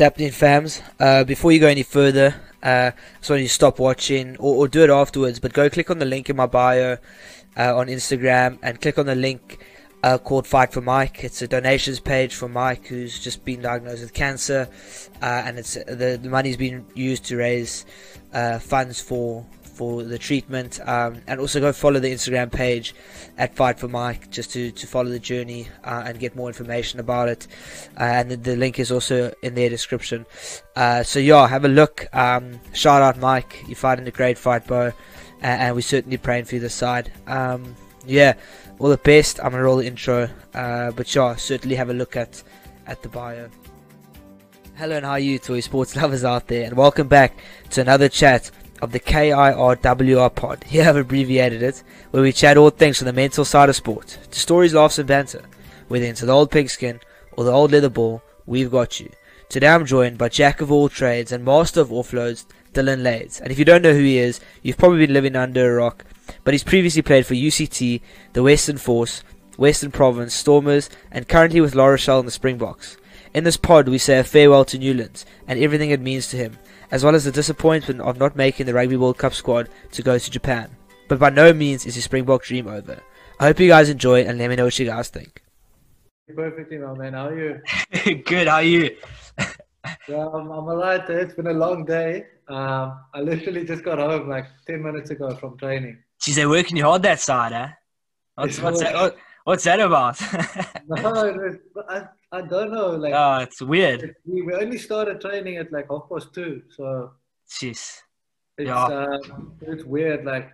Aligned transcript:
What's 0.00 0.14
happening, 0.14 0.30
fams? 0.30 0.82
Uh, 0.98 1.24
before 1.24 1.52
you 1.52 1.60
go 1.60 1.66
any 1.66 1.82
further, 1.82 2.34
uh, 2.62 2.92
want 3.28 3.42
you 3.42 3.48
stop 3.48 3.78
watching 3.78 4.34
or, 4.38 4.56
or, 4.56 4.66
do 4.66 4.82
it 4.82 4.88
afterwards. 4.88 5.38
But 5.38 5.52
go 5.52 5.68
click 5.68 5.90
on 5.90 5.98
the 5.98 6.06
link 6.06 6.30
in 6.30 6.36
my 6.36 6.46
bio 6.46 6.96
uh, 7.54 7.76
on 7.76 7.88
Instagram 7.88 8.58
and 8.62 8.80
click 8.80 8.96
on 8.96 9.04
the 9.04 9.14
link 9.14 9.62
uh, 10.02 10.16
called 10.16 10.46
Fight 10.46 10.72
for 10.72 10.80
Mike. 10.80 11.22
It's 11.22 11.42
a 11.42 11.48
donations 11.48 12.00
page 12.00 12.34
for 12.34 12.48
Mike, 12.48 12.86
who's 12.86 13.20
just 13.20 13.44
been 13.44 13.60
diagnosed 13.60 14.00
with 14.00 14.14
cancer, 14.14 14.70
uh, 15.20 15.42
and 15.44 15.58
it's 15.58 15.74
the, 15.74 16.18
the 16.22 16.30
money's 16.30 16.56
been 16.56 16.86
used 16.94 17.26
to 17.26 17.36
raise 17.36 17.84
uh, 18.32 18.58
funds 18.58 19.02
for 19.02 19.44
for 19.80 20.02
the 20.02 20.18
treatment. 20.18 20.78
Um, 20.86 21.22
and 21.26 21.40
also 21.40 21.58
go 21.58 21.72
follow 21.72 22.00
the 22.00 22.12
Instagram 22.12 22.52
page 22.52 22.94
at 23.38 23.56
Fight 23.56 23.78
for 23.78 23.88
Mike 23.88 24.30
just 24.30 24.52
to, 24.52 24.70
to 24.72 24.86
follow 24.86 25.08
the 25.08 25.18
journey 25.18 25.68
uh, 25.84 26.02
and 26.04 26.20
get 26.20 26.36
more 26.36 26.48
information 26.48 27.00
about 27.00 27.30
it. 27.30 27.46
Uh, 27.98 28.02
and 28.02 28.30
the, 28.30 28.36
the, 28.36 28.56
link 28.56 28.78
is 28.78 28.92
also 28.92 29.32
in 29.42 29.54
their 29.54 29.70
description. 29.70 30.26
Uh, 30.76 31.02
so 31.02 31.18
yeah, 31.18 31.48
have 31.48 31.64
a 31.64 31.68
look. 31.68 32.14
Um, 32.14 32.60
shout 32.74 33.00
out 33.00 33.16
Mike, 33.16 33.64
you're 33.68 33.74
fighting 33.74 34.06
a 34.06 34.10
great 34.10 34.36
fight, 34.36 34.66
bro. 34.66 34.92
And, 35.40 35.62
and 35.62 35.74
we're 35.74 35.80
certainly 35.80 36.18
praying 36.18 36.44
for 36.44 36.56
you 36.56 36.60
this 36.60 36.74
side. 36.74 37.10
Um, 37.26 37.74
yeah, 38.04 38.34
all 38.78 38.90
the 38.90 38.98
best. 38.98 39.40
I'm 39.42 39.52
gonna 39.52 39.62
roll 39.62 39.78
the 39.78 39.86
intro, 39.86 40.28
uh, 40.52 40.90
but 40.90 41.14
yeah, 41.14 41.36
certainly 41.36 41.76
have 41.76 41.88
a 41.88 41.94
look 41.94 42.16
at 42.16 42.42
at 42.86 43.00
the 43.00 43.08
bio. 43.08 43.48
Hello 44.76 44.96
and 44.96 45.06
how 45.06 45.12
are 45.12 45.18
you, 45.18 45.38
toy 45.38 45.60
sports 45.60 45.96
lovers 45.96 46.24
out 46.24 46.48
there, 46.48 46.66
and 46.66 46.76
welcome 46.76 47.08
back 47.08 47.38
to 47.70 47.80
another 47.80 48.10
chat 48.10 48.50
of 48.80 48.92
the 48.92 49.00
KIRWR 49.00 50.34
pod. 50.34 50.64
Here 50.68 50.88
I've 50.88 50.96
abbreviated 50.96 51.62
it, 51.62 51.82
where 52.10 52.22
we 52.22 52.32
chat 52.32 52.56
all 52.56 52.70
things 52.70 52.98
from 52.98 53.06
the 53.06 53.12
mental 53.12 53.44
side 53.44 53.68
of 53.68 53.76
sport 53.76 54.18
to 54.30 54.38
stories, 54.38 54.74
laughs, 54.74 54.98
and 54.98 55.08
banter. 55.08 55.44
Whether 55.88 56.06
into 56.06 56.26
the 56.26 56.32
old 56.32 56.50
pigskin 56.50 57.00
or 57.32 57.44
the 57.44 57.52
old 57.52 57.72
leather 57.72 57.88
ball, 57.88 58.22
we've 58.46 58.70
got 58.70 59.00
you. 59.00 59.10
Today 59.48 59.68
I'm 59.68 59.84
joined 59.84 60.18
by 60.18 60.28
jack 60.28 60.60
of 60.60 60.70
all 60.70 60.88
trades 60.88 61.32
and 61.32 61.44
master 61.44 61.80
of 61.80 61.88
offloads, 61.88 62.44
Dillyn 62.72 63.02
Leyds. 63.02 63.40
And 63.40 63.50
if 63.50 63.58
you 63.58 63.64
don't 63.64 63.82
know 63.82 63.92
who 63.92 64.02
he 64.02 64.18
is, 64.18 64.40
you've 64.62 64.78
probably 64.78 65.06
been 65.06 65.14
living 65.14 65.34
under 65.34 65.72
a 65.72 65.82
rock. 65.82 66.04
But 66.44 66.54
he's 66.54 66.62
previously 66.62 67.02
played 67.02 67.26
for 67.26 67.34
UCT, 67.34 68.00
the 68.32 68.42
Western 68.42 68.78
Force, 68.78 69.24
Western 69.56 69.90
Province, 69.90 70.32
Stormers, 70.32 70.88
and 71.10 71.28
currently 71.28 71.60
with 71.60 71.74
La 71.74 71.86
Rochelle 71.86 72.20
and 72.20 72.28
the 72.28 72.32
Springboks. 72.32 72.96
In 73.34 73.44
this 73.44 73.56
pod, 73.56 73.88
we 73.88 73.98
say 73.98 74.18
a 74.18 74.24
farewell 74.24 74.64
to 74.66 74.78
Newlands 74.78 75.26
and 75.46 75.58
everything 75.58 75.90
it 75.90 76.00
means 76.00 76.28
to 76.28 76.36
him 76.36 76.58
as 76.90 77.04
well 77.04 77.14
as 77.14 77.24
the 77.24 77.32
disappointment 77.32 78.00
of 78.00 78.18
not 78.18 78.36
making 78.36 78.66
the 78.66 78.74
Rugby 78.74 78.96
World 78.96 79.18
Cup 79.18 79.34
squad 79.34 79.68
to 79.92 80.02
go 80.02 80.18
to 80.18 80.30
Japan. 80.30 80.70
But 81.08 81.18
by 81.18 81.30
no 81.30 81.52
means 81.52 81.86
is 81.86 81.94
his 81.94 82.04
Springbok 82.04 82.44
dream 82.44 82.66
over. 82.68 83.00
I 83.38 83.46
hope 83.46 83.60
you 83.60 83.68
guys 83.68 83.88
enjoy 83.88 84.22
and 84.22 84.38
let 84.38 84.48
me 84.50 84.56
know 84.56 84.64
what 84.64 84.78
you 84.78 84.86
guys 84.86 85.08
think. 85.08 85.42
Perfectly 86.34 86.78
well, 86.78 86.94
man. 86.94 87.14
How 87.14 87.28
are 87.28 87.38
you? 87.38 88.22
Good. 88.24 88.46
How 88.46 88.56
are 88.56 88.62
you? 88.62 88.96
yeah, 90.08 90.26
I'm, 90.26 90.50
I'm 90.50 90.68
alright. 90.68 91.08
It's 91.08 91.34
been 91.34 91.48
a 91.48 91.52
long 91.52 91.84
day. 91.84 92.26
Um, 92.48 93.00
I 93.14 93.20
literally 93.20 93.64
just 93.64 93.84
got 93.84 93.98
home 93.98 94.28
like 94.28 94.46
10 94.66 94.82
minutes 94.82 95.10
ago 95.10 95.34
from 95.36 95.56
training. 95.56 95.98
Geez, 96.20 96.36
they're 96.36 96.48
working 96.48 96.76
you 96.76 96.84
hard 96.84 97.02
that 97.02 97.20
side, 97.20 97.52
eh? 97.52 97.68
What's, 98.34 98.60
what's, 98.60 98.80
that, 98.80 98.94
what, 98.94 99.16
what's 99.44 99.64
that 99.64 99.80
about? 99.80 100.20
no, 100.88 101.56
I, 101.88 102.08
I 102.32 102.42
don't 102.42 102.72
know. 102.72 102.90
Like, 102.90 103.14
oh, 103.14 103.38
it's 103.38 103.60
weird. 103.60 104.14
We, 104.24 104.42
we 104.42 104.54
only 104.54 104.78
started 104.78 105.20
training 105.20 105.56
at 105.56 105.72
like 105.72 105.88
half 105.90 106.08
past 106.08 106.32
two, 106.32 106.62
so. 106.76 107.12
Jeez. 107.50 108.02
It's 108.56 108.68
yeah. 108.68 108.84
uh, 108.84 109.18
it's 109.62 109.84
weird. 109.84 110.24
Like, 110.24 110.52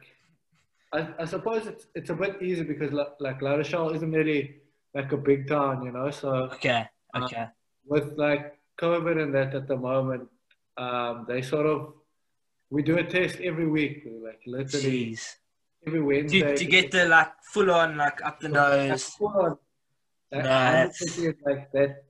I, 0.92 1.08
I 1.18 1.24
suppose 1.24 1.66
it's 1.66 1.86
it's 1.94 2.10
a 2.10 2.14
bit 2.14 2.40
easy 2.40 2.62
because 2.62 2.92
like, 2.92 3.14
like 3.20 3.42
La 3.42 3.54
Rochelle 3.54 3.90
isn't 3.90 4.12
really 4.12 4.56
like 4.94 5.12
a 5.12 5.16
big 5.16 5.48
town, 5.48 5.84
you 5.84 5.92
know. 5.92 6.10
So 6.10 6.48
okay, 6.54 6.86
uh, 7.14 7.24
okay. 7.24 7.46
With 7.86 8.16
like 8.16 8.58
COVID 8.80 9.22
and 9.22 9.34
that 9.34 9.54
at 9.54 9.66
the 9.68 9.76
moment, 9.76 10.28
um, 10.78 11.26
they 11.28 11.42
sort 11.42 11.66
of 11.66 11.94
we 12.70 12.82
do 12.82 12.96
a 12.98 13.04
test 13.04 13.40
every 13.40 13.66
week, 13.68 14.06
like 14.24 14.40
literally 14.46 15.12
Jeez. 15.12 15.34
every 15.86 16.00
Wednesday. 16.00 16.40
To, 16.40 16.56
to 16.56 16.64
get 16.64 16.90
the 16.90 17.06
like 17.06 17.32
full 17.42 17.70
on 17.70 17.96
like 17.96 18.24
up 18.24 18.40
the 18.40 18.48
nose. 18.48 19.04
Full 19.04 19.28
on 19.28 19.58
no, 20.36 20.42
that's... 20.42 21.18
like 21.46 21.70
that. 21.72 22.04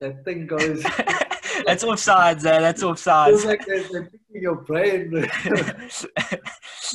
That 0.00 0.24
thing 0.24 0.46
goes. 0.46 0.82
that's 1.66 1.84
offsides, 1.84 2.40
there. 2.40 2.60
That's 2.60 2.82
offsides. 2.82 3.34
It's 3.34 3.44
like 3.44 3.66
they're, 3.66 3.82
they're 3.92 4.04
picking 4.04 4.42
your 4.42 4.56
brain. 4.56 5.12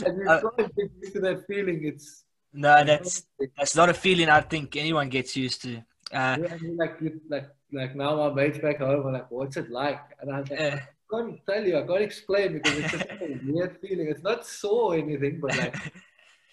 and 0.06 0.18
you 0.18 0.28
uh, 0.28 0.42
try 0.42 0.50
to 0.58 0.72
get 0.76 0.92
used 1.02 1.14
to 1.14 1.20
that 1.22 1.46
feeling. 1.48 1.86
It's 1.86 2.24
no, 2.54 2.84
that's 2.84 3.24
that's 3.58 3.76
not 3.76 3.90
a 3.90 3.94
feeling 3.94 4.30
I 4.30 4.42
think 4.42 4.76
anyone 4.76 5.10
gets 5.10 5.36
used 5.36 5.62
to. 5.64 5.78
Uh, 6.12 6.38
yeah, 6.40 6.54
I 6.54 6.58
mean, 6.60 6.78
like, 6.78 6.96
you, 7.02 7.20
like, 7.30 7.50
like 7.74 7.96
now 7.96 8.16
my 8.16 8.34
mates 8.34 8.60
back 8.60 8.78
home 8.78 9.08
are 9.08 9.12
like, 9.12 9.30
"What's 9.30 9.58
it 9.58 9.70
like?" 9.70 10.00
And 10.22 10.32
I'm 10.32 10.46
like, 10.46 10.60
uh, 10.60 10.78
I 10.78 10.82
can't 11.12 11.40
tell 11.46 11.64
you. 11.64 11.80
I 11.80 11.84
can't 11.84 12.02
explain 12.02 12.54
because 12.54 12.78
it's 12.78 12.92
just 12.92 13.06
a 13.06 13.40
weird 13.46 13.78
feeling. 13.82 14.08
It's 14.08 14.24
not 14.24 14.46
sore 14.46 14.94
or 14.94 14.98
anything, 14.98 15.40
but 15.42 15.58
like, 15.58 15.76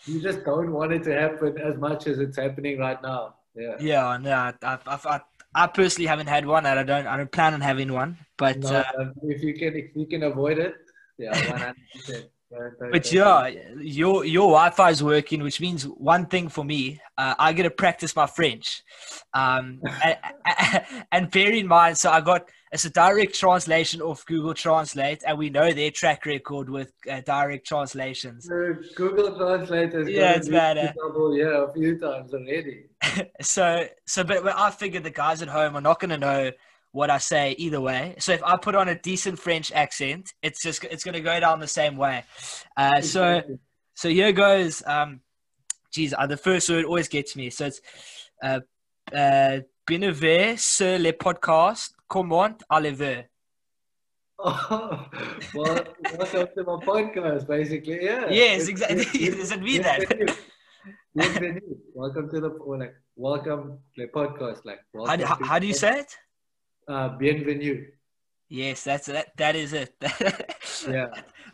you 0.07 0.21
just 0.21 0.45
don't 0.45 0.73
want 0.73 0.93
it 0.93 1.05
to 1.05 1.15
happen 1.15 1.59
as 1.59 1.77
much 1.77 2.07
as 2.07 2.19
it's 2.19 2.37
happening 2.37 2.79
right 2.79 3.01
now. 3.03 3.37
Yeah. 3.55 3.77
Yeah, 3.81 4.19
no, 4.21 4.33
I, 4.33 4.55
I, 4.63 4.79
I, 4.87 5.21
I 5.55 5.67
personally 5.67 6.07
haven't 6.07 6.29
had 6.29 6.47
one, 6.47 6.65
and 6.65 6.79
I 6.79 6.83
don't, 6.83 7.07
I 7.07 7.17
don't 7.17 7.31
plan 7.31 7.55
on 7.55 7.61
having 7.61 7.93
one. 7.93 8.19
But 8.39 8.59
no, 8.59 8.77
uh, 8.77 9.11
if 9.23 9.43
you 9.43 9.55
can, 9.55 9.77
if 9.77 9.95
you 9.95 10.07
can 10.07 10.23
avoid 10.23 10.59
it, 10.59 10.75
yeah, 11.19 11.73
But 12.91 13.11
yeah, 13.11 13.47
your 13.81 14.25
your 14.27 14.49
Wi-Fi 14.49 14.91
is 14.91 15.03
working, 15.03 15.43
which 15.43 15.61
means 15.61 15.85
one 15.85 16.27
thing 16.27 16.49
for 16.49 16.65
me. 16.65 17.01
Uh, 17.17 17.35
I 17.39 17.55
get 17.55 17.63
to 17.63 17.71
practice 17.71 18.15
my 18.15 18.27
French, 18.27 18.83
um, 19.33 19.81
and, 20.05 20.85
and 21.11 21.31
bear 21.31 21.53
in 21.53 21.67
mind, 21.67 21.97
so 21.97 22.11
I 22.11 22.21
got 22.21 22.49
it's 22.73 22.87
a 22.87 22.91
direct 22.91 23.35
translation 23.35 24.01
of 24.01 24.25
Google 24.25 24.55
Translate, 24.55 25.23
and 25.27 25.37
we 25.37 25.51
know 25.51 25.73
their 25.73 25.91
track 25.91 26.25
record 26.25 26.71
with 26.71 26.91
uh, 27.11 27.21
direct 27.21 27.67
translations. 27.67 28.49
Google 28.97 29.37
Translate 29.37 29.93
is 29.93 30.09
yeah, 30.09 30.33
it's 30.33 30.49
bad. 30.49 30.79
Eh? 30.79 30.93
Double, 30.97 31.37
yeah, 31.37 31.67
a 31.69 31.73
few 31.73 31.99
times 31.99 32.33
already. 32.33 32.85
so, 33.43 33.87
so, 34.07 34.25
but 34.25 34.47
I 34.47 34.71
figured 34.71 35.05
the 35.05 35.11
guys 35.11 35.43
at 35.43 35.49
home 35.49 35.77
are 35.77 35.83
not 35.83 36.01
going 36.01 36.11
to 36.11 36.19
know 36.19 36.51
what 36.93 37.11
I 37.11 37.19
say 37.19 37.53
either 37.59 37.81
way. 37.81 38.15
So 38.19 38.33
if 38.33 38.43
I 38.43 38.57
put 38.57 38.75
on 38.75 38.89
a 38.89 38.99
decent 38.99 39.39
French 39.39 39.71
accent, 39.73 40.33
it's 40.43 40.63
just 40.63 40.83
it's 40.85 41.05
going 41.05 41.15
to 41.15 41.21
go 41.21 41.39
down 41.41 41.61
the 41.61 41.67
same 41.67 41.99
way. 41.99 42.25
Uh, 42.75 43.03
so, 43.03 43.43
so 43.95 44.09
here 44.09 44.33
goes. 44.33 44.83
Um, 44.87 45.21
geez, 45.91 46.15
uh, 46.17 46.27
the 46.27 46.39
first 46.39 46.71
word 46.71 46.87
always 46.87 47.09
gets 47.09 47.37
me. 47.37 47.51
So 47.51 47.67
it's 47.67 47.83
uh, 48.43 48.61
uh, 49.15 49.61
Bienvenue 49.85 50.57
sur 50.57 50.97
le 50.99 51.13
podcast 51.13 51.93
comment 52.13 52.59
allez-vous? 52.69 53.23
Oh, 54.45 55.07
well, 55.55 55.85
welcome 56.19 56.49
to 56.57 56.65
my 56.65 56.79
podcast, 56.85 57.47
basically. 57.47 58.03
Yeah. 58.03 58.29
Yes, 58.29 58.67
exactly. 58.67 59.07
It 59.15 59.61
mean 59.63 59.83
that? 59.89 60.01
Bienvenue. 61.15 61.61
welcome 61.95 62.29
to 62.29 62.41
the 62.41 62.49
like 62.49 62.95
welcome 63.15 63.79
the 63.97 64.09
podcast. 64.09 64.65
Like 64.65 64.81
how 65.07 65.15
do, 65.15 65.25
how, 65.25 65.61
do 65.61 65.67
you 65.69 65.75
say 65.75 66.01
it? 66.01 66.17
Uh, 66.89 67.11
bienvenue. 67.11 67.87
Yes, 68.49 68.83
that's 68.83 69.07
that. 69.07 69.29
That 69.37 69.55
is 69.55 69.73
it. 69.73 69.95
yeah. 70.89 71.11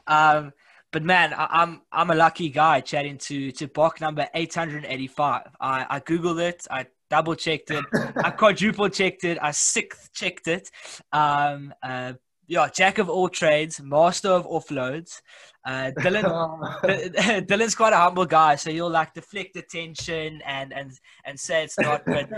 Um, 0.07 0.55
but 0.91 1.03
man, 1.03 1.35
I, 1.35 1.45
am 1.45 1.49
I'm, 1.53 1.83
I'm 1.93 2.11
a 2.11 2.15
lucky 2.15 2.49
guy 2.49 2.81
chatting 2.81 3.19
to 3.29 3.53
to 3.53 3.69
Bok 3.69 4.01
number 4.01 4.27
885. 4.33 5.43
I 5.61 5.87
I 5.91 6.01
googled 6.01 6.41
it. 6.41 6.67
I 6.71 6.87
double 7.11 7.35
checked 7.35 7.71
it, 7.71 7.85
I 8.17 8.31
quadruple 8.39 8.89
checked 8.89 9.25
it, 9.25 9.39
I 9.41 9.51
sixth 9.51 10.13
checked 10.13 10.49
it. 10.49 10.71
Um, 11.13 11.73
uh, 11.83 12.15
yeah, 12.49 12.67
jack 12.75 12.97
of 12.97 13.11
all 13.11 13.29
trades, 13.29 13.81
master 13.81 14.31
of 14.31 14.47
offloads. 14.47 15.21
Uh, 15.67 15.91
Dillyn, 15.99 16.25
Dillyn's 17.47 17.75
quite 17.75 17.93
a 17.93 17.97
humble 17.97 18.25
guy, 18.25 18.57
so 18.57 18.71
you'll 18.71 18.91
like 18.91 19.13
deflect 19.13 19.55
attention 19.57 20.41
and 20.47 20.73
and 20.73 20.93
and 21.27 21.39
say 21.39 21.63
it's 21.63 21.79
not. 21.79 22.07
But 22.07 22.31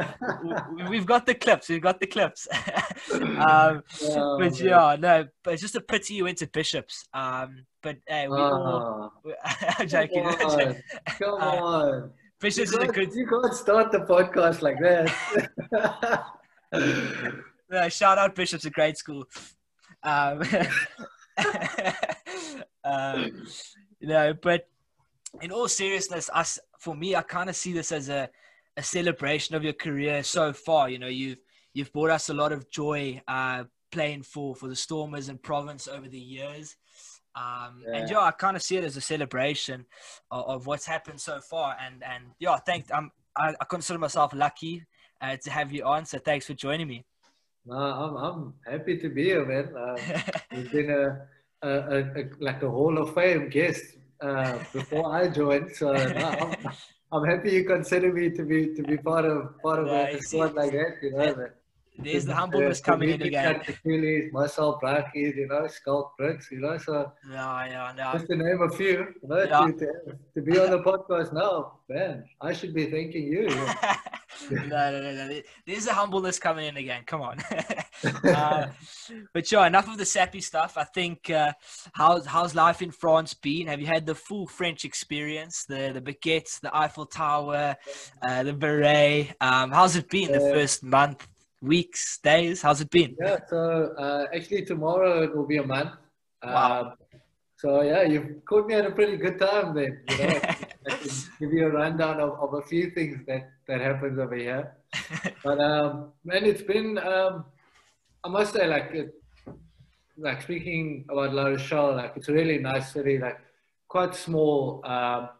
we've 0.88 1.06
got 1.06 1.26
the 1.26 1.34
clips. 1.34 1.68
We've 1.68 1.80
got 1.80 2.00
the 2.00 2.08
clips. 2.08 2.48
um, 3.12 3.84
oh, 4.02 4.38
but 4.38 4.52
man. 4.52 4.54
yeah, 4.56 4.96
no, 4.98 5.28
but 5.44 5.54
it's 5.54 5.62
just 5.62 5.76
a 5.76 5.80
pity 5.80 6.14
you 6.14 6.24
went 6.24 6.38
to 6.38 6.48
Bishops. 6.48 7.06
Um, 7.14 7.66
but 7.80 7.98
hey, 8.08 8.26
we 8.26 8.36
oh, 8.36 8.40
all. 8.40 9.12
I'm 9.78 9.86
joking. 9.86 10.24
Come 10.24 10.50
on. 10.50 10.76
Come 11.18 11.34
uh, 11.34 11.62
on. 11.62 12.10
You 12.42 12.48
is 12.48 12.74
a 12.74 12.86
good. 12.86 13.12
You 13.14 13.26
can't 13.26 13.52
start 13.54 13.92
the 13.92 13.98
podcast 14.00 14.62
like 14.62 14.78
that. 14.80 16.24
no, 17.70 17.88
shout 17.90 18.16
out 18.16 18.34
Bishops, 18.34 18.64
a 18.64 18.70
great 18.70 18.96
school. 18.96 19.24
Um, 20.02 20.42
um, 22.84 23.46
you 24.00 24.08
know, 24.08 24.32
but 24.32 24.68
in 25.42 25.52
all 25.52 25.68
seriousness, 25.68 26.30
us 26.32 26.58
for 26.78 26.94
me, 26.94 27.14
I 27.14 27.22
kind 27.22 27.50
of 27.50 27.56
see 27.56 27.74
this 27.74 27.92
as 27.92 28.08
a, 28.08 28.30
a 28.76 28.82
celebration 28.82 29.54
of 29.54 29.62
your 29.62 29.74
career 29.74 30.22
so 30.22 30.54
far. 30.54 30.88
You 30.88 30.98
know, 30.98 31.08
you've 31.08 31.38
you've 31.74 31.92
brought 31.92 32.10
us 32.10 32.30
a 32.30 32.34
lot 32.34 32.52
of 32.52 32.70
joy 32.70 33.20
uh, 33.28 33.64
playing 33.92 34.22
for 34.22 34.54
for 34.54 34.68
the 34.68 34.76
Stormers 34.76 35.28
and 35.28 35.42
Province 35.42 35.88
over 35.88 36.08
the 36.08 36.18
years. 36.18 36.76
Um, 37.34 37.82
yeah. 37.86 37.96
And 37.96 38.10
yeah, 38.10 38.20
I 38.20 38.30
kind 38.32 38.56
of 38.56 38.62
see 38.62 38.76
it 38.76 38.84
as 38.84 38.96
a 38.96 39.00
celebration 39.00 39.86
of, 40.30 40.46
of, 40.46 40.66
what's 40.66 40.84
happened 40.84 41.20
so 41.20 41.40
far. 41.40 41.76
And 41.80 42.02
and 42.02 42.24
yeah, 42.40 42.56
thank 42.56 42.86
I'm 42.92 43.12
I, 43.36 43.54
I 43.60 43.64
consider 43.64 43.98
myself 43.98 44.34
lucky 44.34 44.84
uh, 45.20 45.36
to 45.36 45.50
have 45.50 45.72
you 45.72 45.84
on. 45.84 46.04
So 46.06 46.18
thanks 46.18 46.46
for 46.46 46.54
joining 46.54 46.88
me. 46.88 47.04
No, 47.66 47.76
I'm 47.76 48.16
I'm 48.16 48.54
happy 48.66 48.96
to 48.98 49.08
be 49.08 49.24
here, 49.24 49.44
man. 49.46 49.74
Uh, 49.76 49.96
it's 50.50 50.70
been 50.70 50.90
a, 50.90 51.26
a, 51.66 51.70
a, 51.70 51.98
a, 52.00 52.22
like 52.40 52.62
a 52.62 52.70
Hall 52.70 52.98
of 52.98 53.14
Fame 53.14 53.48
guest 53.48 53.84
uh, 54.20 54.58
before 54.72 55.14
I 55.14 55.28
joined, 55.28 55.74
so 55.74 55.92
no, 55.92 56.26
I'm, 56.26 56.56
I'm 57.12 57.24
happy 57.24 57.52
you 57.52 57.64
consider 57.64 58.12
me 58.12 58.30
to 58.30 58.42
be 58.44 58.74
to 58.74 58.82
be 58.82 58.96
part 58.96 59.24
of 59.24 59.60
part 59.62 59.80
of 59.80 59.86
Yeah, 59.86 60.08
a 60.08 60.20
squad 60.20 60.54
like 60.54 60.72
that. 60.72 60.96
You 61.02 61.12
know, 61.12 61.34
man. 61.36 61.50
There's 62.02 62.24
the 62.24 62.34
humbleness 62.34 62.80
coming 62.80 63.10
in 63.10 63.22
again. 63.22 63.62
Achilles, 63.66 64.30
Marcel 64.32 64.80
Brakkies, 64.82 65.36
you 65.36 65.48
know, 65.48 65.68
Schalk 65.68 66.16
Brooks, 66.16 66.48
you 66.50 66.60
know, 66.60 66.78
so 66.78 67.12
Yeah, 67.30 67.66
yeah, 67.66 67.92
no. 67.96 68.12
just 68.12 68.26
to 68.28 68.36
name 68.36 68.62
a 68.62 68.70
few, 68.70 69.06
you 69.22 69.28
know, 69.28 69.42
Yeah. 69.42 69.66
to, 69.66 70.18
to, 70.34 70.42
be 70.42 70.58
on 70.58 70.70
the 70.70 70.80
podcast 70.80 71.32
now, 71.32 71.80
man, 71.88 72.24
I 72.40 72.52
should 72.52 72.74
be 72.74 72.90
thanking 72.90 73.24
you. 73.24 73.48
no, 74.50 74.90
no, 74.90 75.00
no, 75.00 75.28
no. 75.28 75.40
There's 75.66 75.84
the 75.84 75.94
humbleness 75.94 76.38
coming 76.38 76.66
in 76.66 76.76
again. 76.76 77.02
Come 77.06 77.20
on. 77.20 77.38
uh, 78.24 78.68
but 79.34 79.46
sure, 79.46 79.66
enough 79.66 79.88
of 79.88 79.98
the 79.98 80.06
sappy 80.06 80.40
stuff. 80.40 80.76
I 80.76 80.84
think 80.84 81.30
uh, 81.30 81.52
how's 81.92 82.26
how's 82.26 82.54
life 82.54 82.82
in 82.82 82.90
France 82.90 83.34
been? 83.34 83.66
Have 83.66 83.80
you 83.80 83.86
had 83.86 84.06
the 84.06 84.14
full 84.14 84.46
French 84.46 84.84
experience? 84.84 85.64
The 85.64 85.90
the 85.92 86.00
baguettes, 86.00 86.60
the 86.60 86.74
Eiffel 86.74 87.06
Tower, 87.06 87.76
uh, 88.22 88.42
the 88.42 88.52
beret. 88.52 89.34
Um, 89.40 89.70
how's 89.70 89.96
it 89.96 90.08
been 90.08 90.32
the 90.32 90.40
first 90.40 90.82
month, 90.82 91.26
weeks, 91.60 92.18
days? 92.22 92.62
How's 92.62 92.80
it 92.80 92.90
been? 92.90 93.16
Yeah, 93.20 93.38
so 93.48 93.92
uh, 93.98 94.26
actually 94.34 94.64
tomorrow 94.64 95.22
it 95.22 95.36
will 95.36 95.46
be 95.46 95.58
a 95.58 95.66
month. 95.66 95.90
Wow. 96.42 96.80
Um, 96.80 96.92
so 97.56 97.82
yeah, 97.82 98.02
you've 98.02 98.44
caught 98.46 98.66
me 98.66 98.74
at 98.74 98.86
a 98.86 98.90
pretty 98.90 99.16
good 99.16 99.38
time 99.38 99.74
then. 99.74 100.00
You 100.08 100.26
know, 100.26 100.40
give 101.38 101.52
you 101.52 101.66
a 101.66 101.70
rundown 101.70 102.20
of, 102.20 102.40
of 102.40 102.54
a 102.54 102.62
few 102.62 102.90
things 102.90 103.18
that, 103.26 103.50
that 103.68 103.80
happens 103.80 104.18
over 104.18 104.34
here. 104.34 104.76
But 105.44 105.60
um, 105.60 106.12
man, 106.24 106.44
it's 106.44 106.62
been 106.62 106.98
um, 106.98 107.44
I 108.22 108.28
must 108.28 108.52
say 108.52 108.66
like 108.66 108.90
it, 108.92 109.14
like 110.18 110.42
speaking 110.42 111.06
about 111.08 111.32
La 111.32 111.46
Rochelle, 111.46 111.96
like 111.96 112.12
it's 112.16 112.28
a 112.28 112.32
really 112.32 112.58
nice 112.58 112.92
city, 112.92 113.18
like 113.18 113.38
quite 113.88 114.14
small. 114.14 114.82
Um, 114.84 115.30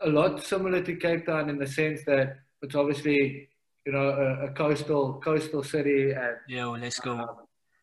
a 0.00 0.08
lot 0.08 0.44
similar 0.44 0.80
to 0.82 0.94
Cape 0.94 1.26
Town 1.26 1.50
in 1.50 1.58
the 1.58 1.66
sense 1.66 2.04
that 2.06 2.38
it's 2.62 2.76
obviously 2.76 3.48
you 3.88 3.94
know 3.96 4.08
a, 4.24 4.46
a 4.46 4.48
coastal 4.60 5.04
coastal 5.24 5.62
city 5.74 6.00
and 6.12 6.36
Yeah, 6.46 6.66
well, 6.68 6.80
let's 6.84 7.00
go. 7.00 7.12
um, 7.16 7.36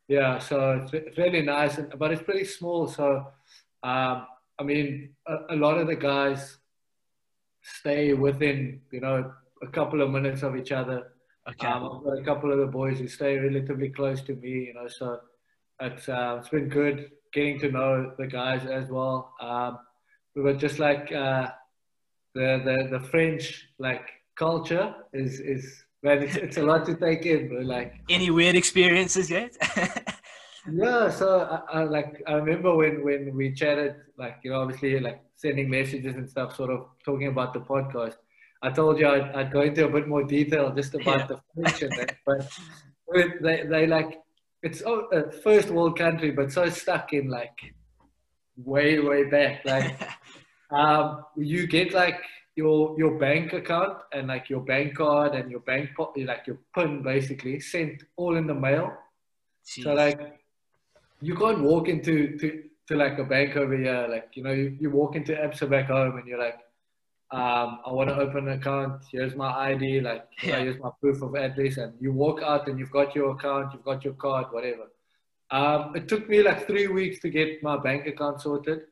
yeah, 0.07 0.37
so 0.49 0.55
it's, 0.79 0.93
it's 0.93 1.17
really 1.17 1.41
nice, 1.41 1.79
and- 1.79 1.91
but 2.01 2.11
it's 2.13 2.21
pretty 2.29 2.45
small. 2.45 2.81
So, 2.87 3.05
um, 3.91 4.17
I 4.59 4.63
mean, 4.63 4.85
a, 5.33 5.35
a 5.55 5.57
lot 5.65 5.79
of 5.81 5.87
the 5.87 5.95
guys 5.95 6.41
stay 7.79 8.13
within, 8.13 8.81
you 8.91 9.01
know, 9.01 9.33
a 9.63 9.67
couple 9.77 10.03
of 10.03 10.11
minutes 10.11 10.43
of 10.43 10.55
each 10.55 10.71
other. 10.71 10.99
Okay. 11.49 11.65
Um, 11.67 11.83
I've 11.83 12.03
got 12.03 12.19
a 12.19 12.23
couple 12.23 12.51
of 12.53 12.59
the 12.59 12.67
boys 12.67 12.99
who 12.99 13.07
stay 13.07 13.37
relatively 13.39 13.89
close 13.89 14.21
to 14.27 14.35
me, 14.35 14.49
you 14.67 14.73
know, 14.75 14.87
so 14.87 15.19
it's, 15.81 16.07
uh, 16.07 16.37
it's 16.39 16.49
been 16.49 16.69
good 16.69 17.09
getting 17.33 17.57
to 17.61 17.71
know 17.71 18.13
the 18.19 18.27
guys 18.27 18.65
as 18.67 18.89
well. 18.89 19.33
Um, 19.41 19.79
we 20.35 20.43
were 20.43 20.53
just 20.53 20.77
like 20.77 21.11
uh, 21.11 21.49
the, 22.35 22.61
the 22.63 22.99
the 22.99 23.03
French 23.07 23.69
like 23.79 24.05
culture 24.35 24.93
is 25.13 25.39
is 25.39 25.84
man, 26.05 26.23
it's, 26.23 26.35
it's 26.35 26.57
a 26.57 26.63
lot 26.63 26.85
to 26.85 26.95
take 26.95 27.25
in, 27.25 27.49
but 27.49 27.65
like 27.65 27.89
Any 28.09 28.29
weird 28.29 28.55
experiences 28.55 29.29
yet? 29.29 29.51
yeah, 30.71 31.09
so 31.09 31.27
I, 31.53 31.79
I 31.79 31.83
like 31.83 32.21
I 32.27 32.33
remember 32.33 32.75
when 32.75 33.03
when 33.03 33.35
we 33.35 33.51
chatted, 33.61 33.95
like 34.17 34.35
you 34.43 34.51
know, 34.51 34.61
obviously 34.61 34.99
like 34.99 35.19
sending 35.35 35.69
messages 35.69 36.15
and 36.15 36.29
stuff, 36.29 36.55
sort 36.55 36.71
of 36.75 36.79
talking 37.03 37.27
about 37.27 37.53
the 37.53 37.59
podcast. 37.73 38.15
I 38.61 38.69
told 38.71 38.99
you 38.99 39.07
I'd, 39.07 39.27
I'd 39.37 39.51
go 39.51 39.61
into 39.61 39.85
a 39.85 39.89
bit 39.89 40.07
more 40.07 40.23
detail 40.23 40.73
just 40.73 40.93
about 40.95 41.29
Yeah. 41.29 41.37
the 41.55 41.87
that, 41.97 42.15
but 42.25 42.49
they 43.41 43.57
they 43.73 43.87
like 43.87 44.11
it's 44.63 44.81
oh, 44.85 44.99
a 45.19 45.31
first 45.31 45.69
world 45.69 45.97
country, 45.97 46.31
but 46.31 46.51
so 46.51 46.69
stuck 46.69 47.13
in 47.13 47.29
like 47.29 47.57
way 48.57 48.99
way 48.99 49.21
back. 49.37 49.65
Like 49.65 49.89
um, 50.71 51.25
you 51.37 51.67
get 51.67 51.93
like 51.93 52.19
your 52.55 52.95
your 52.97 53.17
bank 53.19 53.53
account 53.53 53.97
and 54.13 54.27
like 54.27 54.49
your 54.49 54.61
bank 54.61 54.95
card 54.95 55.35
and 55.35 55.51
your 55.51 55.59
bank 55.61 55.89
like 56.17 56.47
your 56.47 56.57
PIN 56.73 57.03
basically 57.03 57.59
sent 57.59 58.03
all 58.15 58.35
in 58.37 58.47
the 58.47 58.53
mail. 58.53 58.93
So 59.63 59.93
like, 59.93 60.39
you 61.21 61.35
can't 61.35 61.61
walk 61.61 61.87
into 61.89 62.37
to, 62.37 62.63
to 62.87 62.95
like 62.95 63.17
a 63.17 63.23
bank 63.23 63.55
over 63.57 63.75
here. 63.75 64.07
Like 64.09 64.29
you 64.33 64.43
know, 64.43 64.51
you, 64.51 64.77
you 64.79 64.89
walk 64.89 65.15
into 65.15 65.33
Absa 65.33 65.69
back 65.69 65.87
home 65.87 66.17
and 66.17 66.27
you're 66.27 66.39
like, 66.39 66.59
um, 67.31 67.79
I 67.85 67.91
want 67.91 68.09
to 68.09 68.15
open 68.15 68.47
an 68.47 68.59
account. 68.59 69.03
Here's 69.11 69.35
my 69.35 69.51
ID. 69.71 70.01
Like 70.01 70.29
know, 70.43 70.49
Yeah. 70.49 70.59
here's 70.59 70.79
my 70.79 70.91
proof 71.01 71.21
of 71.21 71.35
address. 71.35 71.77
And 71.77 71.93
you 71.99 72.13
walk 72.13 72.41
out 72.41 72.67
and 72.69 72.79
you've 72.79 72.91
got 72.91 73.15
your 73.15 73.31
account, 73.31 73.73
you've 73.73 73.83
got 73.83 74.05
your 74.05 74.13
card, 74.13 74.47
whatever. 74.51 74.87
Um, 75.51 75.95
it 75.95 76.07
took 76.07 76.27
me 76.29 76.41
like 76.41 76.67
three 76.67 76.87
weeks 76.87 77.19
to 77.19 77.29
get 77.29 77.61
my 77.61 77.77
bank 77.77 78.07
account 78.07 78.41
sorted. 78.41 78.81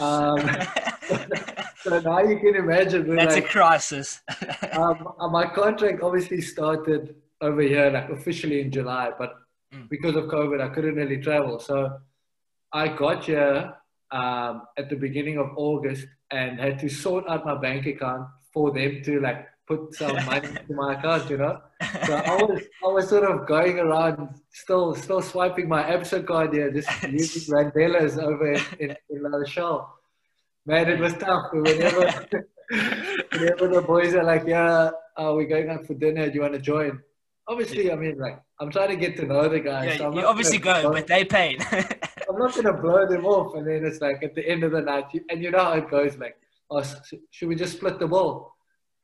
Um, 0.00 0.38
so 1.82 2.00
now 2.00 2.20
you 2.20 2.38
can 2.38 2.54
imagine. 2.56 3.14
That's 3.14 3.36
a 3.36 3.42
crisis. 3.42 4.20
um, 4.72 5.08
uh, 5.18 5.28
my 5.28 5.46
contract 5.46 6.02
obviously 6.02 6.40
started 6.40 7.14
over 7.40 7.62
here, 7.62 7.90
like 7.90 8.10
officially 8.10 8.60
in 8.60 8.70
July, 8.70 9.10
but 9.18 9.34
Mm. 9.72 9.88
because 9.88 10.16
of 10.16 10.24
COVID, 10.24 10.60
I 10.60 10.68
couldn't 10.68 10.94
really 10.96 11.18
travel. 11.18 11.58
So 11.58 11.98
I 12.72 12.88
got 12.88 13.24
here 13.24 13.74
um, 14.10 14.62
at 14.76 14.90
the 14.90 14.96
beginning 14.96 15.38
of 15.38 15.50
August 15.56 16.06
and 16.30 16.60
had 16.60 16.78
to 16.80 16.88
sort 16.88 17.28
out 17.28 17.44
my 17.44 17.54
bank 17.58 17.86
account 17.86 18.28
for 18.52 18.70
them 18.70 19.02
to 19.04 19.20
like 19.20 19.46
put 19.66 19.94
some 19.94 20.14
money 20.26 20.48
into 20.60 20.74
my 20.74 20.94
account, 20.94 21.30
you 21.30 21.38
know. 21.38 21.60
So 22.06 22.14
I 22.14 22.36
was, 22.42 22.62
I 22.84 22.88
was 22.88 23.08
sort 23.08 23.24
of 23.24 23.46
going 23.46 23.78
around, 23.78 24.40
still, 24.52 24.94
still 24.94 25.22
swiping 25.22 25.68
my 25.68 25.82
Absa 25.82 26.26
card 26.26 26.52
here, 26.52 26.70
just 26.70 26.90
using 27.10 27.54
Randelas 27.54 28.22
over 28.22 28.52
in, 28.52 28.60
in, 28.78 28.96
in 29.08 29.22
La 29.22 29.38
Rochelle. 29.38 29.98
Man, 30.66 30.88
it 30.88 30.98
was 31.00 31.14
tough. 31.14 31.46
Whenever, 31.52 32.26
whenever 33.32 33.68
the 33.68 33.82
boys 33.86 34.14
are 34.14 34.24
like, 34.24 34.44
"Yeah, 34.46 34.90
uh, 35.16 35.32
we're 35.34 35.46
going 35.46 35.70
out 35.70 35.86
for 35.86 35.94
dinner. 35.94 36.28
Do 36.28 36.34
you 36.34 36.40
want 36.42 36.54
to 36.54 36.60
join?" 36.60 37.00
Obviously, 37.48 37.90
I 37.90 37.96
mean, 37.96 38.16
like, 38.18 38.40
I'm 38.60 38.70
trying 38.70 38.90
to 38.90 38.96
get 38.96 39.16
to 39.16 39.26
know 39.26 39.48
the 39.48 39.58
guys. 39.60 39.90
Yeah, 39.90 39.96
so 39.98 40.14
you 40.14 40.24
obviously 40.24 40.58
go, 40.58 40.80
blow- 40.82 40.92
but 40.92 41.06
they 41.08 41.24
paid. 41.24 41.60
I'm 42.28 42.38
not 42.38 42.54
gonna 42.54 42.72
blow 42.80 43.06
them 43.06 43.26
off, 43.26 43.54
and 43.56 43.66
then 43.66 43.84
it's 43.84 44.00
like 44.00 44.22
at 44.22 44.34
the 44.34 44.48
end 44.48 44.62
of 44.62 44.70
the 44.72 44.80
night, 44.80 45.06
you, 45.12 45.22
and 45.30 45.42
you 45.42 45.50
know 45.50 45.58
how 45.64 45.72
it 45.72 45.90
goes. 45.90 46.16
Like, 46.16 46.36
oh, 46.70 46.82
should 47.30 47.48
we 47.48 47.56
just 47.56 47.76
split 47.78 47.98
the 47.98 48.06
bill? 48.06 48.52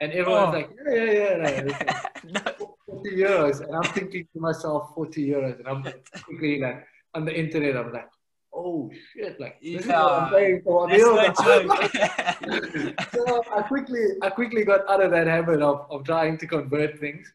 And 0.01 0.13
everyone's 0.13 0.55
Oh. 0.55 0.59
like, 0.59 0.71
yeah, 0.89 1.05
yeah, 1.05 1.13
yeah. 1.13 1.37
No, 1.37 1.67
like, 1.67 2.57
no. 2.61 2.67
40 2.87 3.17
euros. 3.17 3.61
And 3.67 3.75
I'm 3.75 3.83
thinking 3.93 4.29
to 4.33 4.41
myself, 4.41 4.91
40 4.95 5.29
euros. 5.29 5.59
And 5.59 5.67
I'm 5.67 5.83
quickly 6.23 6.61
like, 6.61 6.87
on 7.15 7.25
the 7.25 7.37
internet, 7.37 7.77
I'm 7.77 7.93
like, 7.93 8.09
oh 8.53 8.91
shit, 9.13 9.39
like, 9.41 9.61
this 9.61 9.83
is 9.83 9.87
what 9.87 9.97
I'm 9.97 10.33
paying 10.33 10.63
for 10.63 10.87
a 10.87 10.89
That's 10.89 11.03
meal. 11.03 11.17
no 11.17 11.33
joke. 11.45 13.01
so 13.13 13.45
I 13.57 13.63
quickly, 13.63 14.05
I 14.23 14.31
quickly 14.31 14.65
got 14.65 14.89
out 14.89 15.03
of 15.03 15.11
that 15.13 15.27
habit 15.27 15.63
of, 15.63 15.87
of 15.91 16.05
trying 16.05 16.39
to 16.39 16.47
convert 16.47 16.99
things. 16.99 17.33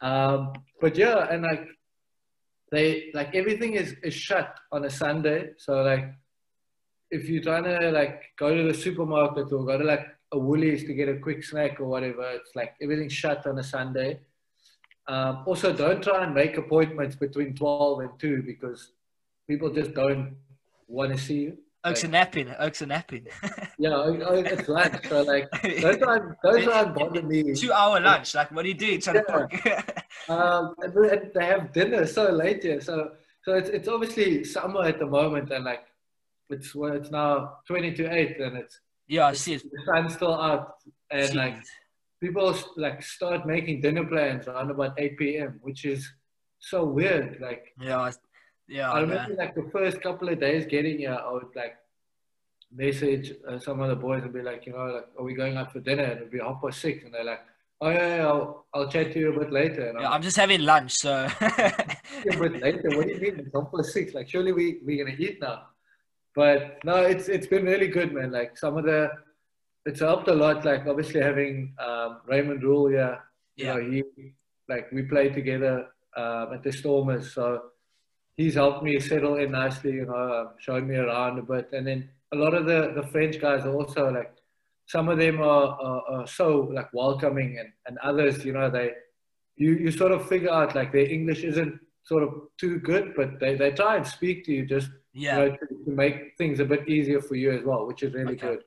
Um, 0.00 0.52
but 0.80 0.96
yeah, 0.96 1.26
and 1.30 1.42
like, 1.42 1.66
they, 2.70 3.10
like, 3.14 3.34
everything 3.34 3.74
is, 3.74 3.94
is 4.02 4.14
shut 4.14 4.58
on 4.72 4.84
a 4.84 4.90
Sunday. 4.90 5.50
So 5.56 5.82
like, 5.82 6.14
if 7.10 7.28
you're 7.28 7.42
trying 7.42 7.64
to 7.64 7.90
like 7.90 8.22
go 8.38 8.54
to 8.54 8.62
the 8.62 8.74
supermarket 8.74 9.52
or 9.52 9.64
go 9.64 9.76
to 9.76 9.84
like 9.84 10.06
a 10.32 10.38
Woolies 10.38 10.84
to 10.84 10.94
get 10.94 11.08
a 11.08 11.18
quick 11.18 11.42
snack 11.42 11.80
or 11.80 11.86
whatever, 11.86 12.22
it's 12.30 12.54
like 12.54 12.74
everything's 12.80 13.12
shut 13.12 13.46
on 13.46 13.58
a 13.58 13.64
Sunday. 13.64 14.20
Um, 15.08 15.42
also, 15.44 15.72
don't 15.72 16.02
try 16.02 16.22
and 16.24 16.34
make 16.34 16.56
appointments 16.56 17.16
between 17.16 17.54
12 17.54 18.00
and 18.00 18.10
2 18.20 18.42
because 18.46 18.92
people 19.50 19.68
just 19.80 19.92
don't 19.94 20.36
want 20.86 21.10
to 21.12 21.18
see 21.18 21.40
you. 21.46 21.52
Oaks 21.82 22.04
are 22.04 22.08
napping. 22.08 22.48
Oaks 22.58 22.82
are 22.82 22.86
napping. 22.86 23.26
Yeah, 23.82 23.94
oh, 23.94 24.34
it's 24.54 24.68
lunch. 24.68 25.08
So, 25.08 25.22
like, 25.22 25.48
don't 25.80 25.98
try, 25.98 26.16
and- 26.16 26.34
don't 26.42 26.94
bother 26.94 27.22
me. 27.22 27.54
Two 27.62 27.72
hour 27.72 27.98
lunch. 27.98 28.34
Like, 28.34 28.50
what 28.52 28.62
do 28.64 28.68
you 28.68 28.74
do? 28.74 28.90
Trying 29.00 29.16
Yeah. 29.16 29.22
to 29.22 29.48
cook? 29.48 30.04
Um, 30.28 30.74
and 30.82 30.90
they- 31.34 31.46
have 31.52 31.72
dinner 31.72 32.02
so 32.06 32.24
late 32.42 32.62
here. 32.62 32.80
So, 32.88 32.94
so 33.44 33.54
it's, 33.54 33.70
it's 33.70 33.88
obviously 33.88 34.44
summer 34.44 34.82
at 34.92 34.98
the 34.98 35.06
moment, 35.06 35.50
and 35.50 35.64
like, 35.64 35.84
it's 36.50 36.74
well, 36.74 36.92
it's 36.92 37.10
now 37.10 37.32
20 37.66 37.94
to 37.98 38.04
8, 38.14 38.38
and 38.40 38.56
it's 38.58 38.74
yeah, 39.08 39.26
I 39.28 39.32
see 39.32 39.54
it. 39.54 39.62
the 39.62 39.82
sun's 39.86 40.12
still 40.18 40.34
out, 40.34 40.74
and 41.10 41.34
like, 41.34 41.56
people 42.22 42.54
like 42.76 43.02
start 43.02 43.46
making 43.46 43.80
dinner 43.80 44.04
plans 44.04 44.46
around 44.46 44.70
about 44.70 44.92
8 44.98 45.16
p.m., 45.18 45.58
which 45.62 45.84
is 45.86 46.00
so 46.58 46.84
weird. 46.84 47.38
Like, 47.40 47.64
Yeah, 47.80 48.10
yeah, 48.70 48.90
I 48.90 49.00
man. 49.00 49.08
remember 49.10 49.34
like 49.42 49.54
the 49.54 49.68
first 49.76 50.00
couple 50.00 50.28
of 50.28 50.40
days 50.40 50.64
getting 50.66 50.98
here, 50.98 51.18
I 51.28 51.32
would 51.32 51.54
like 51.54 51.76
message 52.72 53.32
uh, 53.48 53.58
some 53.58 53.80
of 53.80 53.88
the 53.88 53.96
boys 53.96 54.22
and 54.22 54.32
be 54.32 54.42
like, 54.42 54.64
you 54.66 54.72
know, 54.72 54.86
like, 54.86 55.08
are 55.18 55.24
we 55.24 55.34
going 55.34 55.56
out 55.56 55.72
for 55.72 55.80
dinner? 55.80 56.04
And 56.04 56.18
it'd 56.18 56.30
be 56.30 56.38
half 56.38 56.60
past 56.62 56.80
six, 56.80 57.04
and 57.04 57.12
they're 57.12 57.24
like, 57.24 57.40
oh 57.80 57.90
yeah, 57.90 58.16
yeah 58.16 58.26
I'll, 58.26 58.66
I'll 58.74 58.88
chat 58.88 59.12
to 59.12 59.18
you 59.18 59.32
a 59.34 59.38
bit 59.40 59.50
later. 59.52 59.88
And 59.88 59.98
I'm 59.98 60.02
Yeah, 60.04 60.10
I'm 60.10 60.22
just 60.22 60.36
having 60.36 60.60
lunch, 60.62 60.92
so. 60.92 61.12
a 61.40 61.86
bit 62.44 62.60
later. 62.60 62.88
What 62.96 63.06
do 63.06 63.12
you 63.14 63.20
mean? 63.20 63.40
It's 63.40 63.50
half 63.54 63.72
past 63.74 63.92
six. 63.92 64.14
Like, 64.14 64.28
surely 64.28 64.52
we 64.52 64.78
we're 64.84 65.04
gonna 65.04 65.16
eat 65.18 65.40
now. 65.40 65.66
But 66.34 66.78
no, 66.84 66.96
it's 67.12 67.28
it's 67.28 67.48
been 67.48 67.64
really 67.64 67.88
good, 67.88 68.12
man. 68.12 68.30
Like 68.30 68.56
some 68.56 68.76
of 68.78 68.84
the, 68.84 69.10
it's 69.84 70.00
helped 70.00 70.28
a 70.28 70.34
lot. 70.34 70.64
Like 70.64 70.86
obviously 70.86 71.20
having 71.20 71.74
um, 71.78 72.20
Raymond 72.26 72.62
Rhule 72.62 72.86
here, 72.88 73.18
you 73.56 73.64
Yeah. 73.66 73.74
know, 73.74 73.90
he 73.90 74.04
like 74.68 74.92
we 74.92 75.02
played 75.02 75.34
together 75.34 75.88
um, 76.16 76.52
at 76.54 76.62
the 76.62 76.70
Stormers, 76.72 77.32
so 77.34 77.46
he's 78.40 78.54
helped 78.62 78.82
me 78.88 78.92
settle 79.10 79.36
in 79.42 79.50
nicely. 79.62 79.92
You 80.00 80.06
know, 80.10 80.20
uh, 80.36 80.44
showing 80.64 80.86
me 80.90 80.96
around 81.04 81.34
a 81.38 81.42
bit, 81.52 81.66
and 81.76 81.84
then 81.88 82.00
a 82.34 82.36
lot 82.44 82.52
of 82.58 82.64
the 82.70 82.80
the 82.98 83.04
French 83.12 83.36
guys 83.46 83.62
are 83.68 83.74
also 83.80 84.02
like 84.18 84.32
some 84.94 85.06
of 85.12 85.18
them 85.24 85.36
are, 85.52 85.68
are, 85.88 86.02
are 86.14 86.26
so 86.38 86.46
like 86.78 86.90
welcoming, 87.02 87.50
and 87.60 87.70
and 87.86 87.94
others, 88.10 88.44
you 88.46 88.52
know, 88.56 88.68
they 88.76 88.88
you 89.64 89.70
you 89.84 89.90
sort 90.02 90.12
of 90.16 90.20
figure 90.32 90.52
out 90.60 90.74
like 90.80 90.90
their 90.96 91.08
English 91.18 91.42
isn't 91.52 91.74
sort 92.12 92.22
of 92.26 92.30
too 92.62 92.74
good, 92.90 93.04
but 93.18 93.38
they, 93.40 93.52
they 93.60 93.70
try 93.82 93.92
and 93.98 94.06
speak 94.16 94.36
to 94.46 94.52
you 94.56 94.64
just 94.76 94.90
Yeah. 95.12 95.38
you 95.38 95.38
know, 95.50 95.56
to, 95.60 95.66
to 95.84 95.90
make 96.02 96.16
things 96.40 96.56
a 96.64 96.66
bit 96.72 96.82
easier 96.94 97.20
for 97.28 97.36
you 97.42 97.50
as 97.58 97.62
well, 97.68 97.82
which 97.88 98.02
is 98.06 98.10
really 98.18 98.36
Okay. 98.36 98.46
good. 98.48 98.60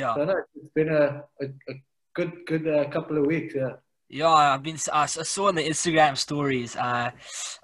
Yeah. 0.00 0.12
So 0.16 0.20
no, 0.30 0.34
it's 0.56 0.72
been 0.78 0.90
a, 1.02 1.04
a, 1.42 1.46
a 1.72 1.74
good 2.18 2.32
good 2.50 2.64
uh, 2.76 2.84
couple 2.96 3.16
of 3.20 3.24
weeks. 3.32 3.52
Yeah. 3.60 3.74
Yeah, 4.14 4.28
I've 4.28 4.62
been. 4.62 4.78
I 4.92 5.06
saw 5.06 5.48
on 5.48 5.56
the 5.56 5.68
Instagram 5.68 6.16
stories, 6.16 6.76
uh, 6.76 7.10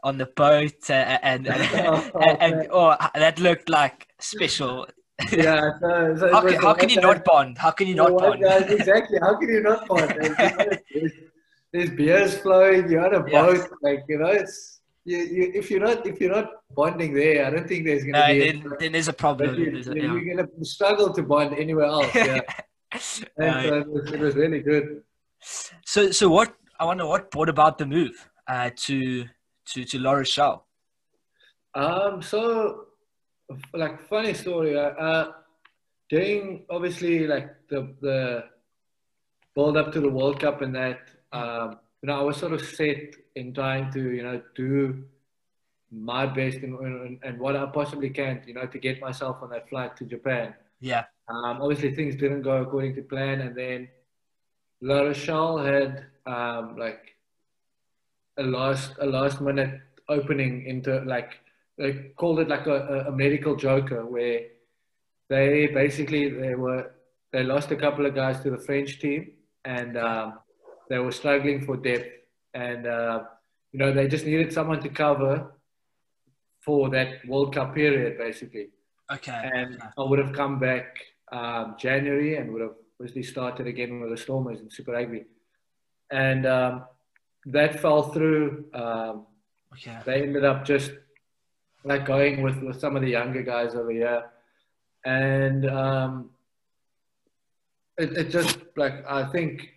on 0.02 0.18
the 0.18 0.26
boat, 0.26 0.90
uh, 0.90 1.18
and 1.22 1.46
and, 1.48 1.86
Oh, 1.86 2.10
and, 2.26 2.42
and 2.42 2.68
oh, 2.72 2.96
that 3.14 3.38
looked 3.38 3.68
like 3.68 4.08
special. 4.18 4.88
Yeah. 5.30 5.78
So, 5.80 6.16
so 6.18 6.32
How 6.32 6.40
can, 6.40 6.60
how 6.60 6.74
can 6.74 6.88
you 6.88 7.00
not 7.00 7.24
bond? 7.24 7.56
How 7.56 7.70
can 7.70 7.86
you 7.86 7.94
not 7.94 8.18
bond? 8.18 8.42
exactly. 8.42 9.18
How 9.20 9.36
can 9.38 9.48
you 9.48 9.62
not 9.62 9.86
bond? 9.86 10.10
There's, 10.92 11.12
there's, 11.72 11.90
beers 11.90 12.38
flowing. 12.38 12.90
You're 12.90 13.06
on 13.06 13.14
a 13.14 13.22
boat. 13.22 13.70
Like 13.80 14.02
you 14.08 14.18
know, 14.18 14.26
it's 14.26 14.80
you, 15.04 15.18
you. 15.18 15.52
If 15.54 15.70
you're 15.70 15.78
not 15.78 16.04
if 16.04 16.20
you're 16.20 16.34
not 16.34 16.50
bonding 16.74 17.14
there, 17.14 17.46
I 17.46 17.50
don't 17.50 17.68
think 17.68 17.86
there's 17.86 18.02
gonna 18.02 18.26
No, 18.26 18.26
be. 18.26 18.40
then, 18.40 18.72
then 18.80 18.90
there's 18.90 19.06
a 19.06 19.12
problem. 19.12 19.54
You, 19.54 19.70
there's 19.70 19.86
a, 19.86 19.94
yeah. 19.94 20.02
You're 20.02 20.34
gonna 20.34 20.48
struggle 20.64 21.12
to 21.12 21.22
bond 21.22 21.54
anywhere 21.56 21.86
else. 21.86 22.12
Yeah. 22.12 22.40
And 23.38 23.68
so 23.68 23.74
it, 23.78 23.88
was, 23.88 24.12
it 24.12 24.18
was 24.18 24.34
really 24.34 24.58
good. 24.58 25.02
So, 25.84 26.10
so 26.10 26.28
what? 26.28 26.54
I 26.78 26.84
wonder 26.84 27.06
what 27.06 27.30
brought 27.30 27.48
about 27.48 27.78
the 27.78 27.86
move 27.86 28.28
uh, 28.46 28.70
to 28.74 29.26
to 29.66 29.84
to 29.84 29.98
La 29.98 30.12
Rochelle. 30.12 30.66
Um, 31.74 32.22
so, 32.22 32.86
like, 33.74 34.08
funny 34.08 34.34
story. 34.34 34.76
Uh, 34.76 34.90
uh, 34.90 35.32
during 36.08 36.66
obviously 36.70 37.26
like 37.26 37.54
the 37.68 37.94
the 38.00 38.44
build 39.54 39.76
up 39.76 39.92
to 39.92 40.00
the 40.00 40.08
World 40.08 40.40
Cup 40.40 40.62
and 40.62 40.74
that, 40.74 41.10
um, 41.32 41.78
you 42.02 42.08
know, 42.08 42.18
I 42.18 42.22
was 42.22 42.36
sort 42.36 42.52
of 42.52 42.60
set 42.62 43.14
in 43.36 43.54
trying 43.54 43.92
to 43.92 44.10
you 44.10 44.22
know 44.22 44.42
do 44.54 45.04
my 45.92 46.26
best 46.26 46.58
and 46.58 46.78
and, 46.78 47.18
and 47.22 47.38
what 47.38 47.56
I 47.56 47.66
possibly 47.66 48.10
can, 48.10 48.42
you 48.46 48.54
know, 48.54 48.66
to 48.66 48.78
get 48.78 49.00
myself 49.00 49.38
on 49.42 49.50
that 49.50 49.68
flight 49.68 49.96
to 49.98 50.04
Japan. 50.04 50.54
Yeah, 50.80 51.04
Um, 51.28 51.60
obviously, 51.62 51.94
things 51.94 52.16
didn't 52.16 52.42
go 52.42 52.62
according 52.62 52.94
to 52.96 53.02
plan, 53.02 53.42
and 53.42 53.54
then 53.54 53.88
La 54.82 55.02
Rochelle 55.02 55.58
had 55.58 56.04
um, 56.26 56.76
like 56.76 57.16
a 58.38 58.42
last 58.42 58.92
a 59.00 59.06
last 59.06 59.40
minute 59.40 59.80
opening 60.08 60.66
into 60.66 61.00
like 61.02 61.38
they 61.76 62.12
called 62.16 62.40
it 62.40 62.48
like 62.48 62.66
a, 62.66 63.06
a- 63.08 63.12
medical 63.12 63.54
joker 63.56 64.04
where 64.06 64.40
they 65.28 65.66
basically 65.68 66.30
they 66.30 66.54
were 66.54 66.92
they 67.32 67.42
lost 67.42 67.70
a 67.70 67.76
couple 67.76 68.06
of 68.06 68.14
guys 68.14 68.40
to 68.40 68.50
the 68.50 68.58
French 68.58 68.98
team 68.98 69.32
and 69.64 69.96
um, 69.96 70.38
they 70.88 70.98
were 70.98 71.12
struggling 71.12 71.64
for 71.64 71.76
depth 71.76 72.08
and 72.54 72.86
uh, 72.86 73.22
you 73.72 73.78
know 73.78 73.92
they 73.92 74.08
just 74.08 74.24
needed 74.24 74.52
someone 74.52 74.80
to 74.80 74.88
cover 74.88 75.52
for 76.60 76.88
that 76.90 77.24
World 77.26 77.54
Cup 77.54 77.74
period 77.74 78.18
basically 78.18 78.68
okay. 79.12 79.50
and. 79.54 79.80
I 79.98 80.02
would 80.02 80.18
have 80.18 80.32
come 80.32 80.58
back 80.58 80.96
um, 81.32 81.76
January 81.78 82.36
and 82.36 82.52
would 82.52 82.62
have 82.62 82.74
obviously 83.00 83.22
started 83.22 83.66
again 83.66 83.98
with 83.98 84.10
the 84.10 84.16
Stormers 84.16 84.60
in 84.60 84.70
Super 84.70 84.92
Rugby. 84.92 85.24
And 86.10 86.44
um, 86.44 86.84
that 87.46 87.80
fell 87.80 88.02
through. 88.12 88.66
Um, 88.74 89.26
okay. 89.72 89.98
they 90.04 90.22
ended 90.22 90.44
up 90.44 90.66
just 90.66 90.92
like 91.82 92.04
going 92.04 92.42
with, 92.42 92.62
with 92.62 92.78
some 92.78 92.96
of 92.96 93.02
the 93.02 93.08
younger 93.08 93.42
guys 93.42 93.74
over 93.74 93.90
here. 93.90 94.24
And 95.06 95.64
um, 95.70 96.30
it, 97.96 98.12
it 98.18 98.30
just 98.30 98.58
like, 98.76 99.02
I 99.08 99.24
think 99.24 99.70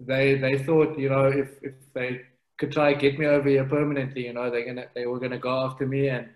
they 0.00 0.36
they 0.38 0.56
thought, 0.56 0.98
you 0.98 1.10
know, 1.10 1.26
if, 1.26 1.62
if 1.62 1.74
they 1.92 2.22
could 2.56 2.72
try 2.72 2.92
and 2.92 3.00
get 3.00 3.18
me 3.18 3.26
over 3.26 3.50
here 3.50 3.64
permanently, 3.64 4.26
you 4.26 4.32
know, 4.32 4.50
they're 4.50 4.64
gonna 4.64 4.86
they 4.94 5.04
were 5.04 5.18
gonna 5.18 5.38
go 5.38 5.66
after 5.66 5.86
me 5.86 6.08
and 6.08 6.28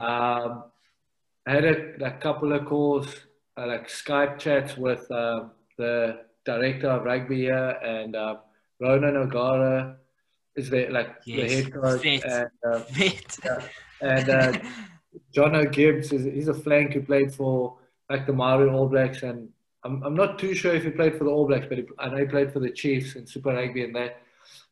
um, 0.00 0.64
I 1.46 1.52
had 1.52 1.64
a, 1.64 2.04
a 2.04 2.10
couple 2.18 2.52
of 2.52 2.66
calls, 2.66 3.06
uh, 3.56 3.66
like 3.66 3.88
Skype 3.88 4.38
chats 4.38 4.76
with 4.76 5.10
um, 5.10 5.52
the 5.78 6.20
director 6.44 6.88
of 6.90 7.04
rugby 7.04 7.36
here 7.42 7.70
and 7.82 8.14
uh, 8.16 8.36
Ronan 8.80 9.16
O'Gara 9.16 9.96
is 10.56 10.70
the 10.70 10.86
like 10.88 11.10
Yes, 11.24 11.50
the 11.50 11.56
head 11.62 11.72
coach 11.72 12.02
fit. 12.02 12.24
and 12.24 12.50
uh, 12.70 12.80
Wait. 12.98 13.38
and 14.02 14.28
uh, 14.28 14.52
Jono 15.34 15.70
Gibbes 15.72 16.12
is 16.12 16.24
he's 16.24 16.48
a 16.48 16.54
flank 16.54 16.92
who 16.92 17.02
played 17.02 17.32
for 17.34 17.76
like 18.10 18.26
the 18.26 18.32
Maori 18.32 18.68
All 18.68 18.88
Blacks 18.88 19.22
and 19.22 19.48
I'm, 19.84 20.02
I'm 20.02 20.14
not 20.14 20.38
too 20.38 20.54
sure 20.54 20.74
if 20.74 20.84
he 20.84 20.90
played 20.90 21.16
for 21.16 21.24
the 21.24 21.30
All 21.30 21.46
Blacks 21.46 21.66
but 21.68 21.78
he, 21.78 21.84
I 21.98 22.08
know 22.08 22.16
he 22.18 22.24
played 22.26 22.52
for 22.52 22.60
the 22.60 22.70
Chiefs 22.70 23.16
in 23.16 23.26
Super 23.26 23.52
Rugby 23.54 23.84
and 23.84 23.94
that 23.96 24.20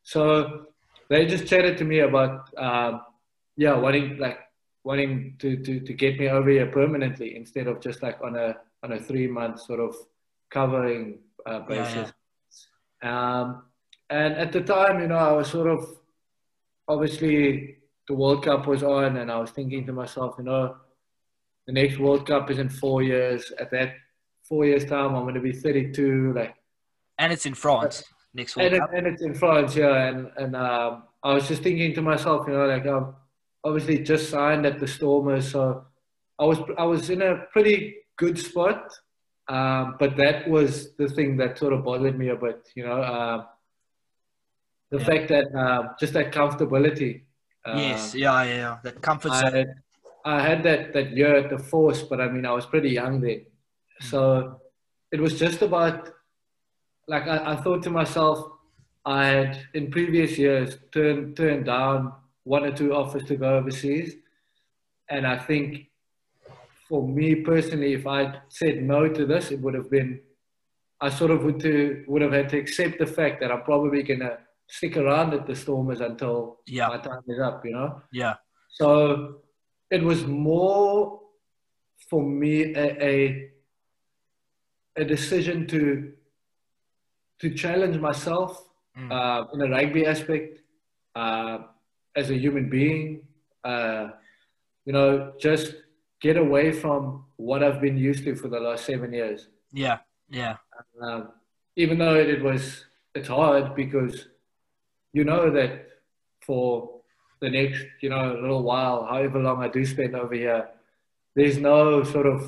so 0.03 0.67
they 1.09 1.25
just 1.25 1.47
chatted 1.47 1.77
to 1.77 1.83
me 1.85 1.99
about 1.99 2.49
um, 2.57 3.01
yeah 3.55 3.75
wanting 3.75 4.17
like 4.17 4.39
wanting 4.83 5.35
to, 5.39 5.55
to, 5.57 5.79
to 5.79 5.93
get 5.93 6.19
me 6.19 6.27
over 6.27 6.49
here 6.49 6.65
permanently 6.67 7.35
instead 7.37 7.67
of 7.67 7.79
just 7.79 8.03
like 8.03 8.21
on 8.21 8.35
a 8.35 8.57
on 8.83 8.91
a 8.91 8.99
three 8.99 9.27
month 9.27 9.61
sort 9.61 9.79
of 9.79 9.95
covering 10.49 11.19
uh, 11.45 11.61
Yeah, 11.69 11.83
basis. 11.83 12.13
Um, 13.01 13.63
and 14.09 14.33
at 14.35 14.51
the 14.51 14.61
time, 14.61 15.01
you 15.01 15.07
know, 15.07 15.17
I 15.17 15.31
was 15.31 15.49
sort 15.49 15.67
of 15.67 15.87
obviously 16.87 17.77
the 18.07 18.13
World 18.13 18.43
Cup 18.43 18.67
was 18.67 18.83
on, 18.83 19.17
and 19.17 19.31
I 19.31 19.39
was 19.39 19.51
thinking 19.51 19.85
to 19.87 19.93
myself, 19.93 20.35
you 20.37 20.43
know, 20.43 20.75
the 21.65 21.73
next 21.73 21.97
World 21.97 22.27
Cup 22.27 22.51
is 22.51 22.59
in 22.59 22.69
four 22.69 23.01
years. 23.01 23.51
At 23.59 23.71
that 23.71 23.93
four 24.43 24.65
years 24.65 24.85
time, 24.85 25.15
I'm 25.15 25.23
going 25.23 25.35
to 25.35 25.41
be 25.41 25.53
32. 25.53 26.33
Like, 26.35 26.55
and 27.17 27.31
it's 27.31 27.45
in 27.45 27.53
France 27.53 28.03
next 28.33 28.55
World 28.55 28.73
and, 28.73 28.83
it, 28.83 28.89
and 28.97 29.07
it's 29.07 29.21
in 29.21 29.33
France, 29.33 29.75
yeah. 29.75 30.07
And 30.07 30.31
and 30.37 30.55
um, 30.55 31.03
I 31.23 31.33
was 31.33 31.47
just 31.47 31.63
thinking 31.63 31.93
to 31.95 32.01
myself, 32.01 32.45
you 32.47 32.53
know, 32.53 32.65
like 32.65 32.85
I'm 32.85 33.15
obviously 33.63 33.99
just 33.99 34.29
signed 34.29 34.65
at 34.65 34.79
the 34.79 34.87
Stormers, 34.87 35.51
so 35.51 35.85
I 36.39 36.45
was 36.45 36.59
I 36.77 36.83
was 36.83 37.09
in 37.09 37.21
a 37.21 37.45
pretty 37.51 37.95
good 38.23 38.37
spot. 38.49 38.81
Um, 39.55 39.85
but 40.01 40.11
that 40.23 40.37
was 40.55 40.71
the 41.01 41.09
thing 41.15 41.29
that 41.41 41.51
sort 41.61 41.73
of 41.75 41.79
bothered 41.83 42.17
me 42.17 42.27
a 42.29 42.39
bit, 42.45 42.59
you 42.77 42.85
know, 42.87 42.99
um, 43.15 43.39
the 44.93 44.99
Yeah. 44.99 45.09
fact 45.09 45.25
that 45.33 45.47
um, 45.63 45.83
just 46.01 46.13
that 46.17 46.27
comfortability. 46.39 47.13
Um, 47.65 47.79
yes, 47.83 48.15
yeah, 48.15 48.43
yeah. 48.43 48.73
That 48.85 49.01
comfort 49.01 49.31
I 49.31 49.39
had, 49.57 49.69
I 50.35 50.37
had 50.49 50.59
that, 50.67 50.81
that 50.95 51.07
year 51.19 51.33
at 51.41 51.47
the 51.53 51.59
force, 51.71 52.01
but 52.09 52.17
I 52.25 52.27
mean, 52.33 52.45
I 52.51 52.53
was 52.59 52.65
pretty 52.73 52.91
young 52.99 53.13
then. 53.25 53.41
So 54.11 54.21
it 55.15 55.19
was 55.25 55.33
just 55.45 55.61
about, 55.61 55.97
like, 57.13 57.25
I, 57.35 57.37
I 57.53 57.55
thought 57.63 57.81
to 57.83 57.91
myself, 58.01 58.37
I 59.05 59.25
had 59.25 59.51
in 59.73 59.91
previous 59.97 60.31
years 60.37 60.69
turned, 60.95 61.35
turned 61.35 61.65
down 61.65 62.13
one 62.55 62.63
or 62.63 62.73
two 62.79 62.89
offers 62.99 63.25
to 63.29 63.35
go 63.43 63.49
overseas. 63.59 64.09
And 65.09 65.27
I 65.27 65.37
think 65.47 65.65
for 66.93 67.07
me 67.07 67.33
personally, 67.33 67.93
if 67.93 68.05
I'd 68.05 68.39
said 68.49 68.83
no 68.83 69.07
to 69.09 69.25
this, 69.25 69.49
it 69.49 69.59
would 69.61 69.73
have 69.73 69.89
been, 69.89 70.21
I 71.01 71.09
sort 71.09 71.31
of 71.31 71.43
would, 71.43 71.59
to, 71.61 72.05
would 72.07 72.21
have 72.21 72.33
had 72.33 72.49
to 72.49 72.57
accept 72.59 72.99
the 72.99 73.07
fact 73.07 73.41
that 73.41 73.51
I'm 73.51 73.63
probably 73.63 74.03
going 74.03 74.19
to 74.19 74.37
stick 74.67 74.95
around 74.95 75.33
at 75.33 75.47
the 75.47 75.55
Stormers 75.55 76.01
until 76.01 76.59
Yeah. 76.67 76.89
my 76.89 76.99
time 76.99 77.21
is 77.27 77.39
up, 77.39 77.65
you 77.65 77.71
know? 77.71 77.99
Yeah, 78.11 78.35
So 78.69 79.37
it 79.89 80.03
was 80.03 80.27
more 80.27 81.19
for 82.11 82.21
me 82.21 82.75
a, 82.75 83.03
a, 83.13 83.49
a 84.97 85.03
decision 85.03 85.65
to 85.73 86.13
to 87.39 87.49
challenge 87.55 87.97
myself 87.97 88.51
Mm. 88.95 89.11
uh, 89.11 89.47
in 89.53 89.61
a 89.63 89.69
rugby 89.75 90.05
aspect 90.05 90.59
uh, 91.15 91.57
as 92.15 92.29
a 92.29 92.37
human 92.37 92.69
being. 92.69 93.27
Uh, 93.63 94.09
you 94.85 94.93
know, 94.93 95.33
just 95.39 95.73
get 96.23 96.37
away 96.37 96.71
from 96.71 97.25
what 97.49 97.61
I've 97.65 97.81
been 97.87 97.97
used 98.09 98.23
to 98.25 98.35
for 98.41 98.47
the 98.55 98.59
last 98.67 98.85
seven 98.91 99.11
years. 99.19 99.39
yeah, 99.83 99.97
yeah, 100.41 100.55
Um, 101.05 101.21
even 101.83 101.97
though 102.01 102.15
it 102.35 102.41
was 102.49 102.63
it's 103.17 103.27
hard 103.39 103.65
because 103.75 104.15
you 105.17 105.23
know 105.31 105.43
that 105.57 105.71
for 106.47 106.67
the 107.41 107.49
next 107.57 107.81
you 108.03 108.09
know 108.13 108.25
little 108.43 108.63
while, 108.71 108.99
however 109.11 109.39
long 109.47 109.61
I 109.67 109.69
do 109.77 109.81
spend 109.85 110.15
over 110.15 110.33
here, 110.45 110.63
there's 111.35 111.57
no 111.71 112.03
sort 112.15 112.27
of 112.33 112.39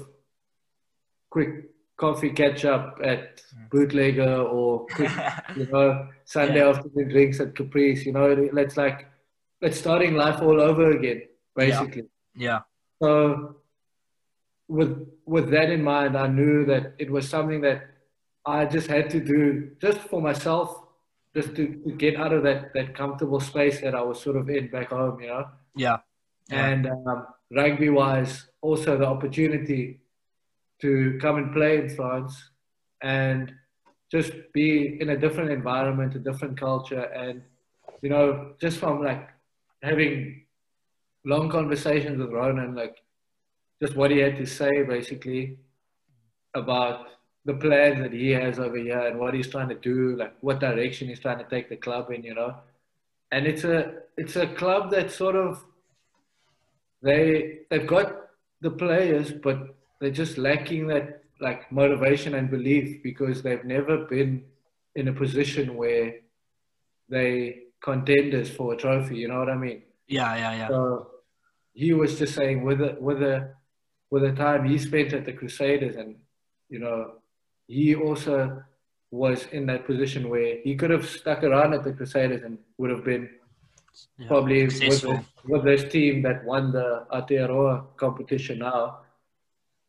quick 1.29 1.51
coffee 1.97 2.29
catch 2.41 2.65
up 2.65 2.99
at 3.03 3.41
bootlegger 3.71 4.35
or 4.57 4.85
quick, 4.95 5.11
you 5.57 5.67
know 5.71 6.07
Sunday 6.25 6.59
Yeah. 6.63 6.69
afternoon 6.69 7.09
drinks 7.09 7.39
at 7.39 7.55
Caprice. 7.55 8.05
You 8.05 8.13
know, 8.13 8.25
it's 8.63 8.77
like 8.77 8.99
it's 9.61 9.79
starting 9.79 10.15
life 10.15 10.41
all 10.41 10.59
over 10.69 10.91
again, 10.91 11.21
basically. 11.55 12.03
yeah, 12.35 12.59
So 13.01 13.55
with 14.67 15.07
with 15.25 15.49
that 15.51 15.69
in 15.69 15.83
mind, 15.83 16.17
I 16.17 16.27
knew 16.27 16.65
that 16.65 16.93
it 16.97 17.09
was 17.09 17.27
something 17.29 17.61
that 17.61 17.87
I 18.45 18.65
just 18.65 18.87
had 18.87 19.09
to 19.11 19.19
do 19.19 19.71
just 19.81 19.99
for 19.99 20.21
myself 20.21 20.83
just 21.35 21.55
to, 21.55 21.67
to 21.67 21.91
get 21.91 22.15
out 22.15 22.33
of 22.33 22.43
that 22.43 22.73
that 22.73 22.95
comfortable 22.95 23.39
space 23.39 23.81
that 23.81 23.95
I 23.95 24.01
was 24.01 24.21
sort 24.21 24.37
of 24.37 24.49
in 24.49 24.69
back 24.69 24.89
home, 24.89 25.19
you 25.21 25.27
know. 25.27 25.47
Yeah. 25.75 25.97
yeah. 26.49 26.67
And 26.67 26.87
um, 26.87 27.27
rugby 27.51 27.89
wise, 27.89 28.47
also 28.61 28.97
the 28.97 29.05
opportunity 29.05 29.99
to 30.81 31.17
come 31.21 31.37
and 31.37 31.53
play 31.53 31.77
in 31.77 31.89
France 31.89 32.49
and 33.01 33.53
just 34.11 34.31
be 34.53 34.97
in 35.01 35.09
a 35.09 35.17
different 35.17 35.51
environment, 35.51 36.15
a 36.15 36.19
different 36.19 36.59
culture, 36.59 37.03
and 37.03 37.41
you 38.01 38.09
know, 38.09 38.53
just 38.59 38.77
from 38.77 39.03
like 39.03 39.29
having 39.81 40.45
long 41.25 41.49
conversations 41.49 42.17
with 42.17 42.31
Ronan, 42.31 42.75
like 42.75 42.97
just 43.81 43.95
what 43.95 44.11
he 44.11 44.19
had 44.19 44.37
to 44.37 44.45
say 44.45 44.83
basically 44.83 45.57
about 46.53 47.07
the 47.45 47.53
plans 47.53 47.99
that 47.99 48.11
he 48.11 48.31
has 48.31 48.57
over 48.59 48.77
here 48.77 49.07
and 49.07 49.19
what 49.19 49.33
he's 49.33 49.49
trying 49.49 49.69
to 49.69 49.75
do, 49.75 50.15
like 50.15 50.33
what 50.41 50.59
direction 50.59 51.07
he's 51.07 51.19
trying 51.19 51.37
to 51.37 51.49
take 51.49 51.69
the 51.69 51.75
club 51.75 52.09
in, 52.11 52.23
you 52.23 52.33
know. 52.33 52.55
And 53.31 53.45
it's 53.45 53.63
a 53.63 54.01
it's 54.17 54.35
a 54.35 54.47
club 54.47 54.91
that 54.91 55.11
sort 55.11 55.35
of 55.35 55.63
they 57.01 57.59
they've 57.69 57.85
got 57.85 58.29
the 58.61 58.71
players, 58.71 59.31
but 59.31 59.75
they're 59.99 60.09
just 60.09 60.37
lacking 60.37 60.87
that 60.87 61.23
like 61.39 61.71
motivation 61.71 62.35
and 62.35 62.49
belief 62.49 63.03
because 63.03 63.43
they've 63.43 63.65
never 63.65 64.05
been 64.05 64.43
in 64.95 65.09
a 65.09 65.13
position 65.13 65.75
where 65.75 66.15
they 67.09 67.63
contenders 67.81 68.49
for 68.49 68.73
a 68.73 68.77
trophy. 68.77 69.17
You 69.17 69.27
know 69.27 69.39
what 69.39 69.49
I 69.49 69.55
mean? 69.55 69.83
Yeah, 70.07 70.35
yeah, 70.35 70.55
yeah. 70.55 70.67
So 70.69 71.07
he 71.73 71.93
was 71.93 72.17
just 72.17 72.33
saying 72.33 72.63
with 72.63 72.79
the 72.79 72.97
with 72.99 73.19
the 73.19 73.53
with 74.11 74.23
the 74.23 74.31
time 74.31 74.65
he 74.65 74.77
spent 74.77 75.13
at 75.13 75.25
the 75.25 75.33
Crusaders, 75.33 75.95
and 75.95 76.15
you 76.69 76.79
know, 76.79 77.13
he 77.67 77.95
also 77.95 78.63
was 79.11 79.45
in 79.51 79.65
that 79.67 79.85
position 79.85 80.29
where 80.29 80.57
he 80.63 80.75
could 80.75 80.89
have 80.89 81.07
stuck 81.07 81.43
around 81.43 81.73
at 81.73 81.83
the 81.83 81.93
Crusaders 81.93 82.43
and 82.43 82.57
would 82.77 82.89
have 82.89 83.03
been 83.03 83.29
yeah, 84.17 84.27
probably 84.27 84.65
with, 84.65 85.01
the, 85.01 85.23
with 85.47 85.63
this 85.63 85.83
team 85.91 86.21
that 86.23 86.43
won 86.43 86.71
the 86.71 87.05
Aotearoa 87.13 87.85
competition 87.97 88.59
now 88.59 88.99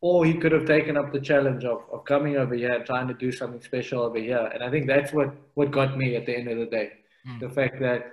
or 0.00 0.24
he 0.24 0.34
could 0.34 0.52
have 0.52 0.66
taken 0.66 0.96
up 0.96 1.12
the 1.12 1.20
challenge 1.20 1.64
of, 1.64 1.82
of 1.92 2.04
coming 2.04 2.36
over 2.36 2.54
here 2.54 2.72
and 2.72 2.84
trying 2.84 3.08
to 3.08 3.14
do 3.14 3.32
something 3.32 3.60
special 3.60 4.02
over 4.02 4.18
here. 4.18 4.50
And 4.52 4.62
I 4.62 4.70
think 4.70 4.86
that's 4.86 5.12
what, 5.12 5.34
what 5.54 5.70
got 5.70 5.96
me 5.96 6.16
at 6.16 6.26
the 6.26 6.36
end 6.36 6.48
of 6.48 6.58
the 6.58 6.66
day. 6.66 6.92
Mm. 7.28 7.40
The 7.40 7.48
fact 7.48 7.80
that, 7.80 8.12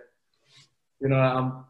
you 1.01 1.09
know, 1.09 1.19
I'm, 1.19 1.65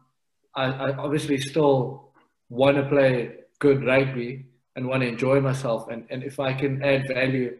I, 0.54 0.64
I 0.64 0.96
obviously 0.96 1.38
still 1.38 2.12
want 2.48 2.76
to 2.76 2.84
play 2.84 3.34
good 3.58 3.84
rugby 3.84 4.46
and 4.76 4.86
want 4.86 5.02
to 5.02 5.08
enjoy 5.08 5.40
myself. 5.40 5.88
And, 5.88 6.04
and 6.10 6.22
if 6.22 6.40
I 6.40 6.52
can 6.52 6.82
add 6.82 7.08
value 7.08 7.58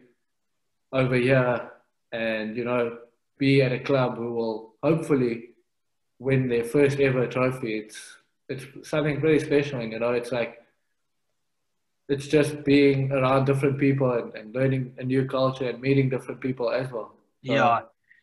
over 0.91 1.15
here 1.15 1.71
and, 2.11 2.55
you 2.55 2.65
know, 2.65 2.97
be 3.37 3.61
at 3.61 3.71
a 3.71 3.79
club 3.79 4.17
who 4.17 4.33
will 4.33 4.73
hopefully 4.83 5.49
win 6.19 6.47
their 6.47 6.63
first 6.63 6.99
ever 6.99 7.27
trophy, 7.27 7.77
it's, 7.77 8.17
it's 8.49 8.65
something 8.87 9.19
very 9.19 9.39
special. 9.39 9.79
And, 9.79 9.91
you 9.91 9.99
know, 9.99 10.11
it's 10.11 10.31
like, 10.31 10.61
it's 12.07 12.27
just 12.27 12.63
being 12.63 13.11
around 13.11 13.45
different 13.45 13.79
people 13.79 14.11
and, 14.11 14.33
and 14.35 14.53
learning 14.53 14.93
a 14.99 15.03
new 15.03 15.25
culture 15.25 15.67
and 15.69 15.81
meeting 15.81 16.09
different 16.09 16.39
people 16.39 16.69
as 16.69 16.91
well. 16.91 17.15
So, 17.43 17.53
yeah. 17.53 17.79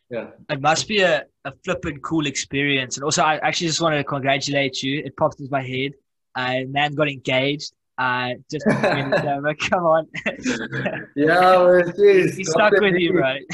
Yeah. 0.09 0.27
It 0.49 0.61
must 0.61 0.87
be 0.87 0.99
a, 1.01 1.23
a 1.43 1.53
flippin' 1.63 1.99
cool 2.01 2.27
experience. 2.27 2.97
And 2.97 3.03
also, 3.03 3.23
I 3.23 3.37
actually 3.37 3.67
just 3.67 3.81
wanted 3.81 3.97
to 3.97 4.03
congratulate 4.03 4.83
you. 4.83 5.01
It 5.03 5.17
popped 5.17 5.39
into 5.39 5.51
my 5.51 5.63
head. 5.63 5.93
Uh, 6.35 6.61
man 6.67 6.93
got 6.93 7.09
engaged. 7.09 7.73
Uh, 7.97 8.29
just 8.49 8.65
come 9.69 9.83
on. 9.85 10.07
yeah, 11.15 11.57
well, 11.57 11.91
geez, 11.95 12.37
he 12.37 12.43
stuck 12.43 12.73
with 12.79 12.95
you, 12.95 13.13
bro. 13.13 13.37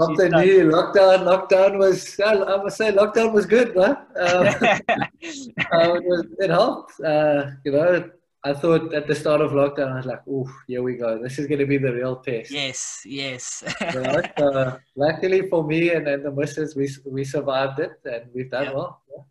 Knee, 0.00 0.62
lockdown, 0.62 1.24
lockdown 1.26 1.76
was, 1.76 2.20
I 2.24 2.34
must 2.62 2.76
say, 2.76 2.92
lockdown 2.92 3.32
was 3.32 3.46
good, 3.46 3.74
man. 3.74 3.96
Um, 4.16 4.46
uh, 4.46 5.06
it, 5.18 6.04
was, 6.04 6.24
it 6.38 6.50
helped. 6.50 7.00
Uh, 7.00 7.50
you 7.64 7.72
know, 7.72 8.08
I 8.44 8.52
thought 8.52 8.94
at 8.94 9.08
the 9.08 9.14
start 9.14 9.40
of 9.40 9.50
lockdown, 9.50 9.90
I 9.90 9.96
was 9.96 10.06
like, 10.06 10.24
"Ooh, 10.28 10.48
here 10.68 10.84
we 10.84 10.94
go. 10.94 11.20
This 11.20 11.40
is 11.40 11.48
going 11.48 11.58
to 11.58 11.66
be 11.66 11.78
the 11.78 11.92
real 11.92 12.16
test." 12.16 12.52
Yes, 12.52 13.02
yes. 13.04 13.64
but, 13.80 14.40
uh, 14.40 14.78
luckily 14.94 15.48
for 15.48 15.64
me 15.64 15.90
and, 15.90 16.06
and 16.06 16.24
the 16.24 16.30
missus, 16.30 16.76
we 16.76 16.88
we 17.04 17.24
survived 17.24 17.80
it 17.80 17.98
and 18.04 18.30
we've 18.32 18.50
done 18.50 18.72
well. 18.72 19.02
Yeah. 19.10 19.22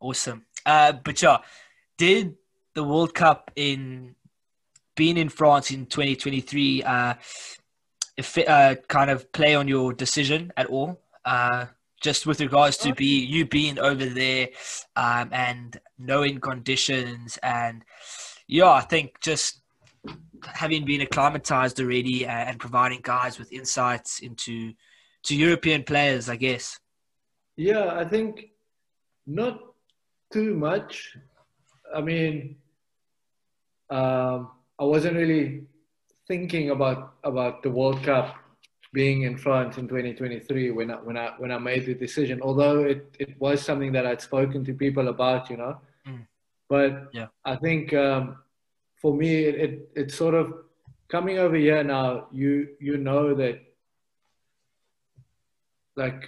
Awesome. 0.00 0.46
Uh, 0.64 0.92
but 0.92 1.20
yeah, 1.20 1.38
did 1.96 2.36
the 2.74 2.84
World 2.84 3.14
Cup 3.14 3.50
in 3.56 4.14
being 4.96 5.16
in 5.16 5.28
France 5.28 5.70
in 5.70 5.86
2023 5.86 6.82
uh, 6.82 7.14
if 8.16 8.38
uh, 8.38 8.74
kind 8.88 9.10
of 9.10 9.30
play 9.32 9.54
on 9.54 9.68
your 9.68 9.92
decision 9.92 10.52
at 10.56 10.66
all? 10.66 11.00
Uh, 11.24 11.66
just 12.00 12.26
with 12.26 12.40
regards 12.40 12.76
to 12.76 12.94
be 12.94 13.24
you 13.24 13.46
being 13.46 13.78
over 13.78 14.04
there 14.04 14.48
um, 14.96 15.28
and 15.32 15.80
knowing 15.98 16.38
conditions 16.38 17.38
and 17.42 17.84
yeah, 18.46 18.70
I 18.70 18.82
think 18.82 19.18
just 19.20 19.60
having 20.44 20.84
been 20.84 21.00
acclimatized 21.00 21.80
already 21.80 22.26
and 22.26 22.60
providing 22.60 23.00
guys 23.02 23.38
with 23.38 23.52
insights 23.52 24.20
into 24.20 24.72
to 25.24 25.34
European 25.34 25.82
players, 25.82 26.28
I 26.28 26.36
guess. 26.36 26.78
Yeah, 27.56 27.94
I 27.96 28.04
think 28.04 28.50
not 29.26 29.60
too 30.32 30.54
much. 30.54 31.16
I 31.94 32.00
mean, 32.00 32.56
um, 33.90 34.50
I 34.78 34.84
wasn't 34.84 35.16
really 35.16 35.62
thinking 36.26 36.70
about 36.70 37.14
about 37.24 37.62
the 37.62 37.70
World 37.70 38.02
Cup 38.02 38.36
being 38.92 39.22
in 39.22 39.36
France 39.36 39.78
in 39.78 39.88
2023 39.88 40.70
when 40.70 40.90
I, 40.90 40.94
when 40.96 41.16
I 41.16 41.32
when 41.38 41.52
I 41.52 41.58
made 41.58 41.86
the 41.86 41.94
decision. 41.94 42.40
Although 42.42 42.80
it, 42.80 43.14
it 43.18 43.40
was 43.40 43.62
something 43.62 43.92
that 43.92 44.06
I'd 44.06 44.20
spoken 44.20 44.64
to 44.64 44.72
people 44.72 45.08
about, 45.08 45.50
you 45.50 45.56
know. 45.56 45.78
Mm. 46.06 46.26
But 46.68 47.08
yeah. 47.12 47.26
I 47.44 47.56
think 47.56 47.92
um, 47.94 48.38
for 49.00 49.14
me, 49.14 49.44
it, 49.44 49.54
it, 49.54 49.88
it's 49.94 50.16
sort 50.16 50.34
of 50.34 50.52
coming 51.08 51.38
over 51.38 51.56
here 51.56 51.84
now. 51.84 52.28
You 52.32 52.68
you 52.80 52.96
know 52.96 53.34
that 53.34 53.60
like 55.96 56.24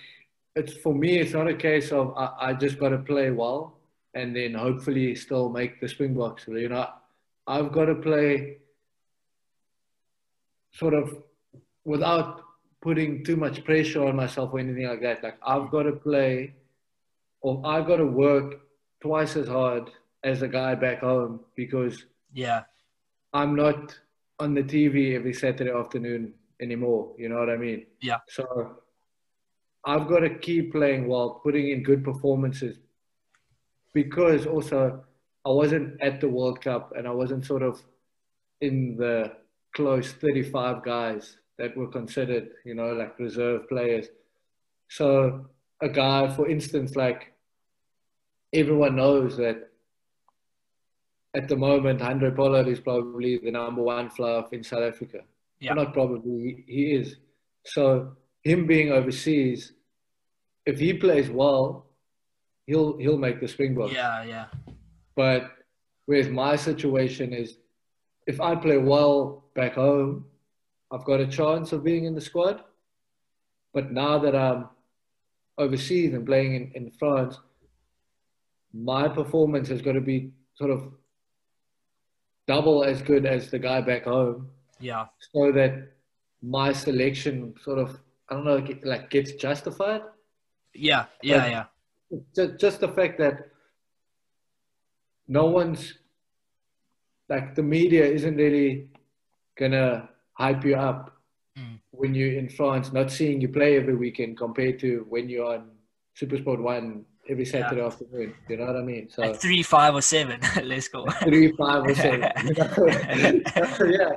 it's 0.55 0.75
for 0.75 0.95
me. 0.95 1.19
It's 1.19 1.33
not 1.33 1.49
a 1.49 1.55
case 1.55 1.91
of 1.91 2.15
I, 2.17 2.49
I 2.49 2.53
just 2.53 2.79
got 2.79 2.91
to 2.91 2.99
play 2.99 3.31
well 3.31 3.78
and 4.19 4.35
then 4.35 4.55
hopefully 4.55 5.15
still 5.15 5.49
make 5.49 5.81
the 5.81 5.89
Springboks. 5.89 6.47
You 6.49 6.69
know, 6.69 6.89
I've 7.47 7.73
got 7.73 7.87
to 7.87 7.95
play 7.95 8.59
sort 10.73 10.95
of 10.95 11.17
without 11.85 12.43
putting 12.81 13.25
too 13.25 13.37
much 13.37 13.65
pressure 13.65 14.05
on 14.05 14.17
myself 14.17 14.51
or 14.53 14.59
anything 14.59 14.89
like 14.89 15.03
that. 15.03 15.23
Like 15.23 15.39
I've 15.43 15.71
got 15.71 15.85
to 15.85 15.93
play 15.93 16.55
or 17.41 17.63
I've 17.65 17.87
got 17.87 17.97
to 17.97 18.07
work 18.07 18.61
twice 19.01 19.37
as 19.37 19.49
hard 19.49 19.91
as 20.25 20.43
a 20.43 20.49
guy 20.49 20.75
back 20.75 21.01
home 21.01 21.41
because 21.55 22.05
yeah 22.33 22.63
I'm 23.33 23.55
not 23.55 23.97
on 24.41 24.55
the 24.55 24.63
TV 24.63 25.15
every 25.15 25.33
Saturday 25.33 25.71
afternoon 25.71 26.35
anymore. 26.61 27.15
You 27.17 27.29
know 27.29 27.39
what 27.39 27.51
I 27.51 27.57
mean? 27.57 27.87
Yeah. 28.01 28.19
So 28.29 28.79
I've 29.85 30.09
got 30.09 30.21
to 30.21 30.31
keep 30.39 30.73
playing 30.73 31.07
well, 31.07 31.41
putting 31.45 31.71
in 31.71 31.83
good 31.83 32.03
performances 32.05 32.77
because 33.95 34.47
also 34.47 35.05
I 35.45 35.51
wasn't 35.51 36.01
at 36.01 36.21
the 36.21 36.29
World 36.29 36.61
Cup 36.61 36.93
and 36.97 37.07
I 37.07 37.11
wasn't 37.11 37.47
sort 37.47 37.63
of 37.63 37.83
in 38.61 38.97
the 38.97 39.33
close 39.75 40.13
35 40.13 40.83
guys 40.85 41.37
that 41.59 41.77
were 41.77 41.89
considered, 41.89 42.51
you 42.65 42.75
know, 42.75 42.93
like 42.93 43.19
reserve 43.19 43.69
players. 43.69 44.07
So 44.89 45.47
a 45.81 45.89
guy, 45.89 46.29
for 46.35 46.49
instance, 46.49 46.97
like 46.97 47.33
everyone 48.53 48.97
knows 48.97 49.37
that 49.37 49.71
at 51.35 51.49
the 51.49 51.57
moment, 51.57 52.01
Handré 52.01 52.35
Pollard 52.35 52.69
is 52.69 52.81
probably 52.81 53.39
the 53.39 53.51
number 53.51 53.83
one 53.83 54.09
fluff 54.09 54.53
in 54.53 54.65
South 54.65 54.83
Africa. 54.83 55.21
Yeah. 55.61 55.75
Not 55.75 55.93
probably, 55.93 56.65
he 56.67 56.93
is. 56.95 57.17
So 57.65 58.17
him 58.43 58.67
being 58.67 58.93
overseas, 58.93 59.73
if 60.65 60.79
he 60.79 60.95
plays 60.95 61.29
well, 61.29 61.87
he'll 62.69 62.97
he'll 62.99 63.19
make 63.19 63.41
the 63.41 63.49
Springbok. 63.49 63.93
Yeah, 63.93 64.23
yeah. 64.23 64.47
But 65.17 65.51
whereas 66.07 66.29
my 66.29 66.55
situation 66.55 67.33
is, 67.33 67.57
if 68.27 68.41
I 68.41 68.55
play 68.55 68.79
well 68.79 69.45
back 69.55 69.75
home, 69.75 70.27
I've 70.93 71.05
got 71.05 71.21
a 71.21 71.27
chance 71.27 71.73
of 71.73 71.83
being 71.83 72.05
in 72.05 72.15
the 72.15 72.21
squad. 72.21 72.63
But 73.75 73.91
now 73.93 74.19
that 74.19 74.37
I'm 74.37 74.69
overseas 75.57 76.15
and 76.15 76.25
playing 76.25 76.55
in, 76.55 76.73
in 76.75 76.91
France, 76.93 77.39
my 78.73 79.09
performance 79.09 79.69
has 79.69 79.83
got 79.83 79.93
to 79.93 80.01
be 80.01 80.31
sort 80.55 80.71
of 80.71 80.93
double 82.47 82.85
as 82.85 83.03
good 83.03 83.27
as 83.27 83.51
the 83.51 83.59
guy 83.59 83.81
back 83.81 84.05
home. 84.05 84.49
Yeah. 84.79 85.07
So 85.33 85.53
that 85.53 85.93
my 86.43 86.73
selection 86.73 87.55
sort 87.63 87.79
of, 87.79 87.99
I 88.29 88.35
don't 88.35 88.45
know, 88.45 88.65
like 88.85 89.11
gets 89.11 89.33
justified. 89.33 90.03
Yeah, 90.75 91.07
yeah, 91.23 91.39
but 91.39 91.51
yeah. 91.51 91.65
Just, 92.35 92.59
just 92.59 92.81
the 92.81 92.89
fact 92.89 93.19
that 93.19 93.51
no 95.27 95.47
one's, 95.47 95.95
like 97.29 97.55
the 97.55 97.63
media 97.63 98.05
isn't 98.05 98.37
really 98.37 98.89
gonna 99.59 100.09
hype 100.33 100.65
you 100.65 100.77
up 100.77 101.17
mm. 101.59 101.79
when 101.91 102.15
you're 102.15 102.39
in 102.39 102.49
France, 102.49 102.93
not 102.93 103.11
seeing 103.11 103.41
you 103.41 103.49
play 103.49 103.77
every 103.77 103.97
weekend 103.97 104.39
compared 104.39 104.79
to 104.81 105.05
when 105.09 105.29
you're 105.29 105.55
on 105.55 105.71
Supersport 106.19 106.61
One 106.61 107.05
every 107.29 107.45
Saturday 107.45 107.81
yeah. 107.81 107.87
afternoon. 107.87 108.35
You 108.49 108.57
know 108.57 108.67
what 108.67 108.77
I 108.77 108.83
mean? 108.83 109.09
So 109.11 109.23
At 109.23 109.41
three, 109.41 109.63
five, 109.63 109.95
or 109.95 110.03
seven. 110.03 110.41
Let's 110.65 110.89
go. 110.89 111.07
three, 111.23 111.53
five, 111.53 111.85
or 111.85 111.95
seven. 111.95 112.23
yeah. 113.93 114.17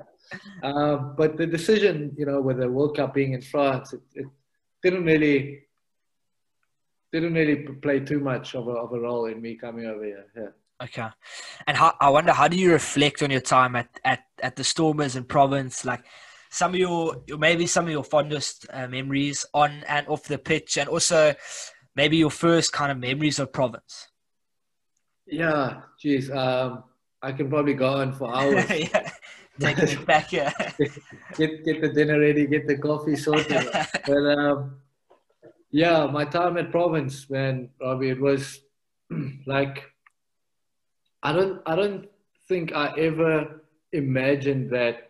Um, 0.64 1.16
but 1.18 1.38
the 1.38 1.46
decision, 1.46 2.16
you 2.18 2.26
know, 2.26 2.40
with 2.40 2.58
the 2.60 2.70
World 2.70 2.96
Cup 2.96 3.14
being 3.14 3.34
in 3.34 3.42
France, 3.42 3.94
it, 3.94 4.02
it 4.16 4.26
didn't 4.82 5.04
really 5.04 5.64
didn't 7.12 7.34
really 7.34 7.58
play 7.82 8.00
too 8.00 8.20
much 8.20 8.56
of 8.56 8.68
a, 8.68 8.72
of 8.72 8.94
a 8.94 9.00
role 9.00 9.26
in 9.26 9.42
me 9.42 9.56
coming 9.56 9.86
over 9.86 10.04
here. 10.04 10.26
Yeah. 10.36 10.48
Okay. 10.84 11.08
And 11.68 11.78
how, 11.78 11.94
I 12.00 12.10
wonder, 12.10 12.32
how 12.32 12.48
do 12.48 12.58
you 12.58 12.72
reflect 12.72 13.22
on 13.22 13.30
your 13.30 13.42
time 13.42 13.76
at, 13.76 13.90
at, 14.04 14.24
at 14.42 14.56
the 14.56 14.64
Stormers 14.64 15.16
in 15.16 15.26
Province? 15.26 15.86
Like 15.86 16.04
some 16.50 16.74
of 16.74 16.80
your, 16.80 17.22
maybe 17.38 17.68
some 17.68 17.86
of 17.86 17.92
your 17.92 18.04
fondest 18.04 18.66
uh, 18.72 18.88
memories 18.88 19.46
on 19.54 19.84
and 19.88 20.08
off 20.08 20.24
the 20.24 20.38
pitch, 20.38 20.78
and 20.78 20.90
also 20.90 21.36
maybe 21.96 22.18
your 22.18 22.32
first 22.32 22.74
kind 22.74 22.92
of 22.92 22.98
memories 22.98 23.40
of 23.40 23.54
Province. 23.54 24.08
Yeah, 25.28 25.82
geez. 26.00 26.32
Um, 26.32 26.84
I 27.22 27.32
can 27.32 27.50
probably 27.50 27.74
go 27.76 27.94
on 27.94 28.14
for 28.14 28.36
hours. 28.36 28.70
yeah. 28.70 29.12
Taking 29.60 29.90
it 29.90 30.06
back, 30.08 30.32
yeah. 30.32 30.52
get, 31.38 31.64
get 31.64 31.82
the 31.82 31.90
dinner 31.94 32.20
ready, 32.20 32.48
get 32.48 32.68
the 32.68 32.78
coffee 32.78 33.16
sorted. 33.16 33.70
but 34.08 34.38
um, 34.38 34.78
yeah, 35.72 36.06
my 36.08 36.26
time 36.26 36.58
at 36.58 36.72
Province, 36.72 37.30
man, 37.30 37.70
Robbie, 37.82 38.10
it 38.10 38.20
was 38.20 38.60
like 39.46 39.84
I 41.24 41.32
don't 41.32 41.62
I 41.66 41.76
don't 41.76 42.08
think 42.48 42.74
I 42.74 42.94
ever 42.98 43.62
imagined 43.94 44.72
that 44.72 45.10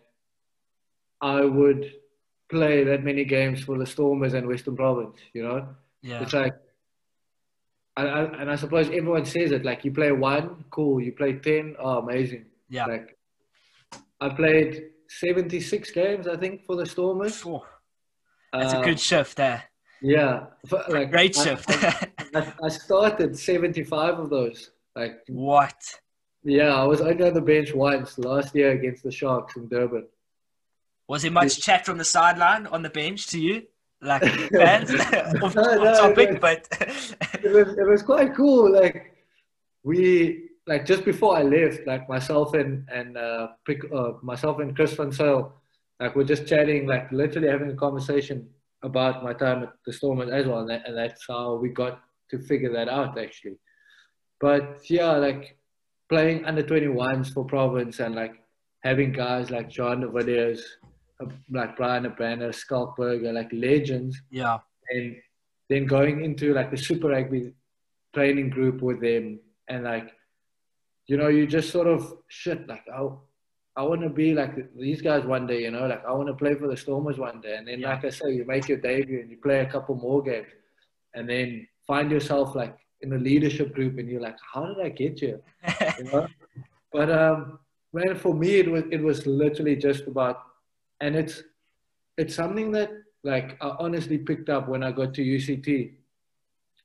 I 1.20 1.42
would 1.42 1.92
play 2.50 2.84
that 2.84 3.04
many 3.04 3.26
games 3.26 3.64
for 3.64 3.78
the 3.78 3.86
Stormers 3.86 4.34
and 4.34 4.48
Western 4.48 4.76
Province. 4.76 5.18
You 5.34 5.44
know, 5.44 5.68
yeah. 6.04 6.22
It's 6.22 6.34
like, 6.34 6.56
I, 7.98 8.04
I, 8.04 8.42
and 8.42 8.52
I 8.52 8.56
suppose 8.56 8.88
everyone 8.88 9.26
says 9.26 9.52
it. 9.52 9.66
Like 9.66 9.84
you 9.84 9.92
play 9.92 10.12
one, 10.12 10.66
cool. 10.70 11.02
You 11.02 11.14
play 11.14 11.34
ten, 11.34 11.76
oh, 11.80 12.00
amazing. 12.00 12.46
Yeah. 12.70 12.86
Like 12.86 13.18
I 14.20 14.30
played 14.30 14.84
seventy 15.08 15.60
six 15.60 15.90
games, 15.92 16.28
I 16.28 16.38
think, 16.38 16.66
for 16.66 16.76
the 16.76 16.86
Stormers. 16.86 17.44
That's 18.54 18.74
uh, 18.74 18.82
a 18.82 18.84
good 18.84 19.00
shift 19.00 19.38
there. 19.38 19.64
Yeah, 20.02 20.46
like 20.90 21.12
great 21.12 21.36
shift. 21.36 21.66
I, 21.70 22.54
I 22.64 22.70
started 22.70 23.38
seventy 23.38 23.84
five 23.84 24.18
of 24.18 24.30
those. 24.30 24.72
Like 24.96 25.20
what? 25.28 25.76
Yeah, 26.44 26.76
I 26.76 26.86
was 26.86 27.02
only 27.02 27.24
on 27.28 27.36
the 27.36 27.42
bench 27.42 27.74
once 27.74 28.18
last 28.18 28.56
year 28.56 28.72
against 28.72 29.04
the 29.04 29.12
Sharks 29.12 29.56
in 29.58 29.68
Durban. 29.68 30.08
Was 31.08 31.22
there 31.22 31.32
much 31.32 31.62
chat 31.62 31.86
from 31.86 32.00
the 32.00 32.06
sideline 32.06 32.66
on 32.68 32.82
the 32.82 32.90
bench 32.90 33.28
to 33.28 33.40
you? 33.40 33.64
Like 34.02 34.24
fans 34.52 34.92
off, 35.44 35.56
no, 35.56 35.76
no, 35.76 35.94
topic, 35.94 36.30
it 36.30 36.42
was, 36.42 36.42
but 36.42 37.44
it 37.44 37.52
was 37.52 37.78
it 37.78 37.88
was 37.88 38.02
quite 38.02 38.36
cool. 38.36 38.72
Like 38.72 39.16
we 39.84 40.50
like 40.66 40.88
just 40.88 41.06
before 41.06 41.38
I 41.38 41.44
left, 41.44 41.86
like 41.86 42.10
myself 42.10 42.56
and 42.56 42.90
and 42.92 43.18
uh, 43.18 43.50
uh 43.94 44.14
myself 44.24 44.60
and 44.60 44.76
Chris 44.76 44.94
van 44.94 45.12
Zyl, 45.12 45.54
like 46.00 46.16
we're 46.16 46.24
just 46.24 46.48
chatting, 46.48 46.88
like 46.88 47.12
literally 47.12 47.50
having 47.50 47.70
a 47.70 47.76
conversation 47.76 48.50
about 48.84 49.24
my 49.24 49.34
time 49.34 49.64
at 49.64 49.74
the 49.86 49.94
Stormers 49.94 50.30
as 50.32 50.48
well, 50.48 50.60
and, 50.60 50.70
that, 50.70 50.88
and 50.88 50.98
that's 50.98 51.26
how 51.28 51.56
we 51.56 51.70
got 51.70 52.02
to 52.30 52.40
figure 52.40 52.72
that 52.74 52.90
out 52.90 53.20
actually. 53.20 53.58
But 54.40 54.80
yeah, 54.90 55.12
like 55.12 55.58
playing 56.10 56.46
under 56.46 56.64
21s 56.64 57.34
for 57.34 57.46
province 57.46 58.00
and 58.00 58.16
like 58.16 58.34
having 58.84 59.12
guys 59.12 59.52
like 59.52 59.70
John 59.70 60.04
uh, 60.04 61.26
like 61.52 61.78
Bryan 61.78 62.06
Habana, 62.06 62.50
Skalkberger, 62.50 63.34
like 63.34 63.50
legends. 63.54 64.20
Yeah. 64.30 64.60
And 64.90 65.16
then 65.70 65.86
going 65.86 66.26
into 66.26 66.54
like 66.54 66.72
the 66.72 66.78
Super 66.78 67.10
Rugby 67.10 67.54
training 68.14 68.50
group 68.50 68.82
with 68.82 69.00
them 69.02 69.40
and 69.68 69.84
like, 69.84 70.12
you 71.08 71.18
know, 71.18 71.28
you 71.28 71.48
just 71.48 71.70
sort 71.70 71.88
of 71.88 72.14
shit 72.28 72.68
like, 72.68 72.86
oh, 72.94 73.22
I 73.82 73.84
want 73.84 74.02
to 74.02 74.10
be 74.10 74.36
like 74.36 74.54
these 74.76 75.02
guys 75.02 75.26
one 75.26 75.48
day, 75.48 75.64
you 75.64 75.72
know, 75.72 75.88
like 75.88 76.06
I 76.06 76.12
want 76.12 76.28
to 76.28 76.36
play 76.36 76.54
for 76.54 76.68
the 76.68 76.78
Stormers 76.78 77.18
one 77.18 77.42
day. 77.42 77.56
And 77.58 77.68
then, 77.68 77.80
yeah. 77.80 77.90
like 77.90 78.06
I 78.06 78.12
say, 78.12 78.32
you 78.32 78.46
make 78.46 78.70
your 78.70 78.78
debut 78.78 79.22
and 79.22 79.32
you 79.32 79.38
play 79.38 79.62
a 79.62 79.66
couple 79.66 79.96
more 79.96 80.22
games 80.22 80.50
and 81.16 81.28
then 81.28 81.68
find 81.88 82.12
yourself 82.12 82.54
like 82.54 82.78
in 83.02 83.12
a 83.14 83.18
leadership 83.18 83.74
group 83.74 83.98
and 83.98 84.08
you're 84.08 84.22
like, 84.22 84.38
how 84.54 84.68
did 84.68 84.86
I 84.86 84.90
get 84.90 85.20
here? 85.20 85.42
you 85.98 86.04
know? 86.04 86.28
But 86.94 87.10
um, 87.10 87.58
man, 87.92 88.14
for 88.20 88.36
me, 88.36 88.60
it 88.60 88.70
was 88.70 88.84
it 88.92 89.02
was 89.02 89.26
literally 89.26 89.76
just 89.76 90.06
about, 90.06 90.44
and 91.00 91.16
it's 91.16 91.42
it's 92.18 92.36
something 92.36 92.72
that 92.74 92.92
like 93.24 93.58
I 93.62 93.76
honestly 93.80 94.20
picked 94.20 94.50
up 94.50 94.68
when 94.68 94.84
I 94.84 94.92
got 94.92 95.16
to 95.16 95.24
UCT, 95.24 95.94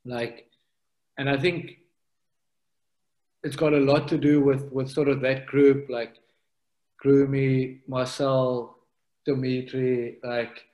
like, 0.03 0.49
and 1.19 1.29
I 1.29 1.37
think 1.37 1.77
it's 3.43 3.55
got 3.55 3.73
a 3.73 3.85
lot 3.91 4.07
to 4.07 4.17
do 4.17 4.41
with 4.41 4.71
with 4.71 4.89
sort 4.89 5.09
of 5.09 5.21
that 5.21 5.45
group, 5.45 5.89
like 5.89 6.15
Groomy, 7.03 7.79
Marcel, 7.87 8.77
Dimitri, 9.25 10.17
like 10.23 10.65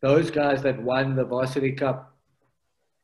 those 0.00 0.30
guys 0.30 0.62
that 0.62 0.82
won 0.82 1.16
the 1.16 1.24
varsity 1.24 1.72
cup 1.72 2.14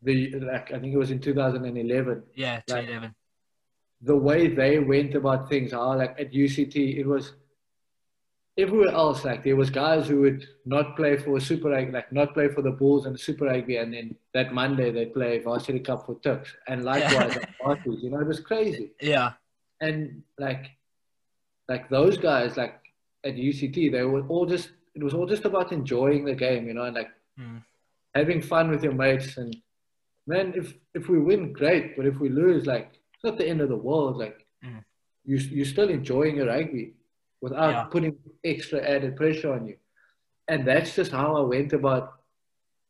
the 0.02 0.30
like 0.40 0.72
I 0.72 0.78
think 0.78 0.94
it 0.94 0.98
was 0.98 1.10
in 1.10 1.20
2011. 1.20 2.22
Yeah, 2.34 2.60
2011. 2.66 3.02
Like, 3.02 3.12
the 4.02 4.16
way 4.16 4.48
they 4.48 4.78
went 4.78 5.14
about 5.14 5.48
things, 5.48 5.72
how 5.72 5.96
like 5.96 6.18
at 6.18 6.32
UCT, 6.32 6.98
it 6.98 7.06
was 7.06 7.34
everywhere 8.56 8.94
else. 8.94 9.24
Like 9.24 9.44
there 9.44 9.56
was 9.56 9.68
guys 9.68 10.08
who 10.08 10.20
would 10.22 10.46
not 10.64 10.96
play 10.96 11.16
for 11.18 11.38
Super 11.38 11.70
Rugby, 11.70 11.92
like 11.92 12.12
not 12.12 12.32
play 12.32 12.48
for 12.48 12.62
the 12.62 12.70
Bulls 12.70 13.06
and 13.06 13.18
Super 13.18 13.46
Rugby, 13.46 13.76
and 13.76 13.92
then 13.92 14.16
that 14.32 14.54
Monday 14.54 14.90
they 14.90 15.06
play 15.06 15.38
Varsity 15.40 15.80
Cup 15.80 16.06
for 16.06 16.14
Tuks, 16.20 16.54
and 16.66 16.84
likewise 16.84 17.36
yeah. 17.36 17.74
You 17.84 18.10
know, 18.10 18.20
it 18.20 18.26
was 18.26 18.40
crazy. 18.40 18.92
Yeah. 19.00 19.32
And 19.82 20.22
like, 20.38 20.72
like 21.70 21.88
those 21.88 22.18
guys, 22.18 22.56
like 22.56 22.74
at 23.24 23.36
UCT, 23.36 23.92
they 23.92 24.02
were 24.02 24.26
all 24.26 24.44
just. 24.44 24.70
It 24.92 25.04
was 25.04 25.14
all 25.14 25.24
just 25.24 25.44
about 25.44 25.70
enjoying 25.70 26.24
the 26.24 26.34
game, 26.34 26.66
you 26.66 26.74
know, 26.74 26.82
and 26.82 26.96
like 26.96 27.10
mm. 27.38 27.62
having 28.12 28.42
fun 28.42 28.70
with 28.70 28.82
your 28.82 28.92
mates 28.92 29.36
and 29.36 29.56
man, 30.26 30.52
if 30.56 30.74
if 30.94 31.08
we 31.08 31.18
win, 31.20 31.52
great. 31.52 31.96
But 31.96 32.06
if 32.06 32.18
we 32.18 32.28
lose, 32.28 32.66
like 32.66 32.88
it's 33.14 33.24
not 33.24 33.38
the 33.38 33.46
end 33.46 33.60
of 33.60 33.68
the 33.68 33.76
world. 33.76 34.16
Like 34.16 34.46
mm. 34.64 34.82
you 35.24 35.36
you're 35.36 35.72
still 35.76 35.90
enjoying 35.90 36.36
your 36.36 36.48
rugby 36.48 36.94
without 37.40 37.70
yeah. 37.70 37.84
putting 37.84 38.16
extra 38.44 38.80
added 38.80 39.16
pressure 39.16 39.52
on 39.52 39.66
you. 39.66 39.76
And 40.48 40.66
that's 40.66 40.96
just 40.96 41.12
how 41.12 41.36
I 41.36 41.42
went 41.42 41.72
about 41.72 42.14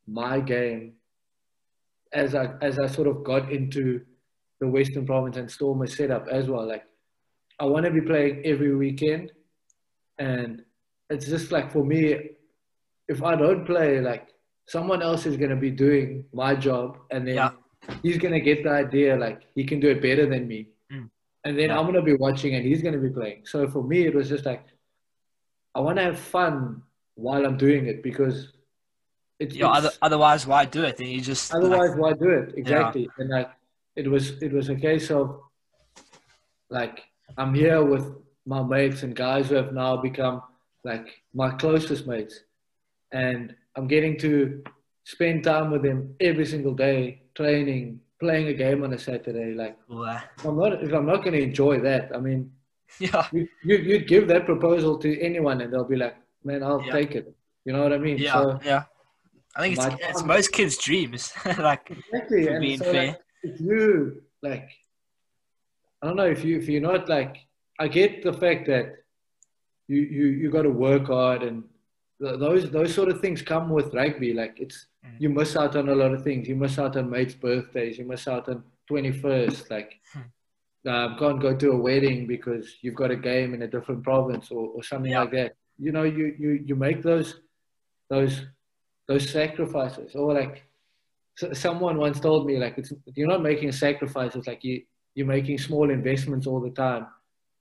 my 0.06 0.40
game 0.40 0.94
as 2.12 2.34
I 2.34 2.54
as 2.62 2.78
I 2.78 2.86
sort 2.86 3.08
of 3.08 3.24
got 3.24 3.52
into 3.52 4.00
the 4.60 4.68
Western 4.68 5.06
Province 5.06 5.36
and 5.36 5.50
Stormer 5.50 5.86
setup 5.86 6.28
as 6.28 6.48
well. 6.48 6.66
Like 6.66 6.84
I 7.60 7.64
want 7.66 7.84
to 7.84 7.90
be 7.90 8.00
playing 8.00 8.42
every 8.44 8.74
weekend, 8.74 9.32
and 10.18 10.62
it's 11.10 11.26
just 11.26 11.52
like 11.52 11.70
for 11.70 11.84
me, 11.84 12.30
if 13.06 13.22
I 13.22 13.36
don't 13.36 13.64
play, 13.66 14.00
like 14.00 14.30
someone 14.70 15.02
else 15.02 15.26
is 15.26 15.36
going 15.36 15.50
to 15.50 15.56
be 15.56 15.70
doing 15.70 16.24
my 16.32 16.54
job 16.54 16.96
and 17.10 17.26
then 17.26 17.34
yeah. 17.34 17.50
he's 18.04 18.18
going 18.18 18.32
to 18.32 18.40
get 18.40 18.62
the 18.62 18.70
idea 18.70 19.16
like 19.16 19.42
he 19.56 19.64
can 19.64 19.80
do 19.80 19.88
it 19.90 20.00
better 20.00 20.26
than 20.28 20.46
me 20.46 20.68
mm. 20.92 21.08
and 21.44 21.58
then 21.58 21.70
yeah. 21.70 21.76
i'm 21.76 21.82
going 21.82 22.00
to 22.02 22.08
be 22.12 22.14
watching 22.14 22.54
and 22.54 22.64
he's 22.64 22.80
going 22.80 22.94
to 22.94 23.00
be 23.00 23.10
playing 23.10 23.40
so 23.44 23.68
for 23.68 23.82
me 23.82 24.06
it 24.06 24.14
was 24.14 24.28
just 24.28 24.46
like 24.46 24.64
i 25.74 25.80
want 25.80 25.96
to 25.96 26.04
have 26.04 26.18
fun 26.18 26.80
while 27.16 27.44
i'm 27.44 27.56
doing 27.56 27.86
it 27.86 28.00
because 28.00 28.52
it's, 29.40 29.56
yeah, 29.56 29.66
other, 29.66 29.90
otherwise 30.02 30.46
why 30.46 30.64
do 30.64 30.84
it 30.84 30.96
then 30.96 31.08
you 31.08 31.20
just 31.20 31.52
otherwise 31.52 31.90
like, 31.90 31.98
why 31.98 32.12
do 32.12 32.30
it 32.30 32.54
exactly 32.56 33.02
yeah. 33.02 33.18
and 33.18 33.30
like 33.30 33.50
it 33.96 34.08
was 34.08 34.40
it 34.40 34.52
was 34.52 34.68
a 34.68 34.76
case 34.76 35.10
of 35.10 35.40
like 36.68 37.02
i'm 37.38 37.54
here 37.54 37.84
with 37.84 38.14
my 38.46 38.62
mates 38.62 39.02
and 39.02 39.14
guys 39.14 39.48
who 39.48 39.54
have 39.54 39.72
now 39.72 39.96
become 39.96 40.42
like 40.84 41.06
my 41.34 41.50
closest 41.50 42.06
mates 42.06 42.40
and 43.12 43.54
I'm 43.76 43.86
getting 43.86 44.18
to 44.18 44.62
spend 45.04 45.44
time 45.44 45.70
with 45.70 45.82
them 45.82 46.14
every 46.20 46.46
single 46.46 46.74
day, 46.74 47.22
training, 47.34 48.00
playing 48.18 48.48
a 48.48 48.54
game 48.54 48.84
on 48.84 48.92
a 48.92 48.98
Saturday. 48.98 49.54
Like, 49.54 49.78
if 49.88 50.44
I'm 50.44 50.58
not, 50.58 50.82
if 50.82 50.92
I'm 50.92 51.06
not 51.06 51.18
going 51.18 51.32
to 51.32 51.42
enjoy 51.42 51.80
that, 51.80 52.10
I 52.14 52.18
mean, 52.18 52.50
yeah, 52.98 53.26
you, 53.32 53.48
you, 53.64 53.76
you'd 53.76 54.08
give 54.08 54.28
that 54.28 54.46
proposal 54.46 54.98
to 54.98 55.20
anyone 55.20 55.60
and 55.60 55.72
they'll 55.72 55.84
be 55.84 55.96
like, 55.96 56.16
man, 56.44 56.62
I'll 56.62 56.82
yeah. 56.82 56.92
take 56.92 57.14
it. 57.14 57.32
You 57.64 57.72
know 57.72 57.82
what 57.82 57.92
I 57.92 57.98
mean? 57.98 58.18
Yeah, 58.18 58.32
so, 58.32 58.60
yeah. 58.64 58.84
I 59.54 59.60
think 59.60 59.78
it's, 59.78 59.86
it's 60.08 60.22
most 60.22 60.52
kids' 60.52 60.76
dreams. 60.78 61.32
like, 61.58 61.90
exactly. 61.90 62.48
And 62.48 62.60
being 62.60 62.78
so, 62.78 62.92
fair. 62.92 63.06
Like, 63.06 63.20
if 63.42 63.60
you 63.60 64.22
like, 64.42 64.68
I 66.02 66.06
don't 66.06 66.16
know 66.16 66.26
if 66.26 66.44
you 66.44 66.56
if 66.56 66.68
you're 66.68 66.80
not 66.80 67.08
like, 67.08 67.36
I 67.78 67.88
get 67.88 68.22
the 68.22 68.32
fact 68.32 68.66
that 68.66 68.96
you 69.88 70.00
you 70.00 70.26
you 70.26 70.50
got 70.50 70.62
to 70.62 70.70
work 70.70 71.06
hard 71.06 71.42
and 71.42 71.64
those 72.20 72.70
those 72.70 72.94
sort 72.94 73.08
of 73.08 73.20
things 73.20 73.42
come 73.42 73.70
with 73.70 73.94
rugby. 73.94 74.32
Like 74.34 74.60
it's 74.60 74.86
mm. 75.04 75.14
you 75.18 75.30
miss 75.30 75.56
out 75.56 75.76
on 75.76 75.88
a 75.88 75.94
lot 75.94 76.12
of 76.12 76.22
things. 76.22 76.48
You 76.48 76.56
miss 76.56 76.78
out 76.78 76.96
on 76.96 77.10
mates' 77.10 77.34
birthdays. 77.34 77.98
You 77.98 78.04
miss 78.04 78.28
out 78.28 78.48
on 78.48 78.62
twenty 78.86 79.10
first. 79.10 79.70
Like 79.70 79.98
hmm. 80.12 80.88
um, 80.88 81.16
can't 81.18 81.40
go 81.40 81.56
to 81.56 81.72
a 81.72 81.76
wedding 81.76 82.26
because 82.26 82.76
you've 82.82 82.94
got 82.94 83.10
a 83.10 83.16
game 83.16 83.54
in 83.54 83.62
a 83.62 83.68
different 83.68 84.02
province 84.02 84.50
or, 84.50 84.68
or 84.68 84.82
something 84.82 85.12
yeah. 85.12 85.20
like 85.20 85.32
that. 85.32 85.56
You 85.78 85.92
know, 85.92 86.02
you 86.02 86.34
you 86.38 86.62
you 86.66 86.76
make 86.76 87.02
those 87.02 87.40
those 88.10 88.46
those 89.08 89.30
sacrifices, 89.30 90.14
or 90.14 90.34
like 90.34 90.62
so 91.36 91.52
someone 91.54 91.96
once 91.96 92.20
told 92.20 92.46
me, 92.46 92.58
like 92.58 92.76
it's 92.76 92.92
you're 93.14 93.28
not 93.28 93.42
making 93.42 93.70
a 93.70 93.72
sacrifice. 93.72 94.36
It's 94.36 94.46
like 94.46 94.62
you 94.62 94.82
you're 95.14 95.26
making 95.26 95.58
small 95.58 95.90
investments 95.90 96.46
all 96.46 96.60
the 96.60 96.70
time. 96.70 97.06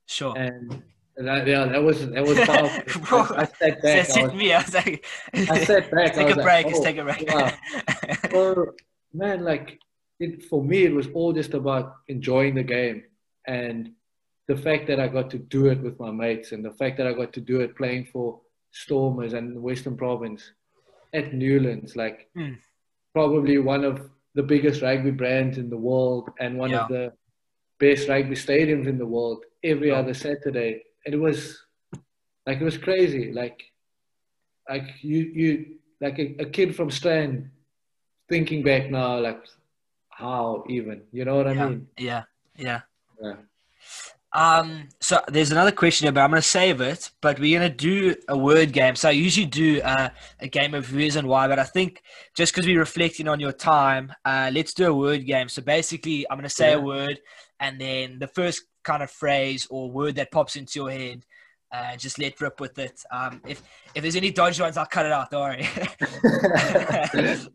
Sure. 0.05 0.35
And 0.37 0.81
that, 1.17 1.45
yeah, 1.47 1.65
that 1.65 1.83
was 1.83 2.09
that 2.09 2.23
was 2.25 2.39
powerful. 2.39 3.01
Bro, 3.09 3.19
I, 3.37 3.41
I 3.41 3.45
sat 3.45 3.59
back. 3.59 3.81
That's 3.81 4.17
I 4.17 4.23
was, 4.23 4.33
me. 4.33 4.53
I 4.53 4.61
was 4.61 4.73
like, 4.73 5.05
I 5.33 5.63
sat 5.65 5.91
back. 5.91 6.13
take 6.15 6.27
I 6.27 6.29
a 6.29 6.35
break. 6.35 6.45
Like, 6.45 6.65
let's 6.67 6.79
oh, 6.79 6.83
take 6.83 6.97
a 6.97 7.03
break. 7.03 8.33
wow. 8.33 8.65
man, 9.13 9.43
like 9.43 9.79
it, 10.19 10.43
for 10.45 10.63
me, 10.63 10.85
it 10.85 10.93
was 10.93 11.07
all 11.13 11.33
just 11.33 11.53
about 11.53 11.95
enjoying 12.07 12.55
the 12.55 12.63
game 12.63 13.03
and 13.47 13.91
the 14.47 14.55
fact 14.57 14.87
that 14.87 14.99
I 14.99 15.07
got 15.07 15.29
to 15.31 15.37
do 15.37 15.67
it 15.67 15.79
with 15.81 15.99
my 15.99 16.09
mates 16.11 16.51
and 16.53 16.63
the 16.63 16.71
fact 16.71 16.97
that 16.97 17.07
I 17.07 17.13
got 17.13 17.33
to 17.33 17.41
do 17.41 17.59
it 17.61 17.75
playing 17.75 18.05
for 18.11 18.39
Stormers 18.71 19.33
and 19.33 19.61
Western 19.61 19.95
Province 19.95 20.51
at 21.13 21.33
Newlands, 21.33 21.95
like 21.95 22.29
Mm. 22.35 22.57
probably 23.13 23.57
one 23.57 23.83
of 23.83 24.09
the 24.35 24.43
biggest 24.43 24.81
rugby 24.81 25.11
brands 25.11 25.57
in 25.57 25.69
the 25.69 25.77
world 25.77 26.29
and 26.39 26.57
one 26.57 26.71
Yeah. 26.71 26.83
of 26.83 26.89
the 26.89 27.13
best 27.79 28.07
rugby 28.09 28.35
stadiums 28.35 28.87
in 28.87 28.97
the 28.97 29.05
world 29.05 29.43
every 29.63 29.89
Yeah. 29.89 29.99
other 29.99 30.13
Saturday. 30.13 30.83
And 31.05 31.15
it 31.15 31.17
was 31.17 31.57
like 32.45 32.59
it 32.61 32.63
was 32.63 32.77
crazy. 32.77 33.31
Like 33.31 33.59
like 34.69 34.87
you 35.01 35.19
you 35.19 35.65
like 36.01 36.19
a, 36.19 36.35
a 36.39 36.45
kid 36.45 36.75
from 36.75 36.91
Strand 36.91 37.49
thinking 38.29 38.63
back 38.63 38.89
now, 38.91 39.19
like 39.19 39.41
how 40.09 40.63
even, 40.69 41.01
you 41.11 41.25
know 41.25 41.35
what 41.37 41.47
I 41.47 41.53
mean? 41.53 41.87
yeah, 41.97 42.23
yeah. 42.57 42.81
Yeah. 43.21 43.35
Um, 44.31 44.89
so 44.99 45.21
there's 45.27 45.51
another 45.51 45.71
question 45.71 46.05
here, 46.05 46.11
but 46.11 46.21
I'm 46.21 46.29
going 46.29 46.41
to 46.41 46.47
save 46.47 46.81
it. 46.81 47.09
But 47.21 47.39
we're 47.39 47.57
going 47.59 47.71
to 47.71 47.75
do 47.75 48.15
a 48.27 48.37
word 48.37 48.71
game. 48.71 48.95
So 48.95 49.09
I 49.09 49.13
usually 49.13 49.47
do 49.47 49.81
uh, 49.81 50.09
a 50.39 50.47
game 50.47 50.73
of 50.75 50.85
who's 50.85 51.15
and 51.15 51.27
why, 51.27 51.47
but 51.47 51.57
I 51.57 51.63
think 51.63 52.03
just 52.35 52.53
because 52.53 52.67
we're 52.67 52.79
reflecting 52.79 53.27
on 53.27 53.39
your 53.39 53.51
time, 53.53 54.13
uh, 54.25 54.51
let's 54.53 54.73
do 54.73 54.87
a 54.87 54.93
word 54.93 55.25
game. 55.25 55.49
So 55.49 55.61
basically, 55.63 56.29
I'm 56.29 56.37
going 56.37 56.43
to 56.43 56.49
say 56.49 56.73
a 56.73 56.79
word, 56.79 57.19
and 57.59 57.79
then 57.79 58.19
the 58.19 58.27
first 58.27 58.63
kind 58.83 59.03
of 59.03 59.11
phrase 59.11 59.67
or 59.69 59.91
word 59.91 60.15
that 60.15 60.31
pops 60.31 60.55
into 60.55 60.79
your 60.79 60.91
head, 60.91 61.25
uh, 61.71 61.95
just 61.97 62.17
let 62.17 62.39
rip 62.41 62.59
with 62.59 62.77
it. 62.79 63.03
Um, 63.11 63.41
if 63.47 63.61
if 63.93 64.01
there's 64.01 64.15
any 64.15 64.31
dodgy 64.31 64.61
ones, 64.61 64.77
I'll 64.77 64.85
cut 64.85 65.05
it 65.05 65.11
out. 65.11 65.29
Don't 65.29 65.41
worry. 65.41 65.61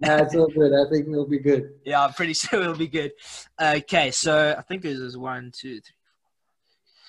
nah, 0.00 0.18
it's 0.18 0.34
all 0.36 0.48
good. 0.48 0.72
I 0.72 0.88
think 0.90 1.08
it'll 1.08 1.26
be 1.26 1.40
good. 1.40 1.70
yeah, 1.84 2.04
I'm 2.04 2.12
pretty 2.12 2.34
sure 2.34 2.60
it'll 2.60 2.76
be 2.76 2.88
good. 2.88 3.12
Okay, 3.60 4.10
so 4.10 4.54
I 4.56 4.62
think 4.62 4.82
there's 4.82 5.16
one, 5.16 5.50
two, 5.52 5.80
three, 5.80 5.94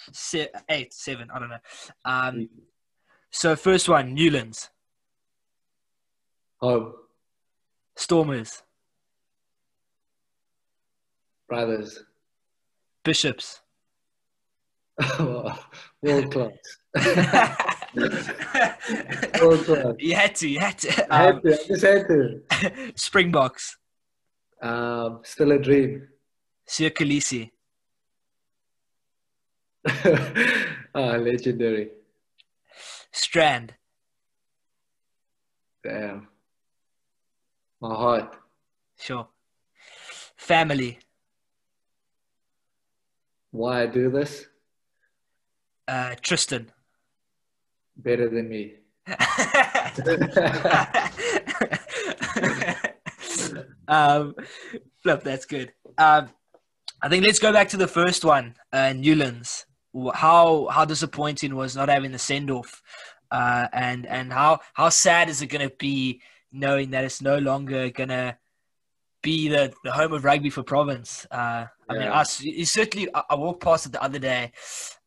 four, 0.05 0.13
se- 0.13 0.49
eight, 0.69 0.93
seven. 0.93 1.29
I 1.31 1.39
don't 1.39 1.49
know. 1.49 1.57
Um, 2.05 2.49
so 3.29 3.55
first 3.55 3.87
one, 3.89 4.13
Newlands, 4.15 4.69
Home, 6.61 6.93
Stormers, 7.95 8.63
brothers, 11.47 12.03
Bishops. 13.05 13.61
world 15.19 16.31
class. 16.31 16.51
you 17.93 18.01
World 19.41 19.65
class. 19.65 19.93
You 19.99 20.15
had 20.15 20.35
to, 20.35 20.47
you 20.49 20.59
had 20.59 20.77
to. 20.79 21.13
I 21.13 21.17
had 21.23 21.35
Um, 21.35 21.41
to. 21.43 21.53
I 21.53 21.67
just 21.67 21.83
had 21.83 22.07
to. 22.07 22.41
Springboks, 22.95 23.77
Um, 24.61 25.19
still 25.23 25.51
a 25.51 25.59
dream. 25.59 26.07
Siya 26.67 26.89
Kolisi, 26.89 27.51
ah, 30.95 31.15
legendary. 31.17 31.91
Strand, 33.11 33.75
Damn. 35.83 36.27
My 37.79 37.93
heart. 37.93 38.35
sure. 38.99 39.27
Family, 40.37 40.97
Why 43.55 43.83
I 43.83 43.85
do 43.87 44.11
this? 44.11 44.45
uh, 45.87 46.15
Tristan. 46.21 46.71
Better 47.97 48.29
than 48.29 48.49
me. 48.49 48.73
um, 53.87 54.35
flip, 55.01 55.23
that's 55.23 55.45
good. 55.45 55.71
Um, 55.97 56.29
I 57.01 57.09
think 57.09 57.25
let's 57.25 57.39
go 57.39 57.53
back 57.53 57.69
to 57.69 57.77
the 57.77 57.87
first 57.87 58.25
one, 58.25 58.55
uh, 58.73 58.91
Newlands. 58.93 59.65
How 60.13 60.67
how 60.69 60.83
disappointing 60.83 61.55
was 61.55 61.75
not 61.75 61.87
having 61.87 62.11
the 62.11 62.19
send 62.19 62.51
off, 62.51 62.81
uh, 63.31 63.69
and 63.71 64.05
and 64.05 64.33
how 64.33 64.59
how 64.73 64.89
sad 64.89 65.29
is 65.29 65.41
it 65.41 65.47
going 65.47 65.69
to 65.69 65.73
be 65.77 66.21
knowing 66.51 66.89
that 66.91 67.05
it's 67.05 67.21
no 67.21 67.37
longer 67.37 67.89
going 67.89 68.09
to 68.09 68.37
be 69.25 69.49
the, 69.49 69.73
the 69.83 69.91
home 69.91 70.13
of 70.13 70.23
rugby 70.23 70.49
for 70.49 70.63
province. 70.63 71.25
Uh, 71.29 71.65
I 71.89 71.93
mean, 71.93 72.03
us. 72.21 72.41
You 72.41 72.65
certainly. 72.65 73.09
I, 73.13 73.21
I 73.31 73.35
walked 73.35 73.61
past 73.63 73.85
it 73.87 73.91
the 73.91 74.01
other 74.01 74.19
day, 74.19 74.51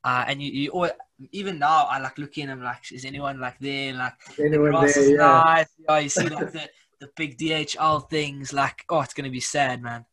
uh, 0.04 0.24
and 0.28 0.42
you, 0.42 0.50
you 0.52 0.90
even 1.32 1.58
now 1.58 1.86
I 1.94 1.98
like 2.00 2.18
looking. 2.18 2.50
I'm 2.50 2.62
like, 2.62 2.92
is 2.92 3.04
anyone 3.04 3.40
like 3.40 3.58
there? 3.58 3.94
Like 3.94 4.14
the 4.36 4.44
Anyone 4.44 4.70
grass 4.72 4.94
there? 4.94 5.04
is 5.04 5.10
Yeah. 5.10 5.42
nice. 5.46 5.70
Yeah, 5.88 5.98
you 5.98 6.08
see 6.08 6.28
like 6.28 6.52
the, 6.58 6.68
the 7.00 7.08
big 7.16 7.38
DHL 7.38 8.08
things. 8.10 8.52
Like, 8.52 8.84
oh, 8.90 9.00
it's 9.00 9.14
gonna 9.14 9.30
be 9.30 9.40
sad, 9.40 9.82
man. 9.82 10.04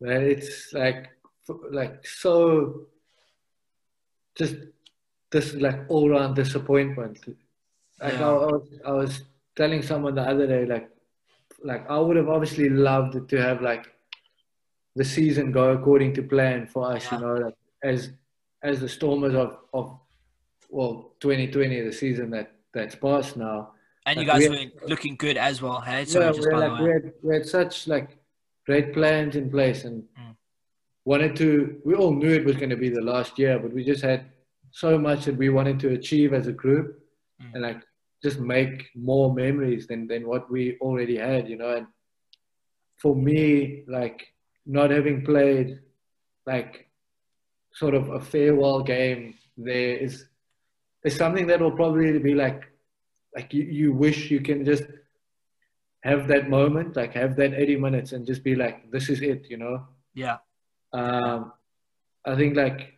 Man, 0.00 0.22
it's 0.22 0.72
like 0.72 1.10
like 1.70 2.06
so 2.06 2.86
just 4.34 4.56
this 5.30 5.54
like 5.54 5.80
all 5.88 6.08
round 6.10 6.36
disappointment. 6.36 7.18
Like 8.00 8.14
I, 8.14 8.18
Yeah. 8.18 8.28
I 8.28 8.32
was 8.54 8.68
I 8.86 8.92
was 8.92 9.12
telling 9.56 9.82
someone 9.82 10.14
the 10.14 10.22
other 10.22 10.46
day 10.46 10.64
like 10.66 10.88
like 11.62 11.88
I 11.90 11.98
would 11.98 12.16
have 12.16 12.28
obviously 12.28 12.68
loved 12.68 13.28
to 13.28 13.36
have 13.36 13.62
like 13.62 13.86
the 14.96 15.04
season 15.04 15.52
go 15.52 15.72
according 15.72 16.14
to 16.14 16.22
plan 16.22 16.66
for 16.66 16.92
us, 16.92 17.04
Yeah. 17.10 17.18
you 17.18 17.24
know, 17.24 17.34
like 17.34 17.54
as 17.82 18.10
as 18.62 18.80
the 18.80 18.88
Stormers 18.88 19.34
of 19.34 19.58
of 19.72 19.98
well 20.70 21.14
2020, 21.20 21.80
the 21.82 21.92
season 21.92 22.30
that 22.30 22.52
that's 22.74 22.94
passed 22.94 23.36
now. 23.36 23.72
And 24.06 24.18
you 24.20 24.26
guys 24.26 24.48
we- 24.48 24.72
were 24.80 24.88
looking 24.88 25.16
good 25.16 25.36
as 25.36 25.60
well. 25.62 25.80
Hey, 25.80 26.04
sorry, 26.04 26.26
yeah, 26.26 26.32
just 26.32 26.48
we 26.48 26.54
had, 26.54 26.70
like, 26.72 26.80
we, 26.82 26.90
had, 26.90 27.12
we 27.22 27.34
had 27.34 27.46
such 27.46 27.86
like 27.88 28.16
great 28.66 28.92
plans 28.92 29.36
in 29.36 29.50
place 29.50 29.84
and 29.84 30.02
Mm. 30.18 30.36
wanted 31.04 31.36
to. 31.36 31.80
We 31.84 31.94
all 31.94 32.14
knew 32.14 32.32
it 32.32 32.44
was 32.44 32.56
going 32.56 32.70
to 32.70 32.76
be 32.76 32.88
the 32.88 33.00
last 33.02 33.38
year, 33.38 33.58
but 33.58 33.72
we 33.72 33.84
just 33.84 34.02
had 34.02 34.26
so 34.70 34.98
much 34.98 35.24
that 35.24 35.36
we 35.36 35.48
wanted 35.48 35.78
to 35.80 35.88
achieve 35.90 36.32
as 36.32 36.46
a 36.46 36.52
group, 36.52 36.86
Mm. 37.42 37.50
and 37.54 37.62
like 37.62 37.80
just 38.22 38.40
make 38.40 38.88
more 38.94 39.32
memories 39.34 39.86
than 39.86 40.06
than 40.06 40.26
what 40.26 40.50
we 40.50 40.76
already 40.80 41.16
had, 41.16 41.48
you 41.48 41.56
know. 41.56 41.76
And 41.76 41.86
for 42.96 43.14
me, 43.14 43.84
like 43.86 44.34
not 44.66 44.90
having 44.90 45.24
played 45.24 45.80
like 46.46 46.88
sort 47.72 47.94
of 47.94 48.08
a 48.10 48.20
farewell 48.20 48.82
game 48.82 49.34
there 49.56 49.96
is 49.96 50.26
is 51.04 51.16
something 51.16 51.46
that 51.46 51.60
will 51.60 51.72
probably 51.72 52.18
be 52.18 52.34
like 52.34 52.64
like 53.34 53.52
you, 53.54 53.64
you 53.64 53.92
wish 53.92 54.30
you 54.30 54.40
can 54.40 54.64
just 54.64 54.84
have 56.02 56.28
that 56.28 56.48
moment 56.48 56.96
like 56.96 57.12
have 57.14 57.36
that 57.36 57.52
80 57.54 57.76
minutes 57.76 58.12
and 58.12 58.26
just 58.26 58.42
be 58.44 58.54
like 58.54 58.90
this 58.90 59.08
is 59.08 59.20
it 59.22 59.46
you 59.50 59.56
know 59.56 59.86
Yeah, 60.14 60.38
um 60.92 61.52
i 62.24 62.34
think 62.36 62.56
like 62.56 62.94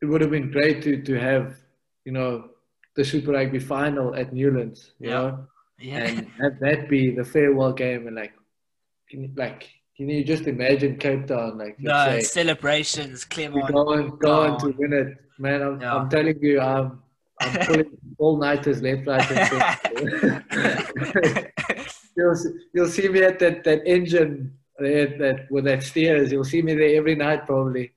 it 0.00 0.06
would 0.06 0.20
have 0.20 0.30
been 0.30 0.50
great 0.50 0.82
to 0.82 1.02
to 1.02 1.18
have 1.18 1.56
you 2.04 2.12
know 2.12 2.50
the 2.98 3.04
super 3.04 3.32
rugby 3.38 3.60
final 3.74 4.08
at 4.20 4.28
newlands 4.40 4.78
you 4.98 5.08
Yeah. 5.08 5.14
know 5.18 5.28
yeah. 5.90 6.04
and 6.08 6.16
have 6.42 6.54
that 6.64 6.80
be 6.92 7.02
the 7.18 7.24
farewell 7.32 7.72
game 7.84 8.02
and 8.08 8.16
like 8.22 8.32
can 9.08 9.18
you, 9.24 9.30
like 9.44 9.60
can 9.96 10.08
you 10.08 10.24
just 10.32 10.44
imagine 10.54 10.90
cape 11.04 11.24
town 11.32 11.52
like 11.62 11.74
no 11.78 11.92
say 12.06 12.20
celebrations, 12.22 13.24
Clermont. 13.24 13.70
go 13.72 13.78
on, 13.94 14.02
go 14.28 14.36
to 14.62 14.66
win 14.78 14.92
it, 15.02 15.08
man. 15.44 15.60
I'm, 15.66 15.80
Yeah. 15.80 15.94
I'm 15.96 16.08
telling 16.14 16.38
you, 16.40 16.60
I'm, 16.60 16.86
I'm 17.40 17.52
pulling 17.66 17.90
all 18.22 18.36
nighters 18.46 18.78
left, 18.86 19.06
right, 19.08 19.28
and 19.32 19.40
center. 19.48 21.52
you'll, 22.16 22.36
see- 22.42 22.56
you'll 22.74 22.88
see 22.96 23.08
me 23.08 23.20
at 23.30 23.38
that, 23.42 23.64
that 23.64 23.80
engine 23.86 24.52
there, 24.78 25.06
that 25.18 25.50
with 25.50 25.64
that 25.64 25.82
steers. 25.82 26.30
You'll 26.32 26.44
see 26.54 26.62
me 26.62 26.74
there 26.74 26.96
every 27.00 27.16
night, 27.16 27.44
probably. 27.46 27.90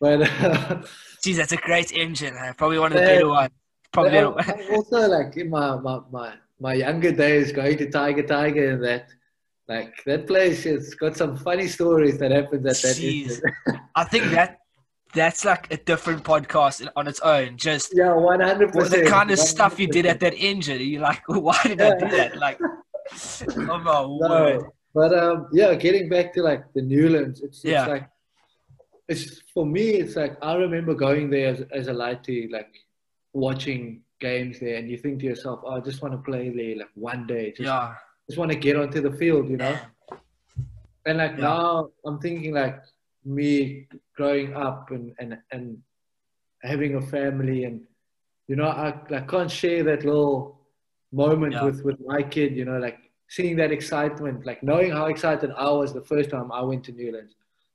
But 0.00 0.22
uh, 0.22 0.82
Jeez, 1.22 1.36
that's 1.36 1.52
a 1.52 1.56
great 1.68 1.92
engine. 1.92 2.34
Probably 2.56 2.78
one 2.80 2.90
of 2.92 2.98
the 2.98 3.04
better 3.06 3.28
ones. 3.28 3.50
Probably. 3.92 4.18
Also 4.18 5.08
like 5.08 5.36
in 5.36 5.50
my, 5.50 5.76
my, 5.76 6.00
my, 6.10 6.32
my 6.60 6.74
younger 6.74 7.12
days, 7.12 7.52
going 7.52 7.76
to 7.78 7.90
Tiger 7.90 8.22
Tiger 8.22 8.70
and 8.70 8.84
that. 8.84 9.08
Like 9.68 10.02
that 10.04 10.26
place, 10.26 10.66
it's 10.66 10.94
got 10.94 11.16
some 11.16 11.36
funny 11.36 11.68
stories 11.68 12.18
that 12.18 12.32
happened 12.32 12.66
at 12.66 12.74
that. 12.74 12.96
Jeez. 12.96 13.40
I 13.94 14.02
think 14.02 14.24
that 14.32 14.58
that's 15.14 15.44
like 15.44 15.72
a 15.72 15.76
different 15.76 16.24
podcast 16.24 16.88
on 16.96 17.06
its 17.06 17.20
own. 17.20 17.56
Just 17.56 17.92
yeah, 17.94 18.12
one 18.12 18.40
hundred 18.40 18.72
percent. 18.72 19.04
the 19.04 19.10
kind 19.10 19.30
of 19.30 19.38
stuff 19.38 19.78
you 19.78 19.86
did 19.86 20.06
at 20.06 20.18
that 20.24 20.34
engine. 20.34 20.80
You're 20.80 21.02
like, 21.02 21.22
why 21.28 21.56
did 21.62 21.80
I 21.80 21.98
do 21.98 22.08
that? 22.08 22.36
Like, 22.36 22.58
oh 22.60 23.78
my 23.78 24.06
word. 24.06 24.60
No, 24.62 24.72
but 24.92 25.16
um, 25.16 25.48
yeah, 25.52 25.74
getting 25.74 26.08
back 26.08 26.32
to 26.34 26.42
like 26.42 26.64
the 26.74 26.82
Newlands, 26.82 27.40
it's, 27.40 27.64
Yeah. 27.64 27.82
it's 27.82 27.88
like 27.88 28.08
it's 29.08 29.42
for 29.54 29.64
me. 29.64 29.90
It's 29.90 30.16
like 30.16 30.36
I 30.42 30.54
remember 30.54 30.94
going 30.94 31.30
there 31.30 31.48
as, 31.48 31.60
as 31.72 31.88
a 31.88 31.92
lighty, 31.92 32.50
like 32.50 32.74
watching 33.32 34.02
games 34.20 34.58
there, 34.60 34.76
and 34.76 34.88
you 34.90 34.96
think 34.98 35.20
to 35.20 35.26
yourself, 35.26 35.60
oh, 35.64 35.76
I 35.76 35.80
just 35.80 36.02
want 36.02 36.12
to 36.14 36.18
play 36.18 36.50
there 36.50 36.76
like 36.76 36.90
one 36.94 37.26
day. 37.26 37.50
Just, 37.50 37.62
yeah. 37.62 37.94
just 38.28 38.38
want 38.38 38.50
to 38.52 38.58
get 38.58 38.76
onto 38.76 39.00
the 39.00 39.12
field, 39.12 39.48
you 39.48 39.56
know. 39.56 39.76
And 41.06 41.16
like 41.16 41.32
Yeah. 41.32 41.44
now, 41.44 41.90
I'm 42.04 42.18
thinking 42.18 42.52
like 42.52 42.78
me 43.24 43.88
growing 44.14 44.54
up 44.54 44.90
and 44.90 45.14
and 45.18 45.38
and 45.50 45.78
having 46.62 46.96
a 46.96 47.00
family, 47.00 47.64
and 47.64 47.80
you 48.48 48.56
know, 48.56 48.66
I, 48.68 48.88
I 49.14 49.20
can't 49.20 49.50
share 49.50 49.82
that 49.84 50.04
little 50.04 50.60
moment 51.10 51.54
Yeah. 51.54 51.64
with 51.64 51.82
with 51.84 51.98
my 52.04 52.22
kid. 52.22 52.54
You 52.54 52.66
know, 52.66 52.78
like 52.78 52.98
seeing 53.28 53.56
that 53.56 53.72
excitement, 53.72 54.44
like 54.44 54.62
knowing 54.62 54.90
how 54.92 55.06
excited 55.06 55.50
I 55.56 55.70
was 55.70 55.94
the 55.94 56.02
first 56.12 56.28
time 56.30 56.52
I 56.52 56.60
went 56.62 56.84
to 56.84 56.92
Newlands, 56.92 57.34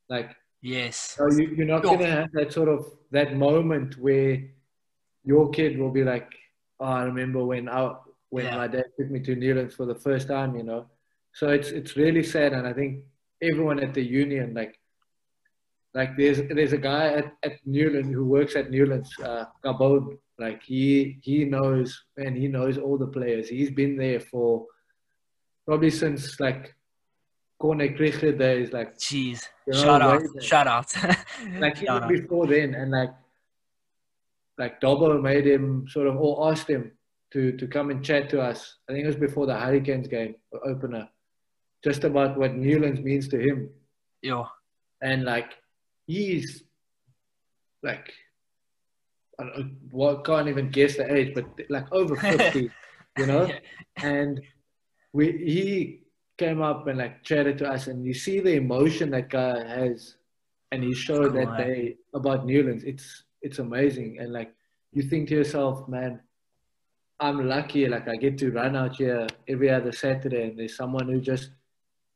like. 0.10 0.36
Yes. 0.62 0.96
So 1.18 1.30
you, 1.30 1.50
you're 1.56 1.68
not 1.68 1.84
going 1.84 2.00
to 2.00 2.08
have 2.08 2.32
that 2.32 2.52
sort 2.52 2.70
of 2.70 2.86
that 3.12 3.36
moment 3.36 4.00
where 4.00 4.42
your 5.26 5.50
kid 5.50 5.78
will 5.80 5.92
be 5.92 6.04
like, 6.04 6.30
"Oh, 6.80 6.86
I 6.86 7.04
remember 7.04 7.44
when 7.46 7.68
I 7.70 7.96
when 8.30 8.46
Yeah. 8.46 8.58
my 8.58 8.68
dad 8.68 8.86
took 8.98 9.10
me 9.10 9.20
to 9.22 9.36
Newlands 9.36 9.76
for 9.76 9.86
the 9.86 9.96
first 9.96 10.28
time," 10.28 10.56
you 10.56 10.64
know. 10.64 10.86
So 11.34 11.50
it's 11.50 11.70
it's 11.70 11.96
really 11.98 12.24
sad, 12.24 12.54
and 12.54 12.66
I 12.68 12.74
think 12.74 13.04
everyone 13.42 13.80
at 13.80 13.94
the 13.94 14.02
union, 14.04 14.54
like, 14.54 14.80
like 15.94 16.16
there's 16.18 16.40
there's 16.50 16.74
a 16.74 16.78
guy 16.78 17.06
at, 17.20 17.28
at 17.44 17.54
Newland 17.66 18.14
who 18.14 18.26
works 18.26 18.56
at 18.56 18.72
Newlands, 18.72 19.12
uh, 19.20 19.46
Gabon. 19.64 20.18
Like 20.38 20.64
he 20.64 21.18
he 21.22 21.46
knows 21.46 22.04
and 22.18 22.36
he 22.36 22.48
knows 22.48 22.78
all 22.78 22.98
the 22.98 23.08
players. 23.08 23.48
He's 23.48 23.72
been 23.72 23.96
there 23.98 24.20
for 24.20 24.66
probably 25.66 25.90
since 25.90 26.40
like 26.42 26.76
Corne 27.58 27.80
Krige 27.96 28.38
days, 28.38 28.74
like 28.74 28.98
Jeez. 28.98 29.48
You 29.66 29.74
know, 29.74 29.84
Shout 29.84 30.02
out. 30.02 30.22
Shout 30.42 30.68
out. 30.68 30.94
like 31.60 31.78
Shout 31.78 31.84
even 31.84 32.04
out. 32.04 32.10
before 32.10 32.48
then, 32.48 32.76
and 32.76 32.92
like 32.92 33.12
like 34.58 34.80
Dobbo 34.82 35.22
made 35.22 35.46
him 35.46 35.86
sort 35.88 36.08
of 36.08 36.18
or 36.18 36.52
asked 36.52 36.70
him 36.70 36.92
to 37.34 37.52
to 37.58 37.68
come 37.68 37.90
and 37.90 38.04
chat 38.04 38.30
to 38.30 38.42
us. 38.42 38.78
I 38.90 38.94
think 38.94 39.04
it 39.04 39.08
was 39.08 39.16
before 39.16 39.46
the 39.46 39.58
Hurricanes 39.58 40.08
game 40.08 40.36
opener, 40.66 41.10
just 41.84 42.04
about 42.04 42.38
what 42.38 42.56
Newlands 42.56 43.02
means 43.02 43.28
to 43.30 43.40
him, 43.40 43.70
Yo. 44.22 44.48
and 45.02 45.24
like 45.24 45.52
he's 46.08 46.64
like 47.84 48.14
I 49.40 49.44
know, 49.44 49.70
well, 49.92 50.22
can't 50.22 50.48
even 50.48 50.70
guess 50.70 50.96
the 50.96 51.14
age, 51.14 51.34
but 51.36 51.46
like 51.70 51.92
over 51.92 52.16
fifty, 52.32 52.72
you 53.18 53.26
know? 53.26 53.50
And 53.98 54.42
we 55.14 55.32
he 55.32 56.02
came 56.38 56.62
up 56.62 56.88
and 56.88 56.98
like 56.98 57.24
chatted 57.24 57.58
to 57.58 57.70
us 57.70 57.88
and 57.88 58.06
you 58.06 58.14
see 58.14 58.40
the 58.40 58.56
emotion 58.56 59.10
that 59.12 59.30
guy 59.30 59.66
has 59.66 60.16
and 60.72 60.84
he 60.84 60.94
showed 60.94 61.34
that 61.34 61.58
day 61.58 61.96
about 62.14 62.46
Newlands. 62.46 62.84
It's 62.84 63.24
it's 63.46 63.60
amazing 63.60 64.10
and 64.22 64.30
like 64.40 64.52
you 64.96 65.04
think 65.10 65.28
to 65.30 65.36
yourself 65.40 65.88
man 65.96 66.12
I'm 67.20 67.48
lucky 67.56 67.88
like 67.88 68.08
I 68.14 68.16
get 68.26 68.38
to 68.40 68.52
run 68.52 68.76
out 68.76 68.96
here 68.98 69.26
every 69.48 69.70
other 69.78 69.92
Saturday 69.92 70.44
and 70.50 70.60
there's 70.60 70.76
someone 70.76 71.08
who 71.08 71.20
just 71.22 71.50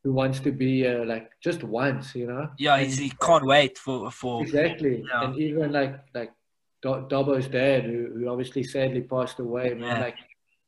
who 0.03 0.11
wants 0.13 0.39
to 0.41 0.51
be 0.51 0.73
uh, 0.87 1.05
like 1.05 1.27
just 1.47 1.63
once 1.63 2.15
you 2.15 2.27
know 2.27 2.49
Yeah, 2.57 2.75
And- 2.75 2.85
he's, 2.87 2.97
he 2.97 3.11
can't 3.27 3.45
wait 3.45 3.77
for 3.77 4.11
for 4.11 4.41
Exactly. 4.41 5.03
Yeah. 5.09 5.23
And 5.23 5.37
even 5.47 5.71
like 5.79 5.95
like 6.19 6.31
Do- 6.81 7.05
Dobbo's 7.11 7.47
dad, 7.49 7.83
who, 7.83 7.99
who 8.15 8.29
obviously 8.29 8.63
sadly 8.63 9.01
passed 9.01 9.39
away, 9.39 9.67
man, 9.73 9.81
Yeah. 9.95 9.99
like 10.07 10.17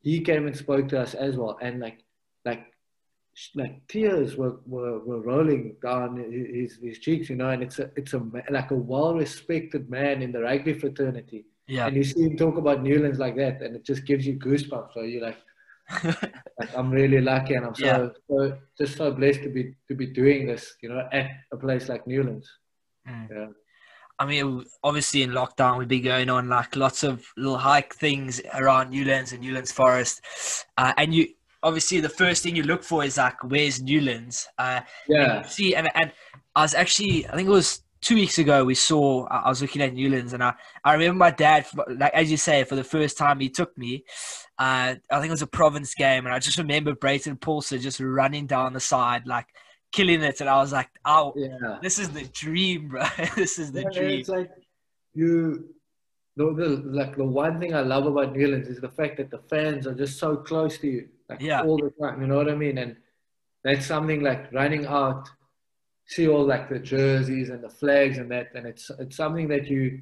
he 0.01 0.19
came 0.29 0.43
and 0.47 0.55
spoke 0.65 0.85
to 0.89 0.99
us 1.03 1.13
as 1.13 1.33
well, 1.37 1.57
and 1.61 1.79
like 1.79 1.99
like 2.49 2.63
like 3.55 3.87
tears 3.87 4.35
were, 4.35 4.59
were, 4.65 4.99
were 4.99 5.21
rolling 5.21 5.75
down 5.81 6.17
his, 6.17 6.77
his 6.81 6.99
cheeks, 6.99 7.29
you 7.29 7.35
know. 7.35 7.49
And 7.49 7.63
it's 7.63 7.79
a 7.79 7.89
it's 7.95 8.13
a 8.13 8.21
like 8.49 8.71
a 8.71 8.75
well 8.75 9.15
respected 9.15 9.89
man 9.89 10.21
in 10.21 10.31
the 10.31 10.41
rugby 10.41 10.73
fraternity, 10.73 11.45
yeah. 11.67 11.87
and 11.87 11.95
you 11.95 12.03
see 12.03 12.23
him 12.23 12.37
talk 12.37 12.57
about 12.57 12.83
Newlands 12.83 13.19
like 13.19 13.35
that, 13.37 13.61
and 13.61 13.75
it 13.75 13.85
just 13.85 14.05
gives 14.05 14.25
you 14.25 14.37
goosebumps. 14.37 14.93
So 14.93 15.01
you're 15.01 15.23
like, 15.23 15.37
like 16.03 16.77
I'm 16.77 16.91
really 16.91 17.21
lucky, 17.21 17.55
and 17.55 17.65
I'm 17.65 17.75
so, 17.75 17.85
Yeah. 17.85 18.07
so 18.29 18.57
just 18.77 18.97
so 18.97 19.11
blessed 19.11 19.43
to 19.43 19.49
be 19.49 19.75
to 19.87 19.95
be 19.95 20.07
doing 20.07 20.47
this, 20.47 20.75
you 20.81 20.89
know, 20.89 21.07
at 21.11 21.29
a 21.51 21.57
place 21.57 21.89
like 21.89 22.05
Newlands. 22.05 22.49
Mm. 23.07 23.29
Yeah. 23.31 23.47
I 24.19 24.25
mean, 24.25 24.63
obviously 24.83 25.23
in 25.23 25.31
lockdown 25.31 25.79
we'd 25.79 25.87
be 25.87 25.99
going 25.99 26.29
on 26.29 26.47
like 26.47 26.75
lots 26.75 27.03
of 27.03 27.25
little 27.37 27.57
hike 27.57 27.95
things 27.95 28.39
around 28.53 28.91
Newlands 28.91 29.31
and 29.31 29.41
Newlands 29.41 29.71
Forest, 29.71 30.21
uh, 30.77 30.93
and 30.97 31.13
you 31.13 31.29
obviously 31.63 31.99
the 31.99 32.09
first 32.09 32.43
thing 32.43 32.55
you 32.55 32.63
look 32.63 32.83
for 32.83 33.03
is 33.03 33.17
like 33.17 33.43
where's 33.43 33.81
Newlands. 33.81 34.47
Uh, 34.57 34.81
Yeah. 35.07 35.37
and 35.41 35.45
see, 35.49 35.75
and 35.75 35.87
and 35.95 36.11
I 36.55 36.61
was 36.63 36.73
actually 36.73 37.27
I 37.27 37.35
think 37.35 37.47
it 37.47 37.51
was 37.51 37.83
two 38.01 38.15
weeks 38.15 38.39
ago 38.39 38.65
we 38.65 38.73
saw 38.73 39.27
I 39.27 39.47
was 39.47 39.61
looking 39.61 39.81
at 39.83 39.93
Newlands 39.93 40.33
and 40.33 40.43
I 40.43 40.53
I 40.83 40.93
remember 40.93 41.19
my 41.19 41.31
dad 41.31 41.67
like 41.87 42.13
as 42.15 42.31
you 42.31 42.37
say 42.37 42.63
for 42.63 42.75
the 42.75 42.83
first 42.83 43.17
time 43.17 43.39
he 43.39 43.49
took 43.49 43.77
me. 43.77 44.03
Uh, 44.57 44.93
I 45.09 45.15
think 45.19 45.27
it 45.27 45.31
was 45.31 45.41
a 45.41 45.47
province 45.47 45.95
game, 45.95 46.25
and 46.25 46.35
I 46.35 46.37
just 46.37 46.57
remember 46.59 46.93
Breyton 46.93 47.37
Paulse 47.37 47.69
just 47.71 47.99
running 47.99 48.45
down 48.45 48.73
the 48.73 48.79
side, 48.79 49.25
like 49.25 49.47
killing 49.91 50.21
it, 50.21 50.39
and 50.39 50.47
I 50.47 50.57
was 50.57 50.71
like, 50.71 50.89
"Oh, 51.03 51.33
Yeah. 51.35 51.79
this 51.81 51.97
is 51.97 52.09
the 52.11 52.25
dream, 52.25 52.89
bro! 52.89 53.01
this 53.35 53.57
is 53.57 53.71
the 53.71 53.83
Yeah, 53.85 53.89
dream." 53.89 54.19
It's 54.19 54.29
like 54.29 54.51
you, 55.15 55.73
the, 56.35 56.53
the 56.53 56.67
like 56.85 57.15
the 57.17 57.23
one 57.25 57.59
thing 57.59 57.73
I 57.73 57.81
love 57.81 58.05
about 58.05 58.35
Newlands 58.35 58.67
is 58.67 58.79
the 58.79 58.89
fact 58.89 59.17
that 59.17 59.31
the 59.31 59.39
fans 59.49 59.87
are 59.87 59.95
just 59.95 60.19
so 60.19 60.37
close 60.37 60.77
to 60.79 60.87
you, 60.87 61.07
like 61.31 61.41
Yeah. 61.41 61.61
all 61.63 61.77
the 61.77 61.91
time. 62.01 62.21
You 62.21 62.27
know 62.27 62.37
what 62.37 62.49
I 62.49 62.55
mean? 62.55 62.77
And 62.77 62.95
that's 63.63 63.85
something 63.85 64.21
like 64.21 64.51
running 64.53 64.85
out, 64.85 65.29
see 66.05 66.27
all 66.27 66.45
like 66.45 66.69
the 66.69 66.79
jerseys 66.79 67.49
and 67.49 67.63
the 67.63 67.69
flags 67.69 68.17
and 68.17 68.29
that, 68.31 68.47
and 68.55 68.65
it's 68.67 68.89
it's 68.99 69.15
something 69.15 69.47
that 69.49 69.67
you 69.67 70.01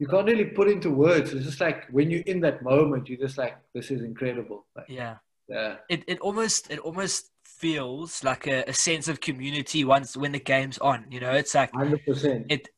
you 0.00 0.06
can't 0.06 0.26
really 0.26 0.44
put 0.44 0.68
into 0.68 0.90
words. 0.90 1.32
It's 1.32 1.44
just 1.46 1.60
like 1.60 1.86
when 1.90 2.10
you're 2.10 2.22
in 2.32 2.40
that 2.40 2.62
moment, 2.62 3.08
you're 3.08 3.18
just 3.26 3.36
like, 3.36 3.56
this 3.74 3.90
is 3.90 4.00
incredible. 4.02 4.64
Like, 4.76 4.88
Yeah. 4.88 5.16
yeah, 5.48 5.76
it, 5.88 6.04
it 6.06 6.18
almost 6.20 6.70
it 6.70 6.78
almost 6.78 7.30
feels 7.44 8.22
like 8.22 8.46
a, 8.46 8.62
a 8.68 8.72
sense 8.72 9.08
of 9.08 9.20
community 9.20 9.84
once 9.84 10.16
when 10.16 10.30
the 10.32 10.38
game's 10.38 10.78
on 10.78 11.06
you 11.10 11.18
know 11.18 11.32
it's 11.32 11.54
like 11.54 11.72
hundred 11.74 12.04
percent. 12.06 12.46
it 12.50 12.68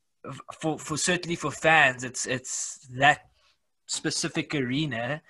for 0.61 0.79
for 0.79 0.97
certainly 0.97 1.37
for 1.37 1.51
fans 1.51 2.03
it's 2.05 2.25
it's 2.37 2.55
that 3.03 3.19
specific 3.87 4.55
arena 4.55 5.21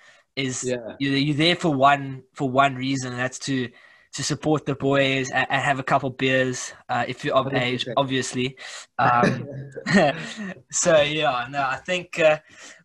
is 0.45 0.63
Yeah. 0.63 0.95
you're, 0.99 1.17
you're 1.25 1.35
there 1.45 1.55
for 1.55 1.73
one 1.73 2.23
for 2.33 2.49
one 2.49 2.75
reason 2.75 3.11
and 3.13 3.19
that's 3.21 3.39
to 3.39 3.69
to 4.13 4.23
support 4.23 4.65
the 4.65 4.75
boys 4.75 5.31
and, 5.31 5.47
and 5.49 5.61
have 5.61 5.79
a 5.79 5.83
couple 5.91 6.09
beers 6.09 6.73
uh, 6.89 7.05
if 7.07 7.23
you're 7.23 7.35
of 7.35 7.47
age 7.53 7.85
100%. 7.85 7.93
obviously 7.95 8.57
um, 8.99 9.47
so 10.71 11.01
yeah 11.01 11.47
no 11.49 11.61
i 11.61 11.75
think 11.85 12.19
uh, 12.19 12.37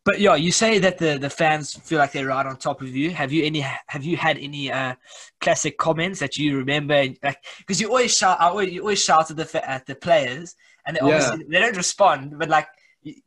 but 0.04 0.20
yeah 0.20 0.34
you 0.34 0.52
say 0.52 0.78
that 0.78 0.98
the 0.98 1.18
the 1.18 1.30
fans 1.30 1.74
feel 1.74 1.98
like 1.98 2.12
they're 2.12 2.26
right 2.26 2.46
on 2.46 2.56
top 2.56 2.80
of 2.80 2.88
you 2.88 3.10
have 3.10 3.32
you 3.32 3.44
any 3.44 3.60
have 3.94 4.04
you 4.04 4.16
had 4.16 4.38
any 4.38 4.70
uh 4.70 4.94
classic 5.40 5.76
comments 5.78 6.20
that 6.20 6.36
you 6.36 6.56
remember 6.56 7.04
like 7.22 7.44
because 7.58 7.80
you 7.80 7.88
always 7.88 8.16
shout 8.16 8.40
I 8.40 8.46
always, 8.48 8.72
you 8.72 8.80
always 8.80 9.02
shout 9.02 9.30
at 9.30 9.36
the 9.36 9.70
at 9.70 9.86
the 9.86 9.94
players 9.96 10.54
and 10.86 10.96
they 10.96 11.00
Yeah. 11.00 11.06
obviously 11.08 11.44
they 11.50 11.60
don't 11.60 11.76
respond 11.76 12.38
but 12.38 12.48
like 12.48 12.68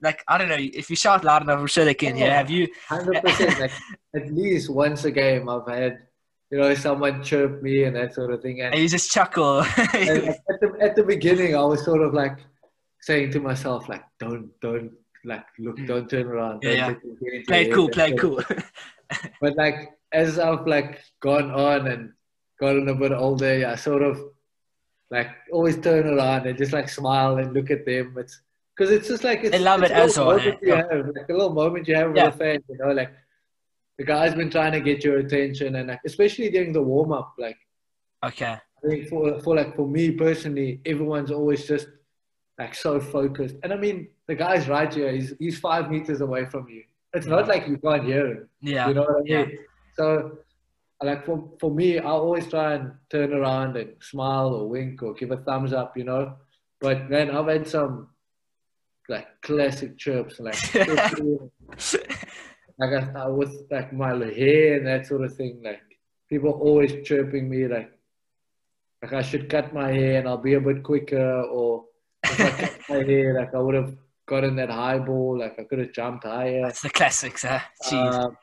like 0.01 0.23
i 0.27 0.37
don't 0.37 0.49
know 0.49 0.57
if 0.81 0.89
you 0.89 0.95
shout 0.95 1.23
loud 1.23 1.41
enough 1.43 1.59
i'm 1.59 1.67
sure 1.67 1.85
they 1.85 1.93
can 1.93 2.15
hear 2.15 2.27
Yeah. 2.27 2.37
have 2.37 2.49
you 2.49 2.67
Hundred 2.87 3.21
percent. 3.23 3.59
Like 3.59 3.71
at 4.15 4.25
least 4.33 4.69
once 4.69 5.03
a 5.05 5.11
game, 5.11 5.47
I've 5.49 5.67
had 5.67 5.93
you 6.51 6.57
know 6.59 6.73
someone 6.73 7.23
chirp 7.23 7.61
me 7.61 7.83
and 7.85 7.95
that 7.95 8.13
sort 8.15 8.31
of 8.33 8.41
thing. 8.41 8.61
And, 8.61 8.73
and 8.73 8.81
you 8.83 8.89
just 8.89 9.11
chuckle 9.11 9.61
at 9.77 9.91
the 10.61 10.71
at 10.87 10.95
the 10.95 11.03
beginning, 11.03 11.55
I 11.55 11.63
was 11.71 11.85
sort 11.85 12.01
of 12.01 12.13
like 12.13 12.37
saying 13.01 13.31
to 13.33 13.39
myself, 13.39 13.87
like, 13.87 14.03
don't 14.19 14.49
don't 14.61 14.91
like 15.25 15.45
look, 15.59 15.77
Mm. 15.77 15.87
don't 15.91 16.09
turn 16.09 16.25
around, 16.27 16.63
Yeah, 16.63 16.69
don't 16.69 16.77
yeah. 16.77 16.87
let 16.87 17.01
them 17.01 17.17
get 17.21 17.33
into 17.33 17.47
play 17.51 17.65
cool 17.75 17.85
head, 17.87 17.93
play 17.99 18.11
cool 18.21 18.39
But 19.41 19.55
like 19.63 19.77
as 20.11 20.39
I've 20.39 20.65
like 20.75 20.99
gone 21.21 21.51
on 21.51 21.87
and 21.87 22.11
gotten 22.59 22.89
a 22.89 22.95
bit 22.95 23.11
older, 23.11 23.57
yeah, 23.59 23.73
I 23.73 23.75
sort 23.75 24.01
of 24.01 24.19
like 25.11 25.29
always 25.51 25.77
turn 25.81 26.05
around 26.07 26.47
and 26.47 26.57
just 26.57 26.73
like 26.73 26.89
smile 26.89 27.37
and 27.37 27.53
look 27.53 27.69
at 27.71 27.85
them. 27.85 28.15
It's 28.17 28.41
because 28.79 28.93
it's 28.93 29.09
just 29.09 29.23
like 29.25 29.43
it's, 29.43 29.51
They 29.51 29.59
love 29.59 29.83
it's 29.83 29.91
it 29.91 29.93
a 29.93 29.97
as 29.97 30.17
little 30.17 30.27
well, 30.27 30.37
moment 30.37 30.59
you 30.61 30.69
Yeah. 30.69 30.83
have, 30.91 31.07
like 31.07 31.29
a 31.29 31.33
little 31.33 31.53
moment 31.53 31.87
you 31.87 31.95
have 31.95 32.11
with 32.13 32.23
a 32.23 32.31
fan, 32.31 32.63
you 32.69 32.77
know, 32.77 32.91
like 32.93 33.11
the 33.97 34.05
guy's 34.05 34.33
been 34.33 34.49
trying 34.49 34.71
to 34.71 34.79
get 34.79 35.03
your 35.03 35.17
attention 35.19 35.75
and 35.75 35.89
like 35.89 35.99
especially 36.05 36.49
during 36.49 36.71
the 36.71 36.81
warm 36.81 37.11
up, 37.11 37.33
like 37.37 37.57
okay 38.23 38.55
I 38.83 38.87
think 38.87 39.09
for 39.09 39.39
for 39.41 39.55
like 39.55 39.75
for 39.75 39.87
me 39.87 40.11
personally, 40.11 40.79
everyone's 40.85 41.31
always 41.31 41.67
just 41.67 41.87
like 42.57 42.73
so 42.73 42.99
focused. 42.99 43.55
And 43.63 43.73
I 43.73 43.75
mean, 43.75 44.07
the 44.27 44.35
guy's 44.35 44.69
right 44.69 44.93
here. 44.93 45.11
He's 45.11 45.33
he's 45.39 45.59
five 45.59 45.91
meters 45.91 46.21
away 46.21 46.45
from 46.45 46.69
you. 46.69 46.83
It's 47.13 47.25
not 47.25 47.45
mm. 47.45 47.49
like 47.49 47.67
you 47.67 47.77
can't 47.77 48.05
hear 48.05 48.27
him. 48.27 48.49
yeah 48.61 48.87
You 48.87 48.93
know 48.93 49.01
what 49.03 49.17
I 49.17 49.23
yeah. 49.25 49.45
mean? 49.45 49.57
So, 49.97 50.37
like 51.03 51.25
for 51.25 51.51
for 51.59 51.71
me, 51.71 51.99
I 51.99 52.09
always 52.09 52.47
try 52.47 52.75
and 52.75 52.93
turn 53.09 53.33
around 53.33 53.75
and 53.75 53.89
smile 54.01 54.49
or 54.57 54.69
wink 54.69 55.03
or 55.03 55.13
give 55.13 55.31
a 55.31 55.37
thumbs 55.37 55.73
up. 55.73 55.97
You 55.97 56.05
know, 56.05 56.35
but 56.79 57.09
man, 57.09 57.31
I've 57.31 57.47
had 57.47 57.67
some 57.67 58.07
like 59.09 59.27
classic 59.41 59.97
chirps, 59.97 60.39
like 60.39 60.75
like 60.75 61.21
I, 62.81 63.11
I 63.15 63.27
with 63.27 63.53
like 63.69 63.91
my 63.91 64.13
hair 64.13 64.77
and 64.77 64.87
that 64.87 65.07
sort 65.07 65.23
of 65.23 65.35
thing. 65.35 65.61
Like 65.63 65.81
people 66.29 66.51
always 66.51 67.05
chirping 67.07 67.49
me, 67.49 67.67
like 67.67 67.91
like 69.01 69.13
I 69.13 69.21
should 69.21 69.49
cut 69.49 69.73
my 69.73 69.91
hair 69.91 70.19
and 70.19 70.27
I'll 70.27 70.37
be 70.37 70.53
a 70.53 70.61
bit 70.61 70.83
quicker, 70.83 71.41
or 71.43 71.85
if 72.23 72.39
I 72.39 72.49
cut 72.51 72.79
my 72.89 73.03
hair, 73.03 73.33
like 73.33 73.53
I 73.53 73.59
would 73.59 73.75
have 73.75 73.95
gotten 74.27 74.55
that 74.57 74.69
high 74.69 74.99
ball, 74.99 75.39
like 75.39 75.59
I 75.59 75.63
could 75.63 75.79
have 75.79 75.91
jumped 75.91 76.25
higher. 76.25 76.61
That's 76.61 76.81
the 76.81 76.89
classics, 76.89 77.43
huh? 77.43 77.59
Jeez. 77.83 78.13
Um, 78.13 78.37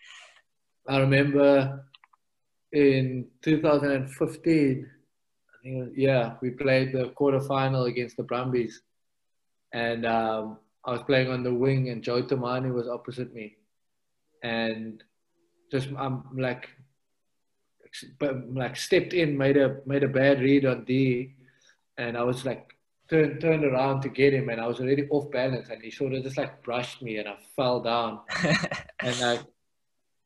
I 0.88 0.98
remember 0.98 1.84
in 2.72 3.26
2015, 3.42 4.90
I 5.48 5.62
think, 5.62 5.78
was, 5.78 5.88
yeah, 5.96 6.34
we 6.42 6.50
played 6.50 6.92
the 6.92 7.12
quarterfinal 7.18 7.88
against 7.88 8.16
the 8.16 8.22
Brumbies, 8.22 8.82
and 9.76 10.06
um, 10.06 10.56
I 10.86 10.92
was 10.92 11.02
playing 11.02 11.30
on 11.30 11.42
the 11.42 11.52
wing, 11.52 11.90
and 11.90 12.02
Joe 12.02 12.22
Tomane 12.22 12.72
was 12.72 12.88
opposite 12.88 13.34
me, 13.34 13.56
and 14.42 15.04
just 15.70 15.88
I'm 15.98 16.24
like, 16.34 16.70
but 18.18 18.54
like 18.54 18.76
stepped 18.76 19.12
in, 19.12 19.36
made 19.36 19.58
a 19.58 19.76
made 19.84 20.02
a 20.02 20.08
bad 20.08 20.40
read 20.40 20.64
on 20.64 20.84
D, 20.84 21.34
and 21.98 22.16
I 22.16 22.22
was 22.22 22.46
like 22.46 22.74
turned 23.10 23.38
turned 23.38 23.66
around 23.66 24.00
to 24.02 24.08
get 24.08 24.32
him, 24.32 24.48
and 24.48 24.62
I 24.62 24.66
was 24.66 24.80
already 24.80 25.06
off 25.10 25.30
balance, 25.30 25.68
and 25.68 25.82
he 25.82 25.90
sort 25.90 26.14
of 26.14 26.22
just 26.22 26.38
like 26.38 26.62
brushed 26.62 27.02
me, 27.02 27.18
and 27.18 27.28
I 27.28 27.36
fell 27.54 27.80
down, 27.80 28.20
and 29.00 29.20
like 29.20 29.42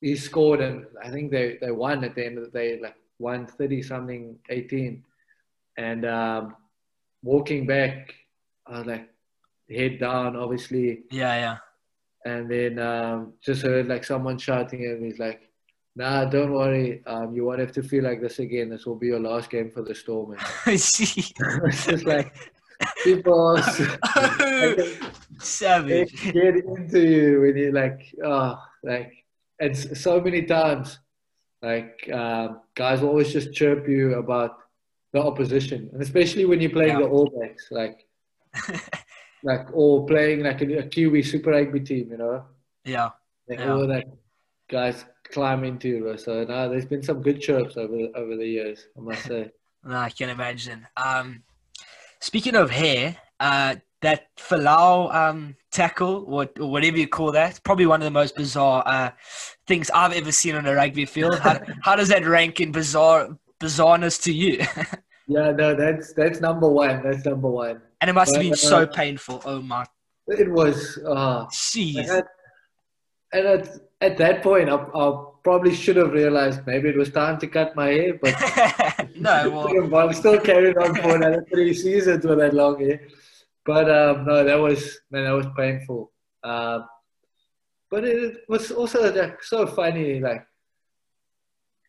he 0.00 0.14
scored, 0.14 0.60
and 0.60 0.86
I 1.02 1.10
think 1.10 1.32
they 1.32 1.58
they 1.60 1.72
won 1.72 2.04
at 2.04 2.14
the 2.14 2.24
end 2.24 2.38
of 2.38 2.44
the 2.44 2.56
day, 2.56 2.78
like 2.80 2.94
one 3.18 3.48
thirty 3.48 3.82
something, 3.82 4.38
eighteen, 4.48 5.02
and 5.76 6.06
um, 6.06 6.54
walking 7.24 7.66
back, 7.66 8.14
I 8.64 8.78
was 8.78 8.86
like 8.86 9.10
head 9.74 9.98
down, 10.00 10.36
obviously. 10.36 11.04
Yeah, 11.10 11.34
yeah. 11.36 11.56
And 12.24 12.50
then 12.50 12.78
um, 12.78 13.32
just 13.42 13.62
heard 13.62 13.88
like 13.88 14.04
someone 14.04 14.38
shouting 14.38 14.84
at 14.84 15.00
me, 15.00 15.08
he's 15.08 15.18
like, 15.18 15.50
Nah, 15.96 16.24
don't 16.24 16.52
worry. 16.52 17.02
Um, 17.06 17.34
you 17.34 17.44
won't 17.44 17.58
have 17.58 17.72
to 17.72 17.82
feel 17.82 18.04
like 18.04 18.20
this 18.20 18.38
again. 18.38 18.70
This 18.70 18.86
will 18.86 18.94
be 18.94 19.08
your 19.08 19.20
last 19.20 19.50
game 19.50 19.70
for 19.70 19.82
the 19.82 19.94
Storm. 19.94 20.36
I 20.66 20.76
see. 20.76 21.34
It's 21.38 21.86
just 21.86 22.04
like 22.04 22.32
people 23.04 23.58
oh, 23.58 24.76
savage 25.38 26.32
get 26.32 26.56
into 26.56 27.00
you 27.00 27.40
when 27.40 27.56
you 27.56 27.72
like 27.72 28.14
oh 28.24 28.58
like 28.82 29.12
and 29.60 29.76
so 29.76 30.20
many 30.20 30.42
times 30.44 30.98
like 31.62 32.08
uh, 32.12 32.48
guys 32.74 33.00
will 33.00 33.10
always 33.10 33.32
just 33.32 33.52
chirp 33.52 33.86
you 33.86 34.14
about 34.14 34.58
the 35.12 35.22
opposition 35.22 35.90
and 35.92 36.00
especially 36.00 36.44
when 36.46 36.60
you're 36.60 36.70
playing 36.70 36.98
yeah. 36.98 37.00
the 37.00 37.08
All 37.08 37.28
Blacks 37.28 37.68
like 37.70 38.06
like 39.42 39.66
or 39.72 40.06
playing 40.06 40.42
like 40.42 40.60
a, 40.62 40.78
a 40.78 40.82
Kiwi 40.84 41.22
Super 41.22 41.50
Rugby 41.50 41.80
team 41.80 42.08
you 42.10 42.18
know 42.18 42.44
yeah 42.84 43.10
like 43.48 43.58
yeah. 43.58 43.72
all 43.72 43.86
that 43.86 44.04
guys 44.68 45.04
climb 45.30 45.64
into 45.64 46.16
so 46.18 46.44
now 46.44 46.68
there's 46.68 46.86
been 46.86 47.02
some 47.02 47.22
good 47.22 47.40
chirps 47.40 47.76
over 47.76 48.08
over 48.14 48.36
the 48.36 48.46
years 48.46 48.86
I 48.96 49.00
must 49.00 49.24
say 49.24 49.50
no, 49.84 49.96
I 49.96 50.10
can 50.10 50.28
imagine 50.28 50.86
um 50.96 51.42
Speaking 52.20 52.54
of 52.54 52.70
hair, 52.70 53.16
uh, 53.40 53.76
that 54.02 54.28
Folau 54.36 55.12
um, 55.14 55.56
tackle, 55.70 56.24
or, 56.28 56.48
or, 56.60 56.70
whatever 56.70 56.98
you 56.98 57.08
call 57.08 57.32
that, 57.32 57.60
probably 57.64 57.86
one 57.86 58.00
of 58.00 58.04
the 58.04 58.10
most 58.10 58.36
bizarre 58.36 58.82
uh, 58.86 59.10
things 59.66 59.90
I've 59.94 60.12
ever 60.12 60.30
seen 60.30 60.54
on 60.54 60.66
a 60.66 60.74
rugby 60.74 61.06
field. 61.06 61.38
How, 61.38 61.60
how 61.82 61.96
does 61.96 62.08
that 62.08 62.26
rank 62.26 62.60
in 62.60 62.72
bizarre 62.72 63.38
bizarreness 63.58 64.22
to 64.24 64.32
you? 64.32 64.62
yeah, 65.30 65.52
no, 65.52 65.74
that's 65.74 66.12
that's 66.12 66.40
number 66.40 66.68
one. 66.68 67.02
That's 67.04 67.24
number 67.24 67.48
one. 67.48 67.80
And 68.00 68.10
it 68.10 68.14
must 68.14 68.32
but, 68.32 68.36
have 68.36 68.42
been 68.42 68.52
uh, 68.52 68.74
so 68.74 68.86
painful. 68.86 69.40
Oh 69.44 69.62
my! 69.62 69.86
It 70.26 70.50
was. 70.50 70.98
Uh, 71.06 71.46
Jeez. 71.46 71.98
And, 71.98 72.10
at, 72.10 72.26
and 73.32 73.46
at, 73.46 73.68
at 74.00 74.16
that 74.18 74.42
point, 74.42 74.68
I, 74.68 74.74
I 74.74 75.24
probably 75.44 75.72
should 75.72 75.96
have 75.96 76.10
realized 76.10 76.66
maybe 76.66 76.88
it 76.88 76.96
was 76.96 77.10
time 77.10 77.38
to 77.38 77.46
cut 77.46 77.76
my 77.76 77.86
hair, 77.86 78.18
but 78.20 78.34
no, 79.16 79.88
well, 79.90 80.08
I'm 80.08 80.14
still 80.14 80.40
carrying 80.40 80.76
on 80.76 80.96
for 80.96 81.14
another 81.14 81.46
three 81.48 81.74
seasons 81.74 82.26
with 82.26 82.38
that 82.38 82.52
long 82.52 82.80
hair. 82.80 83.00
But 83.64 83.88
um, 83.88 84.26
no, 84.26 84.42
that 84.42 84.58
was 84.58 84.98
man, 85.12 85.24
that 85.26 85.30
was 85.30 85.46
painful. 85.56 86.10
Um, 86.42 86.88
but 87.88 88.04
it 88.04 88.38
was 88.48 88.72
also 88.72 89.14
like, 89.14 89.44
so 89.44 89.64
funny, 89.64 90.18
like 90.18 90.44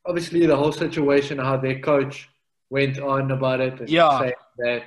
obviously 0.05 0.45
the 0.45 0.55
whole 0.55 0.71
situation, 0.71 1.39
how 1.39 1.57
their 1.57 1.79
coach 1.79 2.29
went 2.71 2.97
on 2.97 3.29
about 3.29 3.59
it, 3.59 3.79
and 3.79 3.89
yeah. 3.89 4.19
saying 4.19 4.33
that 4.57 4.83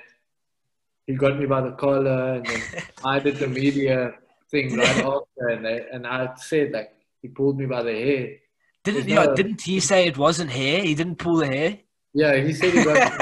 he 1.07 1.15
got 1.15 1.39
me 1.39 1.47
by 1.47 1.61
the 1.61 1.73
collar, 1.73 2.35
and 2.35 2.47
then 2.47 2.63
I 3.05 3.21
did 3.21 3.37
the 3.37 3.47
media 3.47 4.15
thing 4.51 4.77
right 4.77 5.05
after, 5.05 5.49
and, 5.49 5.65
they, 5.65 5.87
and 5.93 6.07
I 6.07 6.35
said 6.37 6.73
like 6.73 6.97
he 7.23 7.29
pulled 7.29 7.59
me 7.59 7.67
by 7.67 7.83
the 7.83 7.93
hair. 7.93 8.37
Didn't 8.83 9.09
yeah, 9.09 9.35
didn't 9.35 9.63
he 9.63 9.79
say 9.81 10.07
it 10.07 10.19
wasn't 10.19 10.51
hair? 10.51 10.83
He 10.83 10.95
didn't 10.95 11.17
pull 11.17 11.37
the 11.37 11.47
hair. 11.47 11.79
Yeah, 12.13 12.37
he 12.37 12.53
said 12.53 12.73
he 12.73 12.85
got. 12.85 13.19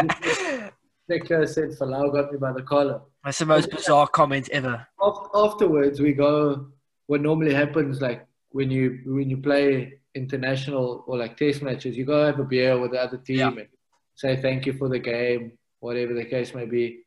Nicola 1.08 1.46
said 1.56 1.70
Folau 1.70 2.12
got 2.12 2.32
me 2.32 2.38
by 2.38 2.52
the 2.52 2.62
collar. 2.62 3.02
That's 3.24 3.38
the 3.38 3.46
most 3.46 3.70
bizarre 3.70 4.08
comment 4.08 4.48
ever. 4.50 4.86
Afterwards, 5.34 6.00
we 6.00 6.12
go. 6.12 6.68
What 7.06 7.20
normally 7.20 7.52
happens, 7.52 8.00
like 8.00 8.26
when 8.50 8.70
you 8.70 9.00
when 9.06 9.28
you 9.28 9.36
play 9.36 9.94
international 10.14 11.04
or 11.06 11.18
like 11.18 11.36
test 11.36 11.62
matches, 11.62 11.96
you 11.96 12.04
go 12.04 12.26
have 12.26 12.38
a 12.38 12.44
beer 12.44 12.78
with 12.78 12.92
the 12.92 13.02
other 13.02 13.18
team 13.18 13.38
yeah. 13.38 13.48
and 13.48 13.68
say 14.14 14.40
thank 14.40 14.66
you 14.66 14.72
for 14.72 14.88
the 14.88 14.98
game, 14.98 15.52
whatever 15.80 16.14
the 16.14 16.24
case 16.24 16.54
may 16.54 16.66
be. 16.66 17.04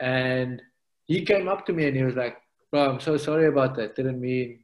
And 0.00 0.62
he 1.06 1.24
came 1.24 1.48
up 1.48 1.66
to 1.66 1.72
me 1.72 1.86
and 1.86 1.96
he 1.96 2.04
was 2.04 2.16
like, 2.16 2.36
"Bro, 2.70 2.90
I'm 2.90 3.00
so 3.00 3.16
sorry 3.16 3.46
about 3.46 3.74
that. 3.76 3.96
Didn't 3.96 4.20
mean 4.20 4.60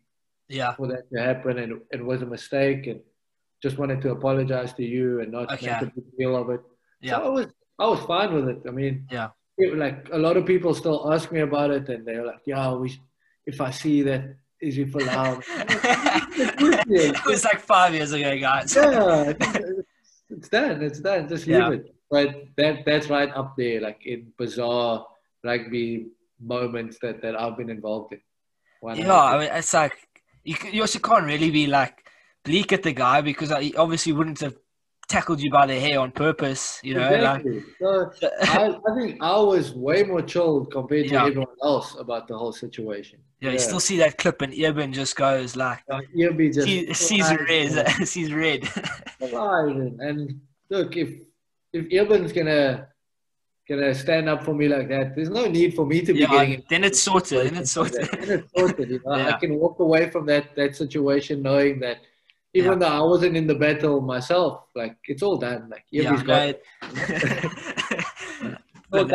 yeah 0.48 0.74
for 0.74 0.86
that 0.88 1.10
to 1.12 1.20
happen, 1.20 1.58
and 1.58 1.80
it 1.90 2.04
was 2.04 2.22
a 2.22 2.26
mistake." 2.26 2.86
And 2.86 3.00
just 3.62 3.78
wanted 3.78 4.00
to 4.02 4.10
apologize 4.10 4.72
to 4.74 4.84
you 4.84 5.20
and 5.20 5.32
not 5.32 5.52
okay. 5.52 5.66
make 5.66 5.82
a 5.82 5.86
big 5.86 6.16
deal 6.18 6.36
of 6.36 6.50
it. 6.50 6.60
Yeah. 7.00 7.16
So 7.16 7.24
I 7.24 7.28
was 7.28 7.46
I 7.78 7.86
was 7.86 8.00
fine 8.00 8.32
with 8.34 8.48
it. 8.48 8.62
I 8.66 8.70
mean, 8.70 9.06
yeah, 9.10 9.30
it, 9.58 9.76
like 9.76 10.08
a 10.12 10.18
lot 10.18 10.36
of 10.36 10.46
people 10.46 10.74
still 10.74 11.12
ask 11.12 11.30
me 11.32 11.40
about 11.40 11.70
it, 11.70 11.88
and 11.88 12.06
they're 12.06 12.26
like, 12.26 12.42
"Yeah, 12.46 12.74
we, 12.74 12.98
if 13.44 13.60
I 13.60 13.70
see 13.70 14.02
that, 14.02 14.36
is 14.60 14.78
it 14.78 14.90
for 14.90 15.00
loud?" 15.12 15.42
it 15.48 17.24
was 17.26 17.44
like 17.44 17.60
five 17.60 17.94
years 17.94 18.12
ago, 18.12 18.38
guys. 18.38 18.74
yeah, 18.76 19.32
it's 20.46 20.50
done. 20.50 20.82
It's 20.82 21.00
done. 21.00 21.28
Just 21.28 21.46
leave 21.46 21.72
it. 21.72 21.94
But 22.10 22.46
that 22.56 22.84
that's 22.84 23.08
right 23.08 23.30
up 23.34 23.56
there, 23.56 23.80
like 23.80 24.06
in 24.06 24.32
bizarre 24.38 25.06
rugby 25.42 26.06
moments 26.40 26.98
that 27.02 27.20
that 27.22 27.38
I've 27.38 27.56
been 27.56 27.70
involved 27.70 28.12
in. 28.12 28.20
yeah, 28.96 29.14
I 29.14 29.38
mean, 29.38 29.50
it's 29.52 29.74
like 29.74 29.92
you, 30.44 30.56
you 30.72 30.82
also 30.82 30.98
can't 30.98 31.24
really 31.24 31.50
be 31.50 31.66
like 31.66 32.06
bleak 32.44 32.72
at 32.72 32.84
the 32.84 32.92
guy 32.92 33.20
because 33.20 33.50
he 33.58 33.74
obviously 33.74 34.12
wouldn't 34.12 34.40
have 34.40 34.56
tackled 35.08 35.40
you 35.40 35.50
by 35.50 35.66
the 35.66 35.78
hair 35.78 36.00
on 36.00 36.10
purpose, 36.10 36.80
you 36.82 36.94
know. 36.94 37.08
Exactly. 37.08 37.54
Like, 37.54 37.64
so 37.78 38.10
I, 38.42 38.76
I, 38.90 38.94
think 38.94 39.22
I 39.22 39.38
was 39.38 39.72
way 39.72 40.02
more 40.02 40.22
chilled 40.22 40.72
compared 40.72 41.08
to 41.08 41.14
everyone 41.14 41.46
else 41.62 41.96
about 41.98 42.28
the 42.28 42.36
whole 42.36 42.52
situation. 42.52 43.20
Yeah, 43.40 43.48
yeah, 43.48 43.52
you 43.54 43.58
still 43.58 43.80
see 43.80 43.98
that 43.98 44.18
clip 44.18 44.42
and 44.42 44.52
Eben 44.54 44.92
just 44.92 45.14
goes 45.14 45.56
like, 45.56 45.82
uh, 45.90 46.00
just 46.16 46.62
see, 46.62 46.92
sees 46.94 47.30
red, 47.48 48.06
sees 48.06 48.32
red. 48.44 48.68
and 49.20 50.40
look, 50.70 50.96
if 50.96 51.10
if 51.72 51.86
Eben's 51.92 52.32
gonna 52.32 52.88
gonna 53.68 53.94
stand 53.94 54.28
up 54.28 54.42
for 54.42 54.54
me 54.54 54.68
like 54.68 54.88
that, 54.88 55.14
there's 55.14 55.28
no 55.28 55.46
need 55.46 55.74
for 55.74 55.84
me 55.84 56.00
to 56.00 56.12
be 56.14 56.20
yeah, 56.20 56.28
getting. 56.28 56.64
Then 56.70 56.84
it's 56.84 57.00
sorted. 57.00 57.46
Then 57.46 57.56
it's 57.62 57.72
sorted. 57.72 58.08
Then 58.10 58.38
it's 58.40 58.52
sorted. 58.56 58.90
You 58.90 59.00
know? 59.04 59.16
yeah. 59.16 59.28
I 59.28 59.38
can 59.38 59.56
walk 59.56 59.80
away 59.80 60.08
from 60.10 60.24
that 60.26 60.56
that 60.56 60.74
situation 60.74 61.42
knowing 61.42 61.78
that 61.80 61.98
even 62.56 62.72
yeah. 62.72 62.78
though 62.78 62.96
I 62.96 63.02
wasn't 63.02 63.36
in 63.36 63.46
the 63.46 63.54
battle 63.54 64.00
myself, 64.00 64.64
like 64.74 64.96
it's 65.04 65.22
all 65.22 65.36
done. 65.36 65.68
Like 65.68 65.84
yeah, 65.90 66.16
got 66.22 66.56
that, 68.90 69.10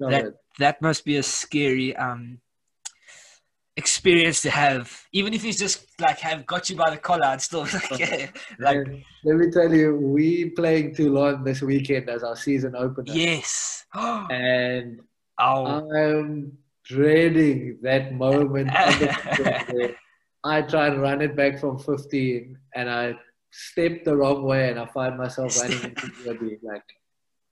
that, 0.00 0.34
that 0.58 0.82
must 0.82 1.04
be 1.04 1.16
a 1.16 1.22
scary 1.22 1.94
um 1.96 2.40
experience 3.76 4.42
to 4.42 4.50
have. 4.50 5.06
Even 5.12 5.34
if 5.34 5.42
he's 5.42 5.58
just 5.58 5.86
like 6.00 6.18
have 6.18 6.44
got 6.46 6.68
you 6.68 6.74
by 6.74 6.90
the 6.90 6.96
collar 6.96 7.26
and 7.26 7.40
still 7.40 7.60
like, 7.92 8.34
like 8.58 8.86
let 9.24 9.36
me 9.36 9.50
tell 9.52 9.72
you, 9.72 9.94
we 9.96 10.50
playing 10.50 10.94
Toulon 10.96 11.44
this 11.44 11.62
weekend 11.62 12.10
as 12.10 12.24
our 12.24 12.36
season 12.36 12.74
opener. 12.74 13.12
Yes. 13.12 13.86
and 13.94 15.00
oh. 15.38 15.88
I'm 15.94 16.58
dreading 16.84 17.78
that 17.82 18.12
moment 18.12 18.68
I 20.44 20.62
try 20.62 20.88
and 20.88 21.00
run 21.00 21.22
it 21.22 21.34
back 21.34 21.58
from 21.58 21.78
15 21.78 22.58
and 22.74 22.90
I 22.90 23.14
step 23.50 24.04
the 24.04 24.14
wrong 24.14 24.42
way 24.44 24.68
and 24.70 24.78
I 24.78 24.86
find 24.86 25.16
myself 25.16 25.58
running 25.62 25.82
into 25.82 26.06
the 26.24 26.58
Like, 26.62 26.82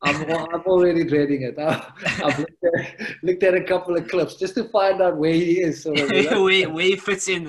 I'm, 0.05 0.31
I'm 0.31 0.63
already 0.63 1.05
dreading 1.05 1.43
it. 1.43 1.59
I've, 1.59 2.39
looked, 2.39 2.65
at, 2.65 3.23
looked, 3.23 3.43
at, 3.45 3.55
a 3.55 3.63
couple 3.63 3.97
of 3.97 4.09
clips 4.09 4.35
just 4.35 4.57
to 4.57 4.65
find 4.65 5.01
out 5.01 5.17
where 5.17 5.33
he 5.33 5.63
is. 5.63 5.85
Sort 5.85 6.01
of, 6.01 6.11
you 6.11 6.23
know? 6.31 6.43
where, 6.43 6.69
where 6.69 6.85
he 6.85 6.97
fits 6.97 7.29
in. 7.29 7.47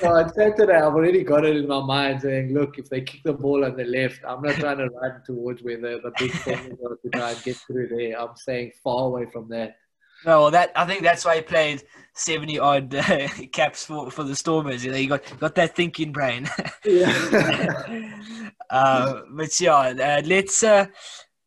so 0.00 0.08
on 0.08 0.32
Saturday, 0.32 0.76
I've 0.76 0.94
already 0.94 1.24
got 1.24 1.44
it 1.44 1.56
in 1.56 1.66
my 1.66 1.82
mind 1.84 2.22
saying, 2.22 2.54
look, 2.54 2.78
if 2.78 2.88
they 2.88 3.00
kick 3.00 3.22
the 3.24 3.32
ball 3.32 3.64
on 3.64 3.76
the 3.76 3.84
left, 3.84 4.20
I'm 4.26 4.42
not 4.42 4.54
trying 4.54 4.78
to 4.78 4.88
run 4.88 5.22
towards 5.26 5.62
where 5.62 5.76
the, 5.76 6.00
the 6.02 6.12
big 6.18 6.32
thing 6.32 6.78
are 6.86 6.96
to 6.96 7.10
try 7.12 7.32
and 7.32 7.42
get 7.42 7.56
through 7.56 7.88
there. 7.88 8.18
I'm 8.18 8.36
staying 8.36 8.72
far 8.82 9.06
away 9.06 9.26
from 9.26 9.48
that. 9.48 9.76
No, 10.24 10.42
well, 10.42 10.50
that 10.52 10.70
I 10.76 10.86
think 10.86 11.02
that's 11.02 11.24
why 11.24 11.36
he 11.36 11.42
played 11.42 11.82
seventy 12.14 12.58
odd 12.58 12.94
uh, 12.94 13.28
caps 13.52 13.84
for, 13.84 14.10
for 14.10 14.24
the 14.24 14.36
Stormers. 14.36 14.84
You 14.84 14.92
know, 14.92 14.98
you 14.98 15.08
got 15.08 15.38
got 15.38 15.54
that 15.56 15.74
thinking 15.76 16.12
brain. 16.12 16.48
yeah. 16.84 18.10
uh, 18.70 19.22
but 19.30 19.60
yeah, 19.60 19.72
uh, 19.74 20.22
let's. 20.24 20.62
Uh, 20.62 20.86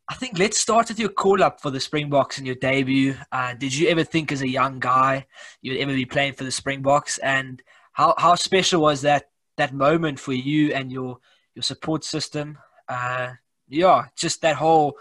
I 0.08 0.14
think 0.14 0.38
let's 0.38 0.60
start 0.60 0.88
with 0.88 1.00
your 1.00 1.08
call 1.08 1.42
up 1.42 1.60
for 1.60 1.70
the 1.70 1.80
Springboks 1.80 2.38
and 2.38 2.46
your 2.46 2.56
debut. 2.56 3.16
Uh, 3.32 3.54
did 3.54 3.74
you 3.74 3.88
ever 3.88 4.04
think, 4.04 4.30
as 4.30 4.40
a 4.40 4.48
young 4.48 4.78
guy, 4.78 5.26
you'd 5.62 5.78
ever 5.78 5.92
be 5.92 6.04
playing 6.04 6.34
for 6.34 6.44
the 6.44 6.52
Springboks? 6.52 7.18
And 7.18 7.60
how 7.92 8.14
how 8.16 8.36
special 8.36 8.82
was 8.82 9.02
that 9.02 9.30
that 9.56 9.74
moment 9.74 10.20
for 10.20 10.32
you 10.32 10.72
and 10.72 10.92
your 10.92 11.18
your 11.54 11.62
support 11.62 12.04
system. 12.04 12.58
Uh, 12.88 13.32
yeah, 13.68 14.04
just 14.16 14.42
that 14.42 14.56
whole 14.56 14.96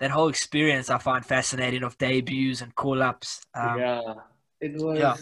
that 0.00 0.10
whole 0.10 0.28
experience 0.28 0.88
I 0.90 0.98
find 0.98 1.24
fascinating 1.24 1.82
of 1.82 1.98
debuts 1.98 2.62
and 2.62 2.74
call 2.74 3.02
ups. 3.02 3.42
Um, 3.54 3.78
yeah, 3.78 4.14
it 4.60 4.74
was. 4.76 4.98
Yeah. 4.98 5.16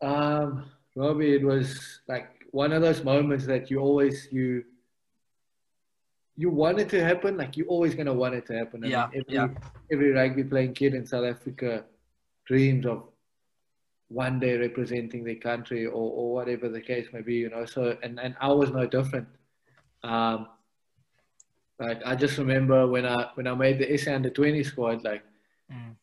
Um, 0.00 0.64
Robbie, 0.94 1.34
it 1.34 1.44
was 1.44 2.00
like 2.08 2.28
one 2.50 2.72
of 2.72 2.82
those 2.82 3.02
moments 3.04 3.46
that 3.46 3.70
you 3.70 3.78
always 3.78 4.28
you 4.30 4.64
you 6.36 6.50
want 6.50 6.80
it 6.80 6.88
to 6.90 7.04
happen. 7.04 7.36
Like 7.36 7.56
you're 7.56 7.66
always 7.66 7.94
gonna 7.94 8.12
want 8.12 8.34
it 8.34 8.46
to 8.46 8.54
happen. 8.58 8.84
I 8.84 8.88
yeah, 8.88 9.08
mean, 9.12 9.22
every, 9.22 9.34
yeah. 9.34 9.48
Every 9.90 10.10
rugby 10.12 10.44
playing 10.44 10.74
kid 10.74 10.94
in 10.94 11.06
South 11.06 11.24
Africa 11.24 11.84
dreams 12.46 12.86
of 12.86 13.04
one 14.08 14.38
day 14.40 14.58
representing 14.58 15.24
their 15.24 15.36
country 15.36 15.86
or, 15.86 15.92
or 15.92 16.34
whatever 16.34 16.68
the 16.68 16.80
case 16.80 17.06
may 17.12 17.22
be, 17.22 17.36
you 17.36 17.48
know. 17.48 17.64
So 17.64 17.96
and, 18.02 18.18
and 18.20 18.34
I 18.40 18.48
was 18.48 18.70
no 18.70 18.86
different. 18.86 19.28
Um, 20.02 20.48
like 21.78 22.00
I 22.04 22.14
just 22.14 22.38
remember 22.38 22.86
when 22.86 23.06
I 23.06 23.28
when 23.34 23.46
I 23.46 23.54
made 23.54 23.78
the 23.78 23.96
SA 23.96 24.14
under 24.14 24.30
twenty 24.30 24.62
squad, 24.62 25.04
like 25.04 25.22
mm. 25.72 25.94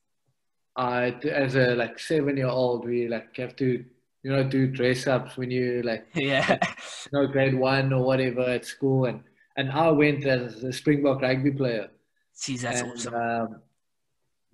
I 0.79 1.09
as 1.29 1.55
a 1.55 1.75
like 1.75 1.99
seven 1.99 2.37
year 2.37 2.47
old, 2.47 2.85
we 2.85 3.09
like 3.09 3.35
have 3.35 3.55
to 3.57 3.83
you 4.23 4.31
know 4.31 4.43
do 4.43 4.65
dress 4.67 5.07
ups 5.07 5.35
when 5.35 5.51
you 5.51 5.81
like 5.83 6.07
yeah 6.15 6.57
you 6.61 7.11
know 7.11 7.27
grade 7.27 7.53
one 7.53 7.91
or 7.91 8.03
whatever 8.03 8.41
at 8.41 8.65
school, 8.65 9.05
and 9.05 9.21
and 9.57 9.71
I 9.71 9.91
went 9.91 10.25
as 10.25 10.63
a 10.63 10.71
Springbok 10.71 11.21
rugby 11.21 11.51
player. 11.51 11.89
See, 12.31 12.55
that's 12.55 12.79
and, 12.79 12.91
awesome. 12.93 13.13
Um, 13.13 13.61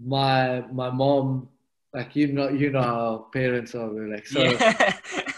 my 0.03 0.61
my 0.73 0.89
mom 0.89 1.49
like 1.93 2.15
you 2.15 2.27
know 2.33 2.49
you 2.49 2.71
know 2.71 2.81
how 2.81 3.27
parents 3.31 3.75
are 3.75 3.87
like 3.87 4.25
so 4.25 4.41
yeah. 4.41 4.94